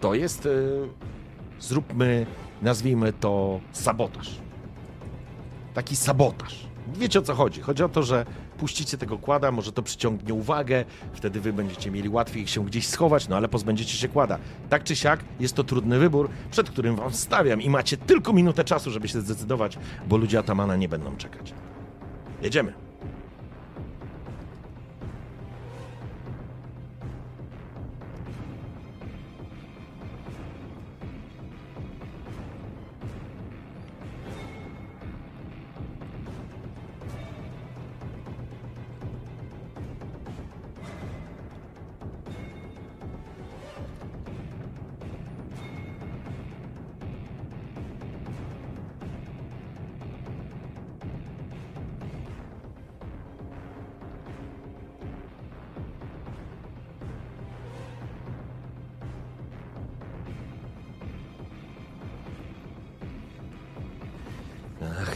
To 0.00 0.14
jest, 0.14 0.44
yy, 0.44 0.88
zróbmy, 1.60 2.26
nazwijmy 2.64 3.12
to 3.12 3.60
sabotaż. 3.72 4.30
Taki 5.74 5.96
sabotaż. 5.96 6.66
Wiecie 6.94 7.18
o 7.18 7.22
co 7.22 7.34
chodzi? 7.34 7.60
Chodzi 7.60 7.82
o 7.82 7.88
to, 7.88 8.02
że 8.02 8.26
puścicie 8.58 8.98
tego 8.98 9.18
kłada, 9.18 9.52
może 9.52 9.72
to 9.72 9.82
przyciągnie 9.82 10.34
uwagę, 10.34 10.84
wtedy 11.12 11.40
wy 11.40 11.52
będziecie 11.52 11.90
mieli 11.90 12.08
łatwiej 12.08 12.46
się 12.46 12.64
gdzieś 12.64 12.86
schować, 12.86 13.28
no 13.28 13.36
ale 13.36 13.48
pozbędziecie 13.48 13.96
się 13.96 14.08
kłada. 14.08 14.38
Tak 14.68 14.84
czy 14.84 14.96
siak, 14.96 15.24
jest 15.40 15.54
to 15.54 15.64
trudny 15.64 15.98
wybór, 15.98 16.28
przed 16.50 16.70
którym 16.70 16.96
wam 16.96 17.12
stawiam 17.12 17.62
i 17.62 17.70
macie 17.70 17.96
tylko 17.96 18.32
minutę 18.32 18.64
czasu, 18.64 18.90
żeby 18.90 19.08
się 19.08 19.20
zdecydować, 19.20 19.78
bo 20.08 20.16
ludzie 20.16 20.38
Atamana 20.38 20.76
nie 20.76 20.88
będą 20.88 21.16
czekać. 21.16 21.54
Jedziemy. 22.42 22.83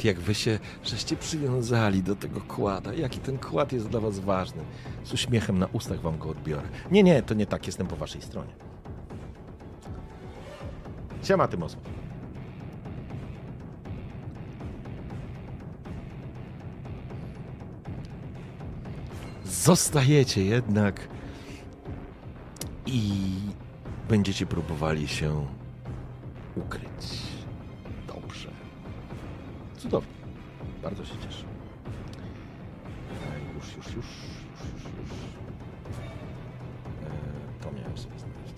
Jak 0.08 0.20
wy 0.20 0.34
się 0.34 0.58
żeście 0.84 1.16
przywiązali 1.16 2.02
do 2.02 2.16
tego 2.16 2.40
kłada. 2.40 2.94
Jaki 2.94 3.18
ten 3.18 3.38
kład 3.38 3.72
jest 3.72 3.88
dla 3.88 4.00
was 4.00 4.18
ważny. 4.18 4.62
Z 5.04 5.12
uśmiechem 5.12 5.58
na 5.58 5.66
ustach 5.66 6.00
wam 6.00 6.18
go 6.18 6.28
odbiorę. 6.28 6.68
Nie, 6.90 7.02
nie, 7.02 7.22
to 7.22 7.34
nie 7.34 7.46
tak. 7.46 7.66
Jestem 7.66 7.86
po 7.86 7.96
waszej 7.96 8.22
stronie. 8.22 8.52
Siema, 11.22 11.48
Tymosław. 11.48 11.84
Zostajecie 19.44 20.44
jednak 20.44 21.08
i 22.86 23.12
będziecie 24.08 24.46
próbowali 24.46 25.08
się 25.08 25.46
ukryć. 26.56 27.27
Cudownie. 29.88 30.12
Bardzo 30.82 31.04
się 31.04 31.14
cieszę. 31.18 31.44
E, 33.10 33.54
Już, 33.54 33.76
już, 33.76 33.86
już, 33.86 33.94
już, 33.96 34.72
już, 34.74 34.82
już. 34.98 35.10
E, 37.04 37.62
To 37.62 37.72
miałem 37.72 37.98
sobie 37.98 38.18
znaleźć. 38.18 38.54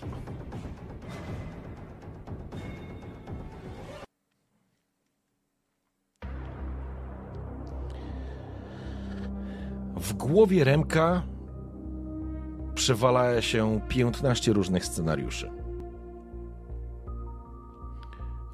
W 9.96 10.12
głowie 10.12 10.64
Remka 10.64 11.22
przewala 12.74 13.42
się 13.42 13.80
15 13.88 14.52
różnych 14.52 14.84
scenariuszy. 14.86 15.50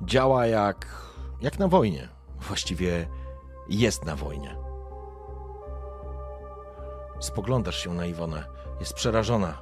Działa 0.02 0.46
jak, 0.46 1.02
jak 1.40 1.58
na 1.58 1.68
wojnie. 1.68 2.15
Właściwie 2.40 3.08
jest 3.68 4.04
na 4.04 4.16
wojnie. 4.16 4.56
Spoglądasz 7.20 7.78
się 7.84 7.94
na 7.94 8.06
Iwonę. 8.06 8.44
Jest 8.80 8.94
przerażona. 8.94 9.58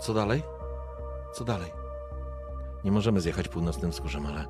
Co 0.00 0.14
dalej? 0.14 0.42
Co 1.34 1.44
dalej? 1.44 1.72
Nie 2.84 2.92
możemy 2.92 3.20
zjechać 3.20 3.48
północnym 3.48 3.90
wzgórzem, 3.90 4.26
ale 4.26 4.46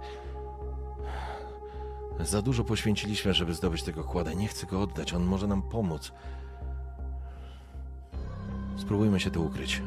za 2.21 2.43
dużo 2.43 2.65
poświęciliśmy, 2.65 3.35
żeby 3.35 3.55
zdobyć 3.55 3.83
tego 3.83 4.05
kładę. 4.05 4.35
Nie 4.35 4.49
chcę 4.49 4.67
go 4.67 4.83
oddać. 4.83 5.13
On 5.13 5.25
może 5.25 5.47
nam 5.47 5.63
pomóc. 5.63 6.13
Spróbujmy 8.77 9.21
się 9.21 9.31
tu 9.31 9.45
ukryć. 9.45 9.83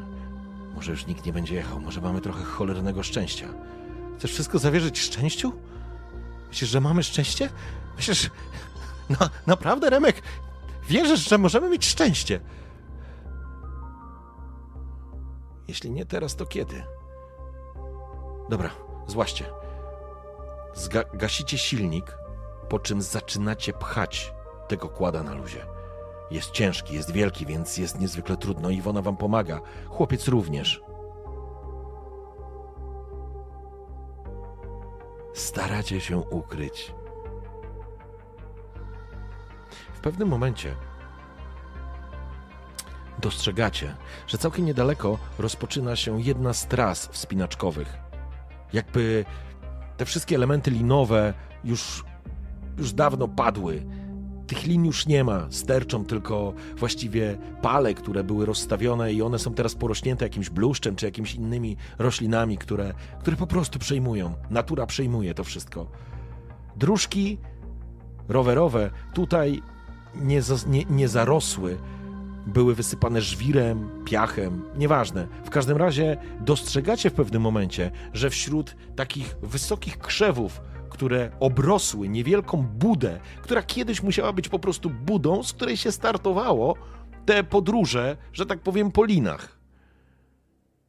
Może 0.74 0.90
już 0.90 1.06
nikt 1.06 1.26
nie 1.26 1.32
będzie 1.32 1.54
jechał. 1.54 1.80
Może 1.80 2.00
mamy 2.00 2.20
trochę 2.20 2.44
cholernego 2.44 3.02
szczęścia. 3.02 3.46
Chcesz 4.18 4.32
wszystko 4.32 4.58
zawierzyć 4.58 4.98
szczęściu? 5.00 5.52
Myślisz, 6.48 6.70
że 6.70 6.80
mamy 6.80 7.02
szczęście? 7.02 7.50
Myślisz... 7.96 8.30
Na, 9.20 9.30
naprawdę, 9.46 9.90
Remek? 9.90 10.22
Wierzysz, 10.88 11.28
że 11.28 11.38
możemy 11.38 11.70
mieć 11.70 11.86
szczęście? 11.86 12.40
Jeśli 15.68 15.90
nie 15.90 16.06
teraz, 16.06 16.36
to 16.36 16.46
kiedy? 16.46 16.84
Dobra, 18.48 18.70
złaście. 19.06 19.44
Zga 20.74 21.04
gasicie 21.14 21.58
silnik, 21.58 22.18
po 22.68 22.78
czym 22.78 23.02
zaczynacie 23.02 23.72
pchać 23.72 24.32
tego 24.68 24.88
kłada 24.88 25.22
na 25.22 25.34
luzie. 25.34 25.66
Jest 26.30 26.50
ciężki, 26.50 26.94
jest 26.94 27.10
wielki, 27.10 27.46
więc 27.46 27.76
jest 27.76 28.00
niezwykle 28.00 28.36
trudno. 28.36 28.70
Iwona 28.70 29.02
wam 29.02 29.16
pomaga. 29.16 29.60
Chłopiec 29.88 30.28
również. 30.28 30.80
Staracie 35.36 36.00
się 36.00 36.18
ukryć. 36.18 36.94
W 39.94 40.00
pewnym 40.00 40.28
momencie 40.28 40.74
dostrzegacie, 43.18 43.96
że 44.26 44.38
całkiem 44.38 44.64
niedaleko 44.64 45.18
rozpoczyna 45.38 45.96
się 45.96 46.20
jedna 46.20 46.52
z 46.52 46.66
tras 46.66 47.06
wspinaczkowych. 47.06 47.98
Jakby 48.72 49.24
te 49.96 50.04
wszystkie 50.04 50.36
elementy 50.36 50.70
linowe 50.70 51.34
już, 51.64 52.04
już 52.78 52.92
dawno 52.92 53.28
padły. 53.28 53.86
Tych 54.46 54.66
lin 54.66 54.84
już 54.84 55.06
nie 55.06 55.24
ma, 55.24 55.46
sterczą 55.50 56.04
tylko 56.04 56.54
właściwie 56.76 57.38
pale, 57.62 57.94
które 57.94 58.24
były 58.24 58.46
rozstawione 58.46 59.12
i 59.12 59.22
one 59.22 59.38
są 59.38 59.54
teraz 59.54 59.74
porośnięte 59.74 60.24
jakimś 60.24 60.50
bluszczem 60.50 60.96
czy 60.96 61.06
jakimiś 61.06 61.34
innymi 61.34 61.76
roślinami, 61.98 62.58
które, 62.58 62.94
które 63.20 63.36
po 63.36 63.46
prostu 63.46 63.78
przejmują. 63.78 64.34
Natura 64.50 64.86
przejmuje 64.86 65.34
to 65.34 65.44
wszystko. 65.44 65.86
Dróżki 66.76 67.38
rowerowe 68.28 68.90
tutaj 69.14 69.62
nie, 70.14 70.40
nie, 70.66 70.84
nie 70.84 71.08
zarosły, 71.08 71.78
były 72.46 72.74
wysypane 72.74 73.20
żwirem, 73.20 73.90
piachem, 74.04 74.62
nieważne. 74.76 75.26
W 75.44 75.50
każdym 75.50 75.76
razie 75.76 76.16
dostrzegacie 76.40 77.10
w 77.10 77.14
pewnym 77.14 77.42
momencie, 77.42 77.90
że 78.12 78.30
wśród 78.30 78.76
takich 78.96 79.36
wysokich 79.42 79.98
krzewów, 79.98 80.60
które 80.96 81.30
obrosły 81.40 82.08
niewielką 82.08 82.62
budę, 82.62 83.20
która 83.42 83.62
kiedyś 83.62 84.02
musiała 84.02 84.32
być 84.32 84.48
po 84.48 84.58
prostu 84.58 84.90
budą, 84.90 85.42
z 85.42 85.52
której 85.52 85.76
się 85.76 85.92
startowało 85.92 86.74
te 87.26 87.44
podróże, 87.44 88.16
że 88.32 88.46
tak 88.46 88.60
powiem, 88.60 88.92
po 88.92 89.04
linach. 89.04 89.58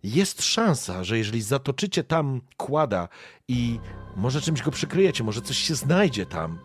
Jest 0.03 0.43
szansa, 0.43 1.03
że 1.03 1.17
jeżeli 1.17 1.41
zatoczycie 1.41 2.03
tam 2.03 2.41
kłada 2.57 3.07
i 3.47 3.79
może 4.15 4.41
czymś 4.41 4.61
go 4.61 4.71
przykryjecie, 4.71 5.23
może 5.23 5.41
coś 5.41 5.57
się 5.57 5.75
znajdzie 5.75 6.25
tam, 6.25 6.59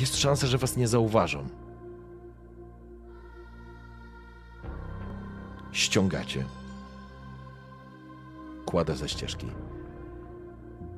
jest 0.00 0.16
szansa, 0.16 0.46
że 0.46 0.58
was 0.58 0.76
nie 0.76 0.88
zauważą. 0.88 1.48
ściągacie. 5.72 6.44
Kładę 8.66 8.96
ze 8.96 9.08
ścieżki. 9.08 9.46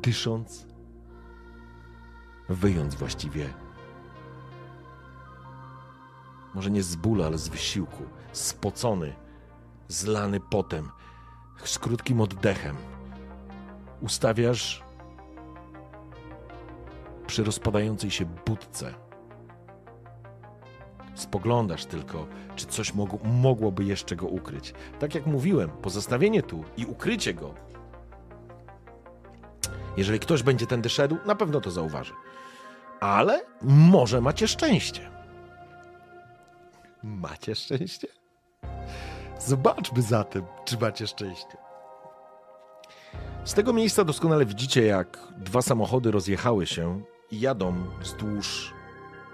Dysząc, 0.02 0.66
wyjąc 2.48 2.94
właściwie. 2.94 3.48
Może 6.54 6.70
nie 6.70 6.82
z 6.82 6.96
bólu, 6.96 7.22
ale 7.24 7.38
z 7.38 7.48
wysiłku. 7.48 8.04
Spocony, 8.32 9.14
zlany 9.88 10.40
potem, 10.40 10.88
z 11.64 11.78
krótkim 11.78 12.20
oddechem. 12.20 12.76
Ustawiasz 14.00 14.82
przy 17.26 17.44
rozpadającej 17.44 18.10
się 18.10 18.24
budce. 18.24 18.94
Spoglądasz 21.14 21.84
tylko, 21.84 22.26
czy 22.56 22.66
coś 22.66 22.94
mogło, 22.94 23.18
mogłoby 23.24 23.84
jeszcze 23.84 24.16
go 24.16 24.26
ukryć. 24.26 24.74
Tak 24.98 25.14
jak 25.14 25.26
mówiłem, 25.26 25.70
pozostawienie 25.70 26.42
tu 26.42 26.64
i 26.76 26.86
ukrycie 26.86 27.34
go. 27.34 27.54
Jeżeli 29.96 30.18
ktoś 30.18 30.42
będzie 30.42 30.66
tędy 30.66 30.88
szedł, 30.88 31.16
na 31.26 31.34
pewno 31.34 31.60
to 31.60 31.70
zauważy. 31.70 32.12
Ale 33.02 33.44
może 33.62 34.20
macie 34.20 34.48
szczęście. 34.48 35.10
Macie 37.02 37.54
szczęście? 37.54 38.08
Zobaczmy 39.38 40.02
zatem, 40.02 40.44
czy 40.64 40.78
macie 40.78 41.06
szczęście. 41.06 41.56
Z 43.44 43.54
tego 43.54 43.72
miejsca 43.72 44.04
doskonale 44.04 44.46
widzicie, 44.46 44.86
jak 44.86 45.18
dwa 45.36 45.62
samochody 45.62 46.10
rozjechały 46.10 46.66
się 46.66 47.02
i 47.30 47.40
jadą 47.40 47.74
wzdłuż 48.00 48.74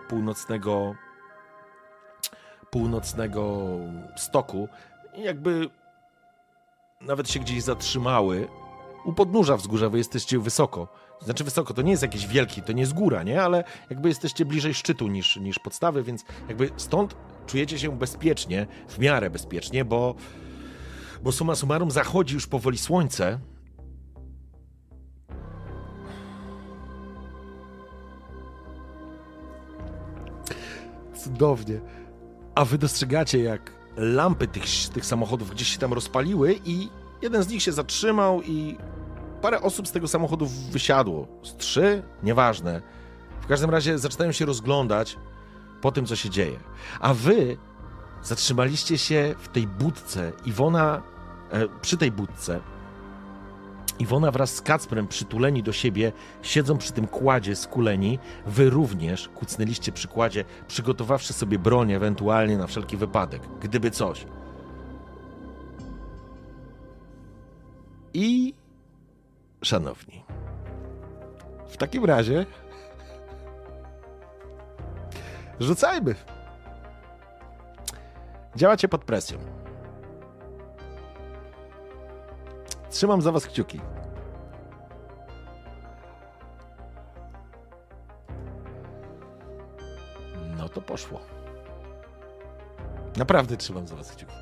północnego 0.08 0.94
północnego 2.70 3.68
stoku 4.16 4.68
jakby 5.16 5.70
nawet 7.00 7.30
się 7.30 7.40
gdzieś 7.40 7.62
zatrzymały 7.62 8.48
u 9.04 9.12
podnóża 9.12 9.56
wzgórza, 9.56 9.88
wy 9.88 9.98
jesteście 9.98 10.38
wysoko. 10.38 10.88
Znaczy 11.24 11.44
wysoko, 11.44 11.74
to 11.74 11.82
nie 11.82 11.90
jest 11.90 12.02
jakiś 12.02 12.26
wielki, 12.26 12.62
to 12.62 12.72
nie 12.72 12.80
jest 12.80 12.94
góra, 12.94 13.22
nie? 13.22 13.42
Ale 13.42 13.64
jakby 13.90 14.08
jesteście 14.08 14.44
bliżej 14.44 14.74
szczytu 14.74 15.08
niż, 15.08 15.36
niż 15.36 15.58
podstawy, 15.58 16.02
więc 16.02 16.24
jakby 16.48 16.70
stąd 16.76 17.16
czujecie 17.46 17.78
się 17.78 17.98
bezpiecznie, 17.98 18.66
w 18.88 18.98
miarę 18.98 19.30
bezpiecznie, 19.30 19.84
bo, 19.84 20.14
bo 21.22 21.32
summa 21.32 21.54
summarum 21.54 21.90
zachodzi 21.90 22.34
już 22.34 22.46
powoli 22.46 22.78
słońce. 22.78 23.38
Cudownie 31.14 31.80
a 32.58 32.64
wy 32.64 32.78
dostrzegacie, 32.78 33.42
jak 33.42 33.72
lampy 33.96 34.48
tych, 34.48 34.64
tych 34.94 35.06
samochodów 35.06 35.50
gdzieś 35.50 35.68
się 35.68 35.78
tam 35.78 35.92
rozpaliły 35.92 36.60
i 36.64 36.88
jeden 37.22 37.42
z 37.42 37.48
nich 37.48 37.62
się 37.62 37.72
zatrzymał 37.72 38.42
i 38.42 38.76
parę 39.38 39.60
osób 39.60 39.88
z 39.88 39.92
tego 39.92 40.08
samochodu 40.08 40.46
wysiadło. 40.70 41.26
Z 41.42 41.56
trzy? 41.56 42.02
Nieważne. 42.22 42.82
W 43.40 43.46
każdym 43.46 43.70
razie 43.70 43.98
zaczynają 43.98 44.32
się 44.32 44.44
rozglądać 44.44 45.18
po 45.80 45.92
tym, 45.92 46.06
co 46.06 46.16
się 46.16 46.30
dzieje. 46.30 46.58
A 47.00 47.14
wy 47.14 47.56
zatrzymaliście 48.22 48.98
się 48.98 49.34
w 49.38 49.48
tej 49.48 49.66
budce. 49.66 50.32
Iwona 50.46 51.02
e, 51.50 51.68
przy 51.80 51.96
tej 51.96 52.12
budce 52.12 52.60
Iwona 53.98 54.30
wraz 54.30 54.54
z 54.54 54.60
Kacprem 54.60 55.08
przytuleni 55.08 55.62
do 55.62 55.72
siebie 55.72 56.12
siedzą 56.42 56.78
przy 56.78 56.92
tym 56.92 57.06
kładzie 57.06 57.56
skuleni. 57.56 58.18
Wy 58.46 58.70
również 58.70 59.28
kucnęliście 59.28 59.92
przy 59.92 60.08
kładzie, 60.08 60.44
przygotowawszy 60.68 61.32
sobie 61.32 61.58
broń 61.58 61.92
ewentualnie 61.92 62.58
na 62.58 62.66
wszelki 62.66 62.96
wypadek, 62.96 63.42
gdyby 63.60 63.90
coś. 63.90 64.26
I 68.14 68.54
szanowni, 69.64 70.24
w 71.68 71.76
takim 71.76 72.04
razie 72.04 72.46
rzucajmy. 75.60 76.14
Działacie 78.56 78.88
pod 78.88 79.04
presją. 79.04 79.38
Trzymam 82.90 83.22
za 83.22 83.32
was 83.32 83.46
kciuki. 83.46 83.80
No 90.56 90.68
to 90.68 90.80
poszło. 90.80 91.20
Naprawdę 93.16 93.56
trzymam 93.56 93.88
za 93.88 93.96
was 93.96 94.12
kciuki. 94.12 94.34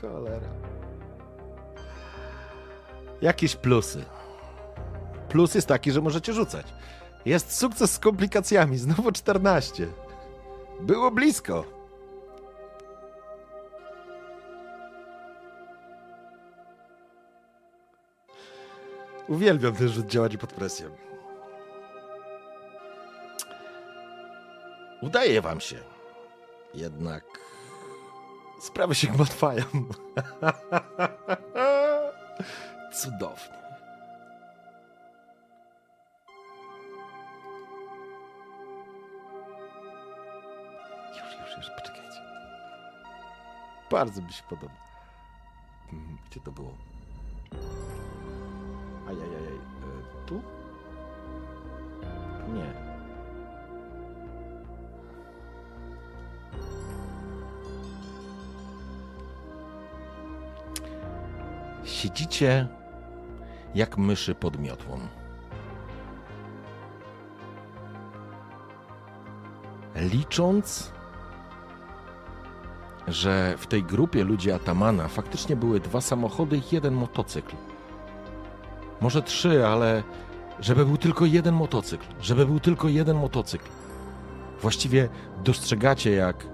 Cholera. 0.00 0.48
Jakieś 3.26 3.56
plusy. 3.56 4.04
Plus 5.28 5.54
jest 5.54 5.68
taki, 5.68 5.92
że 5.92 6.00
możecie 6.00 6.32
rzucać. 6.32 6.66
Jest 7.24 7.58
sukces 7.58 7.92
z 7.92 7.98
komplikacjami, 7.98 8.78
znowu 8.78 9.12
14. 9.12 9.86
Było 10.80 11.10
blisko. 11.10 11.64
Uwielbiam 19.28 19.74
ten 19.74 19.88
rzut 19.88 20.06
działanie 20.06 20.38
pod 20.38 20.52
presją. 20.52 20.90
Udaje 25.02 25.42
wam 25.42 25.60
się. 25.60 25.76
Jednak 26.74 27.24
sprawy 28.60 28.94
się 28.94 29.06
gmatwają. 29.06 29.64
Cudownie. 32.96 33.56
Już, 41.10 41.40
już, 41.40 41.56
już, 41.56 41.70
poczekajcie. 41.76 42.20
Bardzo 43.90 44.22
mi 44.22 44.32
się 44.32 44.42
podoba. 44.48 44.74
Mhm, 45.92 46.18
Gdzie 46.30 46.40
to 46.40 46.52
było? 46.52 46.74
Ajajajaj. 49.08 49.56
E, 49.56 50.26
tu? 50.26 50.42
Nie. 52.54 52.72
Siedzicie 61.84 62.68
jak 63.76 63.98
myszy 63.98 64.34
pod 64.34 64.58
miotłą. 64.58 64.98
Licząc, 69.96 70.92
że 73.08 73.54
w 73.58 73.66
tej 73.66 73.82
grupie 73.82 74.24
ludzi 74.24 74.52
Atamana 74.52 75.08
faktycznie 75.08 75.56
były 75.56 75.80
dwa 75.80 76.00
samochody 76.00 76.56
i 76.56 76.62
jeden 76.72 76.94
motocykl. 76.94 77.56
Może 79.00 79.22
trzy, 79.22 79.66
ale 79.66 80.02
żeby 80.60 80.86
był 80.86 80.96
tylko 80.96 81.24
jeden 81.24 81.54
motocykl. 81.54 82.06
Żeby 82.20 82.46
był 82.46 82.60
tylko 82.60 82.88
jeden 82.88 83.16
motocykl. 83.16 83.68
Właściwie 84.62 85.08
dostrzegacie, 85.44 86.12
jak 86.12 86.46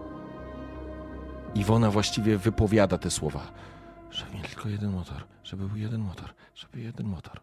Iwona 1.54 1.90
właściwie 1.90 2.38
wypowiada 2.38 2.98
te 2.98 3.10
słowa. 3.10 3.40
Mieli 4.34 4.41
tylko 4.62 4.72
jeden 4.72 4.90
motor, 4.90 5.26
żeby 5.44 5.68
był 5.68 5.76
jeden 5.76 6.00
motor, 6.00 6.34
żeby 6.54 6.80
jeden 6.80 7.06
motor. 7.06 7.40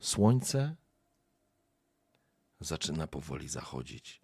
Słońce 0.00 0.76
zaczyna 2.60 3.06
powoli 3.06 3.48
zachodzić, 3.48 4.22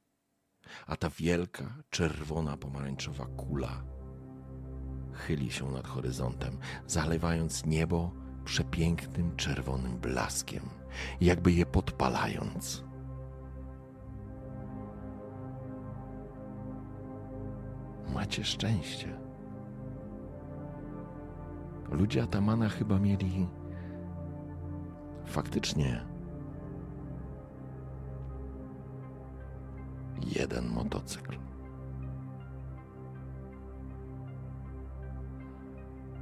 a 0.86 0.96
ta 0.96 1.10
wielka, 1.10 1.74
czerwona, 1.90 2.56
pomarańczowa 2.56 3.26
kula 3.26 3.84
chyli 5.12 5.50
się 5.50 5.70
nad 5.70 5.86
horyzontem, 5.86 6.58
zalewając 6.86 7.66
niebo 7.66 8.12
przepięknym 8.44 9.36
czerwonym 9.36 9.98
blaskiem, 9.98 10.68
jakby 11.20 11.52
je 11.52 11.66
podpalając. 11.66 12.84
Macie 18.14 18.44
szczęście. 18.44 19.27
Ludzie 21.90 22.22
Atamana 22.22 22.68
chyba 22.68 22.98
mieli 22.98 23.48
faktycznie 25.26 26.04
jeden 30.22 30.68
motocykl. 30.68 31.36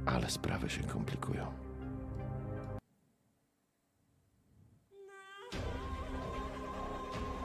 Ale 0.05 0.29
sprawy 0.29 0.69
się 0.69 0.83
komplikują. 0.83 1.45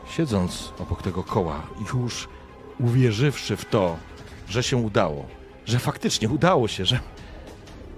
Siedząc 0.07 0.73
obok 0.79 1.03
tego 1.03 1.23
koła, 1.23 1.63
już 1.95 2.29
uwierzywszy 2.81 3.57
w 3.57 3.65
to, 3.65 3.97
że 4.49 4.63
się 4.63 4.77
udało, 4.77 5.27
że 5.65 5.79
faktycznie 5.79 6.29
udało 6.29 6.69
się, 6.69 6.85
że, 6.85 7.01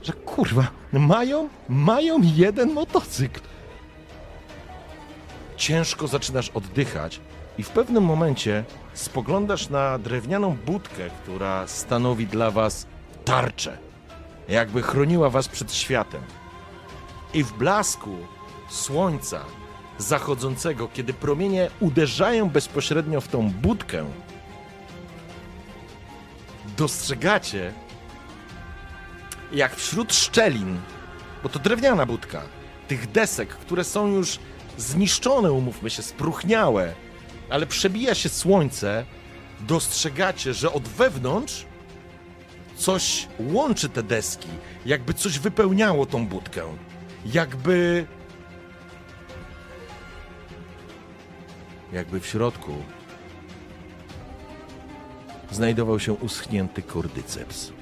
że 0.04 0.12
kurwa, 0.12 0.66
mają, 0.92 1.48
mają 1.68 2.20
jeden 2.22 2.72
motocykl. 2.72 3.40
Ciężko 5.56 6.08
zaczynasz 6.08 6.48
oddychać 6.48 7.20
i 7.58 7.62
w 7.62 7.70
pewnym 7.70 8.04
momencie 8.04 8.64
spoglądasz 8.94 9.68
na 9.68 9.98
drewnianą 9.98 10.56
budkę, 10.66 11.10
która 11.22 11.66
stanowi 11.66 12.26
dla 12.26 12.50
was 12.50 12.86
tarczę, 13.24 13.78
jakby 14.48 14.82
chroniła 14.82 15.30
was 15.30 15.48
przed 15.48 15.74
światem. 15.74 16.22
I 17.34 17.44
w 17.44 17.52
blasku 17.52 18.16
słońca 18.68 19.40
zachodzącego, 19.98 20.88
kiedy 20.88 21.12
promienie 21.12 21.70
uderzają 21.80 22.50
bezpośrednio 22.50 23.20
w 23.20 23.28
tą 23.28 23.50
budkę, 23.50 24.04
dostrzegacie, 26.76 27.72
jak 29.54 29.76
wśród 29.76 30.14
szczelin, 30.14 30.80
bo 31.42 31.48
to 31.48 31.58
drewniana 31.58 32.06
budka, 32.06 32.42
tych 32.88 33.12
desek, 33.12 33.48
które 33.48 33.84
są 33.84 34.08
już 34.08 34.38
zniszczone, 34.78 35.52
umówmy 35.52 35.90
się, 35.90 36.02
spruchniałe, 36.02 36.94
ale 37.50 37.66
przebija 37.66 38.14
się 38.14 38.28
słońce, 38.28 39.04
dostrzegacie, 39.60 40.54
że 40.54 40.72
od 40.72 40.88
wewnątrz 40.88 41.66
coś 42.76 43.28
łączy 43.38 43.88
te 43.88 44.02
deski, 44.02 44.48
jakby 44.86 45.14
coś 45.14 45.38
wypełniało 45.38 46.06
tą 46.06 46.26
budkę. 46.26 46.62
Jakby. 47.26 48.06
Jakby 51.92 52.20
w 52.20 52.26
środku 52.26 52.72
znajdował 55.50 56.00
się 56.00 56.12
uschnięty 56.12 56.82
kordyceps. 56.82 57.73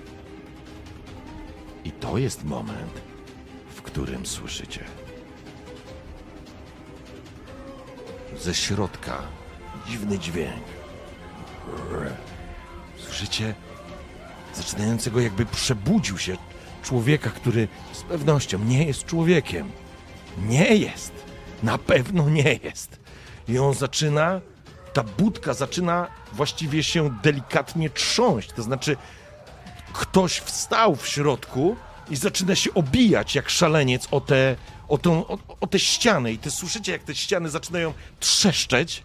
I 1.84 1.92
to 1.92 2.18
jest 2.18 2.44
moment, 2.44 3.00
w 3.74 3.82
którym 3.82 4.26
słyszycie. 4.26 4.84
Ze 8.38 8.54
środka 8.54 9.22
dziwny 9.88 10.18
dźwięk. 10.18 10.64
Słyszycie 12.96 13.54
zaczynającego 14.54 15.20
jakby 15.20 15.46
przebudził 15.46 16.18
się 16.18 16.36
człowieka, 16.82 17.30
który 17.30 17.68
z 17.92 18.02
pewnością 18.02 18.58
nie 18.58 18.84
jest 18.86 19.04
człowiekiem. 19.04 19.70
Nie 20.38 20.76
jest. 20.76 21.12
Na 21.62 21.78
pewno 21.78 22.28
nie 22.28 22.58
jest. 22.64 23.00
I 23.48 23.58
on 23.58 23.74
zaczyna, 23.74 24.40
ta 24.92 25.02
budka 25.02 25.54
zaczyna 25.54 26.06
właściwie 26.32 26.82
się 26.82 27.10
delikatnie 27.22 27.90
trząść. 27.90 28.52
To 28.52 28.62
znaczy, 28.62 28.96
ktoś 29.92 30.38
wstał 30.38 30.96
w 30.96 31.08
środku 31.08 31.76
i 32.10 32.16
zaczyna 32.16 32.54
się 32.54 32.74
obijać 32.74 33.34
jak 33.34 33.50
szaleniec 33.50 34.08
o 34.10 34.20
te, 34.20 34.56
o, 34.88 34.98
tą, 34.98 35.26
o, 35.26 35.38
o 35.60 35.66
te 35.66 35.78
ściany. 35.78 36.32
I 36.32 36.38
ty 36.38 36.50
słyszycie, 36.50 36.92
jak 36.92 37.02
te 37.02 37.14
ściany 37.14 37.48
zaczynają 37.48 37.92
trzeszczeć. 38.20 39.02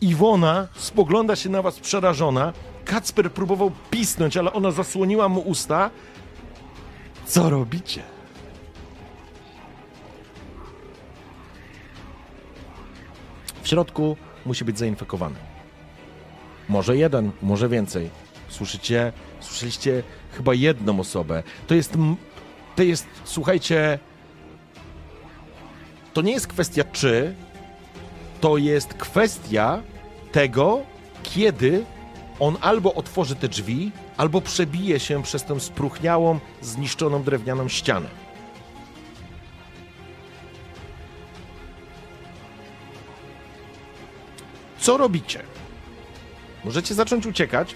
Iwona 0.00 0.68
spogląda 0.76 1.36
się 1.36 1.48
na 1.48 1.62
was 1.62 1.80
przerażona. 1.80 2.52
Kacper 2.84 3.32
próbował 3.32 3.72
pisnąć, 3.90 4.36
ale 4.36 4.52
ona 4.52 4.70
zasłoniła 4.70 5.28
mu 5.28 5.40
usta. 5.40 5.90
Co 7.26 7.50
robicie? 7.50 8.02
W 13.62 13.68
środku 13.68 14.16
musi 14.46 14.64
być 14.64 14.78
zainfekowany. 14.78 15.36
Może 16.68 16.96
jeden, 16.96 17.30
może 17.42 17.68
więcej. 17.68 18.10
Słyszycie? 18.48 19.12
Słyszeliście 19.40 20.02
chyba 20.32 20.54
jedną 20.54 21.00
osobę. 21.00 21.42
To 21.66 21.74
jest. 21.74 21.92
To 22.76 22.82
jest, 22.82 23.06
słuchajcie. 23.24 23.98
To 26.12 26.22
nie 26.22 26.32
jest 26.32 26.46
kwestia 26.46 26.84
czy, 26.92 27.34
to 28.40 28.56
jest 28.56 28.94
kwestia 28.94 29.82
tego, 30.32 30.80
kiedy 31.22 31.84
on 32.40 32.56
albo 32.60 32.94
otworzy 32.94 33.36
te 33.36 33.48
drzwi, 33.48 33.92
albo 34.16 34.40
przebije 34.40 35.00
się 35.00 35.22
przez 35.22 35.44
tę 35.44 35.60
spruchniałą, 35.60 36.38
zniszczoną 36.60 37.22
drewnianą 37.22 37.68
ścianę. 37.68 38.08
Co 44.78 44.96
robicie? 44.96 45.42
Możecie 46.64 46.94
zacząć 46.94 47.26
uciekać. 47.26 47.74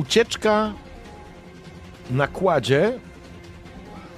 Ucieczka 0.00 0.72
na 2.10 2.26
kładzie 2.26 2.98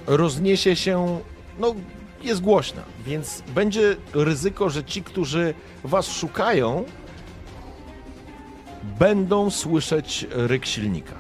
rozniesie 0.06 0.76
się, 0.76 1.20
no 1.58 1.74
jest 2.22 2.40
głośna, 2.40 2.82
więc 3.06 3.42
będzie 3.54 3.96
ryzyko, 4.14 4.70
że 4.70 4.84
ci, 4.84 5.02
którzy 5.02 5.54
was 5.84 6.06
szukają, 6.06 6.84
będą 8.98 9.50
słyszeć 9.50 10.26
ryk 10.30 10.66
silnika. 10.66 11.14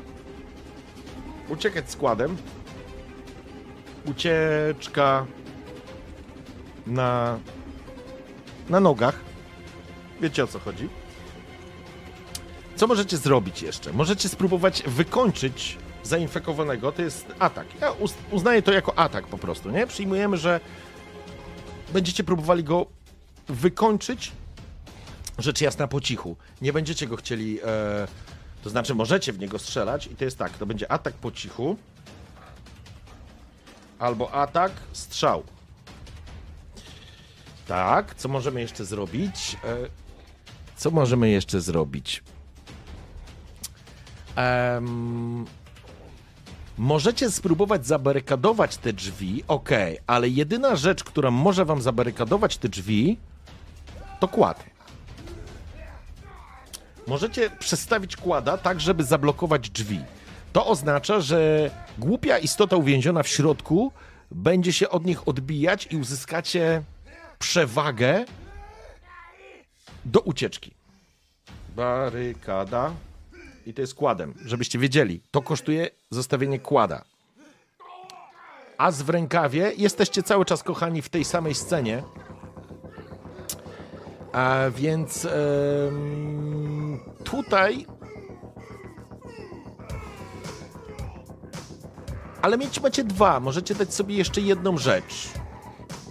Uciekać 1.48 1.90
składem. 1.90 2.36
Ucieczka 4.06 5.26
na, 6.86 7.38
na 8.68 8.80
nogach. 8.80 9.20
Wiecie 10.20 10.44
o 10.44 10.46
co 10.46 10.58
chodzi? 10.58 11.01
Co 12.82 12.86
możecie 12.86 13.16
zrobić 13.16 13.62
jeszcze? 13.62 13.92
Możecie 13.92 14.28
spróbować 14.28 14.82
wykończyć 14.82 15.78
zainfekowanego. 16.02 16.92
To 16.92 17.02
jest 17.02 17.26
atak. 17.38 17.66
Ja 17.80 17.92
uznaję 18.30 18.62
to 18.62 18.72
jako 18.72 18.98
atak 18.98 19.26
po 19.26 19.38
prostu, 19.38 19.70
nie? 19.70 19.86
Przyjmujemy, 19.86 20.36
że 20.36 20.60
będziecie 21.92 22.24
próbowali 22.24 22.64
go 22.64 22.86
wykończyć, 23.48 24.32
rzecz 25.38 25.60
jasna 25.60 25.88
po 25.88 26.00
cichu. 26.00 26.36
Nie 26.62 26.72
będziecie 26.72 27.06
go 27.06 27.16
chcieli, 27.16 27.58
e, 27.64 28.08
to 28.62 28.70
znaczy 28.70 28.94
możecie 28.94 29.32
w 29.32 29.38
niego 29.38 29.58
strzelać 29.58 30.06
i 30.06 30.16
to 30.16 30.24
jest 30.24 30.38
tak, 30.38 30.58
to 30.58 30.66
będzie 30.66 30.92
atak 30.92 31.14
po 31.14 31.32
cichu 31.32 31.76
albo 33.98 34.34
atak, 34.34 34.72
strzał. 34.92 35.42
Tak, 37.66 38.14
co 38.14 38.28
możemy 38.28 38.60
jeszcze 38.60 38.84
zrobić? 38.84 39.56
E, 39.64 39.76
co 40.76 40.90
możemy 40.90 41.30
jeszcze 41.30 41.60
zrobić? 41.60 42.22
Um, 44.36 45.46
Możecie 46.78 47.30
spróbować 47.30 47.86
zabarykadować 47.86 48.76
te 48.76 48.92
drzwi, 48.92 49.44
ok, 49.48 49.70
ale 50.06 50.28
jedyna 50.28 50.76
rzecz, 50.76 51.04
która 51.04 51.30
może 51.30 51.64
wam 51.64 51.82
zabarykadować 51.82 52.56
te 52.56 52.68
drzwi, 52.68 53.18
to 54.20 54.28
kład. 54.28 54.64
Możecie 57.06 57.50
przestawić 57.50 58.16
kłada 58.16 58.58
tak, 58.58 58.80
żeby 58.80 59.04
zablokować 59.04 59.70
drzwi. 59.70 60.00
To 60.52 60.66
oznacza, 60.66 61.20
że 61.20 61.70
głupia 61.98 62.38
istota 62.38 62.76
uwięziona 62.76 63.22
w 63.22 63.28
środku 63.28 63.92
będzie 64.30 64.72
się 64.72 64.88
od 64.88 65.04
nich 65.04 65.28
odbijać 65.28 65.88
i 65.90 65.96
uzyskacie 65.96 66.82
przewagę 67.38 68.24
do 70.04 70.20
ucieczki. 70.20 70.74
Barykada 71.76 72.92
i 73.66 73.74
to 73.74 73.80
jest 73.80 73.94
kładem, 73.94 74.34
żebyście 74.44 74.78
wiedzieli. 74.78 75.20
To 75.30 75.42
kosztuje 75.42 75.90
zostawienie 76.10 76.58
kłada. 76.58 77.04
z 78.90 79.02
w 79.02 79.10
rękawie 79.10 79.72
jesteście 79.76 80.22
cały 80.22 80.44
czas 80.44 80.62
kochani 80.62 81.02
w 81.02 81.08
tej 81.08 81.24
samej 81.24 81.54
scenie. 81.54 82.02
A 84.32 84.56
więc 84.76 85.26
tutaj. 87.24 87.86
Ale 92.42 92.58
mieć 92.58 92.80
macie 92.80 93.04
dwa. 93.04 93.40
Możecie 93.40 93.74
dać 93.74 93.94
sobie 93.94 94.16
jeszcze 94.16 94.40
jedną 94.40 94.78
rzecz. 94.78 95.28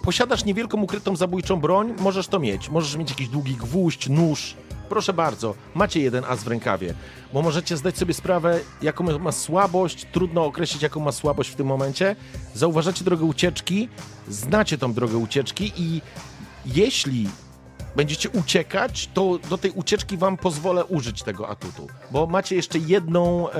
Posiadasz 0.02 0.44
niewielką 0.44 0.82
ukrytą 0.82 1.16
zabójczą 1.16 1.60
broń, 1.60 1.94
możesz 1.98 2.28
to 2.28 2.38
mieć. 2.38 2.68
Możesz 2.68 2.96
mieć 2.96 3.10
jakiś 3.10 3.28
długi 3.28 3.56
gwóźdź, 3.56 4.08
nóż 4.08 4.56
proszę 4.92 5.12
bardzo, 5.12 5.54
macie 5.74 6.00
jeden 6.00 6.24
as 6.24 6.44
w 6.44 6.46
rękawie, 6.46 6.94
bo 7.32 7.42
możecie 7.42 7.76
zdać 7.76 7.98
sobie 7.98 8.14
sprawę, 8.14 8.60
jaką 8.82 9.18
ma 9.18 9.32
słabość, 9.32 10.06
trudno 10.12 10.44
określić, 10.44 10.82
jaką 10.82 11.00
ma 11.00 11.12
słabość 11.12 11.50
w 11.50 11.54
tym 11.54 11.66
momencie. 11.66 12.16
Zauważacie 12.54 13.04
drogę 13.04 13.24
ucieczki, 13.24 13.88
znacie 14.28 14.78
tą 14.78 14.92
drogę 14.92 15.16
ucieczki 15.16 15.72
i 15.76 16.02
jeśli 16.66 17.28
będziecie 17.96 18.30
uciekać, 18.30 19.10
to 19.14 19.38
do 19.50 19.58
tej 19.58 19.70
ucieczki 19.70 20.16
wam 20.16 20.36
pozwolę 20.36 20.84
użyć 20.84 21.22
tego 21.22 21.48
atutu, 21.48 21.88
bo 22.10 22.26
macie 22.26 22.56
jeszcze 22.56 22.78
jedną 22.78 23.50
e, 23.50 23.54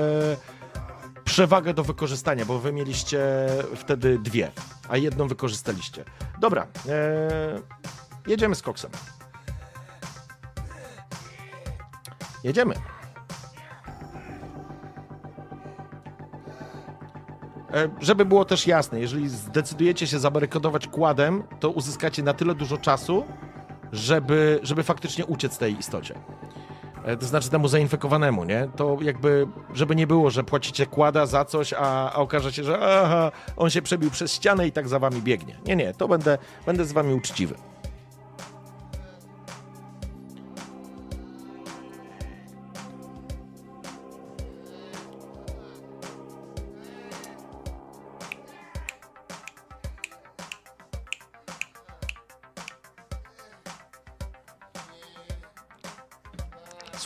przewagę 1.25 1.73
do 1.73 1.83
wykorzystania, 1.83 2.45
bo 2.45 2.59
wy 2.59 2.73
mieliście 2.73 3.19
wtedy 3.75 4.19
dwie, 4.19 4.51
a 4.89 4.97
jedną 4.97 5.27
wykorzystaliście. 5.27 6.03
Dobra, 6.41 6.67
e, 6.89 7.61
jedziemy 8.27 8.55
z 8.55 8.61
koksem. 8.61 8.91
Jedziemy. 12.43 12.75
E, 17.73 17.89
żeby 18.01 18.25
było 18.25 18.45
też 18.45 18.67
jasne, 18.67 18.99
jeżeli 18.99 19.29
zdecydujecie 19.29 20.07
się 20.07 20.19
zabarykadować 20.19 20.87
kładem, 20.87 21.43
to 21.59 21.69
uzyskacie 21.69 22.23
na 22.23 22.33
tyle 22.33 22.55
dużo 22.55 22.77
czasu, 22.77 23.23
żeby, 23.91 24.59
żeby 24.63 24.83
faktycznie 24.83 25.25
uciec 25.25 25.57
tej 25.57 25.79
istocie. 25.79 26.15
E, 27.03 27.17
to 27.17 27.25
znaczy 27.25 27.49
temu 27.49 27.67
zainfekowanemu, 27.67 28.43
nie? 28.43 28.69
To 28.75 28.97
jakby, 29.01 29.47
żeby 29.73 29.95
nie 29.95 30.07
było, 30.07 30.29
że 30.29 30.43
płacicie 30.43 30.85
kłada 30.85 31.25
za 31.25 31.45
coś, 31.45 31.73
a, 31.73 32.11
a 32.11 32.15
okaże 32.15 32.53
się, 32.53 32.63
że 32.63 32.79
aha, 32.79 33.31
on 33.57 33.69
się 33.69 33.81
przebił 33.81 34.11
przez 34.11 34.33
ścianę 34.33 34.67
i 34.67 34.71
tak 34.71 34.87
za 34.87 34.99
wami 34.99 35.21
biegnie. 35.21 35.57
Nie, 35.65 35.75
nie, 35.75 35.93
to 35.93 36.07
będę, 36.07 36.37
będę 36.65 36.85
z 36.85 36.91
wami 36.91 37.13
uczciwy. 37.13 37.55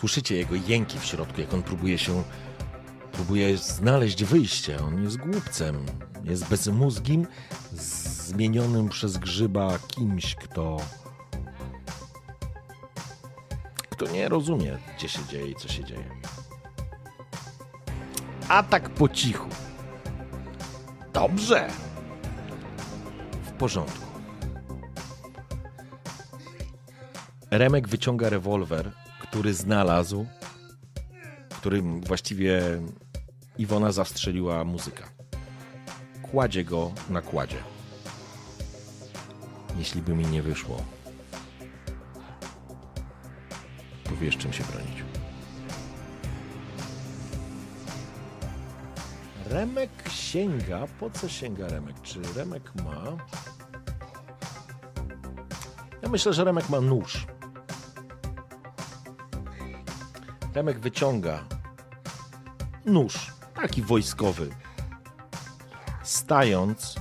Słyszycie 0.07 0.35
jego 0.35 0.55
jęki 0.55 0.99
w 0.99 1.05
środku, 1.05 1.41
jak 1.41 1.53
on 1.53 1.63
próbuje 1.63 1.97
się. 1.97 2.23
próbuje 3.11 3.57
znaleźć 3.57 4.23
wyjście. 4.23 4.79
On 4.83 5.03
jest 5.03 5.17
głupcem. 5.17 5.85
Jest 6.23 6.49
bezmózgim, 6.49 7.27
zmienionym 7.73 8.89
przez 8.89 9.17
grzyba 9.17 9.79
kimś, 9.87 10.35
kto. 10.35 10.77
kto 13.89 14.07
nie 14.07 14.29
rozumie, 14.29 14.77
gdzie 14.97 15.09
się 15.09 15.19
dzieje 15.25 15.51
i 15.51 15.55
co 15.55 15.67
się 15.67 15.83
dzieje. 15.83 16.09
Atak 18.47 18.89
po 18.89 19.09
cichu. 19.09 19.49
Dobrze. 21.13 21.67
W 23.43 23.51
porządku. 23.51 24.07
Remek 27.51 27.87
wyciąga 27.87 28.29
rewolwer 28.29 29.06
który 29.29 29.53
znalazł, 29.53 30.25
którym 31.49 32.01
właściwie 32.01 32.61
Iwona 33.57 33.91
zastrzeliła 33.91 34.63
muzyka. 34.63 35.03
Kładzie 36.21 36.63
go 36.63 36.91
na 37.09 37.21
kładzie. 37.21 37.57
Jeśli 39.77 40.01
by 40.01 40.15
mi 40.15 40.25
nie 40.25 40.41
wyszło, 40.41 40.81
to 44.03 44.11
wiesz 44.21 44.37
czym 44.37 44.53
się 44.53 44.63
bronić. 44.63 45.03
Remek 49.49 49.89
sięga. 50.09 50.87
Po 50.99 51.09
co 51.09 51.29
sięga 51.29 51.67
Remek? 51.67 52.01
Czy 52.01 52.21
Remek 52.35 52.71
ma. 52.75 53.17
Ja 56.01 56.09
myślę, 56.09 56.33
że 56.33 56.43
Remek 56.43 56.69
ma 56.69 56.81
nóż. 56.81 57.27
Remek 60.57 60.79
wyciąga 60.79 61.43
nóż, 62.85 63.33
taki 63.55 63.81
wojskowy. 63.81 64.49
Stając 66.03 66.95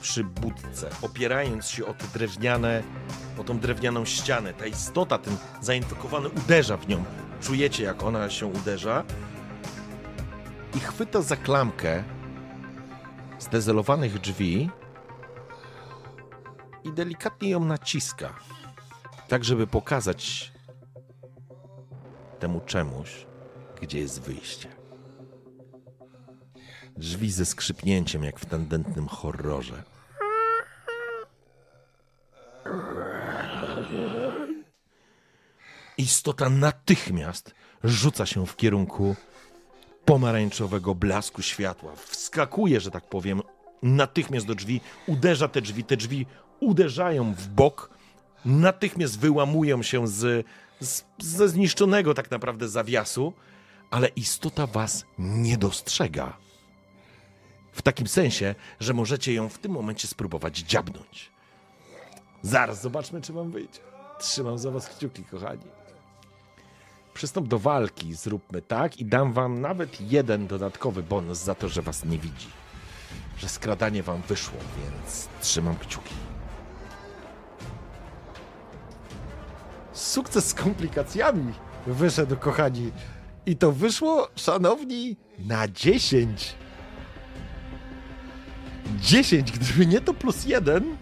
przy 0.00 0.24
budce, 0.24 0.90
opierając 1.02 1.68
się 1.68 1.86
o 1.86 1.94
te 1.94 2.04
drewniane, 2.14 2.82
o 3.38 3.44
tą 3.44 3.58
drewnianą 3.58 4.04
ścianę, 4.04 4.54
ta 4.54 4.66
istota, 4.66 5.18
ten 5.18 5.36
zainfekowany 5.60 6.28
uderza 6.28 6.76
w 6.76 6.88
nią. 6.88 7.04
Czujecie, 7.40 7.84
jak 7.84 8.02
ona 8.02 8.30
się 8.30 8.46
uderza 8.46 9.04
i 10.76 10.80
chwyta 10.80 11.22
za 11.22 11.36
klamkę 11.36 12.04
zdezelowanych 13.38 14.20
drzwi 14.20 14.70
i 16.84 16.92
delikatnie 16.92 17.50
ją 17.50 17.64
naciska, 17.64 18.34
tak 19.28 19.44
żeby 19.44 19.66
pokazać 19.66 20.52
temu 22.38 22.60
czemuś, 22.60 23.26
gdzie 23.82 23.98
jest 23.98 24.20
wyjście. 24.20 24.68
Drzwi 26.96 27.30
ze 27.30 27.46
skrzypnięciem, 27.46 28.24
jak 28.24 28.40
w 28.40 28.46
tendentnym 28.46 29.08
horrorze. 29.08 29.82
Istota 35.98 36.48
natychmiast 36.48 37.54
rzuca 37.84 38.26
się 38.26 38.46
w 38.46 38.56
kierunku 38.56 39.16
pomarańczowego 40.04 40.94
blasku 40.94 41.42
światła. 41.42 41.92
Wskakuje, 41.96 42.80
że 42.80 42.90
tak 42.90 43.08
powiem, 43.08 43.42
natychmiast 43.82 44.46
do 44.46 44.54
drzwi, 44.54 44.80
uderza 45.06 45.48
te 45.48 45.62
drzwi, 45.62 45.84
te 45.84 45.96
drzwi 45.96 46.26
uderzają 46.60 47.34
w 47.34 47.48
bok, 47.48 47.90
natychmiast 48.44 49.18
wyłamują 49.18 49.82
się 49.82 50.08
z, 50.08 50.46
ze 51.18 51.48
zniszczonego 51.48 52.14
tak 52.14 52.30
naprawdę 52.30 52.68
zawiasu, 52.68 53.32
ale 53.90 54.08
istota 54.08 54.66
was 54.66 55.04
nie 55.18 55.58
dostrzega. 55.58 56.36
W 57.72 57.82
takim 57.82 58.06
sensie, 58.06 58.54
że 58.80 58.94
możecie 58.94 59.34
ją 59.34 59.48
w 59.48 59.58
tym 59.58 59.72
momencie 59.72 60.08
spróbować 60.08 60.58
dziabnąć. 60.58 61.30
Zaraz 62.42 62.82
zobaczmy, 62.82 63.20
czy 63.20 63.32
wam 63.32 63.50
wyjdzie. 63.50 63.80
Trzymam 64.18 64.58
za 64.58 64.70
was 64.70 64.88
kciuki, 64.88 65.24
kochani. 65.24 65.64
Przystąp 67.14 67.48
do 67.48 67.58
walki, 67.58 68.14
zróbmy 68.14 68.62
tak 68.62 68.96
i 68.96 69.04
dam 69.04 69.32
wam 69.32 69.60
nawet 69.60 70.00
jeden 70.00 70.46
dodatkowy 70.46 71.02
bonus 71.02 71.38
za 71.38 71.54
to, 71.54 71.68
że 71.68 71.82
was 71.82 72.04
nie 72.04 72.18
widzi. 72.18 72.46
Że 73.38 73.48
skradanie 73.48 74.02
wam 74.02 74.22
wyszło, 74.22 74.58
więc 74.78 75.28
trzymam 75.40 75.76
kciuki. 75.76 76.14
Sukces 79.98 80.48
z 80.48 80.54
komplikacjami 80.54 81.52
wyszedł, 81.86 82.36
kochani. 82.36 82.92
I 83.46 83.56
to 83.56 83.72
wyszło, 83.72 84.28
szanowni, 84.36 85.16
na 85.38 85.68
10. 85.68 86.54
10, 89.00 89.52
gdyby 89.52 89.86
nie 89.86 90.00
to 90.00 90.14
plus 90.14 90.44
jeden. 90.44 90.96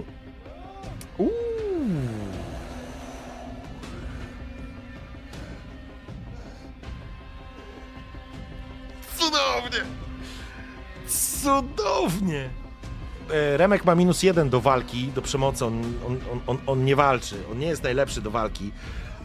Uuu. 1.19 1.31
Cudownie! 9.17 9.85
Cudownie! 11.09 12.66
E, 13.31 13.57
Remek 13.57 13.85
ma 13.85 13.95
minus 13.95 14.23
jeden 14.23 14.51
do 14.51 14.61
walki, 14.61 15.13
do 15.15 15.23
przemocy. 15.23 15.65
On, 15.65 15.83
on, 16.07 16.41
on, 16.47 16.59
on, 16.67 16.85
nie 16.85 16.97
walczy. 16.97 17.37
On 17.53 17.59
nie 17.59 17.67
jest 17.67 17.83
najlepszy 17.83 18.23
do 18.23 18.31
walki, 18.31 18.73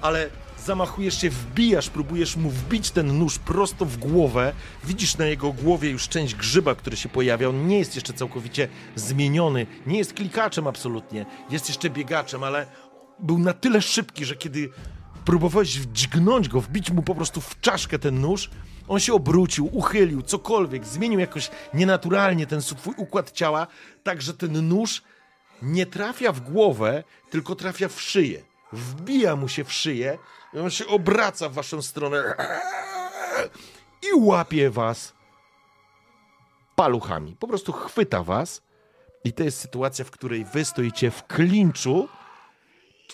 ale 0.02 0.30
zamachujesz 0.65 1.22
się, 1.22 1.30
wbijasz, 1.30 1.90
próbujesz 1.90 2.36
mu 2.36 2.49
wbić 2.49 2.91
ten 2.91 3.19
nóż 3.19 3.40
prosto 3.40 3.86
w 3.86 3.98
głowę. 3.98 4.53
Widzisz 4.84 5.18
na 5.18 5.26
jego 5.26 5.53
głowie 5.53 5.90
już 5.90 6.07
część 6.07 6.36
grzyba, 6.36 6.76
który 6.76 6.98
się 6.98 7.10
pojawia. 7.10 7.49
On 7.49 7.68
nie 7.68 7.80
jest 7.80 7.95
jeszcze 7.95 8.14
całkowicie 8.14 8.68
zmieniony. 8.95 9.68
Nie 9.86 9.98
jest 9.98 10.14
klikaczem 10.14 10.68
absolutnie. 10.68 11.26
Jest 11.49 11.68
jeszcze 11.68 11.90
biegaczem, 11.90 12.44
ale 12.44 12.68
był 13.19 13.40
na 13.40 13.53
tyle 13.53 13.82
szybki, 13.82 14.26
że 14.26 14.36
kiedy 14.36 14.69
próbowałeś 15.26 15.69
dźgnąć 15.69 16.49
go, 16.49 16.61
wbić 16.61 16.91
mu 16.91 17.02
po 17.02 17.15
prostu 17.15 17.41
w 17.41 17.60
czaszkę 17.60 17.99
ten 17.99 18.22
nóż, 18.22 18.49
on 18.91 18.99
się 18.99 19.13
obrócił, 19.13 19.69
uchylił, 19.77 20.22
cokolwiek, 20.22 20.85
zmienił 20.85 21.19
jakoś 21.19 21.49
nienaturalnie 21.73 22.47
ten 22.47 22.61
swój 22.61 22.93
układ 22.97 23.31
ciała, 23.31 23.68
tak 24.03 24.22
że 24.22 24.34
ten 24.34 24.68
nóż 24.68 25.03
nie 25.61 25.85
trafia 25.85 26.31
w 26.31 26.39
głowę, 26.39 27.03
tylko 27.30 27.55
trafia 27.55 27.88
w 27.88 28.01
szyję. 28.01 28.43
Wbija 28.72 29.35
mu 29.35 29.47
się 29.47 29.63
w 29.63 29.73
szyję 29.73 30.18
i 30.53 30.59
on 30.59 30.69
się 30.69 30.88
obraca 30.88 31.49
w 31.49 31.53
waszą 31.53 31.81
stronę 31.81 32.35
i 34.01 34.19
łapie 34.19 34.69
was 34.69 35.13
paluchami. 36.76 37.35
Po 37.39 37.47
prostu 37.47 37.72
chwyta 37.72 38.23
was 38.23 38.61
i 39.23 39.34
to 39.34 39.43
jest 39.43 39.59
sytuacja, 39.59 40.05
w 40.05 40.11
której 40.11 40.45
wy 40.45 40.65
stoicie 40.65 41.11
w 41.11 41.27
klinczu 41.27 42.07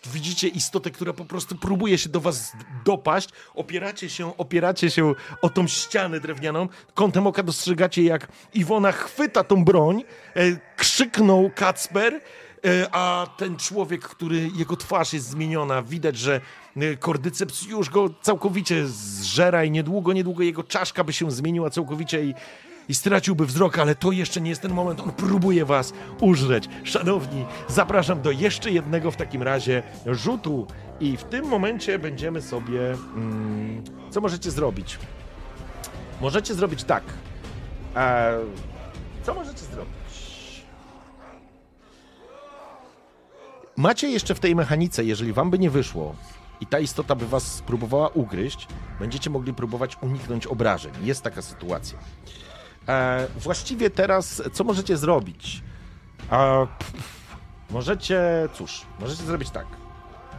widzicie 0.05 0.47
istotę, 0.47 0.91
która 0.91 1.13
po 1.13 1.25
prostu 1.25 1.55
próbuje 1.55 1.97
się 1.97 2.09
do 2.09 2.19
was 2.19 2.51
dopaść, 2.85 3.29
opieracie 3.55 4.09
się, 4.09 4.37
opieracie 4.37 4.91
się 4.91 5.13
o 5.41 5.49
tą 5.49 5.67
ścianę 5.67 6.19
drewnianą, 6.19 6.67
kątem 6.93 7.27
oka 7.27 7.43
dostrzegacie 7.43 8.03
jak 8.03 8.27
Iwona 8.53 8.91
chwyta 8.91 9.43
tą 9.43 9.65
broń, 9.65 10.03
e, 10.35 10.41
krzyknął 10.77 11.51
Kacper, 11.55 12.13
e, 12.13 12.87
a 12.91 13.27
ten 13.37 13.57
człowiek, 13.57 14.01
który, 14.01 14.49
jego 14.55 14.75
twarz 14.77 15.13
jest 15.13 15.29
zmieniona, 15.29 15.81
widać, 15.81 16.17
że 16.17 16.41
e, 16.77 16.97
kordyceps 16.97 17.65
już 17.65 17.89
go 17.89 18.09
całkowicie 18.21 18.87
zżera 18.87 19.63
i 19.63 19.71
niedługo, 19.71 20.13
niedługo 20.13 20.43
jego 20.43 20.63
czaszka 20.63 21.03
by 21.03 21.13
się 21.13 21.31
zmieniła 21.31 21.69
całkowicie 21.69 22.23
i 22.23 22.33
i 22.89 22.95
straciłby 22.95 23.45
wzrok, 23.45 23.79
ale 23.79 23.95
to 23.95 24.11
jeszcze 24.11 24.41
nie 24.41 24.49
jest 24.49 24.61
ten 24.61 24.73
moment. 24.73 24.99
On 24.99 25.11
próbuje 25.11 25.65
was 25.65 25.93
użreć. 26.21 26.69
Szanowni, 26.83 27.45
zapraszam 27.67 28.21
do 28.21 28.31
jeszcze 28.31 28.71
jednego 28.71 29.11
w 29.11 29.15
takim 29.15 29.43
razie 29.43 29.83
rzutu. 30.05 30.67
I 30.99 31.17
w 31.17 31.23
tym 31.23 31.45
momencie 31.45 31.99
będziemy 31.99 32.41
sobie. 32.41 32.91
Mm, 32.91 33.83
co 34.09 34.21
możecie 34.21 34.51
zrobić? 34.51 34.97
Możecie 36.21 36.53
zrobić 36.53 36.83
tak. 36.83 37.03
E, 37.95 38.39
co 39.23 39.33
możecie 39.33 39.65
zrobić? 39.65 39.97
Macie 43.75 44.09
jeszcze 44.09 44.35
w 44.35 44.39
tej 44.39 44.55
mechanice, 44.55 45.03
jeżeli 45.03 45.33
wam 45.33 45.49
by 45.49 45.59
nie 45.59 45.69
wyszło 45.69 46.15
i 46.61 46.65
ta 46.65 46.79
istota 46.79 47.15
by 47.15 47.27
was 47.27 47.55
spróbowała 47.55 48.07
ugryźć, 48.07 48.67
będziecie 48.99 49.29
mogli 49.29 49.53
próbować 49.53 49.97
uniknąć 50.01 50.47
obrażeń. 50.47 50.91
Jest 51.03 51.21
taka 51.21 51.41
sytuacja. 51.41 51.99
E, 52.87 53.27
właściwie 53.39 53.89
teraz, 53.89 54.41
co 54.53 54.63
możecie 54.63 54.97
zrobić? 54.97 55.63
E, 56.31 56.67
możecie, 57.69 58.21
cóż, 58.53 58.81
możecie 58.99 59.23
zrobić 59.23 59.49
tak. 59.49 59.65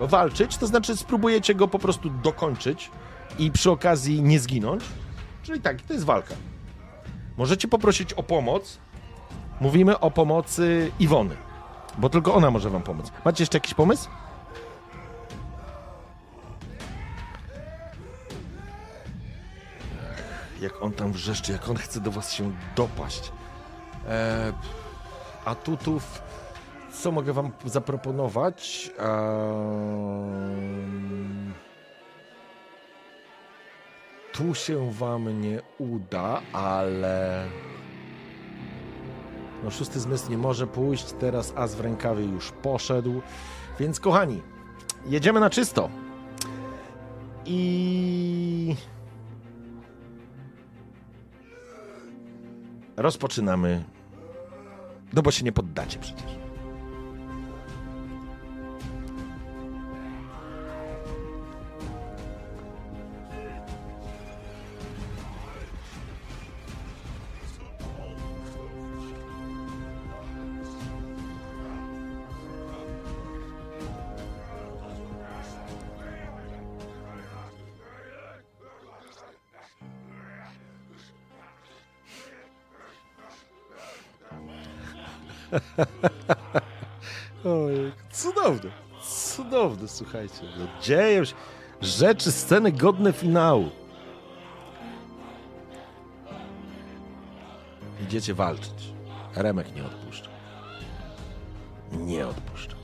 Walczyć, 0.00 0.56
to 0.56 0.66
znaczy 0.66 0.96
spróbujecie 0.96 1.54
go 1.54 1.68
po 1.68 1.78
prostu 1.78 2.10
dokończyć 2.10 2.90
i 3.38 3.50
przy 3.50 3.70
okazji 3.70 4.22
nie 4.22 4.40
zginąć. 4.40 4.84
Czyli 5.42 5.60
tak, 5.60 5.82
to 5.82 5.92
jest 5.92 6.04
walka. 6.04 6.34
Możecie 7.36 7.68
poprosić 7.68 8.12
o 8.12 8.22
pomoc. 8.22 8.78
Mówimy 9.60 10.00
o 10.00 10.10
pomocy 10.10 10.90
Iwony, 10.98 11.36
bo 11.98 12.08
tylko 12.08 12.34
ona 12.34 12.50
może 12.50 12.70
wam 12.70 12.82
pomóc. 12.82 13.12
Macie 13.24 13.42
jeszcze 13.42 13.56
jakiś 13.56 13.74
pomysł? 13.74 14.08
Jak 20.60 20.82
on 20.82 20.92
tam 20.92 21.12
wrzeszczy, 21.12 21.52
jak 21.52 21.68
on 21.68 21.76
chce 21.76 22.00
do 22.00 22.10
was 22.10 22.32
się 22.32 22.52
dopaść. 22.76 23.32
E, 24.08 24.52
atutów, 25.44 26.22
co 26.92 27.12
mogę 27.12 27.32
wam 27.32 27.50
zaproponować? 27.64 28.90
Tu 34.32 34.54
się 34.54 34.92
wam 34.92 35.40
nie 35.40 35.62
uda, 35.78 36.40
ale... 36.52 37.46
No 39.64 39.70
szósty 39.70 40.00
zmysł 40.00 40.30
nie 40.30 40.38
może 40.38 40.66
pójść, 40.66 41.12
teraz 41.12 41.52
as 41.56 41.74
w 41.74 41.80
rękawie 41.80 42.24
już 42.24 42.52
poszedł. 42.52 43.22
Więc 43.80 44.00
kochani, 44.00 44.42
jedziemy 45.06 45.40
na 45.40 45.50
czysto. 45.50 45.90
I... 47.46 48.76
rozpoczynamy. 52.98 53.84
No 55.12 55.22
bo 55.22 55.30
się 55.30 55.44
nie 55.44 55.52
poddacie 55.52 55.98
przecież. 55.98 56.37
Ojej, 87.44 87.92
cudowne, 88.12 88.70
cudowne, 89.02 89.88
słuchajcie. 89.88 90.42
No, 90.58 90.66
dzieją 90.82 91.24
się 91.24 91.34
rzeczy, 91.80 92.32
sceny 92.32 92.72
godne 92.72 93.12
finału. 93.12 93.70
Idziecie 98.02 98.34
walczyć. 98.34 98.92
Remek 99.34 99.74
nie 99.74 99.84
odpuszcza. 99.84 100.30
Nie 101.92 102.26
odpuszcza. 102.26 102.76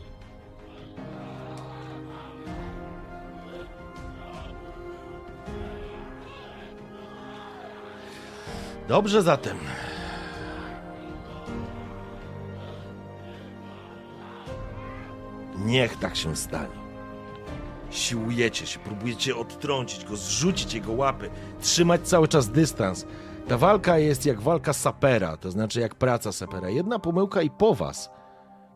Dobrze 8.89 9.23
zatem. 9.23 9.59
Niech 15.75 15.97
tak 15.97 16.17
się 16.17 16.37
stanie. 16.37 16.85
Siłujecie 17.91 18.67
się, 18.67 18.79
próbujecie 18.79 19.37
odtrącić 19.37 20.05
go, 20.05 20.17
zrzucić 20.17 20.75
jego 20.75 20.93
łapy, 20.93 21.31
trzymać 21.61 22.09
cały 22.09 22.29
czas 22.29 22.49
dystans. 22.49 23.07
Ta 23.49 23.59
walka 23.59 23.99
jest 23.99 24.27
jak 24.27 24.41
walka 24.41 24.73
sapera, 24.73 25.37
to 25.37 25.51
znaczy 25.51 25.81
jak 25.81 25.95
praca 25.95 26.33
sapera. 26.33 26.69
Jedna 26.69 26.99
pomyłka 26.99 27.43
i 27.43 27.51
po 27.51 27.75
was. 27.75 28.11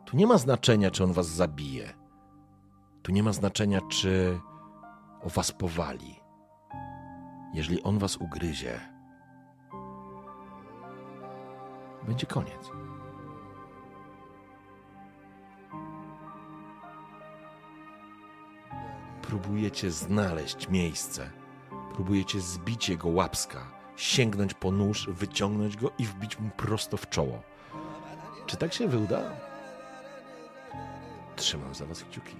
Tu 0.05 0.16
nie 0.16 0.27
ma 0.27 0.39
znaczenia, 0.39 0.91
czy 0.91 1.05
on 1.05 1.12
was 1.12 1.27
zabije. 1.27 1.95
Tu 3.03 3.12
nie 3.12 3.23
ma 3.23 3.33
znaczenia, 3.33 3.81
czy 3.89 4.41
o 5.23 5.29
was 5.29 5.53
powali. 5.53 6.20
Jeżeli 7.55 7.83
on 7.83 7.99
was 7.99 8.16
ugryzie, 8.16 8.81
będzie 12.07 12.27
koniec. 12.27 12.70
Próbujecie 19.28 19.90
znaleźć 19.90 20.68
miejsce, 20.68 21.30
próbujecie 21.94 22.40
zbić 22.40 22.88
jego 22.88 23.09
łapska, 23.09 23.70
sięgnąć 23.96 24.55
po 24.55 24.70
nóż, 24.70 25.09
wyciągnąć 25.12 25.76
go 25.76 25.90
i 25.98 26.05
wbić 26.05 26.38
mu 26.38 26.50
prosto 26.50 26.96
w 26.96 27.09
czoło. 27.09 27.42
Czy 28.46 28.56
tak 28.56 28.72
się 28.72 28.88
wyda? 28.88 29.36
Trzymam 31.36 31.74
za 31.74 31.86
was 31.86 32.05
kciuki. 32.05 32.36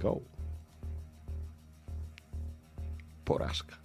Go. 0.00 0.20
Porażka. 3.24 3.83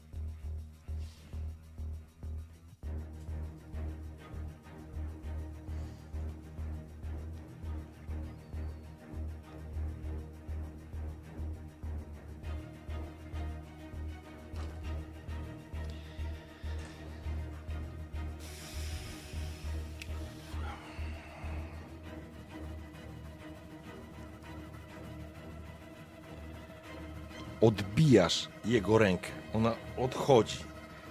Odbijasz 27.70 28.48
jego 28.66 28.98
rękę. 28.98 29.30
Ona 29.54 29.76
odchodzi. 29.98 30.58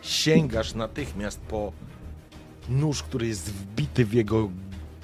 Sięgasz 0.03 0.75
natychmiast 0.75 1.41
po 1.41 1.73
nóż, 2.69 3.03
który 3.03 3.27
jest 3.27 3.53
wbity 3.53 4.05
w 4.05 4.13
jego 4.13 4.51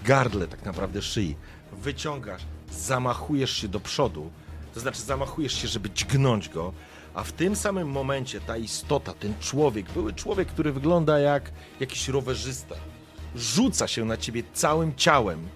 gardle, 0.04 0.46
tak 0.46 0.64
naprawdę 0.64 1.02
szyi. 1.02 1.36
Wyciągasz, 1.72 2.42
zamachujesz 2.72 3.56
się 3.56 3.68
do 3.68 3.80
przodu, 3.80 4.30
to 4.74 4.80
znaczy 4.80 5.02
zamachujesz 5.02 5.54
się, 5.62 5.68
żeby 5.68 5.90
dźgnąć 5.90 6.48
go, 6.48 6.72
a 7.14 7.22
w 7.22 7.32
tym 7.32 7.56
samym 7.56 7.88
momencie 7.88 8.40
ta 8.40 8.56
istota, 8.56 9.14
ten 9.14 9.34
człowiek, 9.40 9.90
były 9.90 10.12
człowiek, 10.12 10.48
który 10.48 10.72
wygląda 10.72 11.18
jak 11.18 11.52
jakiś 11.80 12.08
rowerzysta, 12.08 12.74
rzuca 13.36 13.88
się 13.88 14.04
na 14.04 14.16
ciebie 14.16 14.42
całym 14.54 14.94
ciałem, 14.94 15.48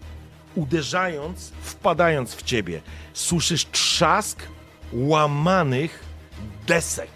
uderzając, 0.54 1.52
wpadając 1.62 2.34
w 2.34 2.42
ciebie. 2.42 2.82
Słyszysz 3.12 3.66
trzask 3.66 4.42
łamanych 4.92 6.04
desek. 6.66 7.10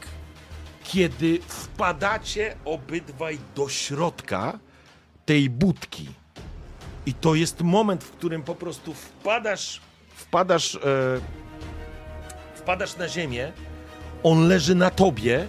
Kiedy 0.85 1.39
wpadacie 1.49 2.57
obydwaj 2.65 3.39
do 3.55 3.69
środka 3.69 4.59
tej 5.27 5.51
budki. 5.51 6.09
I 7.07 7.15
to 7.15 7.35
jest 7.35 7.61
moment, 7.61 8.05
w 8.05 8.11
którym 8.11 8.43
po 8.43 8.55
prostu 8.55 8.95
wpadasz, 8.95 9.81
wpadasz, 10.15 10.75
e, 10.75 10.81
wpadasz 12.55 12.97
na 12.97 13.09
ziemię, 13.09 13.53
on 14.23 14.49
leży 14.49 14.75
na 14.75 14.91
tobie, 14.91 15.47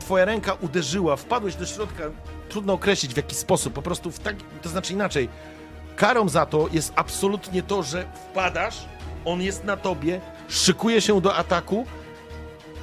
twoja 0.00 0.24
ręka 0.24 0.52
uderzyła, 0.52 1.16
wpadłeś 1.16 1.54
do 1.54 1.66
środka, 1.66 2.04
trudno 2.48 2.72
określić 2.72 3.14
w 3.14 3.16
jaki 3.16 3.34
sposób, 3.34 3.72
po 3.72 3.82
prostu 3.82 4.10
w 4.10 4.18
tak, 4.18 4.36
to 4.62 4.68
znaczy 4.68 4.92
inaczej. 4.92 5.28
Karą 5.96 6.28
za 6.28 6.46
to 6.46 6.68
jest 6.72 6.92
absolutnie 6.96 7.62
to, 7.62 7.82
że 7.82 8.06
wpadasz, 8.14 8.84
on 9.24 9.42
jest 9.42 9.64
na 9.64 9.76
tobie, 9.76 10.20
szykuje 10.48 11.00
się 11.00 11.20
do 11.20 11.34
ataku, 11.34 11.86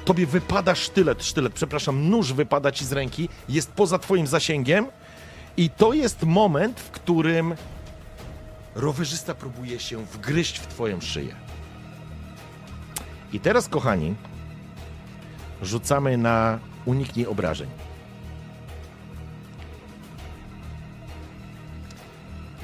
tobie 0.04 0.26
wypada 0.26 0.74
sztylet, 0.74 1.24
sztylet, 1.24 1.52
przepraszam, 1.52 2.10
nóż 2.10 2.32
wypada 2.32 2.72
ci 2.72 2.84
z 2.84 2.92
ręki, 2.92 3.28
jest 3.48 3.72
poza 3.72 3.98
twoim 3.98 4.26
zasięgiem 4.26 4.86
i 5.56 5.70
to 5.70 5.92
jest 5.92 6.22
moment, 6.22 6.80
w 6.80 6.90
którym 6.90 7.54
rowerzysta 8.74 9.34
próbuje 9.34 9.80
się 9.80 10.04
wgryźć 10.04 10.58
w 10.58 10.66
twoją 10.66 11.00
szyję. 11.00 11.34
I 13.32 13.40
teraz, 13.40 13.68
kochani, 13.68 14.14
rzucamy 15.62 16.16
na 16.16 16.58
uniknij 16.84 17.26
obrażeń. 17.26 17.68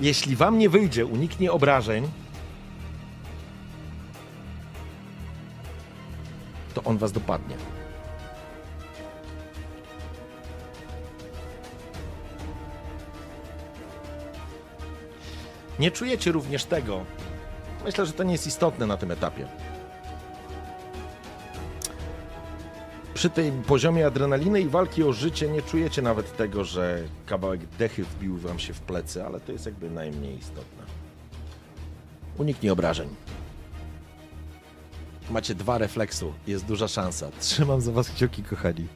Jeśli 0.01 0.37
wam 0.37 0.59
nie 0.59 0.69
wyjdzie 0.69 1.07
uniknij 1.07 1.49
obrażeń, 1.49 2.09
to 6.75 6.83
on 6.85 6.99
was 6.99 7.13
dopadnie. 7.13 7.57
Nie 15.79 15.91
czujecie 15.91 16.33
również 16.33 16.65
tego. 16.65 17.05
Myślę, 17.85 18.07
że 18.07 18.13
to 18.13 18.23
nie 18.23 18.33
jest 18.33 18.47
istotne 18.47 18.87
na 18.87 18.97
tym 18.97 19.11
etapie. 19.11 19.47
Przy 23.15 23.31
tym 23.31 23.63
poziomie 23.63 24.07
adrenaliny 24.07 24.61
i 24.61 24.69
walki 24.69 25.03
o 25.03 25.13
życie 25.13 25.49
nie 25.49 25.63
czujecie 25.63 26.03
nawet 26.03 26.37
tego, 26.37 26.65
że 26.65 27.03
kawałek 27.27 27.61
dechy 27.79 28.05
wbił 28.05 28.39
wam 28.39 28.59
się 28.59 28.73
w 28.73 28.81
plecy, 28.81 29.25
ale 29.25 29.41
to 29.41 29.53
jest 29.53 29.67
jakby 29.67 29.91
najmniej 29.91 30.39
istotne. 30.39 30.85
Uniknij 32.39 32.71
obrażeń. 32.71 33.09
Macie 35.31 35.55
dwa 35.55 35.79
refleksu, 35.79 36.35
jest 36.47 36.65
duża 36.65 36.89
szansa. 36.89 37.31
Trzymam 37.41 37.81
za 37.81 37.93
was 37.93 38.11
kciuki, 38.11 38.43
kochani. 38.43 38.87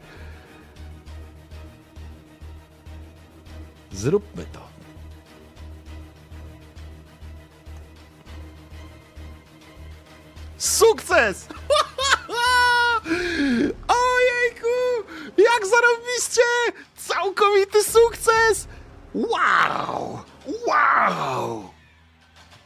Zróbmy 3.93 4.47
to. 4.52 4.61
Sukces! 10.59 11.48
Ojejku! 13.89 14.77
Jak 15.39 15.66
zarobiście! 15.66 16.43
Całkowity 16.97 17.82
sukces! 17.85 18.69
Wow! 19.15 20.19
Wow! 20.66 21.70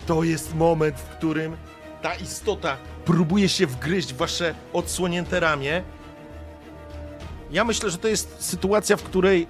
To 0.06 0.22
jest 0.24 0.54
moment, 0.54 0.96
w 0.96 1.16
którym 1.16 1.56
ta 2.02 2.14
istota 2.14 2.76
próbuje 3.04 3.48
się 3.48 3.66
wgryźć 3.66 4.12
w 4.12 4.16
wasze 4.16 4.54
odsłonięte 4.72 5.40
ramię. 5.40 5.82
Ja 7.50 7.64
myślę, 7.64 7.90
że 7.90 7.98
to 7.98 8.08
jest 8.08 8.36
sytuacja, 8.38 8.96
w 8.96 9.02
której 9.02 9.46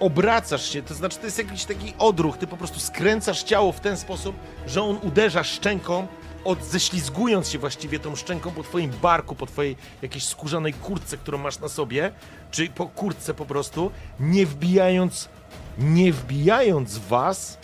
obracasz 0.00 0.72
się, 0.72 0.82
to 0.82 0.94
znaczy 0.94 1.18
to 1.18 1.24
jest 1.24 1.38
jakiś 1.38 1.64
taki 1.64 1.94
odruch, 1.98 2.38
ty 2.38 2.46
po 2.46 2.56
prostu 2.56 2.80
skręcasz 2.80 3.42
ciało 3.42 3.72
w 3.72 3.80
ten 3.80 3.96
sposób, 3.96 4.36
że 4.66 4.82
on 4.82 4.98
uderza 5.02 5.44
szczęką, 5.44 6.06
od, 6.44 6.64
ześlizgując 6.64 7.48
się 7.48 7.58
właściwie 7.58 7.98
tą 7.98 8.16
szczęką 8.16 8.50
po 8.50 8.62
twoim 8.62 8.90
barku, 8.90 9.34
po 9.34 9.46
twojej 9.46 9.76
jakiejś 10.02 10.24
skórzanej 10.24 10.72
kurtce, 10.72 11.16
którą 11.16 11.38
masz 11.38 11.58
na 11.58 11.68
sobie, 11.68 12.12
czy 12.50 12.68
po 12.68 12.86
kurtce 12.86 13.34
po 13.34 13.46
prostu, 13.46 13.90
nie 14.20 14.46
wbijając, 14.46 15.28
nie 15.78 16.12
wbijając 16.12 16.98
was 16.98 17.58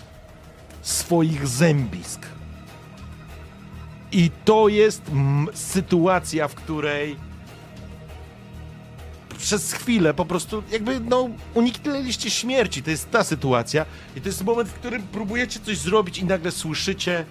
swoich 0.83 1.49
zębisk. 1.49 2.36
I 4.13 4.31
to 4.45 4.69
jest 4.69 5.03
sytuacja, 5.55 6.49
w 6.49 6.55
której 6.55 7.17
przez 9.39 9.73
chwilę 9.73 10.15
po 10.15 10.25
prostu 10.25 10.63
jakby, 10.71 11.01
no, 11.01 11.29
uniknęliście 11.55 12.31
śmierci. 12.31 12.83
To 12.83 12.91
jest 12.91 13.11
ta 13.11 13.25
sytuacja. 13.25 13.87
I 14.17 14.21
to 14.21 14.29
jest 14.29 14.45
moment, 14.45 14.69
w 14.69 14.75
którym 14.75 15.03
próbujecie 15.03 15.61
coś 15.61 15.79
zrobić 15.79 16.19
i 16.19 16.25
nagle 16.25 16.51
słyszycie... 16.51 17.25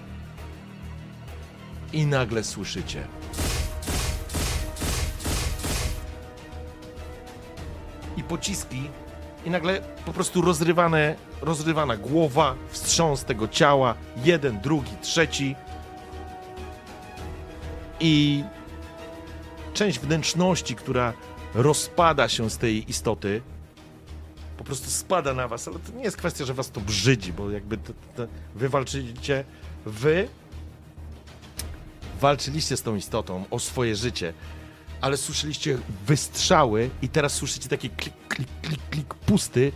I 1.93 2.05
nagle 2.05 2.43
słyszycie... 2.43 3.07
I 8.17 8.23
pociski 8.23 8.89
i 9.45 9.49
nagle 9.49 9.81
po 10.05 10.13
prostu 10.13 10.41
rozrywane, 10.41 11.15
rozrywana 11.41 11.97
głowa, 11.97 12.55
wstrząs 12.69 13.25
tego 13.25 13.47
ciała, 13.47 13.95
jeden, 14.23 14.61
drugi, 14.61 14.91
trzeci. 15.01 15.55
I 17.99 18.43
część 19.73 19.99
wnętrzności, 19.99 20.75
która 20.75 21.13
rozpada 21.53 22.29
się 22.29 22.49
z 22.49 22.57
tej 22.57 22.89
istoty, 22.89 23.41
po 24.57 24.63
prostu 24.63 24.89
spada 24.89 25.33
na 25.33 25.47
was, 25.47 25.67
ale 25.67 25.79
to 25.79 25.91
nie 25.91 26.03
jest 26.03 26.17
kwestia, 26.17 26.45
że 26.45 26.53
was 26.53 26.71
to 26.71 26.81
brzydzi, 26.81 27.33
bo 27.33 27.51
jakby 27.51 27.77
to, 27.77 27.93
to 28.15 28.27
wy 28.55 28.69
walczycie, 28.69 29.43
wy 29.85 30.27
walczyliście 32.21 32.77
z 32.77 32.81
tą 32.81 32.95
istotą 32.95 33.45
o 33.51 33.59
swoje 33.59 33.95
życie, 33.95 34.33
ale 35.01 35.17
słyszeliście 35.17 35.77
wystrzały 36.07 36.89
i 37.01 37.09
teraz 37.09 37.33
słyszycie 37.33 37.69
taki 37.69 37.89
klik, 37.89 38.13
klik, 38.29 38.49
klik, 38.61 38.81
klik, 38.89 39.13
pusty, 39.13 39.71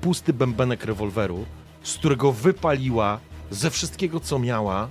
pusty 0.00 0.32
bębenek 0.32 0.84
rewolweru, 0.84 1.46
z 1.82 1.94
którego 1.94 2.32
wypaliła 2.32 3.20
ze 3.50 3.70
wszystkiego, 3.70 4.20
co 4.20 4.38
miała 4.38 4.88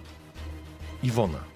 Iwona. 1.03 1.52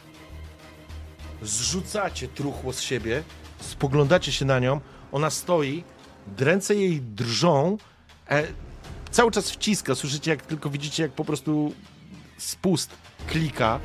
Zrzucacie 1.42 2.28
truchło 2.28 2.74
z 2.74 2.82
siebie, 2.82 3.24
spoglądacie 3.60 4.32
się 4.32 4.46
na 4.46 4.60
nią, 4.60 4.82
ona 5.12 5.30
stoi, 5.30 5.84
ręce 6.38 6.76
jej 6.76 7.02
drżą, 7.02 7.78
e, 8.30 8.44
cały 9.12 9.32
czas 9.32 9.52
wciska, 9.52 9.96
słyszycie 9.96 10.32
jak 10.32 10.42
tylko 10.42 10.70
widzicie, 10.70 11.04
jak 11.04 11.12
po 11.12 11.26
prostu 11.26 11.74
spust 12.38 12.92
klika 13.28 13.80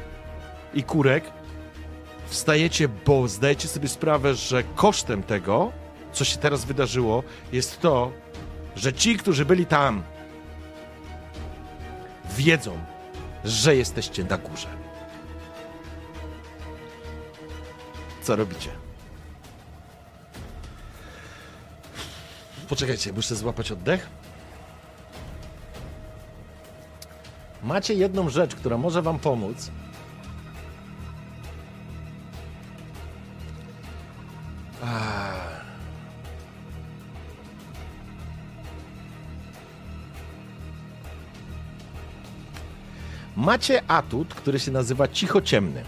i 0.74 0.83
kurek, 0.83 1.24
wstajecie, 2.27 2.89
bo 2.89 3.29
zdajecie 3.29 3.69
sobie 3.69 3.89
sprawę, 3.89 4.35
że 4.35 4.62
kosztem 4.62 5.23
tego, 5.23 5.73
co 6.12 6.24
się 6.24 6.39
teraz 6.39 6.65
wydarzyło, 6.65 7.23
jest 7.53 7.81
to, 7.81 8.12
że 8.77 8.93
ci, 8.93 9.16
którzy 9.16 9.45
byli 9.45 9.66
tam, 9.66 10.03
wiedzą, 12.37 12.79
że 13.45 13.77
jesteście 13.77 14.24
na 14.24 14.39
górze. 14.39 14.82
Co 18.23 18.37
robicie? 18.37 18.71
Poczekajcie, 22.69 23.13
muszę 23.13 23.37
złapać 23.37 23.73
oddech. 23.73 24.09
Macie 27.63 27.95
jedną 27.95 28.29
rzecz, 28.29 28.55
która 28.55 28.79
może 28.79 29.03
wam 29.03 29.19
pomóc. 29.19 29.71
Macie 43.37 43.83
atut, 43.89 44.35
który 44.35 44.61
się 44.61 44.71
nazywa 44.71 45.09
cichociemny. 45.09 45.85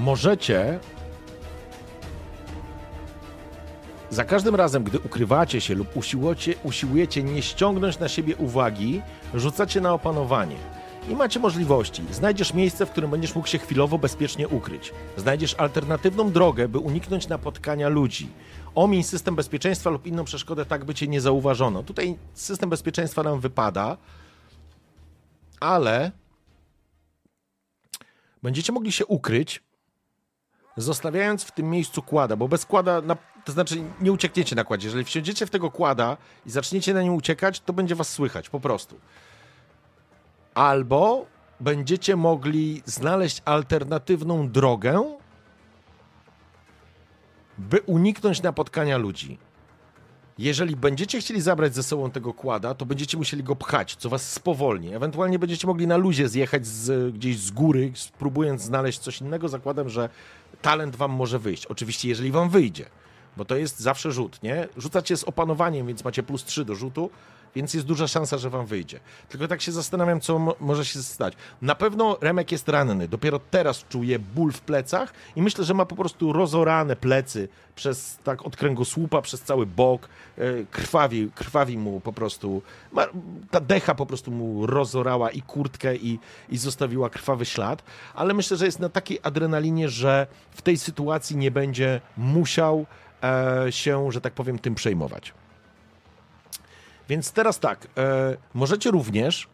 Możecie 0.00 0.78
za 4.10 4.24
każdym 4.24 4.54
razem, 4.54 4.84
gdy 4.84 4.98
ukrywacie 4.98 5.60
się 5.60 5.74
lub 5.74 5.96
usiłujecie, 5.96 6.54
usiłujecie 6.62 7.22
nie 7.22 7.42
ściągnąć 7.42 7.98
na 7.98 8.08
siebie 8.08 8.36
uwagi, 8.36 9.02
rzucacie 9.34 9.80
na 9.80 9.94
opanowanie. 9.94 10.56
I 11.08 11.14
macie 11.14 11.40
możliwości. 11.40 12.02
Znajdziesz 12.10 12.54
miejsce, 12.54 12.86
w 12.86 12.90
którym 12.90 13.10
będziesz 13.10 13.34
mógł 13.34 13.48
się 13.48 13.58
chwilowo 13.58 13.98
bezpiecznie 13.98 14.48
ukryć. 14.48 14.92
Znajdziesz 15.16 15.54
alternatywną 15.54 16.32
drogę, 16.32 16.68
by 16.68 16.78
uniknąć 16.78 17.28
napotkania 17.28 17.88
ludzi. 17.88 18.28
Omiń 18.74 19.02
system 19.02 19.36
bezpieczeństwa 19.36 19.90
lub 19.90 20.06
inną 20.06 20.24
przeszkodę, 20.24 20.66
tak 20.66 20.84
by 20.84 20.94
cię 20.94 21.08
nie 21.08 21.20
zauważono. 21.20 21.82
Tutaj 21.82 22.16
system 22.34 22.70
bezpieczeństwa 22.70 23.22
nam 23.22 23.40
wypada, 23.40 23.96
ale 25.60 26.12
będziecie 28.42 28.72
mogli 28.72 28.92
się 28.92 29.06
ukryć, 29.06 29.69
zostawiając 30.82 31.44
w 31.44 31.52
tym 31.52 31.70
miejscu 31.70 32.02
kłada, 32.02 32.36
bo 32.36 32.48
bez 32.48 32.66
kłada, 32.66 33.00
na, 33.00 33.16
to 33.44 33.52
znaczy 33.52 33.82
nie 34.00 34.12
uciekniecie 34.12 34.56
na 34.56 34.64
kładzie. 34.64 34.86
Jeżeli 34.86 35.04
wsiądziecie 35.04 35.46
w 35.46 35.50
tego 35.50 35.70
kłada 35.70 36.16
i 36.46 36.50
zaczniecie 36.50 36.94
na 36.94 37.02
nim 37.02 37.14
uciekać, 37.14 37.60
to 37.60 37.72
będzie 37.72 37.94
was 37.94 38.08
słychać 38.08 38.48
po 38.48 38.60
prostu. 38.60 39.00
Albo 40.54 41.26
będziecie 41.60 42.16
mogli 42.16 42.82
znaleźć 42.84 43.42
alternatywną 43.44 44.48
drogę, 44.48 45.18
by 47.58 47.80
uniknąć 47.80 48.42
napotkania 48.42 48.98
ludzi. 48.98 49.38
Jeżeli 50.40 50.76
będziecie 50.76 51.20
chcieli 51.20 51.40
zabrać 51.40 51.74
ze 51.74 51.82
sobą 51.82 52.10
tego 52.10 52.34
kłada, 52.34 52.74
to 52.74 52.86
będziecie 52.86 53.16
musieli 53.18 53.42
go 53.42 53.56
pchać, 53.56 53.96
co 53.96 54.08
was 54.08 54.32
spowolni. 54.32 54.94
Ewentualnie 54.94 55.38
będziecie 55.38 55.66
mogli 55.66 55.86
na 55.86 55.96
luzie 55.96 56.28
zjechać 56.28 56.66
z, 56.66 57.14
gdzieś 57.14 57.38
z 57.38 57.50
góry, 57.50 57.92
spróbując 57.94 58.62
znaleźć 58.62 58.98
coś 58.98 59.20
innego. 59.20 59.48
Zakładam, 59.48 59.88
że 59.88 60.08
talent 60.62 60.96
wam 60.96 61.10
może 61.10 61.38
wyjść. 61.38 61.66
Oczywiście, 61.66 62.08
jeżeli 62.08 62.30
wam 62.30 62.50
wyjdzie, 62.50 62.84
bo 63.36 63.44
to 63.44 63.56
jest 63.56 63.80
zawsze 63.80 64.12
rzut, 64.12 64.42
nie? 64.42 64.68
Rzucacie 64.76 65.16
z 65.16 65.24
opanowaniem, 65.24 65.86
więc 65.86 66.04
macie 66.04 66.22
plus 66.22 66.44
3 66.44 66.64
do 66.64 66.74
rzutu 66.74 67.10
więc 67.54 67.74
jest 67.74 67.86
duża 67.86 68.08
szansa, 68.08 68.38
że 68.38 68.50
wam 68.50 68.66
wyjdzie. 68.66 69.00
Tylko 69.28 69.48
tak 69.48 69.62
się 69.62 69.72
zastanawiam, 69.72 70.20
co 70.20 70.38
mo 70.38 70.54
może 70.60 70.84
się 70.84 71.02
stać. 71.02 71.34
Na 71.62 71.74
pewno 71.74 72.18
Remek 72.20 72.52
jest 72.52 72.68
ranny, 72.68 73.08
dopiero 73.08 73.40
teraz 73.50 73.84
czuje 73.88 74.18
ból 74.18 74.52
w 74.52 74.60
plecach 74.60 75.12
i 75.36 75.42
myślę, 75.42 75.64
że 75.64 75.74
ma 75.74 75.86
po 75.86 75.96
prostu 75.96 76.32
rozorane 76.32 76.96
plecy 76.96 77.48
przez 77.74 78.18
tak 78.24 78.46
od 78.46 78.56
kręgosłupa, 78.56 79.22
przez 79.22 79.42
cały 79.42 79.66
bok, 79.66 80.08
e, 80.38 80.64
krwawi, 80.70 81.30
krwawi 81.34 81.78
mu 81.78 82.00
po 82.00 82.12
prostu, 82.12 82.62
ma, 82.92 83.06
ta 83.50 83.60
decha 83.60 83.94
po 83.94 84.06
prostu 84.06 84.30
mu 84.30 84.66
rozorała 84.66 85.30
i 85.30 85.42
kurtkę 85.42 85.96
i, 85.96 86.18
i 86.48 86.58
zostawiła 86.58 87.10
krwawy 87.10 87.44
ślad, 87.44 87.82
ale 88.14 88.34
myślę, 88.34 88.56
że 88.56 88.66
jest 88.66 88.80
na 88.80 88.88
takiej 88.88 89.18
adrenalinie, 89.22 89.88
że 89.88 90.26
w 90.50 90.62
tej 90.62 90.78
sytuacji 90.78 91.36
nie 91.36 91.50
będzie 91.50 92.00
musiał 92.16 92.86
się, 93.70 94.12
że 94.12 94.20
tak 94.20 94.32
powiem, 94.32 94.58
tym 94.58 94.74
przejmować. 94.74 95.34
Więc 97.08 97.32
teraz 97.32 97.58
tak, 97.58 97.88
e, 97.98 98.36
możecie 98.54 98.90
również 98.90 99.48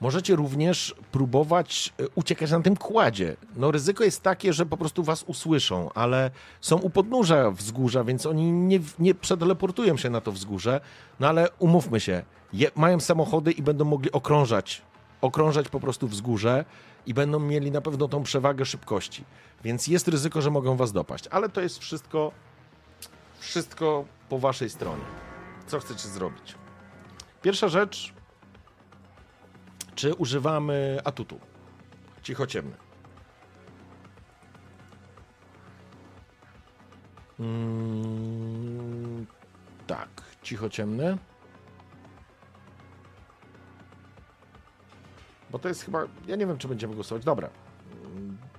możecie 0.00 0.36
również 0.36 0.94
próbować 1.12 1.92
e, 2.00 2.04
uciekać 2.14 2.50
na 2.50 2.60
tym 2.60 2.76
kładzie. 2.76 3.36
No 3.56 3.70
ryzyko 3.70 4.04
jest 4.04 4.22
takie, 4.22 4.52
że 4.52 4.66
po 4.66 4.76
prostu 4.76 5.02
was 5.02 5.22
usłyszą, 5.22 5.90
ale 5.94 6.30
są 6.60 6.76
u 6.76 6.90
podnóża 6.90 7.50
wzgórza, 7.50 8.04
więc 8.04 8.26
oni 8.26 8.52
nie, 8.52 8.80
nie 8.98 9.14
przeteleportują 9.14 9.96
się 9.96 10.10
na 10.10 10.20
to 10.20 10.32
wzgórze. 10.32 10.80
No 11.20 11.28
ale 11.28 11.48
umówmy 11.58 12.00
się, 12.00 12.22
je, 12.52 12.70
mają 12.74 13.00
samochody 13.00 13.52
i 13.52 13.62
będą 13.62 13.84
mogli 13.84 14.12
okrążać, 14.12 14.82
okrążać 15.20 15.68
po 15.68 15.80
prostu 15.80 16.08
wzgórze 16.08 16.64
i 17.06 17.14
będą 17.14 17.38
mieli 17.38 17.70
na 17.70 17.80
pewno 17.80 18.08
tą 18.08 18.22
przewagę 18.22 18.64
szybkości. 18.64 19.24
Więc 19.64 19.86
jest 19.86 20.08
ryzyko, 20.08 20.42
że 20.42 20.50
mogą 20.50 20.76
was 20.76 20.92
dopaść, 20.92 21.28
ale 21.30 21.48
to 21.48 21.60
jest 21.60 21.78
wszystko 21.78 22.32
wszystko 23.38 24.04
po 24.28 24.38
waszej 24.38 24.70
stronie 24.70 25.04
co 25.66 25.80
chcecie 25.80 26.08
zrobić. 26.08 26.54
Pierwsza 27.42 27.68
rzecz, 27.68 28.12
czy 29.94 30.14
używamy 30.14 30.98
atutu? 31.04 31.40
Cichociemny. 32.22 32.76
Mm, 37.40 39.26
tak, 39.86 40.08
cichociemny. 40.42 41.18
Bo 45.50 45.58
to 45.58 45.68
jest 45.68 45.84
chyba. 45.84 46.04
Ja 46.26 46.36
nie 46.36 46.46
wiem, 46.46 46.58
czy 46.58 46.68
będziemy 46.68 46.94
głosować. 46.94 47.24
Dobra. 47.24 47.50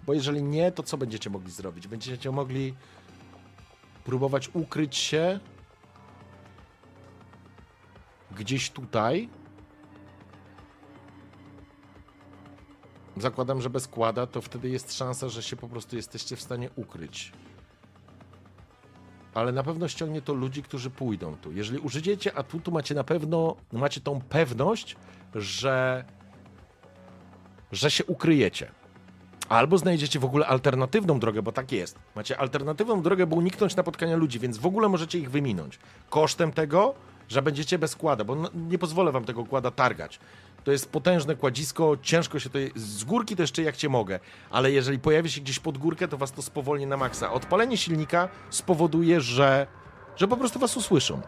Bo 0.06 0.14
jeżeli 0.14 0.44
nie, 0.44 0.72
to 0.72 0.84
co 0.84 0.98
będziecie 0.98 1.30
mogli 1.30 1.52
zrobić? 1.52 1.88
Będziecie 1.88 2.32
mogli 2.32 2.74
próbować 4.04 4.50
ukryć 4.54 4.96
się 4.96 5.40
gdzieś 8.32 8.70
tutaj. 8.70 9.30
Zakładam, 13.18 13.62
że 13.62 13.70
bez 13.70 13.88
kłada, 13.88 14.28
to 14.28 14.42
wtedy 14.42 14.70
jest 14.70 14.94
szansa, 14.98 15.30
że 15.30 15.44
się 15.44 15.56
po 15.56 15.68
prostu 15.68 15.96
jesteście 15.96 16.36
w 16.36 16.42
stanie 16.42 16.70
ukryć. 16.76 17.32
Ale 19.34 19.52
na 19.52 19.64
pewno 19.64 19.88
ściągnie 19.88 20.22
to 20.22 20.34
ludzi, 20.34 20.64
którzy 20.64 20.90
pójdą 20.90 21.36
tu. 21.36 21.52
Jeżeli 21.52 21.80
użyjecie 21.80 22.38
atutu, 22.38 22.72
macie 22.72 22.96
na 22.96 23.04
pewno, 23.04 23.56
macie 23.72 24.02
tą 24.02 24.22
pewność, 24.22 24.96
że, 25.36 26.06
że 27.72 27.92
się 27.92 28.06
ukryjecie. 28.06 28.72
Albo 29.50 29.78
znajdziecie 29.78 30.20
w 30.20 30.26
ogóle 30.26 30.48
alternatywną 30.48 31.20
drogę, 31.20 31.42
bo 31.42 31.52
tak 31.52 31.72
jest. 31.72 32.00
Macie 32.16 32.38
alternatywną 32.38 33.02
drogę, 33.02 33.28
by 33.28 33.36
uniknąć 33.36 33.76
napotkania 33.76 34.16
ludzi, 34.16 34.40
więc 34.40 34.58
w 34.58 34.66
ogóle 34.66 34.90
możecie 34.90 35.20
ich 35.20 35.32
wyminąć. 35.32 35.80
Kosztem 36.10 36.52
tego, 36.52 36.94
że 37.30 37.42
będziecie 37.42 37.80
bez 37.80 37.96
kłada, 37.96 38.24
bo 38.24 38.36
nie 38.70 38.78
pozwolę 38.78 39.12
wam 39.12 39.26
tego 39.26 39.46
kłada 39.46 39.72
targać. 39.72 40.20
To 40.64 40.72
jest 40.72 40.92
potężne 40.92 41.36
kładzisko, 41.36 41.98
ciężko 42.02 42.40
się 42.40 42.50
to. 42.50 42.60
Z 42.76 43.04
górki 43.04 43.36
to 43.36 43.44
jeszcze 43.44 43.62
jak 43.62 43.76
cię 43.76 43.90
mogę, 43.90 44.20
ale 44.50 44.72
jeżeli 44.72 45.00
pojawi 45.00 45.32
się 45.32 45.42
gdzieś 45.42 45.60
pod 45.60 45.78
górkę, 45.78 46.08
to 46.08 46.18
was 46.18 46.32
to 46.32 46.42
spowolni 46.42 46.88
na 46.88 46.98
maksa. 46.98 47.32
Odpalenie 47.32 47.78
silnika 47.78 48.30
spowoduje, 48.50 49.22
że, 49.22 49.68
że 50.16 50.28
po 50.28 50.38
prostu 50.38 50.60
was 50.60 50.78
usłyszą. 50.78 51.22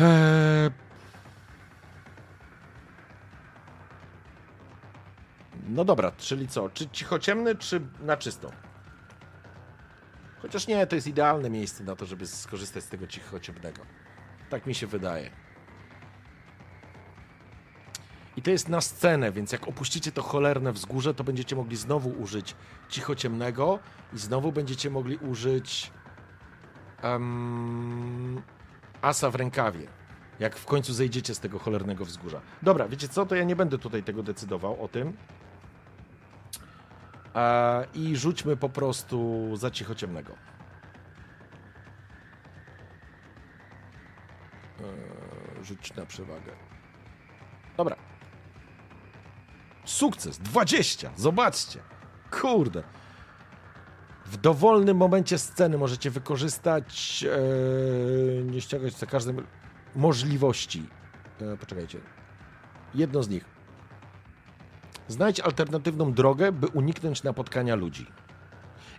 Eee... 0.00 0.83
No 5.64 5.84
dobra, 5.84 6.12
czyli 6.16 6.48
co? 6.48 6.70
Czy 6.70 6.88
cichociemny, 6.88 7.54
czy 7.54 7.80
na 8.00 8.16
czysto? 8.16 8.50
Chociaż 10.42 10.66
nie, 10.66 10.86
to 10.86 10.94
jest 10.94 11.06
idealne 11.06 11.50
miejsce 11.50 11.84
na 11.84 11.96
to, 11.96 12.06
żeby 12.06 12.26
skorzystać 12.26 12.84
z 12.84 12.88
tego 12.88 13.06
cichociemnego. 13.06 13.82
Tak 14.50 14.66
mi 14.66 14.74
się 14.74 14.86
wydaje. 14.86 15.30
I 18.36 18.42
to 18.42 18.50
jest 18.50 18.68
na 18.68 18.80
scenę, 18.80 19.32
więc 19.32 19.52
jak 19.52 19.68
opuścicie 19.68 20.12
to 20.12 20.22
cholerne 20.22 20.72
wzgórze, 20.72 21.14
to 21.14 21.24
będziecie 21.24 21.56
mogli 21.56 21.76
znowu 21.76 22.10
użyć 22.10 22.54
cichociemnego 22.88 23.78
i 24.12 24.18
znowu 24.18 24.52
będziecie 24.52 24.90
mogli 24.90 25.16
użyć 25.16 25.92
um, 27.02 28.42
asa 29.02 29.30
w 29.30 29.34
rękawie. 29.34 29.86
Jak 30.40 30.56
w 30.56 30.66
końcu 30.66 30.92
zejdziecie 30.92 31.34
z 31.34 31.40
tego 31.40 31.58
cholernego 31.58 32.04
wzgórza. 32.04 32.40
Dobra, 32.62 32.88
wiecie 32.88 33.08
co? 33.08 33.26
To 33.26 33.34
ja 33.34 33.44
nie 33.44 33.56
będę 33.56 33.78
tutaj 33.78 34.02
tego 34.02 34.22
decydował 34.22 34.84
o 34.84 34.88
tym. 34.88 35.12
I 37.94 38.16
rzućmy 38.16 38.56
po 38.56 38.68
prostu 38.68 39.48
za 39.56 39.70
cichociemnego. 39.70 40.32
E, 44.80 45.64
rzuć 45.64 45.94
na 45.94 46.06
przewagę. 46.06 46.52
Dobra. 47.76 47.96
Sukces! 49.84 50.38
20! 50.38 51.10
Zobaczcie! 51.16 51.80
Kurde. 52.30 52.82
W 54.26 54.36
dowolnym 54.36 54.96
momencie 54.96 55.38
sceny 55.38 55.78
możecie 55.78 56.10
wykorzystać, 56.10 57.24
e, 58.38 58.44
nie 58.44 58.60
ściągać 58.60 58.92
za 58.92 59.06
każdym 59.06 59.46
możliwości. 59.96 60.86
E, 61.40 61.56
poczekajcie. 61.56 62.00
Jedno 62.94 63.22
z 63.22 63.28
nich. 63.28 63.53
Znajdź 65.08 65.40
alternatywną 65.40 66.12
drogę, 66.12 66.52
by 66.52 66.66
uniknąć 66.66 67.22
napotkania 67.22 67.74
ludzi. 67.74 68.06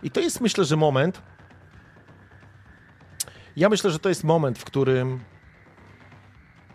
I 0.02 0.10
to 0.10 0.20
jest, 0.20 0.40
myślę, 0.40 0.64
że 0.64 0.76
moment. 0.76 1.22
Ja 3.56 3.68
myślę, 3.68 3.90
że 3.90 3.98
to 3.98 4.08
jest 4.08 4.24
moment, 4.24 4.58
w 4.58 4.64
którym 4.64 5.20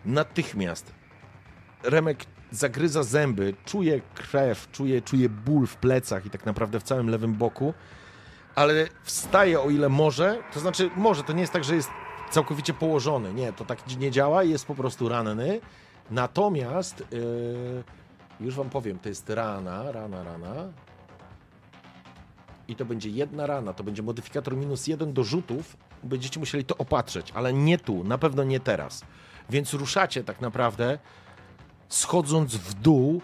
natychmiast 0.04 0.94
Remek 1.82 2.24
zagryza 2.50 3.02
zęby, 3.02 3.54
czuje 3.64 4.00
krew, 4.14 4.70
czuje, 4.70 5.02
czuje 5.02 5.28
ból 5.28 5.66
w 5.66 5.76
plecach 5.76 6.26
i 6.26 6.30
tak 6.30 6.46
naprawdę 6.46 6.80
w 6.80 6.82
całym 6.82 7.08
lewym 7.08 7.34
boku, 7.34 7.74
ale 8.54 8.88
wstaje 9.02 9.60
o 9.60 9.70
ile 9.70 9.88
może, 9.88 10.38
to 10.54 10.60
znaczy 10.60 10.90
może, 10.96 11.22
to 11.22 11.32
nie 11.32 11.40
jest 11.40 11.52
tak, 11.52 11.64
że 11.64 11.74
jest 11.76 11.90
całkowicie 12.30 12.74
położony, 12.74 13.34
nie, 13.34 13.52
to 13.52 13.64
tak 13.64 13.96
nie 13.96 14.10
działa, 14.10 14.44
jest 14.44 14.66
po 14.66 14.74
prostu 14.74 15.08
ranny, 15.08 15.60
natomiast 16.10 17.04
yy, 17.10 17.84
już 18.42 18.54
wam 18.54 18.70
powiem, 18.70 18.98
to 18.98 19.08
jest 19.08 19.30
rana, 19.30 19.92
rana, 19.92 20.24
rana 20.24 20.72
i 22.68 22.76
to 22.76 22.84
będzie 22.84 23.10
jedna 23.10 23.46
rana, 23.46 23.72
to 23.72 23.84
będzie 23.84 24.02
modyfikator 24.02 24.56
minus 24.56 24.86
jeden 24.86 25.12
do 25.12 25.24
rzutów, 25.24 25.76
będziecie 26.02 26.40
musieli 26.40 26.64
to 26.64 26.76
opatrzeć, 26.76 27.32
ale 27.34 27.52
nie 27.52 27.78
tu, 27.78 28.04
na 28.04 28.18
pewno 28.18 28.44
nie 28.44 28.60
teraz. 28.60 29.04
Więc 29.50 29.74
ruszacie 29.74 30.24
tak 30.24 30.40
naprawdę 30.40 30.98
schodząc 31.88 32.56
w 32.56 32.74
dół, 32.74 33.22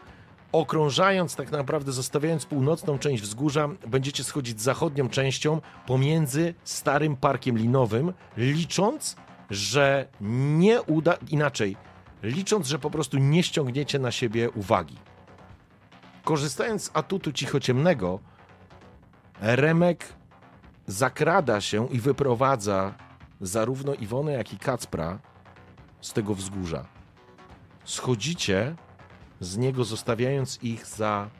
okrążając 0.53 1.37
tak 1.37 1.51
naprawdę, 1.51 1.93
zostawiając 1.93 2.47
północną 2.47 2.99
część 2.99 3.23
wzgórza, 3.23 3.69
będziecie 3.87 4.25
schodzić 4.25 4.61
zachodnią 4.61 5.09
częścią 5.09 5.61
pomiędzy 5.87 6.55
starym 6.65 7.17
parkiem 7.17 7.59
linowym, 7.59 8.13
licząc, 8.37 9.17
że 9.51 10.07
nie 10.21 10.83
uda, 10.83 11.17
inaczej, 11.31 11.77
licząc, 12.23 12.67
że 12.67 12.79
po 12.79 12.91
prostu 12.91 13.19
nie 13.19 13.43
ściągniecie 13.43 13.99
na 13.99 14.11
siebie 14.11 14.51
uwagi. 14.51 14.97
Korzystając 16.25 16.85
z 16.85 16.91
atutu 16.95 17.33
cichociemnego, 17.33 18.21
Remek 19.41 20.13
zakrada 20.87 21.61
się 21.61 21.89
i 21.89 22.01
wyprowadza 22.01 22.95
zarówno 23.41 23.95
Iwonę, 23.95 24.33
jak 24.33 24.53
i 24.53 24.59
Kacpra 24.59 25.19
z 26.01 26.13
tego 26.13 26.35
wzgórza 26.35 26.99
schodzicie 27.89 28.77
z 29.41 29.57
niego, 29.57 29.85
zostawiając 29.85 30.63
ich 30.63 30.87
za. 30.87 31.31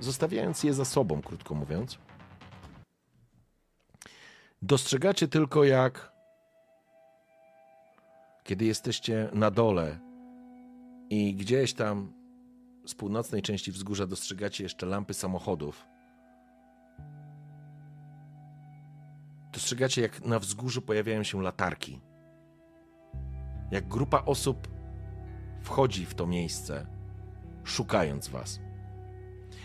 Zostawiając 0.00 0.64
je 0.64 0.74
za 0.74 0.84
sobą, 0.84 1.22
krótko 1.22 1.54
mówiąc. 1.54 1.98
Dostrzegacie 4.62 5.28
tylko, 5.28 5.64
jak 5.64 6.09
kiedy 8.44 8.64
jesteście 8.64 9.28
na 9.32 9.50
dole 9.50 9.98
i 11.10 11.34
gdzieś 11.34 11.74
tam 11.74 12.12
z 12.86 12.94
północnej 12.94 13.42
części 13.42 13.72
wzgórza 13.72 14.06
dostrzegacie 14.06 14.64
jeszcze 14.64 14.86
lampy 14.86 15.14
samochodów. 15.14 15.86
Dostrzegacie, 19.52 20.02
jak 20.02 20.24
na 20.24 20.38
wzgórzu 20.38 20.82
pojawiają 20.82 21.22
się 21.22 21.42
latarki. 21.42 22.00
Jak 23.70 23.88
grupa 23.88 24.22
osób 24.24 24.68
wchodzi 25.62 26.06
w 26.06 26.14
to 26.14 26.26
miejsce, 26.26 26.86
szukając 27.64 28.28
was. 28.28 28.60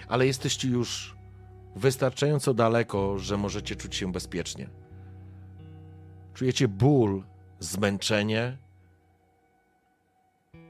Ale 0.08 0.28
jesteście 0.28 0.68
już 0.68 1.18
wystarczająco 1.76 2.54
daleko, 2.54 3.20
że 3.20 3.38
możecie 3.38 3.76
czuć 3.76 3.95
się 3.95 4.12
bezpiecznie. 4.12 4.70
Czujecie 6.34 6.68
ból, 6.68 7.24
zmęczenie. 7.60 8.58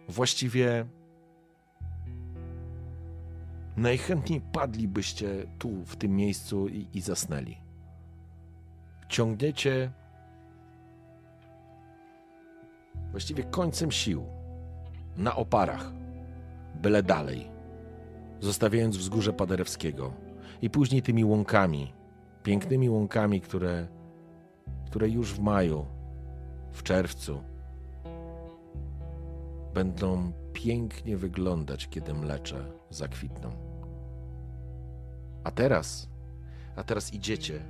Właściwie 0.09 0.85
najchętniej 3.77 4.41
padlibyście 4.41 5.47
tu, 5.59 5.85
w 5.85 5.95
tym 5.95 6.15
miejscu 6.15 6.67
i, 6.67 6.87
i 6.93 7.01
zasnęli. 7.01 7.57
Ciągniecie 9.09 9.91
właściwie 13.11 13.43
końcem 13.43 13.91
sił 13.91 14.25
na 15.17 15.35
oparach, 15.35 15.91
byle 16.81 17.03
dalej, 17.03 17.51
zostawiając 18.39 18.97
wzgórze 18.97 19.33
Paderewskiego 19.33 20.13
i 20.61 20.69
później 20.69 21.01
tymi 21.01 21.25
łąkami, 21.25 21.93
pięknymi 22.43 22.89
łąkami, 22.89 23.41
które, 23.41 23.87
które 24.85 25.09
już 25.09 25.33
w 25.33 25.39
maju, 25.39 25.85
w 26.71 26.83
czerwcu 26.83 27.54
będą 29.75 30.31
pięknie 30.53 31.17
wyglądać, 31.17 31.87
kiedy 31.89 32.13
mlecze 32.13 32.71
zakwitną. 32.89 33.51
A 35.43 35.51
teraz, 35.51 36.09
a 36.75 36.83
teraz 36.83 37.13
idziecie, 37.13 37.65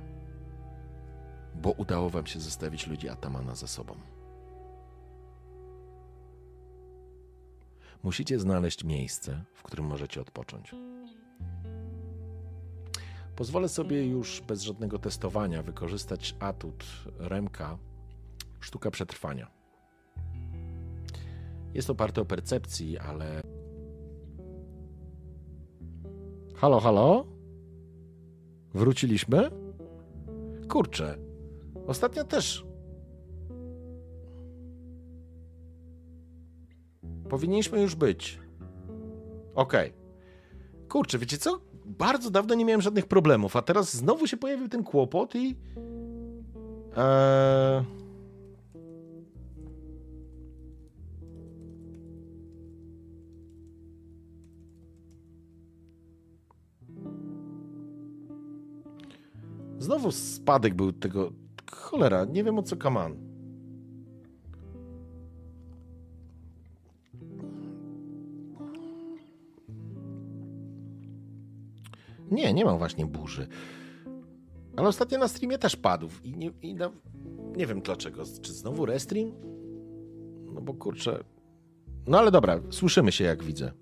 bo 1.54 1.70
udało 1.70 2.10
wam 2.10 2.26
się 2.26 2.40
zostawić 2.40 2.86
ludzi 2.86 3.08
Atamana 3.08 3.54
za 3.54 3.66
sobą. 3.66 3.94
Musicie 8.02 8.38
znaleźć 8.38 8.84
miejsce, 8.84 9.44
w 9.54 9.62
którym 9.62 9.86
możecie 9.86 10.20
odpocząć. 10.20 10.74
Pozwolę 13.36 13.68
sobie 13.68 14.06
już 14.06 14.40
bez 14.40 14.62
żadnego 14.62 14.98
testowania 14.98 15.62
wykorzystać 15.62 16.34
atut 16.40 16.84
Remka 17.18 17.78
sztuka 18.60 18.90
przetrwania. 18.90 19.65
Jest 21.76 21.90
oparte 21.90 22.20
o 22.20 22.24
percepcji, 22.24 22.98
ale. 22.98 23.40
Halo, 26.54 26.80
halo? 26.80 27.26
Wróciliśmy? 28.74 29.50
Kurczę. 30.68 31.18
Ostatnio 31.86 32.24
też 32.24 32.66
Powinniśmy 37.28 37.82
już 37.82 37.94
być. 37.94 38.40
Okej. 39.54 39.90
Okay. 39.90 40.88
Kurczę, 40.88 41.18
wiecie 41.18 41.38
co? 41.38 41.60
Bardzo 41.84 42.30
dawno 42.30 42.54
nie 42.54 42.64
miałem 42.64 42.82
żadnych 42.82 43.06
problemów, 43.06 43.56
a 43.56 43.62
teraz 43.62 43.96
znowu 43.96 44.26
się 44.26 44.36
pojawił 44.36 44.68
ten 44.68 44.84
kłopot 44.84 45.34
i. 45.34 45.56
Eee... 46.96 47.95
Znowu 59.78 60.12
spadek 60.12 60.74
był 60.74 60.92
tego. 60.92 61.32
Cholera, 61.72 62.24
nie 62.24 62.44
wiem 62.44 62.58
o 62.58 62.62
co 62.62 62.76
kaman. 62.76 63.16
Nie, 72.30 72.52
nie 72.54 72.64
mam 72.64 72.78
właśnie 72.78 73.06
burzy. 73.06 73.48
Ale 74.76 74.88
ostatnio 74.88 75.18
na 75.18 75.28
streamie 75.28 75.58
też 75.58 75.76
padł. 75.76 76.08
I 76.24 76.36
nie, 76.36 76.50
i 76.62 76.74
na, 76.74 76.90
nie 77.56 77.66
wiem 77.66 77.80
dlaczego. 77.80 78.22
Czy 78.42 78.52
znowu 78.52 78.86
restream? 78.86 79.32
No 80.54 80.60
bo 80.60 80.74
kurczę. 80.74 81.24
No 82.06 82.18
ale 82.18 82.30
dobra, 82.30 82.60
słyszymy 82.70 83.12
się 83.12 83.24
jak 83.24 83.42
widzę. 83.42 83.72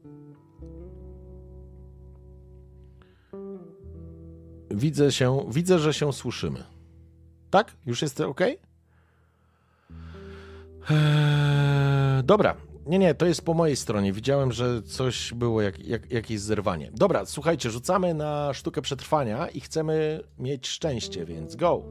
Widzę 4.74 5.12
się, 5.12 5.46
widzę, 5.50 5.78
że 5.78 5.94
się 5.94 6.12
słyszymy. 6.12 6.64
Tak? 7.50 7.72
Już 7.86 8.02
jest 8.02 8.20
ok? 8.20 8.40
Eee, 10.90 12.24
dobra. 12.24 12.56
Nie, 12.86 12.98
nie, 12.98 13.14
to 13.14 13.26
jest 13.26 13.44
po 13.44 13.54
mojej 13.54 13.76
stronie. 13.76 14.12
Widziałem, 14.12 14.52
że 14.52 14.82
coś 14.82 15.34
było, 15.34 15.62
jak, 15.62 15.86
jak, 15.86 16.10
jakieś 16.12 16.40
zerwanie. 16.40 16.90
Dobra, 16.94 17.26
słuchajcie, 17.26 17.70
rzucamy 17.70 18.14
na 18.14 18.54
sztukę 18.54 18.82
przetrwania 18.82 19.48
i 19.48 19.60
chcemy 19.60 20.20
mieć 20.38 20.68
szczęście, 20.68 21.24
więc 21.24 21.56
go. 21.56 21.82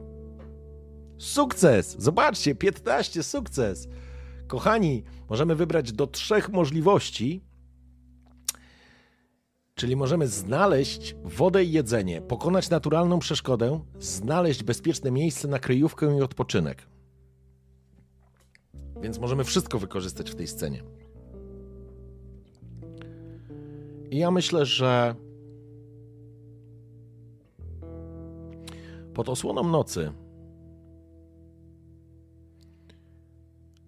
Sukces! 1.18 1.96
Zobaczcie, 1.98 2.54
15, 2.54 3.22
sukces! 3.22 3.88
Kochani, 4.46 5.04
możemy 5.30 5.54
wybrać 5.54 5.92
do 5.92 6.06
trzech 6.06 6.48
możliwości 6.48 7.44
Czyli 9.74 9.96
możemy 9.96 10.28
znaleźć 10.28 11.16
wodę 11.24 11.64
i 11.64 11.72
jedzenie, 11.72 12.22
pokonać 12.22 12.70
naturalną 12.70 13.18
przeszkodę, 13.18 13.80
znaleźć 13.98 14.62
bezpieczne 14.62 15.10
miejsce 15.10 15.48
na 15.48 15.58
kryjówkę 15.58 16.16
i 16.18 16.22
odpoczynek. 16.22 16.86
Więc 19.00 19.18
możemy 19.18 19.44
wszystko 19.44 19.78
wykorzystać 19.78 20.30
w 20.30 20.34
tej 20.34 20.46
scenie. 20.46 20.82
I 24.10 24.18
ja 24.18 24.30
myślę, 24.30 24.66
że 24.66 25.14
pod 29.14 29.28
osłoną 29.28 29.68
nocy 29.68 30.12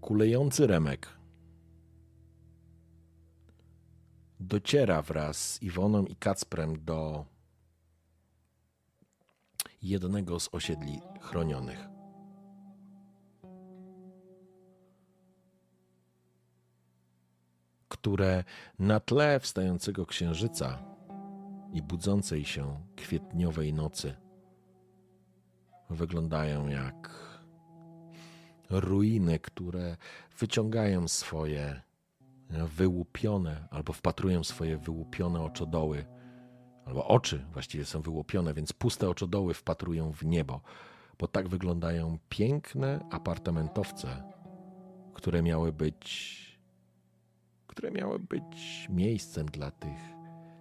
kulejący 0.00 0.66
remek 0.66 1.15
dociera 4.46 5.02
wraz 5.02 5.36
z 5.54 5.62
Iwoną 5.62 6.04
i 6.04 6.16
Kacprem 6.16 6.84
do 6.84 7.24
jednego 9.82 10.40
z 10.40 10.48
osiedli 10.52 11.00
chronionych. 11.20 11.88
które 17.88 18.44
na 18.78 19.00
tle 19.00 19.40
wstającego 19.40 20.06
księżyca 20.06 20.78
i 21.72 21.82
budzącej 21.82 22.44
się 22.44 22.80
kwietniowej 22.96 23.74
nocy 23.74 24.14
wyglądają 25.90 26.68
jak 26.68 27.10
ruiny, 28.70 29.38
które 29.38 29.96
wyciągają 30.38 31.08
swoje 31.08 31.82
wyłupione, 32.50 33.68
albo 33.70 33.92
wpatrują 33.92 34.44
swoje 34.44 34.78
wyłupione 34.78 35.42
oczodoły, 35.42 36.04
albo 36.84 37.08
oczy 37.08 37.44
właściwie 37.52 37.84
są 37.84 38.02
wyłupione, 38.02 38.54
więc 38.54 38.72
puste 38.72 39.08
oczodoły 39.08 39.54
wpatrują 39.54 40.12
w 40.12 40.24
niebo, 40.24 40.60
bo 41.18 41.28
tak 41.28 41.48
wyglądają 41.48 42.18
piękne 42.28 43.08
apartamentowce, 43.10 44.22
które 45.14 45.42
miały 45.42 45.72
być, 45.72 46.36
które 47.66 47.90
miały 47.90 48.18
być 48.18 48.86
miejscem 48.90 49.46
dla 49.46 49.70
tych, 49.70 49.98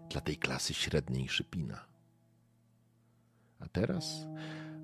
dla 0.10 0.22
tej 0.22 0.38
klasy 0.38 0.74
średniej 0.74 1.30
Szypina. 1.30 1.86
A 3.60 3.68
teraz, 3.68 4.28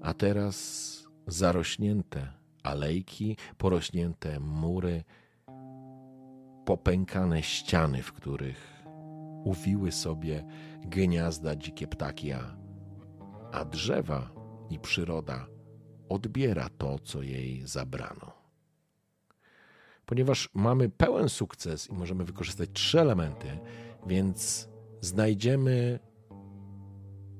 a 0.01 0.13
teraz 0.13 0.97
zarośnięte 1.27 2.33
alejki, 2.63 3.37
porośnięte 3.57 4.39
mury, 4.39 5.03
popękane 6.65 7.43
ściany, 7.43 8.03
w 8.03 8.13
których 8.13 8.83
uwiły 9.43 9.91
sobie 9.91 10.43
gniazda 10.81 11.55
dzikie 11.55 11.87
ptaki, 11.87 12.31
a, 12.31 12.57
a 13.51 13.65
drzewa 13.65 14.29
i 14.69 14.79
przyroda 14.79 15.47
odbiera 16.09 16.69
to, 16.69 16.99
co 16.99 17.21
jej 17.21 17.67
zabrano. 17.67 18.31
Ponieważ 20.05 20.49
mamy 20.53 20.89
pełen 20.89 21.29
sukces 21.29 21.89
i 21.89 21.93
możemy 21.93 22.23
wykorzystać 22.23 22.69
trzy 22.73 22.99
elementy, 22.99 23.59
więc 24.07 24.69
znajdziemy 25.01 25.99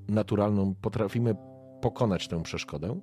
naturalną, 0.07 0.75
potrafimy 0.75 1.35
pokonać 1.81 2.27
tę 2.27 2.43
przeszkodę. 2.43 2.99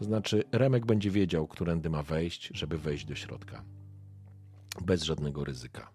Znaczy, 0.00 0.44
Remek 0.52 0.86
będzie 0.86 1.10
wiedział, 1.10 1.46
którędy 1.46 1.90
ma 1.90 2.02
wejść, 2.02 2.50
żeby 2.54 2.78
wejść 2.78 3.04
do 3.04 3.14
środka 3.14 3.64
bez 4.80 5.02
żadnego 5.02 5.44
ryzyka. 5.44 5.90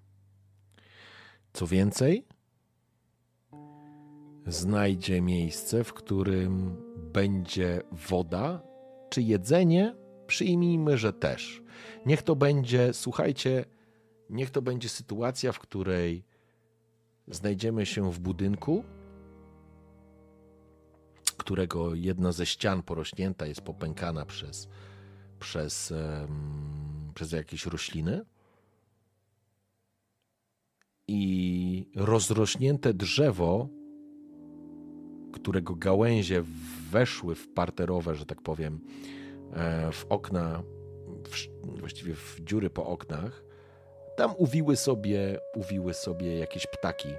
Co 1.53 1.67
więcej, 1.67 2.25
znajdzie 4.47 5.21
miejsce, 5.21 5.83
w 5.83 5.93
którym 5.93 6.77
będzie 7.13 7.81
woda 7.91 8.61
czy 9.09 9.21
jedzenie, 9.21 9.95
przyjmijmy, 10.27 10.97
że 10.97 11.13
też. 11.13 11.63
Niech 12.05 12.21
to 12.21 12.35
będzie, 12.35 12.93
słuchajcie, 12.93 13.65
niech 14.29 14.49
to 14.49 14.61
będzie 14.61 14.89
sytuacja, 14.89 15.51
w 15.51 15.59
której 15.59 16.25
znajdziemy 17.27 17.85
się 17.85 18.11
w 18.11 18.19
budynku, 18.19 18.83
którego 21.37 21.95
jedna 21.95 22.31
ze 22.31 22.45
ścian 22.45 22.83
porośnięta 22.83 23.45
jest 23.45 23.61
popękana 23.61 24.25
przez, 24.25 24.69
przez, 25.39 25.93
przez 27.13 27.31
jakieś 27.31 27.65
rośliny 27.65 28.25
i 31.07 31.89
rozrośnięte 31.95 32.93
drzewo, 32.93 33.69
którego 35.33 35.75
gałęzie 35.75 36.43
weszły 36.91 37.35
w 37.35 37.47
parterowe, 37.53 38.15
że 38.15 38.25
tak 38.25 38.41
powiem, 38.41 38.79
e, 39.53 39.91
w 39.91 40.05
okna, 40.09 40.63
właściwie 41.79 42.15
w 42.15 42.39
dziury 42.43 42.69
po 42.69 42.85
oknach, 42.85 43.43
tam 44.15 44.33
uwiły 44.37 44.75
sobie, 44.75 45.39
uwiły 45.55 45.93
sobie 45.93 46.37
jakieś 46.37 46.67
ptaki. 46.67 47.09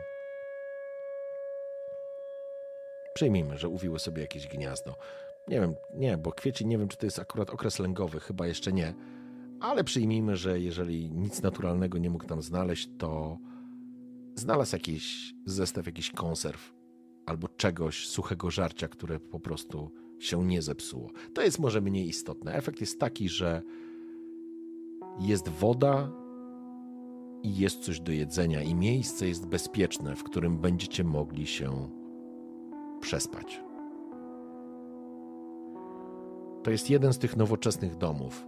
Przyjmijmy, 3.14 3.58
że 3.58 3.68
uwiły 3.68 3.98
sobie 3.98 4.22
jakieś 4.22 4.48
gniazdo. 4.48 4.94
Nie 5.48 5.60
wiem, 5.60 5.74
nie, 5.94 6.18
bo 6.18 6.32
kwiecień 6.32 6.68
nie 6.68 6.78
wiem, 6.78 6.88
czy 6.88 6.96
to 6.96 7.06
jest 7.06 7.18
akurat 7.18 7.50
okres 7.50 7.78
lęgowy, 7.78 8.20
chyba 8.20 8.46
jeszcze 8.46 8.72
nie. 8.72 8.94
Ale 9.60 9.84
przyjmijmy, 9.84 10.36
że 10.36 10.60
jeżeli 10.60 11.10
nic 11.10 11.42
naturalnego 11.42 11.98
nie 11.98 12.10
mógł 12.10 12.26
tam 12.26 12.42
znaleźć, 12.42 12.88
to 12.98 13.38
znalazł 14.36 14.76
jakiś 14.76 15.34
zestaw 15.46 15.86
jakiś 15.86 16.10
konserw 16.10 16.74
albo 17.26 17.48
czegoś 17.48 18.08
suchego 18.08 18.50
żarcia, 18.50 18.88
które 18.88 19.20
po 19.20 19.40
prostu 19.40 19.90
się 20.18 20.44
nie 20.44 20.62
zepsuło. 20.62 21.10
To 21.34 21.42
jest 21.42 21.58
może 21.58 21.80
mniej 21.80 22.08
istotne. 22.08 22.54
Efekt 22.54 22.80
jest 22.80 23.00
taki, 23.00 23.28
że 23.28 23.62
jest 25.20 25.48
woda 25.48 26.12
i 27.42 27.56
jest 27.56 27.80
coś 27.80 28.00
do 28.00 28.12
jedzenia, 28.12 28.62
i 28.62 28.74
miejsce 28.74 29.28
jest 29.28 29.46
bezpieczne, 29.46 30.16
w 30.16 30.24
którym 30.24 30.58
będziecie 30.58 31.04
mogli 31.04 31.46
się 31.46 31.90
przespać. 33.00 33.60
To 36.62 36.70
jest 36.70 36.90
jeden 36.90 37.12
z 37.12 37.18
tych 37.18 37.36
nowoczesnych 37.36 37.96
domów, 37.96 38.46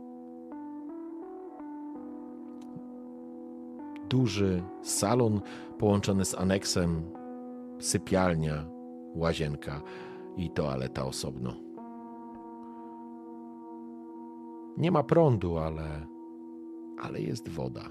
duży 4.09 4.63
salon 4.83 5.41
połączony 5.79 6.25
z 6.25 6.35
aneksem, 6.35 7.03
sypialnia, 7.79 8.67
łazienka 9.15 9.83
i 10.37 10.51
toaleta 10.51 11.05
osobno. 11.05 11.55
Nie 14.77 14.91
ma 14.91 15.03
prądu, 15.03 15.59
ale, 15.59 16.07
ale 17.03 17.21
jest 17.21 17.49
woda. 17.49 17.91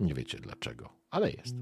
Nie 0.00 0.14
wiecie 0.14 0.38
dlaczego, 0.38 0.88
ale 1.10 1.30
jest. 1.30 1.56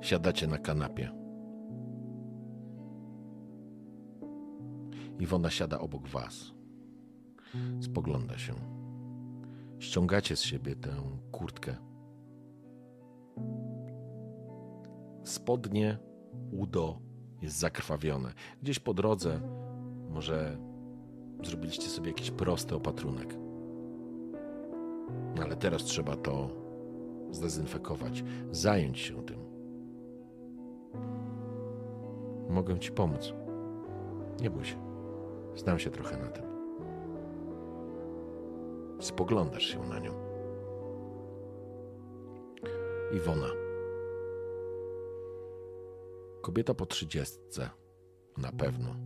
Siadacie 0.00 0.46
na 0.46 0.58
kanapie. 0.58 1.10
Iwona 5.18 5.50
siada 5.50 5.78
obok 5.78 6.08
was. 6.08 6.57
Spogląda 7.80 8.38
się. 8.38 8.54
Ściągacie 9.78 10.36
z 10.36 10.42
siebie 10.42 10.76
tę 10.76 10.90
kurtkę. 11.32 11.88
spodnie, 15.28 15.98
udo 16.52 16.98
jest 17.42 17.58
zakrwawione. 17.58 18.32
Gdzieś 18.62 18.78
po 18.78 18.94
drodze 18.94 19.40
może 20.10 20.58
zrobiliście 21.42 21.86
sobie 21.88 22.08
jakiś 22.08 22.30
prosty 22.30 22.74
opatrunek. 22.74 23.34
No 25.36 25.42
ale 25.42 25.56
teraz 25.56 25.84
trzeba 25.84 26.16
to 26.16 26.50
zdezynfekować, 27.30 28.24
zająć 28.50 28.98
się 28.98 29.22
tym. 29.22 29.38
Mogę 32.48 32.78
ci 32.78 32.92
pomóc. 32.92 33.32
Nie 34.40 34.50
bój 34.50 34.64
się. 34.64 34.76
Znam 35.56 35.78
się 35.78 35.90
trochę 35.90 36.16
na 36.16 36.28
tym. 36.28 36.47
Spoglądasz 39.00 39.62
się 39.62 39.86
na 39.86 39.98
nią. 39.98 40.12
Iwona. 43.16 43.48
Kobieta 46.42 46.74
po 46.74 46.86
trzydziestce. 46.86 47.70
Na 48.38 48.52
pewno. 48.52 48.96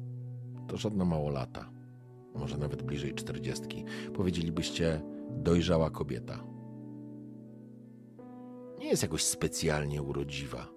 To 0.68 0.76
żadna 0.76 1.04
małolata. 1.04 1.70
Może 2.34 2.58
nawet 2.58 2.82
bliżej 2.82 3.14
czterdziestki. 3.14 3.84
Powiedzielibyście 4.14 5.02
dojrzała 5.30 5.90
kobieta. 5.90 6.44
Nie 8.78 8.88
jest 8.88 9.02
jakoś 9.02 9.24
specjalnie 9.24 10.02
urodziwa. 10.02 10.68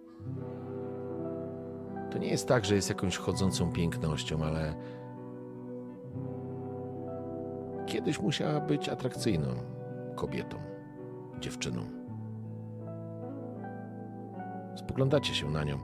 To 2.12 2.18
nie 2.18 2.30
jest 2.30 2.48
tak, 2.48 2.66
że 2.66 2.76
jest 2.76 2.90
jakąś 2.90 3.18
chodzącą 3.18 3.72
pięknością, 3.72 4.44
ale 4.44 4.76
kiedyś 7.86 8.20
musiała 8.20 8.60
być 8.60 8.90
atrakcyjną 8.90 9.48
kobietą, 10.16 10.58
dziewczyną. 11.40 11.82
Spoglądacie 14.76 15.34
się 15.34 15.52
na 15.52 15.64
nią, 15.64 15.80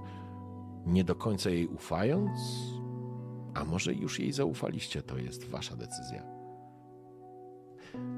nie 0.86 1.04
do 1.04 1.16
końca 1.16 1.50
jej 1.50 1.68
ufając, 1.68 2.32
a 3.54 3.66
może 3.66 3.94
już 3.94 4.20
jej 4.20 4.32
zaufaliście, 4.32 5.02
to 5.02 5.18
jest 5.18 5.50
wasza 5.50 5.76
decyzja. 5.76 6.24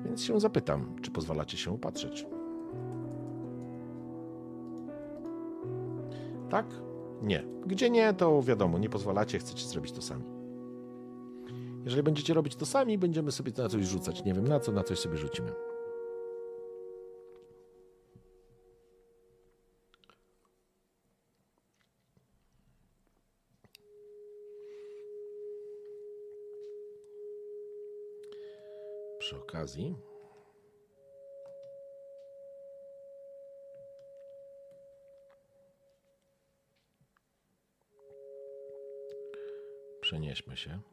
Więc 0.05 0.23
się 0.23 0.39
zapytam, 0.39 0.95
czy 1.01 1.11
pozwalacie 1.11 1.57
się 1.57 1.71
upatrzeć. 1.71 2.25
Tak? 6.49 6.65
Nie. 7.21 7.43
Gdzie 7.65 7.89
nie, 7.89 8.13
to 8.13 8.41
wiadomo, 8.41 8.77
nie 8.79 8.89
pozwalacie, 8.89 9.39
chcecie 9.39 9.67
zrobić 9.67 9.91
to 9.91 10.01
sami. 10.01 10.42
Jeżeli 11.83 12.03
będziecie 12.03 12.33
robić 12.33 12.55
to 12.55 12.65
sami, 12.65 12.97
będziemy 12.97 13.31
sobie 13.31 13.51
na 13.57 13.69
coś 13.69 13.85
rzucać. 13.85 14.23
Nie 14.23 14.33
wiem 14.33 14.47
na 14.47 14.59
co, 14.59 14.71
na 14.71 14.83
coś 14.83 14.99
sobie 14.99 15.17
rzucimy. 15.17 15.51
Przy 29.19 29.37
okazji 29.37 29.95
przenieśmy 40.01 40.57
się. 40.57 40.92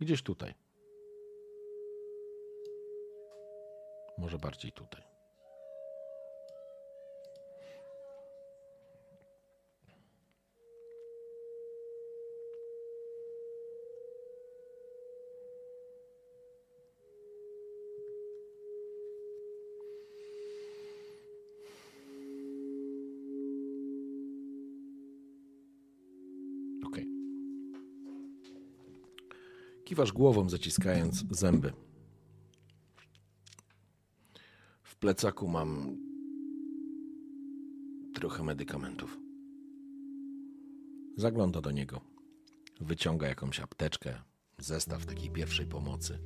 Gdzieś 0.00 0.22
tutaj. 0.22 0.54
Może 4.18 4.38
bardziej 4.38 4.72
tutaj. 4.72 5.02
Okej. 26.86 27.06
Kiwasz 29.98 30.12
głową, 30.12 30.48
zaciskając 30.48 31.24
zęby. 31.30 31.72
W 34.82 34.96
plecaku 34.96 35.48
mam 35.48 35.96
trochę 38.14 38.42
medykamentów. 38.42 39.18
Zagląda 41.16 41.60
do 41.60 41.70
niego. 41.70 42.00
Wyciąga 42.80 43.28
jakąś 43.28 43.60
apteczkę, 43.60 44.22
zestaw 44.58 45.06
takiej 45.06 45.30
pierwszej 45.30 45.66
pomocy. 45.66 46.18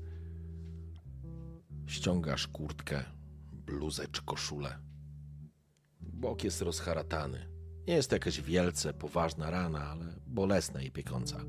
Ściągasz 1.86 2.48
kurtkę, 2.48 3.04
bluzę 3.52 4.06
czy 4.12 4.22
koszulę. 4.24 4.78
Bok 6.00 6.44
jest 6.44 6.62
rozharatany. 6.62 7.48
Nie 7.86 7.94
jest 7.94 8.10
to 8.10 8.16
jakaś 8.16 8.40
wielce 8.40 8.94
poważna 8.94 9.50
rana, 9.50 9.88
ale 9.88 10.20
bolesna 10.26 10.82
i 10.82 10.90
piekąca. 10.90 11.44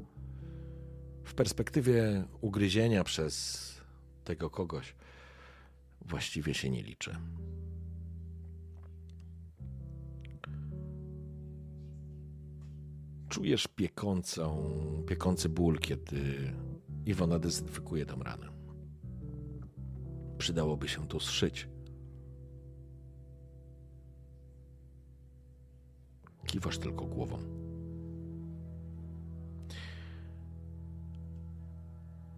W 1.23 1.33
perspektywie 1.33 2.23
ugryzienia 2.41 3.03
przez 3.03 3.63
tego 4.23 4.49
kogoś 4.49 4.95
właściwie 6.01 6.53
się 6.53 6.69
nie 6.69 6.83
liczy. 6.83 7.15
Czujesz 13.29 13.67
piekącą, 13.67 14.73
piekący 15.07 15.49
ból, 15.49 15.79
kiedy 15.79 16.53
Iwona 17.05 17.39
dezynfekuje 17.39 18.05
tę 18.05 18.15
ranę. 18.23 18.49
Przydałoby 20.37 20.87
się 20.87 21.07
to 21.07 21.19
zszyć. 21.19 21.67
Kiwasz 26.45 26.77
tylko 26.77 27.05
głową. 27.05 27.62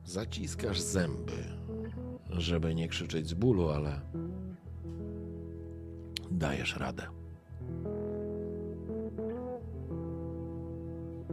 Zaciskasz 0.06 0.82
zęby, 0.82 1.44
żeby 2.30 2.76
nie 2.76 2.88
krzyczeć 2.88 3.28
z 3.28 3.34
bólu, 3.34 3.70
ale 3.70 4.02
dajesz 6.32 6.78
radę. 6.78 7.04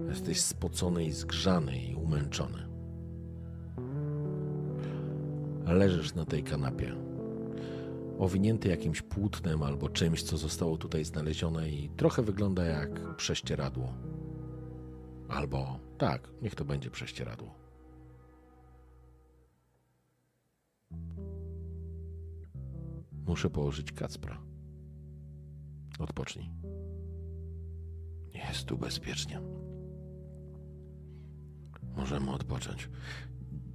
Jesteś 0.08 0.40
spocony 0.40 1.04
i 1.04 1.12
zgrzany 1.12 1.78
i 1.78 1.94
umęczony. 1.94 2.58
Leżysz 5.66 6.14
na 6.14 6.24
tej 6.24 6.42
kanapie, 6.42 6.94
owinięty 8.18 8.68
jakimś 8.68 9.02
płótnem 9.02 9.62
albo 9.62 9.88
czymś, 9.88 10.22
co 10.22 10.36
zostało 10.36 10.76
tutaj 10.76 11.04
znalezione 11.04 11.70
i 11.70 11.88
trochę 11.96 12.22
wygląda 12.22 12.64
jak 12.64 13.16
prześcieradło. 13.16 13.92
Albo 15.28 15.78
tak, 15.98 16.28
niech 16.42 16.54
to 16.54 16.64
będzie 16.64 16.90
prześcieradło. 16.90 17.61
Muszę 23.26 23.50
położyć 23.50 23.92
Kacpra. 23.92 24.42
Odpocznij. 25.98 26.50
Jest 28.34 28.64
tu 28.64 28.78
bezpiecznie. 28.78 29.40
Możemy 31.96 32.30
odpocząć. 32.30 32.88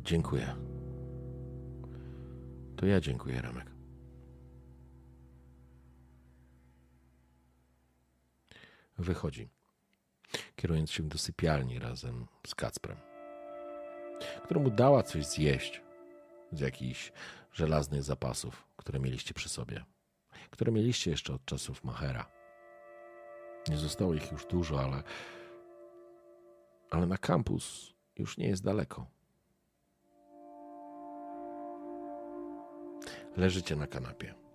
Dziękuję. 0.03 0.56
To 2.76 2.85
ja 2.85 3.01
dziękuję, 3.01 3.42
Remek. 3.42 3.72
Wychodzi, 8.98 9.50
kierując 10.56 10.92
się 10.92 11.03
do 11.03 11.17
sypialni 11.17 11.80
razem 11.80 12.27
z 12.48 12.56
Kacprem, 12.56 12.98
któremu 14.43 14.72
dała 14.72 15.03
coś 15.03 15.26
zjeść 15.26 15.82
z 16.51 16.59
jakichś 16.59 17.11
żelaznych 17.53 18.03
zapasów, 18.03 18.66
które 18.88 18.99
mieliście 18.99 19.33
przy 19.33 19.49
sobie, 19.49 19.85
które 20.49 20.72
mieliście 20.72 21.11
jeszcze 21.11 21.33
od 21.33 21.45
czasów 21.45 21.83
Machera. 21.83 22.32
Nie 23.67 23.77
zostało 23.77 24.14
ich 24.14 24.32
już 24.32 24.45
dużo, 24.45 24.80
ale, 24.83 25.03
ale 26.90 27.06
na 27.06 27.17
kampus 27.17 27.93
już 28.16 28.38
nie 28.38 28.48
jest 28.48 28.64
daleko. 28.64 29.06
Leżycie 33.38 33.75
na 33.75 33.88
kanapie. 33.88 34.47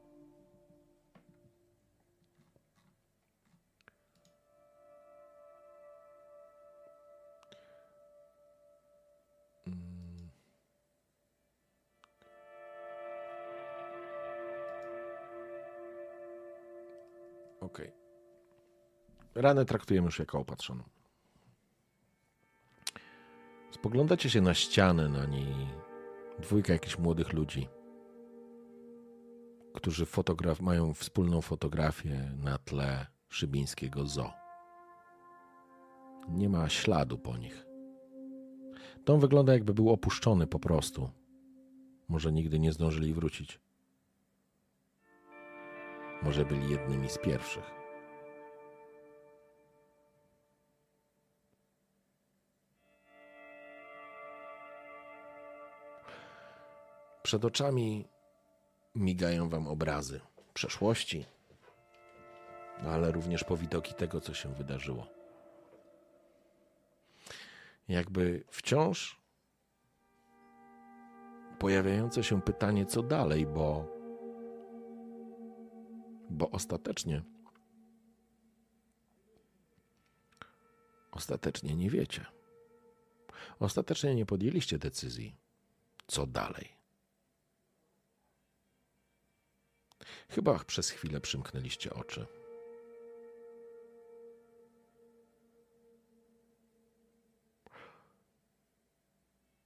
Okej. 17.73 17.93
Ranę 19.35 19.65
traktujemy 19.65 20.07
już 20.07 20.19
jako 20.19 20.39
opatrzoną. 20.39 20.85
Spoglądacie 23.71 24.31
się 24.31 24.41
na 24.41 24.55
ścianę, 24.55 25.09
na 25.09 25.27
niej 25.27 25.55
dwójka 26.39 26.73
jakichś 26.73 26.99
młodych 26.99 27.33
ludzi, 27.33 27.69
którzy 29.75 30.07
fotograf 30.07 30.61
mają 30.61 30.95
wspólną 30.95 31.41
fotografię 31.41 32.33
na 32.37 32.59
tle 32.59 33.07
szybińskiego 33.29 34.07
zoo. 34.07 34.33
Nie 36.29 36.49
ma 36.49 36.69
śladu 36.69 37.19
po 37.19 37.37
nich. 37.37 37.67
Dom 39.05 39.21
wygląda 39.21 39.53
jakby 39.53 39.75
był 39.75 39.91
opuszczony 39.91 40.47
po 40.47 40.61
prostu. 40.61 41.11
Może 42.09 42.33
nigdy 42.33 42.59
nie 42.59 42.73
zdążyli 42.73 43.15
wrócić. 43.15 43.61
Może 46.23 46.45
byli 46.45 46.71
jednymi 46.71 47.09
z 47.09 47.19
pierwszych. 47.19 47.71
Przed 57.23 57.45
oczami 57.45 58.09
migają 58.95 59.49
wam 59.49 59.69
obrazy 59.69 60.21
przeszłości, 60.55 61.27
ale 62.87 63.13
również 63.13 63.45
powidoki 63.45 63.95
tego, 63.95 64.21
co 64.21 64.35
się 64.35 64.55
wydarzyło. 64.55 65.07
Jakby 67.89 68.45
wciąż 68.51 69.21
pojawiające 71.59 72.25
się 72.25 72.43
pytanie, 72.43 72.87
co 72.87 73.03
dalej, 73.03 73.47
bo, 73.47 73.92
bo 76.33 76.51
ostatecznie, 76.51 77.23
ostatecznie 81.11 81.77
nie 81.77 81.91
wiecie. 81.91 82.27
Ostatecznie 83.61 84.15
nie 84.15 84.27
podjęliście 84.27 84.79
decyzji, 84.79 85.37
co 86.07 86.27
dalej. 86.27 86.69
Chyba 90.29 90.59
przez 90.59 90.91
chwilę 90.91 91.21
przymknęliście 91.21 91.95
oczy. 91.95 92.27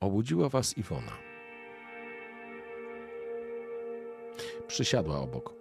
Obudziła 0.00 0.48
was 0.48 0.78
Iwona. 0.78 1.12
Przysiadła 4.68 5.18
obok. 5.18 5.55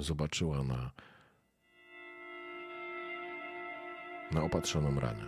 Zobaczyła 0.00 0.62
na, 0.62 0.90
na 4.30 4.42
opatrzoną 4.42 5.00
ranę. 5.00 5.26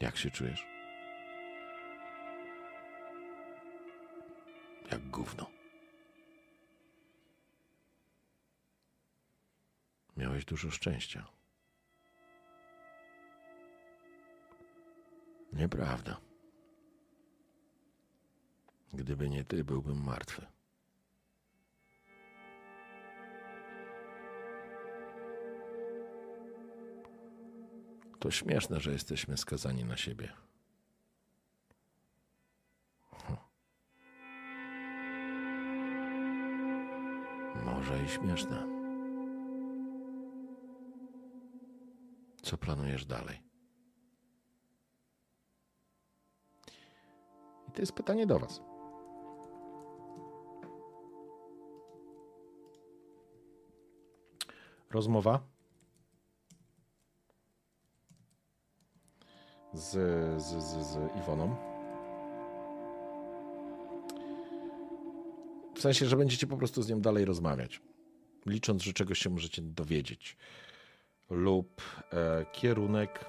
Jak 0.00 0.16
się 0.16 0.30
czujesz? 0.30 0.66
Jak 4.90 5.10
gówno. 5.10 5.50
Miałeś 10.16 10.44
dużo 10.44 10.70
szczęścia. 10.70 11.26
Nieprawda. 15.52 16.33
Gdyby 18.94 19.30
nie 19.30 19.44
ty, 19.44 19.64
byłbym 19.64 20.04
martwy. 20.04 20.46
To 28.18 28.30
śmieszne, 28.30 28.80
że 28.80 28.92
jesteśmy 28.92 29.36
skazani 29.36 29.84
na 29.84 29.96
siebie. 29.96 30.32
Hm. 33.10 33.36
Może 37.64 38.04
i 38.04 38.08
śmieszne. 38.08 38.66
Co 42.42 42.58
planujesz 42.58 43.04
dalej? 43.06 43.42
I 47.68 47.72
to 47.72 47.82
jest 47.82 47.92
pytanie 47.92 48.26
do 48.26 48.38
Was. 48.38 48.73
Rozmowa 54.94 55.40
z, 59.72 59.90
z, 60.42 60.62
z, 60.62 60.86
z 60.86 61.16
Iwoną. 61.16 61.56
W 65.74 65.80
sensie, 65.80 66.06
że 66.06 66.16
będziecie 66.16 66.46
po 66.46 66.56
prostu 66.56 66.82
z 66.82 66.88
nią 66.88 67.00
dalej 67.00 67.24
rozmawiać, 67.24 67.80
licząc, 68.46 68.82
że 68.82 68.92
czegoś 68.92 69.18
się 69.18 69.30
możecie 69.30 69.62
dowiedzieć. 69.62 70.36
Lub 71.30 71.82
e, 72.12 72.46
kierunek 72.52 73.24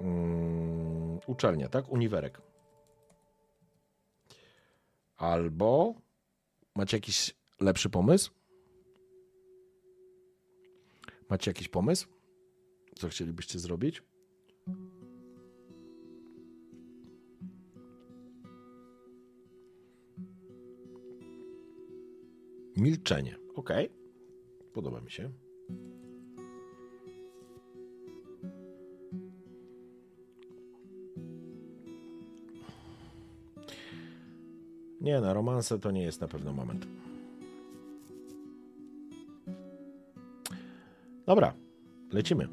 um, 0.00 1.18
uczelnia, 1.26 1.68
tak? 1.68 1.88
Uniwerek. 1.88 2.40
Albo 5.16 5.94
macie 6.76 6.96
jakiś 6.96 7.34
lepszy 7.60 7.90
pomysł? 7.90 8.39
Macie 11.30 11.50
jakiś 11.50 11.68
pomysł? 11.68 12.08
Co 12.94 13.08
chcielibyście 13.08 13.58
zrobić? 13.58 14.02
Milczenie. 22.76 23.36
Ok. 23.54 23.70
Podoba 24.72 25.00
mi 25.00 25.10
się. 25.10 25.30
Nie, 35.00 35.20
na 35.20 35.32
romanse 35.32 35.78
to 35.78 35.90
nie 35.90 36.02
jest 36.02 36.20
na 36.20 36.28
pewno 36.28 36.52
moment. 36.52 36.86
Dobra, 41.30 41.54
lecimy. 42.12 42.48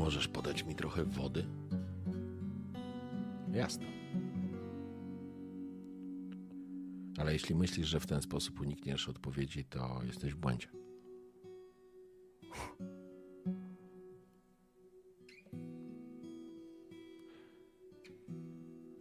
Możesz 0.00 0.28
podać 0.28 0.64
mi 0.64 0.74
trochę 0.74 1.04
wody? 1.04 1.44
Jasne. 3.52 3.86
Ale 7.18 7.32
jeśli 7.32 7.54
myślisz, 7.54 7.88
że 7.88 8.00
w 8.00 8.06
ten 8.06 8.22
sposób 8.22 8.60
unikniesz 8.60 9.08
odpowiedzi, 9.08 9.64
to 9.64 10.00
jesteś 10.06 10.34
w 10.34 10.36
błędzie. 10.36 10.68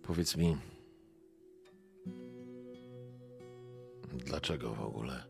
Powiedz 0.04 0.38
mi, 0.38 0.58
dlaczego 4.26 4.76
w 4.76 4.82
ogóle? 4.82 5.24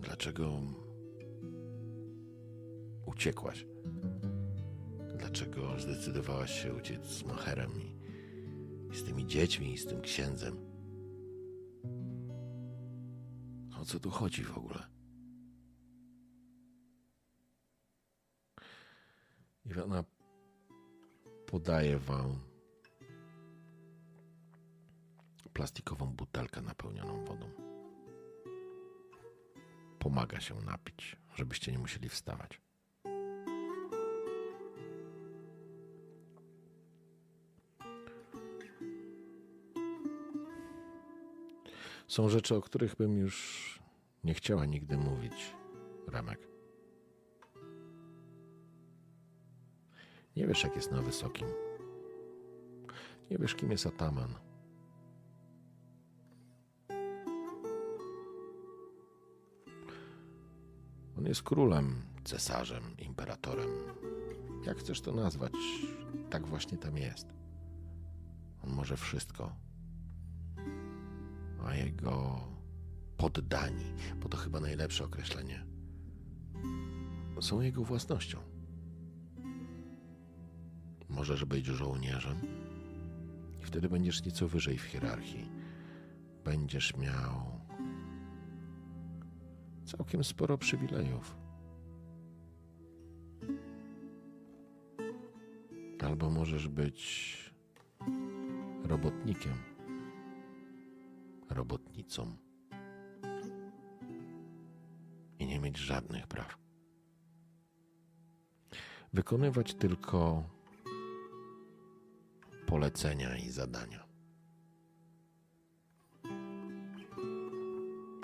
Dlaczego 0.00 0.60
uciekłaś? 3.18 3.66
Dlaczego 5.16 5.80
zdecydowałaś 5.80 6.62
się 6.62 6.74
uciec 6.74 7.06
z 7.06 7.24
Macherem 7.24 7.70
i, 7.80 7.96
i 8.92 8.96
z 8.96 9.04
tymi 9.04 9.26
dziećmi, 9.26 9.72
i 9.72 9.78
z 9.78 9.86
tym 9.86 10.00
księdzem? 10.00 10.56
O 13.80 13.84
co 13.84 14.00
tu 14.00 14.10
chodzi 14.10 14.44
w 14.44 14.58
ogóle? 14.58 14.86
Iwana 19.64 20.04
podaje 21.46 21.98
wam 21.98 22.40
plastikową 25.52 26.06
butelkę 26.06 26.62
napełnioną 26.62 27.24
wodą. 27.24 27.50
Pomaga 29.98 30.40
się 30.40 30.54
napić, 30.54 31.16
żebyście 31.34 31.72
nie 31.72 31.78
musieli 31.78 32.08
wstawać. 32.08 32.67
Są 42.18 42.28
rzeczy, 42.28 42.54
o 42.54 42.60
których 42.60 42.96
bym 42.96 43.18
już 43.18 43.78
nie 44.24 44.34
chciała 44.34 44.64
nigdy 44.64 44.96
mówić, 44.96 45.54
Remek. 46.06 46.48
Nie 50.36 50.46
wiesz, 50.46 50.64
jak 50.64 50.76
jest 50.76 50.90
na 50.90 51.02
wysokim. 51.02 51.48
Nie 53.30 53.38
wiesz, 53.38 53.54
kim 53.54 53.70
jest 53.70 53.86
Ataman. 53.86 54.34
On 61.18 61.26
jest 61.26 61.42
królem, 61.42 62.02
cesarzem, 62.24 62.82
imperatorem. 62.98 63.70
Jak 64.66 64.78
chcesz 64.78 65.00
to 65.00 65.12
nazwać, 65.12 65.52
tak 66.30 66.46
właśnie 66.46 66.78
tam 66.78 66.96
jest. 66.96 67.26
On 68.64 68.70
może 68.70 68.96
wszystko. 68.96 69.67
A 71.68 71.74
jego 71.74 72.40
poddani, 73.16 73.84
bo 74.20 74.28
to 74.28 74.36
chyba 74.36 74.60
najlepsze 74.60 75.04
określenie, 75.04 75.64
są 77.40 77.60
jego 77.60 77.84
własnością. 77.84 78.38
Możesz 81.08 81.44
być 81.44 81.66
żołnierzem 81.66 82.36
i 83.62 83.64
wtedy 83.64 83.88
będziesz 83.88 84.24
nieco 84.24 84.48
wyżej 84.48 84.78
w 84.78 84.82
hierarchii. 84.82 85.50
Będziesz 86.44 86.96
miał 86.96 87.60
całkiem 89.84 90.24
sporo 90.24 90.58
przywilejów. 90.58 91.36
Albo 96.00 96.30
możesz 96.30 96.68
być 96.68 97.36
robotnikiem, 98.84 99.67
robotnicą 101.50 102.36
i 105.38 105.46
nie 105.46 105.58
mieć 105.60 105.78
żadnych 105.78 106.26
praw. 106.26 106.58
Wykonywać 109.12 109.74
tylko 109.74 110.44
polecenia 112.66 113.36
i 113.36 113.50
zadania. 113.50 114.04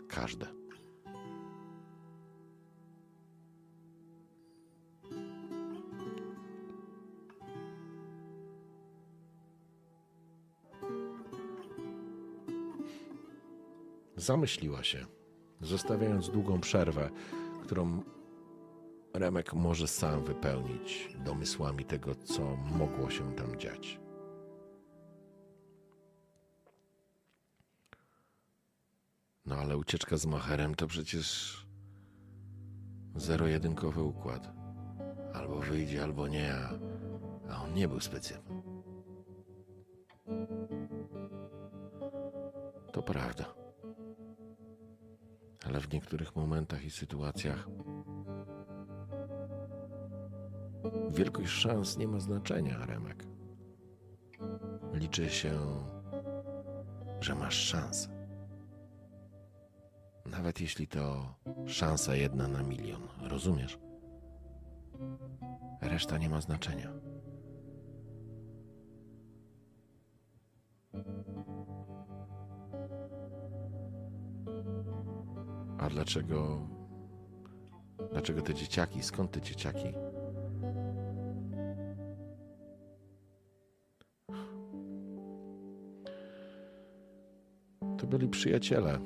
Każde. 0.08 0.63
Zamyśliła 14.24 14.82
się, 14.84 15.06
zostawiając 15.60 16.30
długą 16.30 16.60
przerwę, 16.60 17.10
którą 17.62 18.02
Remek 19.14 19.54
może 19.54 19.88
sam 19.88 20.24
wypełnić 20.24 21.16
domysłami 21.24 21.84
tego, 21.84 22.14
co 22.14 22.56
mogło 22.56 23.10
się 23.10 23.34
tam 23.34 23.56
dziać. 23.56 24.00
No 29.46 29.56
ale 29.56 29.76
ucieczka 29.76 30.16
z 30.16 30.26
Macherem 30.26 30.74
to 30.74 30.86
przecież 30.86 31.56
zero-jedynkowy 33.14 34.02
układ. 34.02 34.52
Albo 35.34 35.60
wyjdzie, 35.60 36.02
albo 36.02 36.28
nie, 36.28 36.54
a, 36.54 36.70
a 37.50 37.64
on 37.64 37.74
nie 37.74 37.88
był 37.88 38.00
specjalny. 38.00 38.62
To 42.92 43.02
prawda. 43.02 43.63
Ale 45.66 45.80
w 45.80 45.92
niektórych 45.92 46.36
momentach 46.36 46.84
i 46.84 46.90
sytuacjach 46.90 47.68
wielkość 51.10 51.52
szans 51.52 51.98
nie 51.98 52.08
ma 52.08 52.20
znaczenia, 52.20 52.86
Remek. 52.86 53.24
Liczy 54.92 55.30
się, 55.30 55.58
że 57.20 57.34
masz 57.34 57.54
szansę. 57.54 58.08
Nawet 60.26 60.60
jeśli 60.60 60.88
to 60.88 61.34
szansa 61.66 62.14
jedna 62.14 62.48
na 62.48 62.62
milion, 62.62 63.02
rozumiesz? 63.22 63.78
Reszta 65.80 66.18
nie 66.18 66.28
ma 66.28 66.40
znaczenia. 66.40 67.03
Dlaczego. 75.94 76.68
Dlaczego 78.12 78.42
te 78.42 78.54
dzieciaki? 78.54 79.02
Skąd 79.02 79.30
te 79.30 79.40
dzieciaki? 79.40 79.92
To 87.98 88.06
byli 88.06 88.28
przyjaciele. 88.28 88.98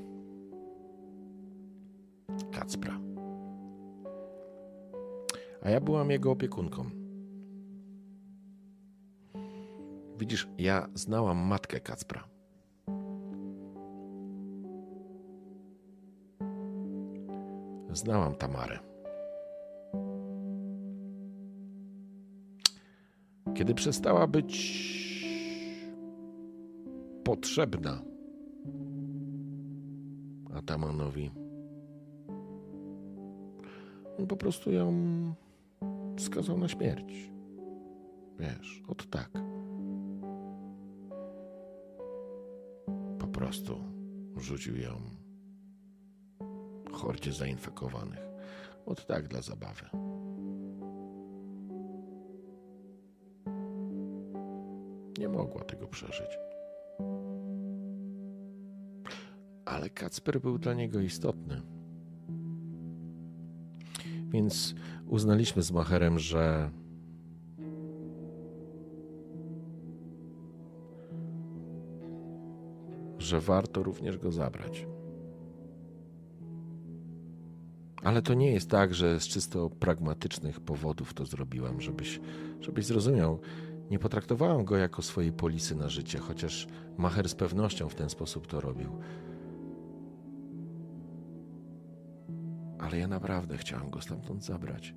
Kacpra. 2.53 3.01
A 5.63 5.71
ja 5.71 5.81
byłam 5.81 6.11
jego 6.11 6.31
opiekunką. 6.31 6.91
Widzisz, 10.19 10.49
ja 10.59 10.89
znałam 10.95 11.39
matkę 11.39 11.81
Kacpra. 11.81 12.38
Znałam 17.99 18.35
Tamarę. 18.35 18.79
Kiedy 23.55 23.75
przestała 23.75 24.27
być 24.27 24.79
potrzebna 27.25 28.03
Atamanowi, 30.55 31.31
on 34.19 34.27
po 34.27 34.37
prostu 34.37 34.73
ją 34.73 34.93
skazał 36.19 36.59
na 36.59 36.69
śmierć. 36.69 37.31
Wiesz, 38.39 38.83
od 38.89 39.11
tak. 39.11 39.31
Po 43.19 43.27
prostu 43.27 43.77
rzucił 44.37 44.77
ją 44.77 45.19
hordzie 46.99 47.33
zainfekowanych. 47.33 48.29
Od 48.87 49.07
tak 49.07 49.29
dla 49.29 49.43
zabawy. 49.43 49.87
Nie 55.19 55.29
mogła 55.29 55.65
tego 55.65 55.87
przeżyć. 55.87 56.39
Ale 59.65 59.91
Kacper 59.91 60.41
był 60.41 60.59
dla 60.59 60.75
niego 60.75 61.01
istotny. 61.01 61.63
Więc 64.29 64.75
uznaliśmy 65.07 65.63
z 65.63 65.73
Macherem, 65.73 66.19
że 66.19 66.71
że 73.19 73.41
warto 73.41 73.83
również 73.83 74.19
go 74.19 74.33
zabrać. 74.33 74.87
Ale 78.09 78.23
to 78.23 78.35
nie 78.35 78.51
jest 78.51 78.71
tak, 78.71 78.95
że 78.95 79.21
z 79.21 79.29
czysto 79.29 79.71
pragmatycznych 79.71 80.61
powodów 80.61 81.15
to 81.15 81.27
zrobiłem, 81.27 81.81
żebyś, 81.81 82.21
żebyś 82.61 82.87
zrozumiał. 82.87 83.41
Nie 83.91 83.99
potraktowałem 83.99 84.65
go 84.65 84.77
jako 84.77 85.03
swojej 85.03 85.33
polisy 85.33 85.75
na 85.75 85.89
życie, 85.89 86.19
chociaż 86.19 86.67
Macher 86.99 87.29
z 87.29 87.35
pewnością 87.35 87.89
w 87.89 87.95
ten 87.95 88.11
sposób 88.11 88.47
to 88.47 88.61
robił. 88.61 88.99
Ale 92.79 92.99
ja 92.99 93.09
naprawdę 93.09 93.59
chciałem 93.59 93.91
go 93.91 94.01
stamtąd 94.01 94.45
zabrać. 94.45 94.95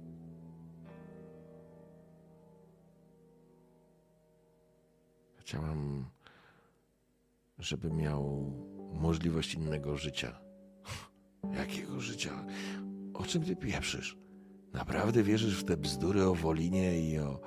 Chciałem, 5.35 6.05
żeby 7.59 7.91
miał 7.91 8.53
możliwość 8.93 9.53
innego 9.53 9.97
życia. 9.97 10.39
Jakiego 11.59 11.99
życia? 11.99 12.45
O 13.13 13.23
czym 13.23 13.43
ty 13.43 13.55
pieprzysz? 13.55 14.17
Naprawdę 14.73 15.23
wierzysz 15.23 15.59
w 15.59 15.65
te 15.65 15.77
bzdury 15.77 16.23
o 16.23 16.35
Wolinie 16.35 17.11
i 17.11 17.19
o, 17.19 17.41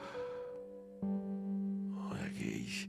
o 2.11 2.17
jakiejś 2.25 2.89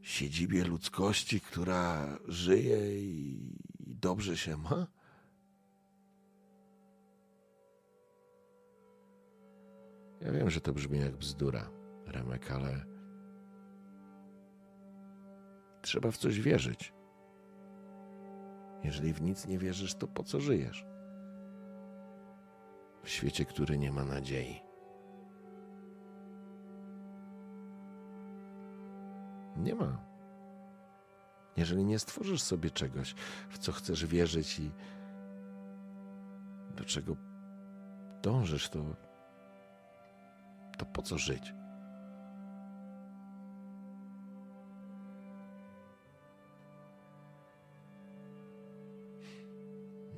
siedzibie 0.00 0.64
ludzkości, 0.64 1.40
która 1.40 2.18
żyje 2.28 3.02
i, 3.02 3.38
dobrze 3.78 4.36
się 4.36 4.56
ma? 4.56 4.86
Ja 10.20 10.32
wiem, 10.32 10.50
że 10.50 10.60
to 10.60 10.72
brzmi 10.72 10.98
jak 10.98 11.16
bzdura, 11.16 11.70
Remek, 12.06 12.50
ale 12.50 12.86
trzeba 15.82 16.10
w 16.10 16.16
coś 16.16 16.40
wierzyć. 16.40 16.92
Jeżeli 18.84 19.12
w 19.12 19.22
nic 19.22 19.46
nie 19.46 19.58
wierzysz, 19.58 19.94
to 19.94 20.08
po 20.08 20.22
co 20.22 20.40
żyjesz? 20.40 20.93
W 23.04 23.08
świecie, 23.08 23.44
który 23.44 23.78
nie 23.78 23.92
ma 23.92 24.04
nadziei. 24.04 24.62
Nie 29.56 29.74
ma. 29.74 29.98
Jeżeli 31.56 31.84
nie 31.84 31.98
stworzysz 31.98 32.42
sobie 32.42 32.70
czegoś, 32.70 33.14
w 33.50 33.58
co 33.58 33.72
chcesz 33.72 34.06
wierzyć 34.06 34.58
i 34.58 34.70
do 36.76 36.84
czego 36.84 37.16
dążysz, 38.22 38.68
to, 38.68 38.84
to 40.78 40.86
po 40.86 41.02
co 41.02 41.18
żyć? 41.18 41.54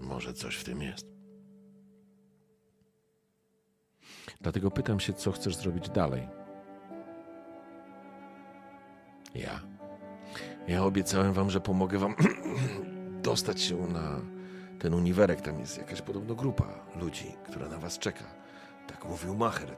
Może 0.00 0.32
coś 0.32 0.56
w 0.56 0.64
tym 0.64 0.82
jest. 0.82 1.15
Dlatego 4.40 4.70
pytam 4.70 5.00
się, 5.00 5.12
co 5.12 5.32
chcesz 5.32 5.56
zrobić 5.56 5.88
dalej. 5.88 6.28
Ja. 9.34 9.60
Ja 10.68 10.84
obiecałem 10.84 11.32
wam, 11.32 11.50
że 11.50 11.60
pomogę 11.60 11.98
wam 11.98 12.14
dostać 13.22 13.62
się 13.62 13.76
na 13.86 14.20
ten 14.78 14.94
uniwerek. 14.94 15.40
Tam 15.40 15.60
jest 15.60 15.78
jakaś 15.78 16.02
podobno 16.02 16.34
grupa 16.34 16.66
ludzi, 16.96 17.34
która 17.48 17.68
na 17.68 17.78
was 17.78 17.98
czeka. 17.98 18.24
Tak 18.86 19.04
mówił 19.04 19.36
Macher. 19.36 19.76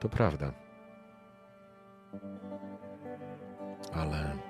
To 0.00 0.08
prawda. 0.08 0.52
Ale 3.92 4.49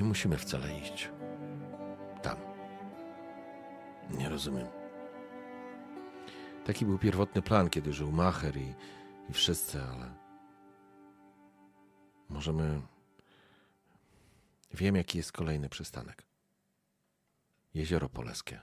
Nie 0.00 0.04
musimy 0.06 0.38
wcale 0.38 0.78
iść. 0.78 1.10
Tam. 2.22 2.36
Nie 4.10 4.28
rozumiem. 4.28 4.68
Taki 6.64 6.86
był 6.86 6.98
pierwotny 6.98 7.42
plan, 7.42 7.70
kiedy 7.70 7.92
żył 7.92 8.12
Macher 8.12 8.56
i, 8.56 8.74
i 9.28 9.32
wszyscy, 9.32 9.82
ale. 9.82 10.14
Możemy. 12.28 12.82
Wiem, 14.74 14.96
jaki 14.96 15.18
jest 15.18 15.32
kolejny 15.32 15.68
przystanek. 15.68 16.22
Jezioro 17.74 18.08
Poleskie. 18.08 18.60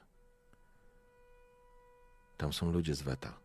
Tam 2.37 2.53
są 2.53 2.71
ludzie 2.71 2.95
z 2.95 3.01
Weta. 3.01 3.39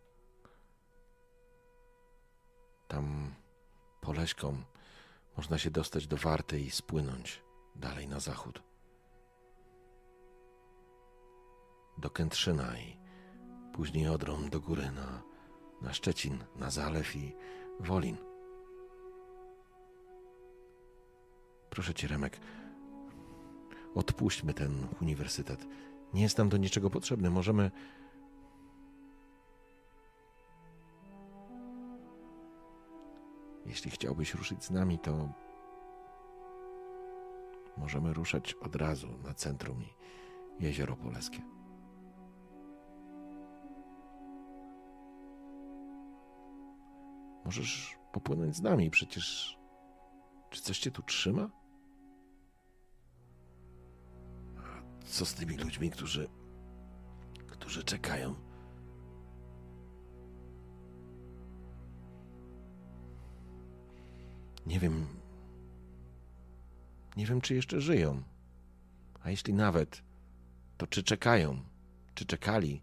Tam 2.88 3.34
Poleśką 4.00 4.62
można 5.36 5.58
się 5.58 5.70
dostać 5.70 6.06
do 6.06 6.16
Warty 6.16 6.60
i 6.60 6.70
spłynąć 6.70 7.42
dalej 7.74 8.08
na 8.08 8.20
zachód. 8.20 8.62
Do 11.98 12.10
Kętrzyna 12.10 12.78
i 12.78 12.96
później 13.72 14.08
Odrą 14.08 14.48
do 14.48 14.60
góry 14.60 14.90
na, 14.90 15.22
na 15.82 15.92
Szczecin, 15.92 16.44
na 16.56 16.70
Zalew 16.70 17.16
i 17.16 17.36
Wolin. 17.80 18.16
Proszę 21.70 21.94
cię, 21.94 22.08
Remek, 22.08 22.40
odpuśćmy 23.94 24.54
ten 24.54 24.88
uniwersytet. 25.00 25.66
Nie 26.14 26.22
jest 26.22 26.38
nam 26.38 26.48
do 26.48 26.56
niczego 26.56 26.90
potrzebny. 26.90 27.30
Możemy. 27.30 27.70
Jeśli 33.66 33.90
chciałbyś 33.90 34.34
ruszyć 34.34 34.64
z 34.64 34.70
nami, 34.70 34.98
to 34.98 35.28
możemy 37.76 38.14
ruszać 38.14 38.54
od 38.54 38.76
razu 38.76 39.08
na 39.24 39.34
centrum 39.34 39.82
i 40.58 40.64
jezioro 40.64 40.96
Poleskie. 40.96 41.40
Możesz 47.44 47.98
popłynąć 48.12 48.56
z 48.56 48.62
nami, 48.62 48.90
przecież. 48.90 49.58
Czy 50.50 50.62
coś 50.62 50.78
cię 50.78 50.90
tu 50.90 51.02
trzyma? 51.02 51.50
A 54.58 55.04
co 55.04 55.26
z 55.26 55.34
tymi 55.34 55.56
ludźmi, 55.56 55.90
którzy. 55.90 56.28
którzy 57.46 57.84
czekają? 57.84 58.34
Nie 64.66 64.80
wiem, 64.80 65.21
nie 67.16 67.26
wiem, 67.26 67.40
czy 67.40 67.54
jeszcze 67.54 67.80
żyją. 67.80 68.22
A 69.22 69.30
jeśli 69.30 69.54
nawet, 69.54 70.02
to 70.76 70.86
czy 70.86 71.02
czekają, 71.02 71.60
czy 72.14 72.26
czekali? 72.26 72.82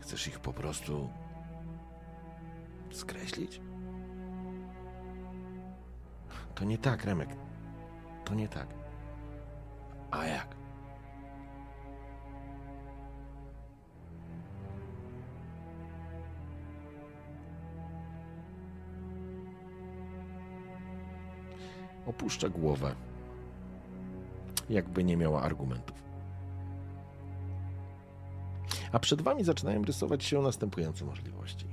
Chcesz 0.00 0.26
ich 0.26 0.40
po 0.40 0.52
prostu 0.52 1.10
skreślić? 2.90 3.60
To 6.54 6.64
nie 6.64 6.78
tak, 6.78 7.04
Remek. 7.04 7.28
To 8.24 8.34
nie 8.34 8.48
tak. 8.48 8.68
A 10.10 10.24
jak? 10.26 10.61
Opuszcza 22.06 22.48
głowę, 22.48 22.94
jakby 24.70 25.04
nie 25.04 25.16
miała 25.16 25.42
argumentów. 25.42 26.02
A 28.92 28.98
przed 28.98 29.22
wami 29.22 29.44
zaczynają 29.44 29.82
rysować 29.82 30.24
się 30.24 30.42
następujące 30.42 31.04
możliwości. 31.04 31.66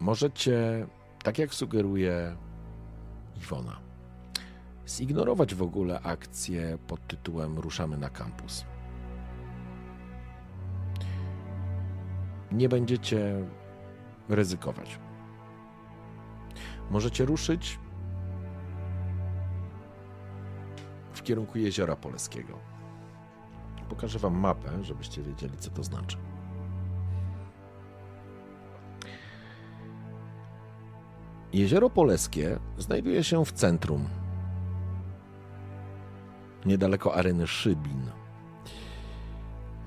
Możecie, 0.00 0.86
tak 1.22 1.38
jak 1.38 1.54
sugeruje 1.54 2.36
Iwona, 3.36 3.80
zignorować 4.88 5.54
w 5.54 5.62
ogóle 5.62 6.00
akcję 6.00 6.78
pod 6.86 7.06
tytułem 7.06 7.58
Ruszamy 7.58 7.98
na 7.98 8.10
kampus. 8.10 8.64
Nie 12.52 12.68
będziecie 12.68 13.44
ryzykować. 14.28 14.98
Możecie 16.90 17.24
ruszyć 17.24 17.78
w 21.12 21.22
kierunku 21.22 21.58
jeziora 21.58 21.96
Poleskiego. 21.96 22.58
Pokażę 23.88 24.18
Wam 24.18 24.38
mapę, 24.38 24.84
żebyście 24.84 25.22
wiedzieli, 25.22 25.56
co 25.58 25.70
to 25.70 25.82
znaczy. 25.82 26.16
Jezioro 31.52 31.90
Poleskie 31.90 32.58
znajduje 32.78 33.24
się 33.24 33.44
w 33.44 33.52
centrum 33.52 34.08
niedaleko 36.66 37.14
areny 37.14 37.46
Szybin. 37.46 38.10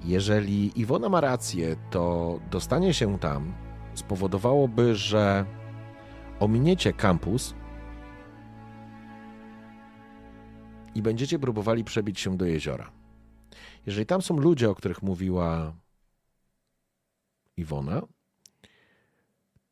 Jeżeli 0.03 0.80
Iwona 0.80 1.10
ma 1.10 1.22
rację, 1.22 1.76
to 1.90 2.40
dostanie 2.52 2.94
się 2.94 3.20
tam 3.20 3.53
spowodowałoby, 4.02 4.96
że 4.96 5.46
ominiecie 6.40 6.94
kampus 6.94 7.54
i 10.96 11.02
będziecie 11.02 11.40
próbowali 11.40 11.84
przebić 11.84 12.20
się 12.20 12.38
do 12.38 12.46
jeziora. 12.46 12.92
Jeżeli 13.86 14.06
tam 14.06 14.22
są 14.22 14.38
ludzie, 14.38 14.70
o 14.70 14.76
których 14.76 15.04
mówiła 15.04 15.74
Iwona, 17.58 18.02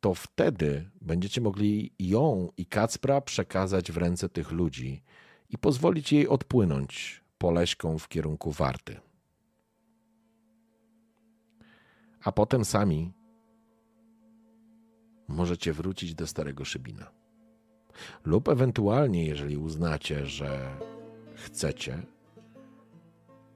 to 0.00 0.14
wtedy 0.14 0.90
będziecie 1.00 1.40
mogli 1.40 1.94
ją 1.98 2.48
i 2.56 2.66
Kacpra 2.66 3.20
przekazać 3.20 3.92
w 3.92 3.96
ręce 3.96 4.28
tych 4.28 4.50
ludzi 4.50 5.02
i 5.48 5.58
pozwolić 5.58 6.12
jej 6.12 6.28
odpłynąć 6.28 7.24
poleśką 7.38 7.98
w 7.98 8.08
kierunku 8.08 8.52
Warty. 8.52 9.00
A 12.24 12.32
potem 12.32 12.64
sami 12.64 13.12
możecie 15.30 15.72
wrócić 15.72 16.14
do 16.14 16.26
Starego 16.26 16.64
Szybina. 16.64 17.10
Lub 18.24 18.48
ewentualnie, 18.48 19.26
jeżeli 19.26 19.56
uznacie, 19.56 20.26
że 20.26 20.76
chcecie, 21.34 22.02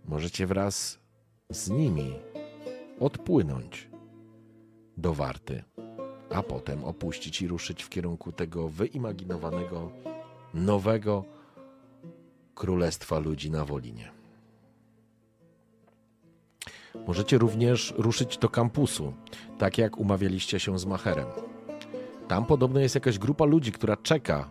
możecie 0.05 0.47
wraz 0.47 0.99
z 1.51 1.71
nimi 1.71 2.15
odpłynąć 3.01 3.89
do 4.97 5.15
Warty, 5.15 5.63
a 6.31 6.43
potem 6.43 6.85
opuścić 6.85 7.43
i 7.43 7.49
ruszyć 7.49 7.83
w 7.83 7.89
kierunku 7.89 8.33
tego 8.33 8.69
wyimaginowanego, 8.69 9.91
nowego 10.55 11.25
królestwa 12.55 13.19
ludzi 13.19 13.51
na 13.51 13.65
Wolinie. 13.65 14.13
Możecie 17.07 17.39
również 17.39 17.95
ruszyć 17.97 18.39
do 18.39 18.49
kampusu, 18.49 19.15
tak 19.59 19.79
jak 19.79 19.99
umawialiście 19.99 20.61
się 20.61 20.79
z 20.79 20.87
Macherem. 20.87 21.54
Tam 22.35 22.47
podobno 22.47 22.81
jest 22.81 22.95
jakaś 22.95 23.19
grupa 23.19 23.45
ludzi, 23.45 23.73
która 23.73 23.97
czeka, 23.97 24.51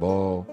bo 0.00 0.44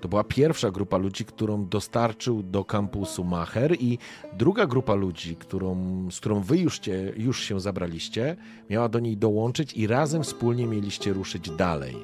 to 0.00 0.08
była 0.08 0.24
pierwsza 0.24 0.70
grupa 0.70 0.96
ludzi, 0.96 1.24
którą 1.24 1.66
dostarczył 1.66 2.42
do 2.42 2.64
kampusu 2.64 3.24
Macher 3.24 3.76
i 3.80 3.98
druga 4.32 4.66
grupa 4.66 4.94
ludzi, 4.94 5.36
którą, 5.36 5.76
z 6.10 6.20
którą 6.20 6.40
wy 6.40 6.58
już, 6.58 6.78
cię, 6.78 7.12
już 7.16 7.40
się 7.40 7.60
zabraliście, 7.60 8.36
miała 8.70 8.88
do 8.88 9.00
niej 9.00 9.16
dołączyć 9.16 9.72
i 9.72 9.86
razem 9.86 10.22
wspólnie 10.22 10.66
mieliście 10.66 11.12
ruszyć 11.12 11.50
dalej. 11.50 11.96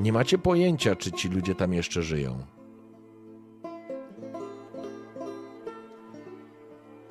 Nie 0.00 0.12
macie 0.12 0.38
pojęcia, 0.38 0.96
czy 0.96 1.12
ci 1.12 1.28
ludzie 1.28 1.54
tam 1.54 1.72
jeszcze 1.72 2.02
żyją. 2.02 2.38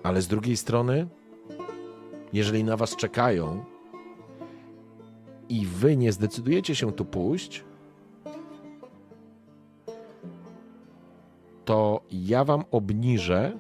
Ale 0.03 0.21
z 0.21 0.27
drugiej 0.27 0.57
strony, 0.57 1.07
jeżeli 2.33 2.63
na 2.63 2.77
was 2.77 2.95
czekają, 2.95 3.65
i 5.49 5.65
wy 5.65 5.97
nie 5.97 6.11
zdecydujecie 6.11 6.75
się 6.75 6.91
tu 6.91 7.05
pójść, 7.05 7.63
to 11.65 12.01
ja 12.11 12.43
wam 12.43 12.63
obniżę 12.71 13.57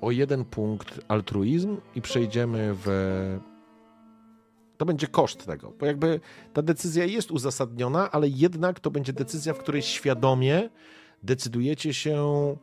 o 0.00 0.10
jeden 0.10 0.44
punkt 0.44 1.00
altruizm 1.08 1.76
i 1.94 2.02
przejdziemy 2.02 2.74
w. 2.74 3.38
To 4.76 4.86
będzie 4.86 5.06
koszt 5.06 5.46
tego, 5.46 5.72
bo 5.80 5.86
jakby 5.86 6.20
ta 6.52 6.62
decyzja 6.62 7.04
jest 7.04 7.30
uzasadniona, 7.30 8.10
ale 8.10 8.28
jednak 8.28 8.80
to 8.80 8.90
będzie 8.90 9.12
decyzja, 9.12 9.54
w 9.54 9.58
której 9.58 9.82
świadomie 9.82 10.70
decydujecie 11.22 11.94
się 11.94 12.56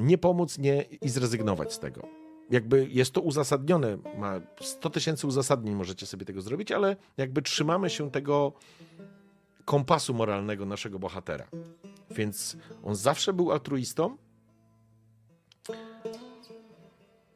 nie 0.00 0.18
pomóc 0.18 0.58
nie, 0.58 0.82
i 0.82 1.08
zrezygnować 1.08 1.72
z 1.72 1.78
tego 1.78 2.20
jakby 2.50 2.88
jest 2.90 3.12
to 3.12 3.20
uzasadnione, 3.20 3.98
ma 4.18 4.40
100 4.60 4.90
tysięcy 4.90 5.26
uzasadnień, 5.26 5.74
możecie 5.74 6.06
sobie 6.06 6.26
tego 6.26 6.40
zrobić, 6.40 6.72
ale 6.72 6.96
jakby 7.16 7.42
trzymamy 7.42 7.90
się 7.90 8.10
tego 8.10 8.52
kompasu 9.64 10.14
moralnego 10.14 10.66
naszego 10.66 10.98
bohatera. 10.98 11.46
Więc 12.10 12.56
on 12.84 12.96
zawsze 12.96 13.32
był 13.32 13.52
altruistą. 13.52 14.16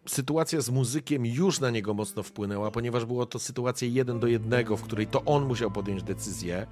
Sytuacja 0.07 0.61
z 0.61 0.71
muzykiem 0.71 1.27
już 1.27 1.61
na 1.61 1.71
niego 1.71 1.95
mocno 1.95 2.23
wpłynęła, 2.23 2.71
ponieważ 2.71 3.05
było 3.05 3.27
to 3.27 3.39
sytuacja 3.39 3.89
jeden 3.89 4.21
do 4.21 4.27
jednego, 4.27 4.77
w 4.77 4.83
której 4.83 5.07
to 5.07 5.25
on 5.25 5.47
musiał 5.47 5.71
podjąć 5.71 6.03
decyzję. 6.03 6.67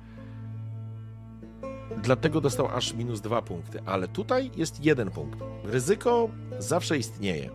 Dlatego 2.03 2.41
dostał 2.41 2.69
aż 2.69 2.95
minus 2.95 3.21
dwa 3.21 3.43
punkty, 3.43 3.81
ale 3.87 4.09
tutaj 4.09 4.51
jest 4.57 4.85
jeden 4.85 5.11
punkt. 5.11 5.41
Ryzyko 5.65 6.29
zawsze 6.59 6.99
istnieje. 6.99 7.51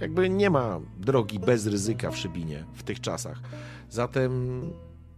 Jakby 0.00 0.30
nie 0.30 0.50
ma 0.50 0.80
drogi 0.98 1.38
bez 1.38 1.66
ryzyka 1.66 2.10
w 2.10 2.18
Szybinie 2.18 2.64
w 2.74 2.82
tych 2.82 3.00
czasach. 3.00 3.40
Zatem 3.90 4.62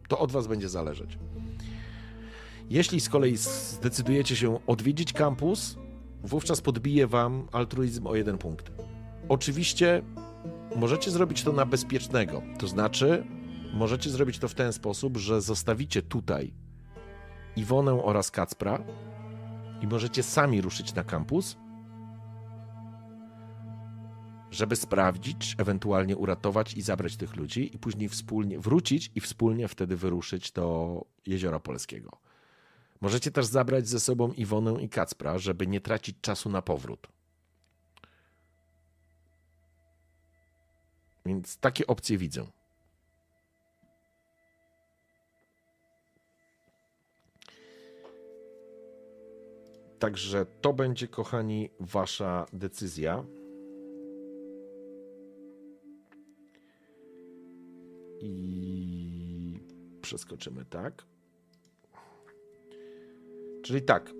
to 0.08 0.18
od 0.18 0.32
Was 0.32 0.46
będzie 0.46 0.68
zależeć. 0.68 1.18
Jeśli 2.70 3.00
z 3.00 3.08
kolei 3.08 3.36
zdecydujecie 3.36 4.36
się 4.36 4.66
odwiedzić 4.66 5.12
kampus, 5.12 5.76
wówczas 6.22 6.60
podbije 6.60 7.06
Wam 7.06 7.48
altruizm 7.52 8.06
o 8.06 8.14
jeden 8.14 8.38
punkt. 8.38 8.72
Oczywiście 9.28 10.02
możecie 10.76 11.10
zrobić 11.10 11.42
to 11.42 11.52
na 11.52 11.66
bezpiecznego, 11.66 12.42
to 12.58 12.66
znaczy 12.68 13.24
możecie 13.74 14.10
zrobić 14.10 14.38
to 14.38 14.48
w 14.48 14.54
ten 14.54 14.72
sposób, 14.72 15.16
że 15.16 15.40
zostawicie 15.40 16.02
tutaj 16.02 16.52
Iwonę 17.56 18.02
oraz 18.02 18.30
Kacpra 18.30 18.84
i 19.82 19.86
możecie 19.86 20.22
sami 20.22 20.60
ruszyć 20.60 20.94
na 20.94 21.04
kampus 21.04 21.56
żeby 24.56 24.76
sprawdzić, 24.76 25.54
ewentualnie 25.58 26.16
uratować 26.16 26.74
i 26.74 26.82
zabrać 26.82 27.16
tych 27.16 27.36
ludzi, 27.36 27.74
i 27.74 27.78
później 27.78 28.08
wspólnie 28.08 28.58
wrócić 28.58 29.10
i 29.14 29.20
wspólnie 29.20 29.68
wtedy 29.68 29.96
wyruszyć 29.96 30.52
do 30.52 31.04
Jeziora 31.26 31.60
Polskiego. 31.60 32.18
Możecie 33.00 33.30
też 33.30 33.46
zabrać 33.46 33.88
ze 33.88 34.00
sobą 34.00 34.32
Iwonę 34.32 34.82
i 34.82 34.88
Kacpra, 34.88 35.38
żeby 35.38 35.66
nie 35.66 35.80
tracić 35.80 36.16
czasu 36.20 36.48
na 36.48 36.62
powrót. 36.62 37.08
Więc 41.26 41.58
takie 41.58 41.86
opcje 41.86 42.18
widzę. 42.18 42.46
Także 49.98 50.46
to 50.60 50.72
będzie, 50.72 51.08
kochani, 51.08 51.70
wasza 51.80 52.46
decyzja. 52.52 53.24
I 58.20 59.60
przeskoczymy 60.02 60.64
tak. 60.64 61.04
Czyli 63.62 63.82
tak. 63.82 64.12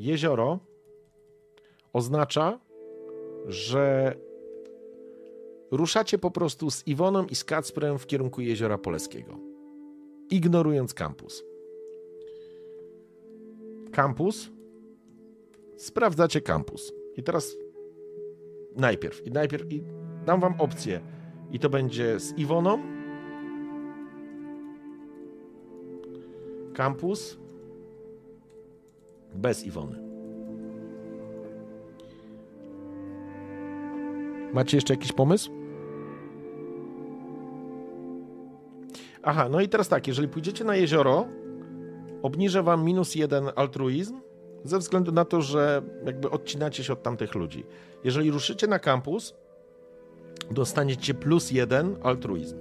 Jezioro 0.00 0.58
oznacza, 1.92 2.60
że 3.46 4.14
ruszacie 5.70 6.18
po 6.18 6.30
prostu 6.30 6.70
z 6.70 6.86
Iwoną 6.86 7.26
i 7.26 7.34
z 7.34 7.44
Kacprem 7.44 7.98
w 7.98 8.06
kierunku 8.06 8.40
Jeziora 8.40 8.78
Poleskiego, 8.78 9.38
ignorując 10.30 10.94
kampus. 10.94 11.44
Kampus. 13.98 14.50
Sprawdzacie 15.76 16.40
kampus. 16.40 16.92
I 17.16 17.22
teraz 17.22 17.56
najpierw, 18.76 19.26
i 19.26 19.30
najpierw, 19.30 19.72
i 19.72 19.82
dam 20.26 20.40
wam 20.40 20.54
opcję. 20.60 21.00
I 21.50 21.58
to 21.58 21.70
będzie 21.70 22.20
z 22.20 22.38
Iwoną. 22.38 22.78
Campus. 26.74 27.38
Bez 29.34 29.66
Iwony. 29.66 30.02
Macie 34.52 34.76
jeszcze 34.76 34.94
jakiś 34.94 35.12
pomysł? 35.12 35.50
Aha, 39.22 39.48
no 39.48 39.60
i 39.60 39.68
teraz 39.68 39.88
tak, 39.88 40.08
jeżeli 40.08 40.28
pójdziecie 40.28 40.64
na 40.64 40.76
jezioro, 40.76 41.26
obniżę 42.22 42.62
wam 42.62 42.84
minus 42.84 43.14
jeden 43.14 43.50
altruizm, 43.56 44.20
ze 44.64 44.78
względu 44.78 45.12
na 45.12 45.24
to, 45.24 45.42
że 45.42 45.82
jakby 46.04 46.30
odcinacie 46.30 46.84
się 46.84 46.92
od 46.92 47.02
tamtych 47.02 47.34
ludzi. 47.34 47.66
Jeżeli 48.04 48.30
ruszycie 48.30 48.66
na 48.66 48.78
kampus, 48.78 49.34
dostaniecie 50.50 51.14
plus 51.14 51.50
jeden 51.50 51.96
altruizm. 52.02 52.56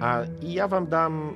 A 0.00 0.20
ja 0.42 0.68
wam 0.68 0.86
dam 0.86 1.34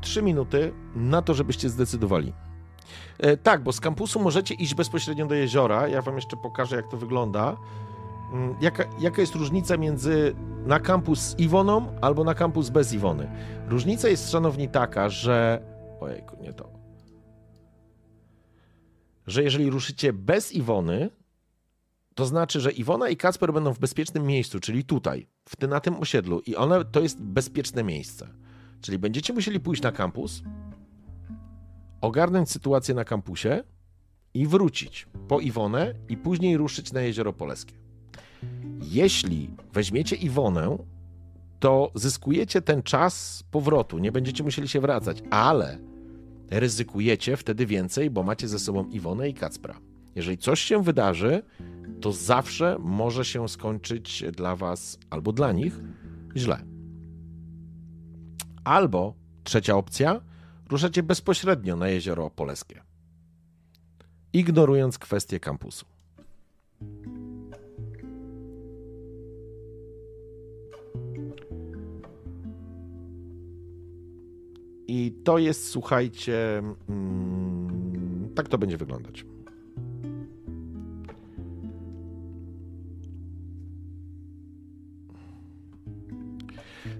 3 0.00 0.22
minuty 0.22 0.72
na 0.94 1.22
to, 1.22 1.34
żebyście 1.34 1.68
zdecydowali. 1.68 2.32
E, 3.18 3.36
tak, 3.36 3.62
bo 3.62 3.72
z 3.72 3.80
kampusu 3.80 4.20
możecie 4.20 4.54
iść 4.54 4.74
bezpośrednio 4.74 5.26
do 5.26 5.34
jeziora. 5.34 5.88
Ja 5.88 6.02
wam 6.02 6.14
jeszcze 6.14 6.36
pokażę, 6.36 6.76
jak 6.76 6.88
to 6.88 6.96
wygląda. 6.96 7.56
Mm, 8.32 8.54
jaka, 8.60 8.84
jaka 9.00 9.20
jest 9.20 9.34
różnica 9.34 9.76
między 9.76 10.34
na 10.66 10.80
kampus 10.80 11.20
z 11.20 11.38
Iwoną 11.38 12.00
albo 12.00 12.24
na 12.24 12.34
kampus 12.34 12.70
bez 12.70 12.92
Iwony. 12.92 13.30
Różnica 13.68 14.08
jest, 14.08 14.30
szanowni, 14.30 14.68
taka, 14.68 15.08
że. 15.08 15.62
Ojejku, 16.00 16.36
nie 16.42 16.52
to. 16.52 16.70
Że 19.26 19.42
jeżeli 19.42 19.70
ruszycie 19.70 20.12
bez 20.12 20.52
Iwony, 20.52 21.10
to 22.14 22.26
znaczy, 22.26 22.60
że 22.60 22.72
Iwona 22.72 23.08
i 23.08 23.16
Kacper 23.16 23.52
będą 23.52 23.72
w 23.72 23.78
bezpiecznym 23.78 24.26
miejscu, 24.26 24.60
czyli 24.60 24.84
tutaj, 24.84 25.26
w 25.48 25.56
ty, 25.56 25.68
na 25.68 25.80
tym 25.80 25.96
osiedlu, 25.96 26.40
i 26.40 26.56
one 26.56 26.84
to 26.84 27.00
jest 27.00 27.22
bezpieczne 27.22 27.84
miejsce. 27.84 28.28
Czyli 28.80 28.98
będziecie 28.98 29.32
musieli 29.32 29.60
pójść 29.60 29.82
na 29.82 29.92
kampus, 29.92 30.42
ogarnąć 32.00 32.50
sytuację 32.50 32.94
na 32.94 33.04
kampusie 33.04 33.64
i 34.34 34.46
wrócić 34.46 35.06
po 35.28 35.40
Iwonę 35.40 35.94
i 36.08 36.16
później 36.16 36.56
ruszyć 36.56 36.92
na 36.92 37.00
Jezioro 37.00 37.32
Polskie. 37.32 37.87
Jeśli 38.82 39.50
weźmiecie 39.72 40.16
Iwonę, 40.16 40.78
to 41.60 41.90
zyskujecie 41.94 42.62
ten 42.62 42.82
czas 42.82 43.44
powrotu, 43.50 43.98
nie 43.98 44.12
będziecie 44.12 44.44
musieli 44.44 44.68
się 44.68 44.80
wracać, 44.80 45.22
ale 45.30 45.78
ryzykujecie 46.50 47.36
wtedy 47.36 47.66
więcej, 47.66 48.10
bo 48.10 48.22
macie 48.22 48.48
ze 48.48 48.58
sobą 48.58 48.84
Iwonę 48.88 49.28
i 49.28 49.34
Kacpra. 49.34 49.80
Jeżeli 50.14 50.38
coś 50.38 50.60
się 50.60 50.82
wydarzy, 50.82 51.42
to 52.00 52.12
zawsze 52.12 52.76
może 52.80 53.24
się 53.24 53.48
skończyć 53.48 54.24
dla 54.32 54.56
was 54.56 54.98
albo 55.10 55.32
dla 55.32 55.52
nich 55.52 55.80
źle. 56.36 56.64
Albo 58.64 59.14
trzecia 59.44 59.76
opcja, 59.76 60.20
ruszacie 60.70 61.02
bezpośrednio 61.02 61.76
na 61.76 61.88
jezioro 61.88 62.24
Opoleskie, 62.24 62.82
ignorując 64.32 64.98
kwestię 64.98 65.40
kampusu. 65.40 65.86
I 74.88 75.12
to 75.24 75.38
jest, 75.38 75.68
słuchajcie, 75.68 76.62
mm, 76.88 78.28
tak 78.34 78.48
to 78.48 78.58
będzie 78.58 78.76
wyglądać. 78.76 79.24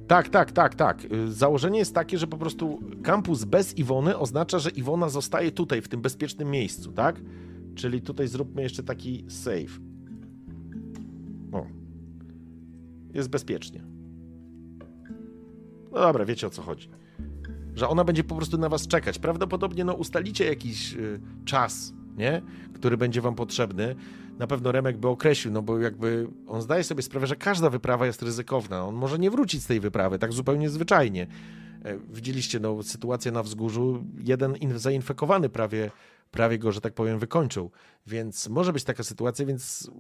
Tak, 0.06 0.28
tak, 0.28 0.52
tak, 0.52 0.74
tak. 0.74 1.02
Założenie 1.28 1.78
jest 1.78 1.94
takie, 1.94 2.18
że 2.18 2.26
po 2.26 2.36
prostu 2.36 2.80
kampus 3.02 3.44
bez 3.44 3.78
Iwony 3.78 4.18
oznacza, 4.18 4.58
że 4.58 4.70
Iwona 4.70 5.08
zostaje 5.08 5.52
tutaj, 5.52 5.82
w 5.82 5.88
tym 5.88 6.00
bezpiecznym 6.00 6.50
miejscu, 6.50 6.92
tak? 6.92 7.20
Czyli 7.74 8.00
tutaj 8.00 8.28
zróbmy 8.28 8.62
jeszcze 8.62 8.82
taki 8.82 9.24
save. 9.28 9.80
O. 11.52 11.66
Jest 13.14 13.30
bezpiecznie. 13.30 13.84
No 15.92 16.00
dobra, 16.00 16.24
wiecie 16.24 16.46
o 16.46 16.50
co 16.50 16.62
chodzi. 16.62 16.88
Że 17.78 17.88
ona 17.88 18.04
będzie 18.04 18.24
po 18.24 18.34
prostu 18.34 18.58
na 18.58 18.68
was 18.68 18.86
czekać. 18.86 19.18
Prawdopodobnie 19.18 19.84
no, 19.84 19.94
ustalicie 19.94 20.44
jakiś 20.44 20.94
y, 20.94 21.20
czas, 21.44 21.92
nie? 22.16 22.42
który 22.74 22.96
będzie 22.96 23.20
wam 23.20 23.34
potrzebny 23.34 23.94
na 24.38 24.46
pewno 24.46 24.72
Remek 24.72 24.98
by 24.98 25.08
określił, 25.08 25.52
no 25.52 25.62
bo 25.62 25.78
jakby 25.78 26.28
on 26.46 26.62
zdaje 26.62 26.84
sobie 26.84 27.02
sprawę, 27.02 27.26
że 27.26 27.36
każda 27.36 27.70
wyprawa 27.70 28.06
jest 28.06 28.22
ryzykowna. 28.22 28.84
On 28.84 28.94
może 28.94 29.18
nie 29.18 29.30
wrócić 29.30 29.62
z 29.62 29.66
tej 29.66 29.80
wyprawy, 29.80 30.18
tak 30.18 30.32
zupełnie 30.32 30.70
zwyczajnie. 30.70 31.26
E, 31.84 31.98
widzieliście 32.10 32.60
no, 32.60 32.82
sytuację 32.82 33.32
na 33.32 33.42
wzgórzu, 33.42 34.04
jeden 34.18 34.56
zainfekowany 34.74 35.48
prawie, 35.48 35.90
prawie 36.30 36.58
go, 36.58 36.72
że 36.72 36.80
tak 36.80 36.94
powiem, 36.94 37.18
wykończył. 37.18 37.70
Więc 38.06 38.48
może 38.48 38.72
być 38.72 38.84
taka 38.84 39.02
sytuacja, 39.02 39.46
więc 39.46 39.90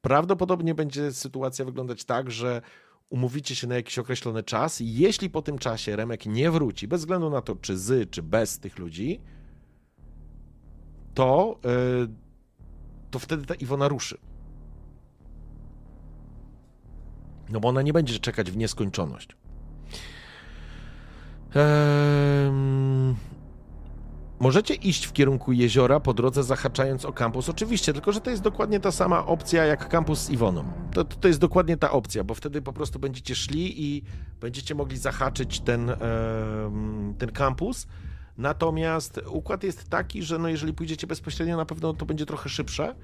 prawdopodobnie 0.00 0.74
będzie 0.74 1.12
sytuacja 1.12 1.64
wyglądać 1.64 2.04
tak, 2.04 2.30
że 2.30 2.62
umówicie 3.10 3.56
się 3.56 3.66
na 3.66 3.74
jakiś 3.74 3.98
określony 3.98 4.42
czas 4.42 4.80
i 4.80 4.94
jeśli 4.94 5.30
po 5.30 5.42
tym 5.42 5.58
czasie 5.58 5.96
Remek 5.96 6.26
nie 6.26 6.50
wróci, 6.50 6.88
bez 6.88 7.00
względu 7.00 7.30
na 7.30 7.42
to, 7.42 7.56
czy 7.56 7.78
z, 7.78 8.10
czy 8.10 8.22
bez 8.22 8.58
tych 8.58 8.78
ludzi, 8.78 9.20
to... 11.14 11.58
Yy, 11.64 12.08
to 13.10 13.18
wtedy 13.18 13.46
ta 13.46 13.54
Iwona 13.54 13.88
ruszy. 13.88 14.18
No 17.48 17.60
bo 17.60 17.68
ona 17.68 17.82
nie 17.82 17.92
będzie 17.92 18.18
czekać 18.18 18.50
w 18.50 18.56
nieskończoność. 18.56 19.36
Ehm... 21.54 23.16
Możecie 24.40 24.74
iść 24.74 25.06
w 25.06 25.12
kierunku 25.12 25.52
jeziora 25.52 26.00
po 26.00 26.14
drodze 26.14 26.44
zahaczając 26.44 27.04
o 27.04 27.12
kampus, 27.12 27.48
oczywiście, 27.48 27.92
tylko 27.92 28.12
że 28.12 28.20
to 28.20 28.30
jest 28.30 28.42
dokładnie 28.42 28.80
ta 28.80 28.92
sama 28.92 29.26
opcja 29.26 29.64
jak 29.64 29.88
kampus 29.88 30.18
z 30.18 30.30
Iwoną. 30.30 30.64
To, 30.92 31.04
to 31.04 31.28
jest 31.28 31.40
dokładnie 31.40 31.76
ta 31.76 31.90
opcja, 31.90 32.24
bo 32.24 32.34
wtedy 32.34 32.62
po 32.62 32.72
prostu 32.72 32.98
będziecie 32.98 33.34
szli 33.34 33.84
i 33.84 34.02
będziecie 34.40 34.74
mogli 34.74 34.96
zahaczyć 34.98 35.60
ten, 35.60 35.92
ten 37.18 37.32
kampus 37.32 37.86
Natomiast 38.40 39.20
układ 39.26 39.62
jest 39.62 39.88
taki, 39.88 40.22
że 40.22 40.38
no 40.38 40.48
jeżeli 40.48 40.72
pójdziecie 40.72 41.06
bezpośrednio, 41.06 41.56
na 41.56 41.64
pewno 41.64 41.94
to 41.94 42.06
będzie 42.06 42.26
trochę 42.26 42.48
szybsze 42.48 42.94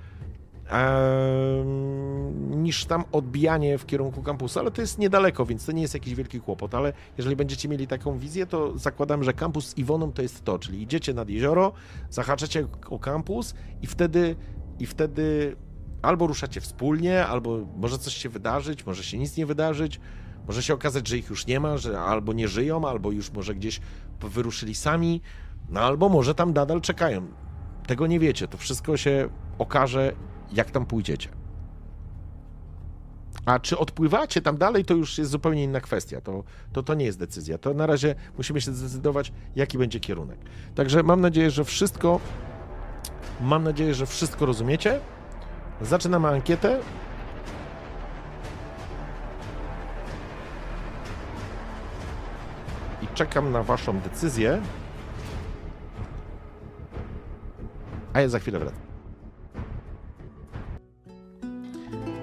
niż 2.51 2.85
tam 2.85 3.05
odbijanie 3.12 3.78
w 3.78 3.86
kierunku 3.86 4.23
kampusu, 4.23 4.61
ale 4.61 4.70
to 4.70 4.81
jest 4.81 4.99
niedaleko, 4.99 5.47
więc 5.47 5.67
to 5.67 5.73
nie 5.73 5.83
jest 5.83 5.95
jakiś 5.95 6.15
wielki 6.15 6.41
kłopot, 6.41 6.75
ale 6.75 6.93
jeżeli 7.19 7.36
będziecie 7.36 7.69
mieli 7.69 7.86
taką 7.86 8.19
wizję, 8.19 8.47
to 8.47 8.78
zakładam, 8.78 9.25
że 9.25 9.33
kampus 9.33 9.69
z 9.69 9.78
Iwoną 9.78 10.12
to 10.12 10.23
jest 10.23 10.45
to, 10.45 10.59
czyli 10.59 10.83
idziecie 10.83 11.15
nad 11.15 11.28
jezioro, 11.28 11.73
zahaczacie 12.11 12.67
o 12.91 12.99
kampus 12.99 13.55
i 13.83 13.86
wtedy, 13.86 14.36
i 14.78 14.86
wtedy 14.86 15.57
albo 16.03 16.27
ruszacie 16.27 16.61
wspólnie, 16.61 17.27
albo 17.27 17.59
może 17.77 17.99
coś 17.99 18.15
się 18.15 18.28
wydarzyć, 18.28 18.86
może 18.86 19.05
się 19.05 19.19
nic 19.19 19.36
nie 19.36 19.47
wydarzyć, 19.47 20.01
może 20.47 20.62
się 20.62 20.75
okazać, 20.75 21.09
że 21.09 21.19
ich 21.19 21.31
już 21.31 21.47
nie 21.47 21.61
ma, 21.61 21.77
że 21.77 22.01
albo 22.01 22.33
nie 22.33 22.49
żyją, 22.49 22.89
albo 22.89 23.12
już 23.12 23.33
może 23.33 23.55
gdzieś 23.55 23.81
wyruszyli 24.20 24.75
sami, 24.75 25.20
no 25.69 25.81
albo 25.81 26.09
może 26.09 26.35
tam 26.35 26.53
nadal 26.53 26.81
czekają. 26.81 27.27
Tego 27.86 28.07
nie 28.07 28.20
wiecie. 28.20 28.49
To 28.49 28.59
wszystko 28.59 28.97
się 28.97 29.28
okaże, 29.59 30.12
jak 30.52 30.70
tam 30.70 30.86
pójdziecie. 30.86 31.28
A 33.47 33.58
czy 33.58 33.78
odpływacie 33.78 34.42
tam 34.42 34.57
dalej, 34.57 34.84
to 34.84 34.94
już 34.94 35.18
jest 35.18 35.31
zupełnie 35.31 35.65
inna 35.65 35.81
kwestia. 35.81 36.20
To, 36.20 36.44
to, 36.73 36.83
to 36.83 36.94
nie 36.94 37.05
jest 37.05 37.18
decyzja. 37.18 37.58
To 37.58 37.75
na 37.75 37.86
razie 37.86 38.15
musimy 38.36 38.60
się 38.60 38.73
zdecydować, 38.73 39.33
jaki 39.57 39.78
będzie 39.78 40.00
kierunek. 40.00 40.39
Także 40.75 41.02
mam 41.02 41.20
nadzieję, 41.20 41.50
że 41.50 41.65
wszystko. 41.65 42.20
Mam 43.41 43.65
nadzieję, 43.65 43.94
że 43.94 44.07
wszystko 44.07 44.47
rozumiecie. 44.47 45.00
Zaczynamy 45.81 46.28
ankietę. 46.28 46.81
czekam 53.16 53.52
na 53.52 53.62
waszą 53.62 54.00
decyzję. 54.00 54.62
A 58.12 58.20
ja 58.20 58.28
za 58.28 58.39
chwilę 58.39 58.58
wracam. 58.58 58.85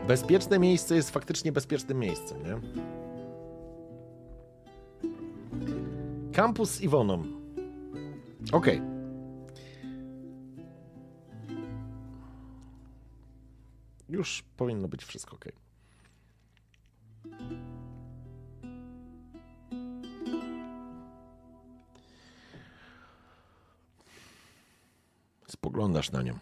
Bezpieczne 0.08 0.60
miejsce 0.60 0.96
jest 0.96 1.10
faktycznie 1.10 1.52
bezpiecznym 1.52 2.00
miejscem, 2.00 2.38
nie? 2.44 2.60
Kampus 6.34 6.72
z 6.72 6.82
Iwoną. 6.82 7.24
Okej. 8.52 8.78
Okay. 8.78 8.94
Już 14.10 14.44
powinno 14.58 14.88
być 14.88 15.06
wszystko 15.06 15.36
ok. 15.36 15.46
spoglądasz 25.64 26.12
na 26.12 26.22
nią. 26.22 26.40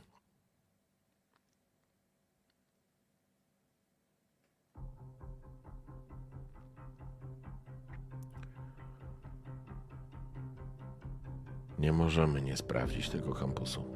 Nie 11.81 11.93
możemy 11.93 12.41
nie 12.41 12.57
sprawdzić 12.57 13.09
tego 13.09 13.33
kampusu. 13.33 13.95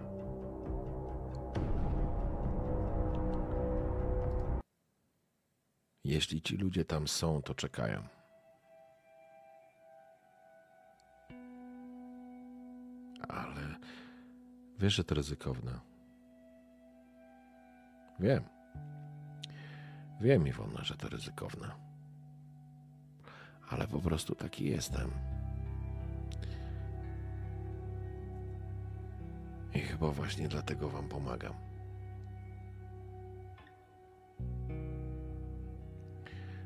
Jeśli 6.04 6.42
ci 6.42 6.58
ludzie 6.58 6.86
tam 6.86 7.08
są, 7.08 7.42
to 7.42 7.56
czekają. 7.56 8.04
Wiesz, 14.80 14.94
że 14.94 15.04
to 15.04 15.16
ryzykowne. 15.16 15.80
Wiem. 18.20 18.44
Wiem, 20.22 20.48
Iwona, 20.48 20.84
że 20.84 20.98
to 20.98 21.10
ryzykowne. 21.10 21.72
Ale 23.70 23.88
po 23.88 24.00
prostu 24.00 24.36
taki 24.36 24.66
jestem. 24.66 25.35
I 29.76 29.80
chyba 29.80 30.12
właśnie 30.12 30.48
dlatego 30.48 30.90
Wam 30.90 31.08
pomagam. 31.10 31.54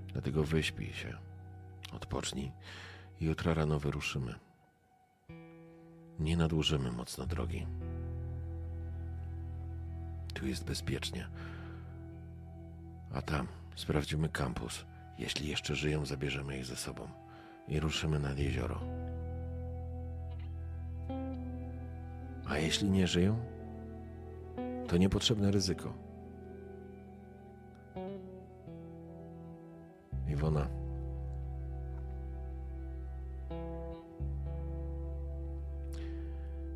Dlatego 0.08 0.44
wyśpij 0.44 0.94
się, 0.94 1.18
odpocznij 1.94 2.52
i 3.22 3.26
jutro 3.26 3.54
rano 3.54 3.80
wyruszymy. 3.80 4.36
Nie 6.20 6.38
nadłużymy 6.38 6.92
mocno 6.92 7.26
drogi. 7.26 7.68
Tu 10.34 10.48
jest 10.48 10.66
bezpiecznie. 10.66 11.28
A 13.14 13.22
tam 13.22 13.48
sprawdzimy 13.76 14.30
kampus. 14.30 14.86
Jeśli 15.18 15.48
jeszcze 15.48 15.76
żyją, 15.76 16.06
zabierzemy 16.06 16.58
ich 16.58 16.66
ze 16.66 16.76
sobą 16.76 17.08
i 17.68 17.80
ruszymy 17.80 18.20
nad 18.20 18.38
jezioro. 18.38 18.99
A 22.50 22.58
jeśli 22.58 22.90
nie 22.90 23.08
żyją, 23.08 23.40
to 24.88 24.98
niepotrzebne 24.98 25.52
ryzyko. 25.52 25.94
Iwona. 30.28 30.68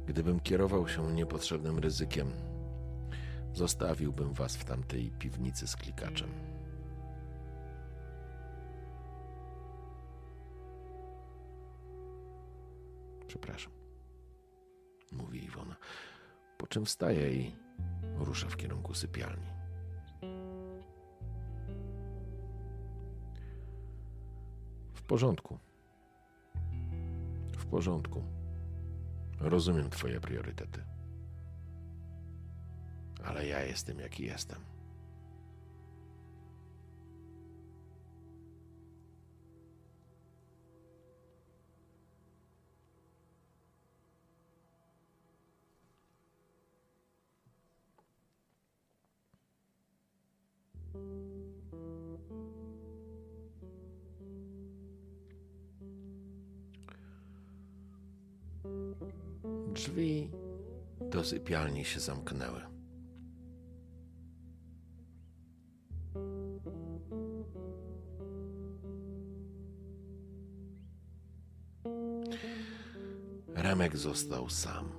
Gdybym 0.06 0.40
kierował 0.40 0.88
się 0.88 1.14
niepotrzebnym 1.14 1.80
ryzykiem, 1.80 2.32
zostawiłbym 3.54 4.34
was 4.34 4.56
w 4.56 4.66
tamtej 4.66 5.12
piwnicy 5.20 5.68
z 5.68 5.76
klikaczem. 5.76 6.30
Przepraszam, 13.28 13.83
po 16.64 16.68
czym 16.68 16.86
wstaje 16.86 17.34
i 17.34 17.56
rusza 18.18 18.50
w 18.50 18.58
kierunku 18.58 18.94
sypialni. 18.94 19.46
W 24.94 25.02
porządku. 25.08 25.60
W 27.58 27.66
porządku. 27.66 28.24
Rozumiem 29.40 29.90
Twoje 29.90 30.20
priorytety. 30.20 30.84
Ale 33.24 33.48
ja 33.48 33.64
jestem 33.64 34.00
jaki 34.00 34.24
jestem. 34.26 34.60
Sypialni 61.44 61.86
się 61.86 62.00
zamknęły. 62.00 62.62
Remek 73.56 73.98
został 73.98 74.50
sam. 74.50 74.92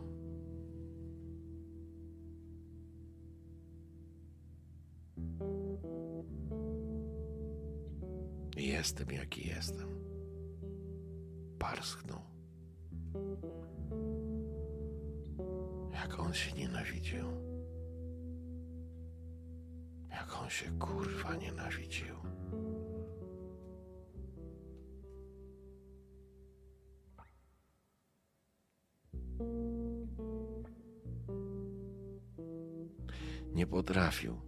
Jestem 8.57 9.11
jaki 9.11 9.49
jestem. 9.49 9.89
Parsknął. 11.59 12.34
Się 16.35 16.53
nienawidził. 16.53 17.27
Jak 20.11 20.43
on 20.43 20.51
się 20.51 20.79
kurwa 20.79 21.37
nienawidził. 21.37 22.15
Nie 33.55 33.67
potrafił. 33.67 34.41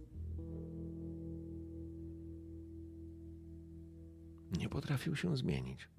Nie 4.59 4.69
potrafił 4.69 5.15
się 5.15 5.37
zmienić. 5.37 5.89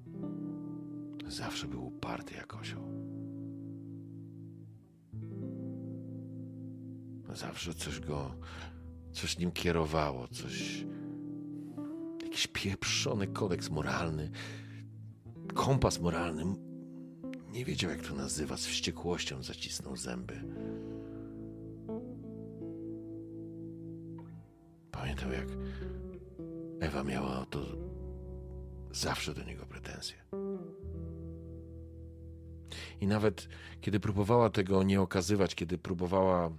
Zawsze 1.26 1.68
był 1.68 1.86
uparty 1.86 2.34
jak 2.34 2.55
osioł. 2.55 3.08
Zawsze 7.39 7.75
coś 7.75 8.00
go, 8.00 8.34
coś 9.12 9.39
nim 9.39 9.52
kierowało, 9.52 10.28
coś. 10.28 10.84
Jakiś 12.23 12.47
pieprzony 12.47 13.26
kodeks 13.26 13.70
moralny, 13.70 14.31
kompas 15.55 16.00
moralny. 16.00 16.44
Nie 17.52 17.65
wiedział, 17.65 17.91
jak 17.91 18.02
to 18.02 18.15
nazywa, 18.15 18.57
z 18.57 18.67
wściekłością 18.67 19.42
zacisnął 19.42 19.97
zęby. 19.97 20.34
Pamiętał, 24.91 25.33
jak 25.33 25.49
Ewa 26.81 27.05
miała 27.05 27.41
o 27.41 27.47
to 27.47 27.67
zawsze 28.91 29.34
do 29.34 29.44
niego 29.44 29.67
pretensje. 29.67 30.17
I 33.00 33.07
nawet 33.07 33.49
kiedy 33.81 34.00
próbowała 34.00 34.50
tego 34.50 34.83
nie 34.83 35.00
okazywać, 35.00 35.55
kiedy 35.55 35.78
próbowała 35.78 36.50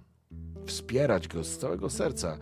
wspierać 0.70 1.28
go 1.28 1.44
z 1.44 1.58
całego 1.58 1.90
serca, 1.90 2.38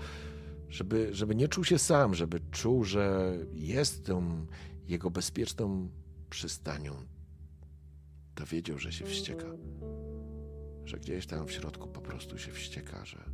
żeby, 0.68 1.08
żeby 1.14 1.34
nie 1.34 1.48
czuł 1.48 1.64
się 1.64 1.78
sam, 1.78 2.14
żeby 2.14 2.40
czuł, 2.50 2.84
że 2.84 3.36
jest 3.52 4.06
tą 4.06 4.46
jego 4.88 5.10
bezpieczną 5.10 5.88
przystanią, 6.30 6.94
to 8.34 8.46
wiedział, 8.46 8.78
że 8.78 8.92
się 8.92 9.04
wścieka. 9.04 9.46
Że 10.84 10.98
gdzieś 10.98 11.26
tam 11.26 11.46
w 11.46 11.52
środku 11.52 11.88
po 11.88 12.00
prostu 12.00 12.38
się 12.38 12.52
wścieka, 12.52 13.04
że, 13.04 13.24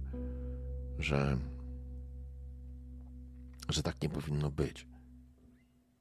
że, 0.99 1.39
że 3.69 3.83
tak 3.83 4.03
nie 4.03 4.09
powinno 4.09 4.51
być. 4.51 4.87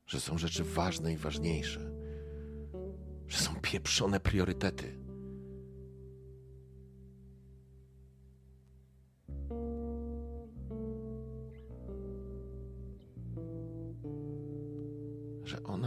Że 0.08 0.20
są 0.20 0.38
rzeczy 0.38 0.64
ważne 0.64 1.14
i 1.14 1.18
ważniejsze. 1.18 1.92
Że 3.28 3.38
są 3.38 3.56
pieprzone 3.62 4.20
priorytety. 4.20 5.02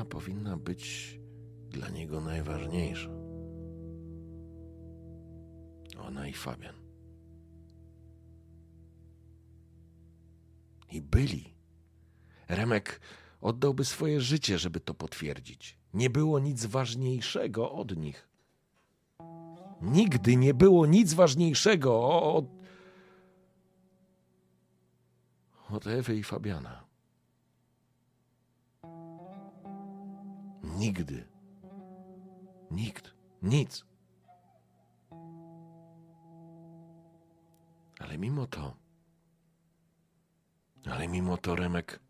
Powinna 0.06 0.56
być 0.56 1.16
dla 1.68 1.88
niego 1.88 2.20
najważniejsza. 2.20 3.10
Ona 5.98 6.28
i 6.28 6.32
Fabian. 6.32 6.74
I 10.92 11.02
byli. 11.02 11.54
Remek 12.48 13.00
oddałby 13.40 13.84
swoje 13.84 14.20
życie, 14.20 14.58
żeby 14.58 14.80
to 14.80 14.94
potwierdzić. 14.94 15.78
Nie 15.94 16.10
było 16.10 16.38
nic 16.38 16.66
ważniejszego 16.66 17.72
od 17.72 17.96
nich. 17.96 18.28
Nigdy 19.82 20.36
nie 20.36 20.54
było 20.54 20.86
nic 20.86 21.14
ważniejszego 21.14 22.22
od, 22.22 22.44
od 25.70 25.86
Ewy 25.86 26.16
i 26.16 26.22
Fabiana. 26.22 26.85
Nigdy. 30.76 31.24
Nikt. 32.70 33.14
Nic. 33.42 33.84
Ale 38.00 38.18
mimo 38.18 38.46
to, 38.46 38.76
ale 40.90 41.08
mimo 41.08 41.36
to 41.36 41.56
Remek 41.56 42.00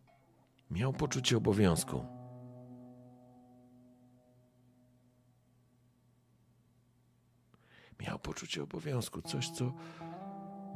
miał 0.70 0.92
poczucie 0.92 1.36
obowiązku. 1.36 2.04
Miał 8.00 8.18
poczucie 8.18 8.62
obowiązku, 8.62 9.22
coś, 9.22 9.50
co 9.50 9.72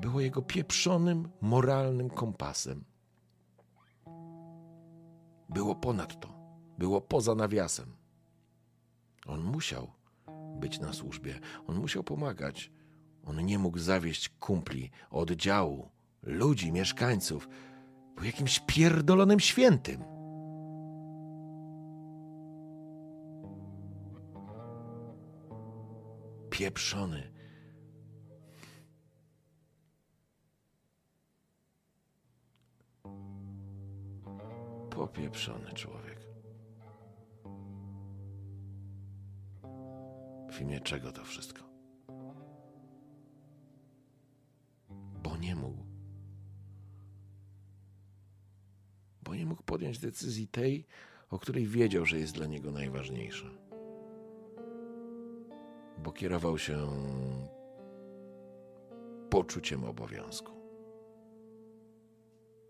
było 0.00 0.20
jego 0.20 0.42
pieprzonym, 0.42 1.28
moralnym 1.40 2.10
kompasem. 2.10 2.84
Było 5.48 5.74
ponad 5.74 6.20
to, 6.20 6.39
było 6.80 7.00
poza 7.00 7.34
nawiasem. 7.34 7.96
On 9.26 9.42
musiał 9.42 9.92
być 10.60 10.78
na 10.78 10.92
służbie, 10.92 11.40
on 11.66 11.76
musiał 11.76 12.04
pomagać. 12.04 12.72
On 13.24 13.46
nie 13.46 13.58
mógł 13.58 13.78
zawieść 13.78 14.28
kumpli, 14.28 14.90
oddziału, 15.10 15.90
ludzi, 16.22 16.72
mieszkańców 16.72 17.48
po 18.16 18.24
jakimś 18.24 18.60
pierdolonym 18.66 19.40
świętym. 19.40 20.04
Pieprzony. 26.50 27.32
Popieprzony 34.90 35.72
człowiek. 35.72 36.09
W 40.50 40.60
imię 40.60 40.80
czego 40.80 41.12
to 41.12 41.24
wszystko? 41.24 41.62
Bo 45.22 45.36
nie 45.36 45.56
mógł. 45.56 45.84
Bo 49.22 49.34
nie 49.34 49.46
mógł 49.46 49.62
podjąć 49.62 49.98
decyzji 49.98 50.48
tej, 50.48 50.86
o 51.30 51.38
której 51.38 51.66
wiedział, 51.66 52.06
że 52.06 52.18
jest 52.18 52.34
dla 52.34 52.46
niego 52.46 52.70
najważniejsza. 52.70 53.50
Bo 55.98 56.12
kierował 56.12 56.58
się 56.58 56.86
poczuciem 59.30 59.84
obowiązku. 59.84 60.52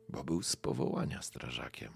Bo 0.08 0.24
był 0.24 0.42
z 0.42 0.56
powołania 0.56 1.22
strażakiem. 1.22 1.92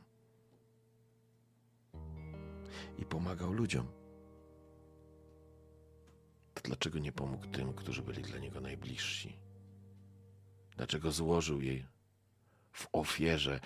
I 2.98 3.04
pomagał 3.04 3.52
ludziom. 3.52 4.03
Dlaczego 6.64 6.98
nie 6.98 7.12
pomógł 7.12 7.46
tym, 7.46 7.74
którzy 7.74 8.02
byli 8.02 8.22
dla 8.22 8.38
niego 8.38 8.60
najbliżsi? 8.60 9.36
Dlaczego 10.76 11.12
złożył 11.12 11.60
jej 11.60 11.86
w 12.72 12.88
ofierze 12.92 13.60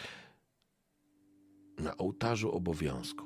na 1.79 1.97
ołtarzu 1.97 2.53
obowiązku? 2.53 3.25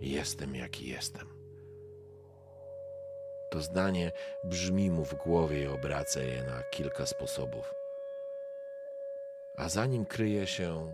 Jestem 0.00 0.54
jaki 0.54 0.88
jestem. 0.88 1.26
To 3.50 3.60
zdanie 3.60 4.12
brzmi 4.44 4.90
mu 4.90 5.04
w 5.04 5.14
głowie 5.14 5.62
i 5.62 5.66
obraca 5.66 6.20
je 6.20 6.42
na 6.42 6.62
kilka 6.62 7.06
sposobów. 7.06 7.74
A 9.56 9.68
za 9.68 9.86
nim 9.86 10.06
kryje 10.06 10.46
się 10.46 10.92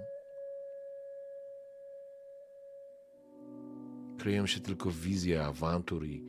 kryją 4.27 4.47
się 4.47 4.61
tylko 4.61 4.91
wizje 4.91 5.45
awantur 5.45 6.07
i, 6.07 6.25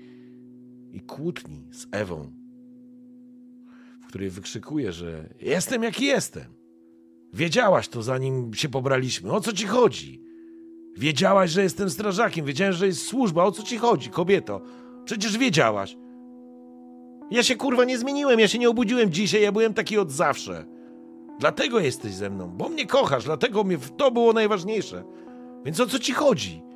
i 0.91 1.01
kłótni 1.01 1.67
z 1.71 1.87
Ewą, 1.91 2.31
w 4.01 4.07
której 4.07 4.29
wykrzykuje, 4.29 4.91
że 4.91 5.29
jestem 5.41 5.83
jaki 5.83 6.05
jestem. 6.05 6.45
Wiedziałaś 7.33 7.87
to, 7.87 8.03
zanim 8.03 8.53
się 8.53 8.69
pobraliśmy. 8.69 9.31
O 9.31 9.41
co 9.41 9.53
ci 9.53 9.65
chodzi? 9.65 10.23
Wiedziałaś, 10.97 11.51
że 11.51 11.63
jestem 11.63 11.89
strażakiem, 11.89 12.45
wiedziałem, 12.45 12.73
że 12.73 12.87
jest 12.87 13.05
służba. 13.05 13.43
O 13.43 13.51
co 13.51 13.63
ci 13.63 13.77
chodzi, 13.77 14.09
kobieto? 14.09 14.61
Przecież 15.05 15.37
wiedziałaś. 15.37 15.97
Ja 17.31 17.43
się 17.43 17.55
kurwa 17.55 17.85
nie 17.85 17.97
zmieniłem, 17.97 18.39
ja 18.39 18.47
się 18.47 18.59
nie 18.59 18.69
obudziłem 18.69 19.11
dzisiaj, 19.11 19.41
ja 19.41 19.51
byłem 19.51 19.73
taki 19.73 19.97
od 19.97 20.11
zawsze. 20.11 20.65
Dlatego 21.39 21.79
jesteś 21.79 22.13
ze 22.13 22.29
mną, 22.29 22.49
bo 22.49 22.69
mnie 22.69 22.85
kochasz, 22.85 23.23
dlatego 23.23 23.63
mnie 23.63 23.77
to 23.97 24.11
było 24.11 24.33
najważniejsze. 24.33 25.03
Więc 25.65 25.79
o 25.79 25.87
co 25.87 25.99
ci 25.99 26.13
chodzi? 26.13 26.66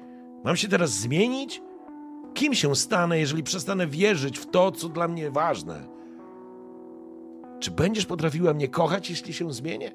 Mam 0.43 0.55
się 0.55 0.67
teraz 0.67 0.89
zmienić? 0.89 1.61
Kim 2.33 2.53
się 2.53 2.75
stanę, 2.75 3.19
jeżeli 3.19 3.43
przestanę 3.43 3.87
wierzyć 3.87 4.39
w 4.39 4.45
to, 4.45 4.71
co 4.71 4.89
dla 4.89 5.07
mnie 5.07 5.31
ważne? 5.31 5.87
Czy 7.59 7.71
będziesz 7.71 8.05
potrafiła 8.05 8.53
mnie 8.53 8.67
kochać, 8.67 9.09
jeśli 9.09 9.33
się 9.33 9.53
zmienię? 9.53 9.91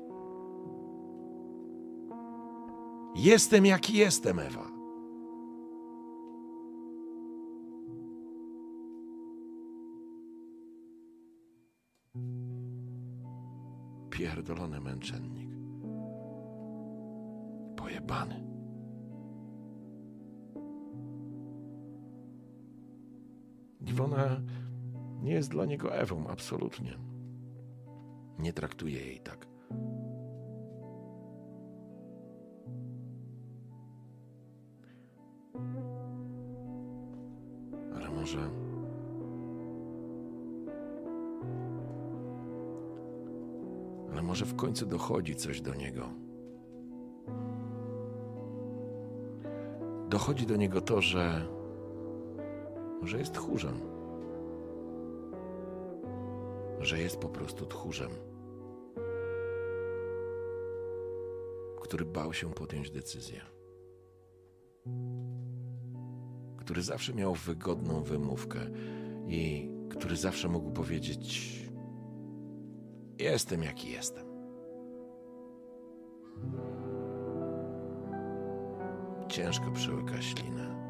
Jestem 3.17 3.67
jaki 3.67 3.97
jestem, 3.97 4.39
Ewa. 4.39 4.77
Pierdolony 14.11 14.81
męczennik. 14.81 15.51
Pojebany. 17.77 18.46
Iwona 23.87 24.41
nie 25.23 25.33
jest 25.33 25.51
dla 25.51 25.65
niego 25.65 25.95
Ewą, 25.95 26.27
absolutnie. 26.27 26.99
Nie 28.39 28.53
traktuje 28.53 29.01
jej 29.07 29.21
tak. 29.21 29.47
Ale 37.95 38.11
może. 38.11 38.51
Ale 44.13 44.23
może 44.23 44.45
w 44.45 44.57
końcu 44.57 44.87
dochodzi 44.87 45.37
coś 45.37 45.61
do 45.61 45.75
niego. 45.75 46.09
Dochodzi 50.09 50.47
do 50.47 50.57
niego 50.57 50.81
to, 50.81 51.01
że 51.01 51.56
że 53.03 53.19
jest 53.19 53.33
tchórzem. 53.33 53.81
Że 56.81 56.99
jest 56.99 57.17
po 57.17 57.29
prostu 57.29 57.67
tchórzem, 57.67 58.11
który 61.81 62.05
bał 62.05 62.33
się 62.33 62.53
podjąć 62.53 62.91
decyzję, 62.91 63.41
który 66.57 66.83
zawsze 66.83 67.15
miał 67.15 67.35
wygodną 67.35 68.03
wymówkę 68.03 68.59
i 69.27 69.71
który 69.91 70.17
zawsze 70.17 70.49
mógł 70.49 70.71
powiedzieć: 70.71 71.53
Jestem 73.19 73.63
jaki 73.63 73.93
jestem. 73.93 74.27
Ciężko 79.29 79.71
przełyka 79.71 80.23
ślinę 80.23 80.86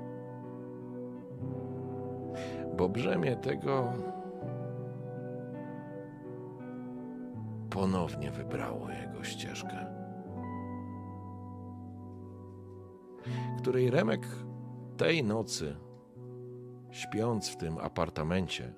bo 2.76 2.88
brzemię 2.88 3.36
tego 3.36 3.92
ponownie 7.70 8.30
wybrało 8.30 8.90
jego 8.90 9.24
ścieżkę, 9.24 9.86
której 13.58 13.90
Remek 13.90 14.26
tej 14.96 15.24
nocy, 15.24 15.76
śpiąc 16.90 17.48
w 17.48 17.56
tym 17.56 17.78
apartamencie, 17.78 18.74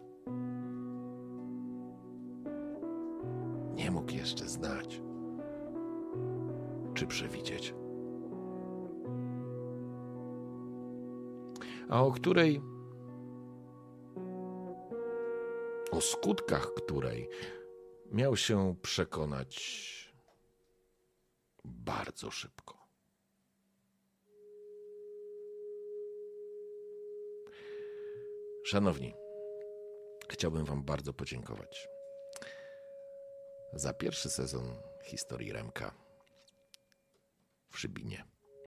nie 3.74 3.90
mógł 3.90 4.12
jeszcze 4.12 4.48
znać 4.48 5.02
czy 6.94 7.06
przewidzieć. 7.06 7.74
A 11.88 12.02
o 12.02 12.10
której 12.10 12.62
o 15.98 16.00
skutkach 16.00 16.74
której 16.74 17.28
miał 18.06 18.36
się 18.36 18.76
przekonać 18.82 19.54
bardzo 21.64 22.30
szybko. 22.30 22.88
Szanowni, 28.64 29.14
chciałbym 30.28 30.64
Wam 30.64 30.82
bardzo 30.82 31.12
podziękować 31.12 31.88
za 33.72 33.92
pierwszy 33.92 34.30
sezon 34.30 34.82
historii 35.04 35.52
Remka 35.52 35.94
w 37.70 37.78
Szybinie. 37.78 38.38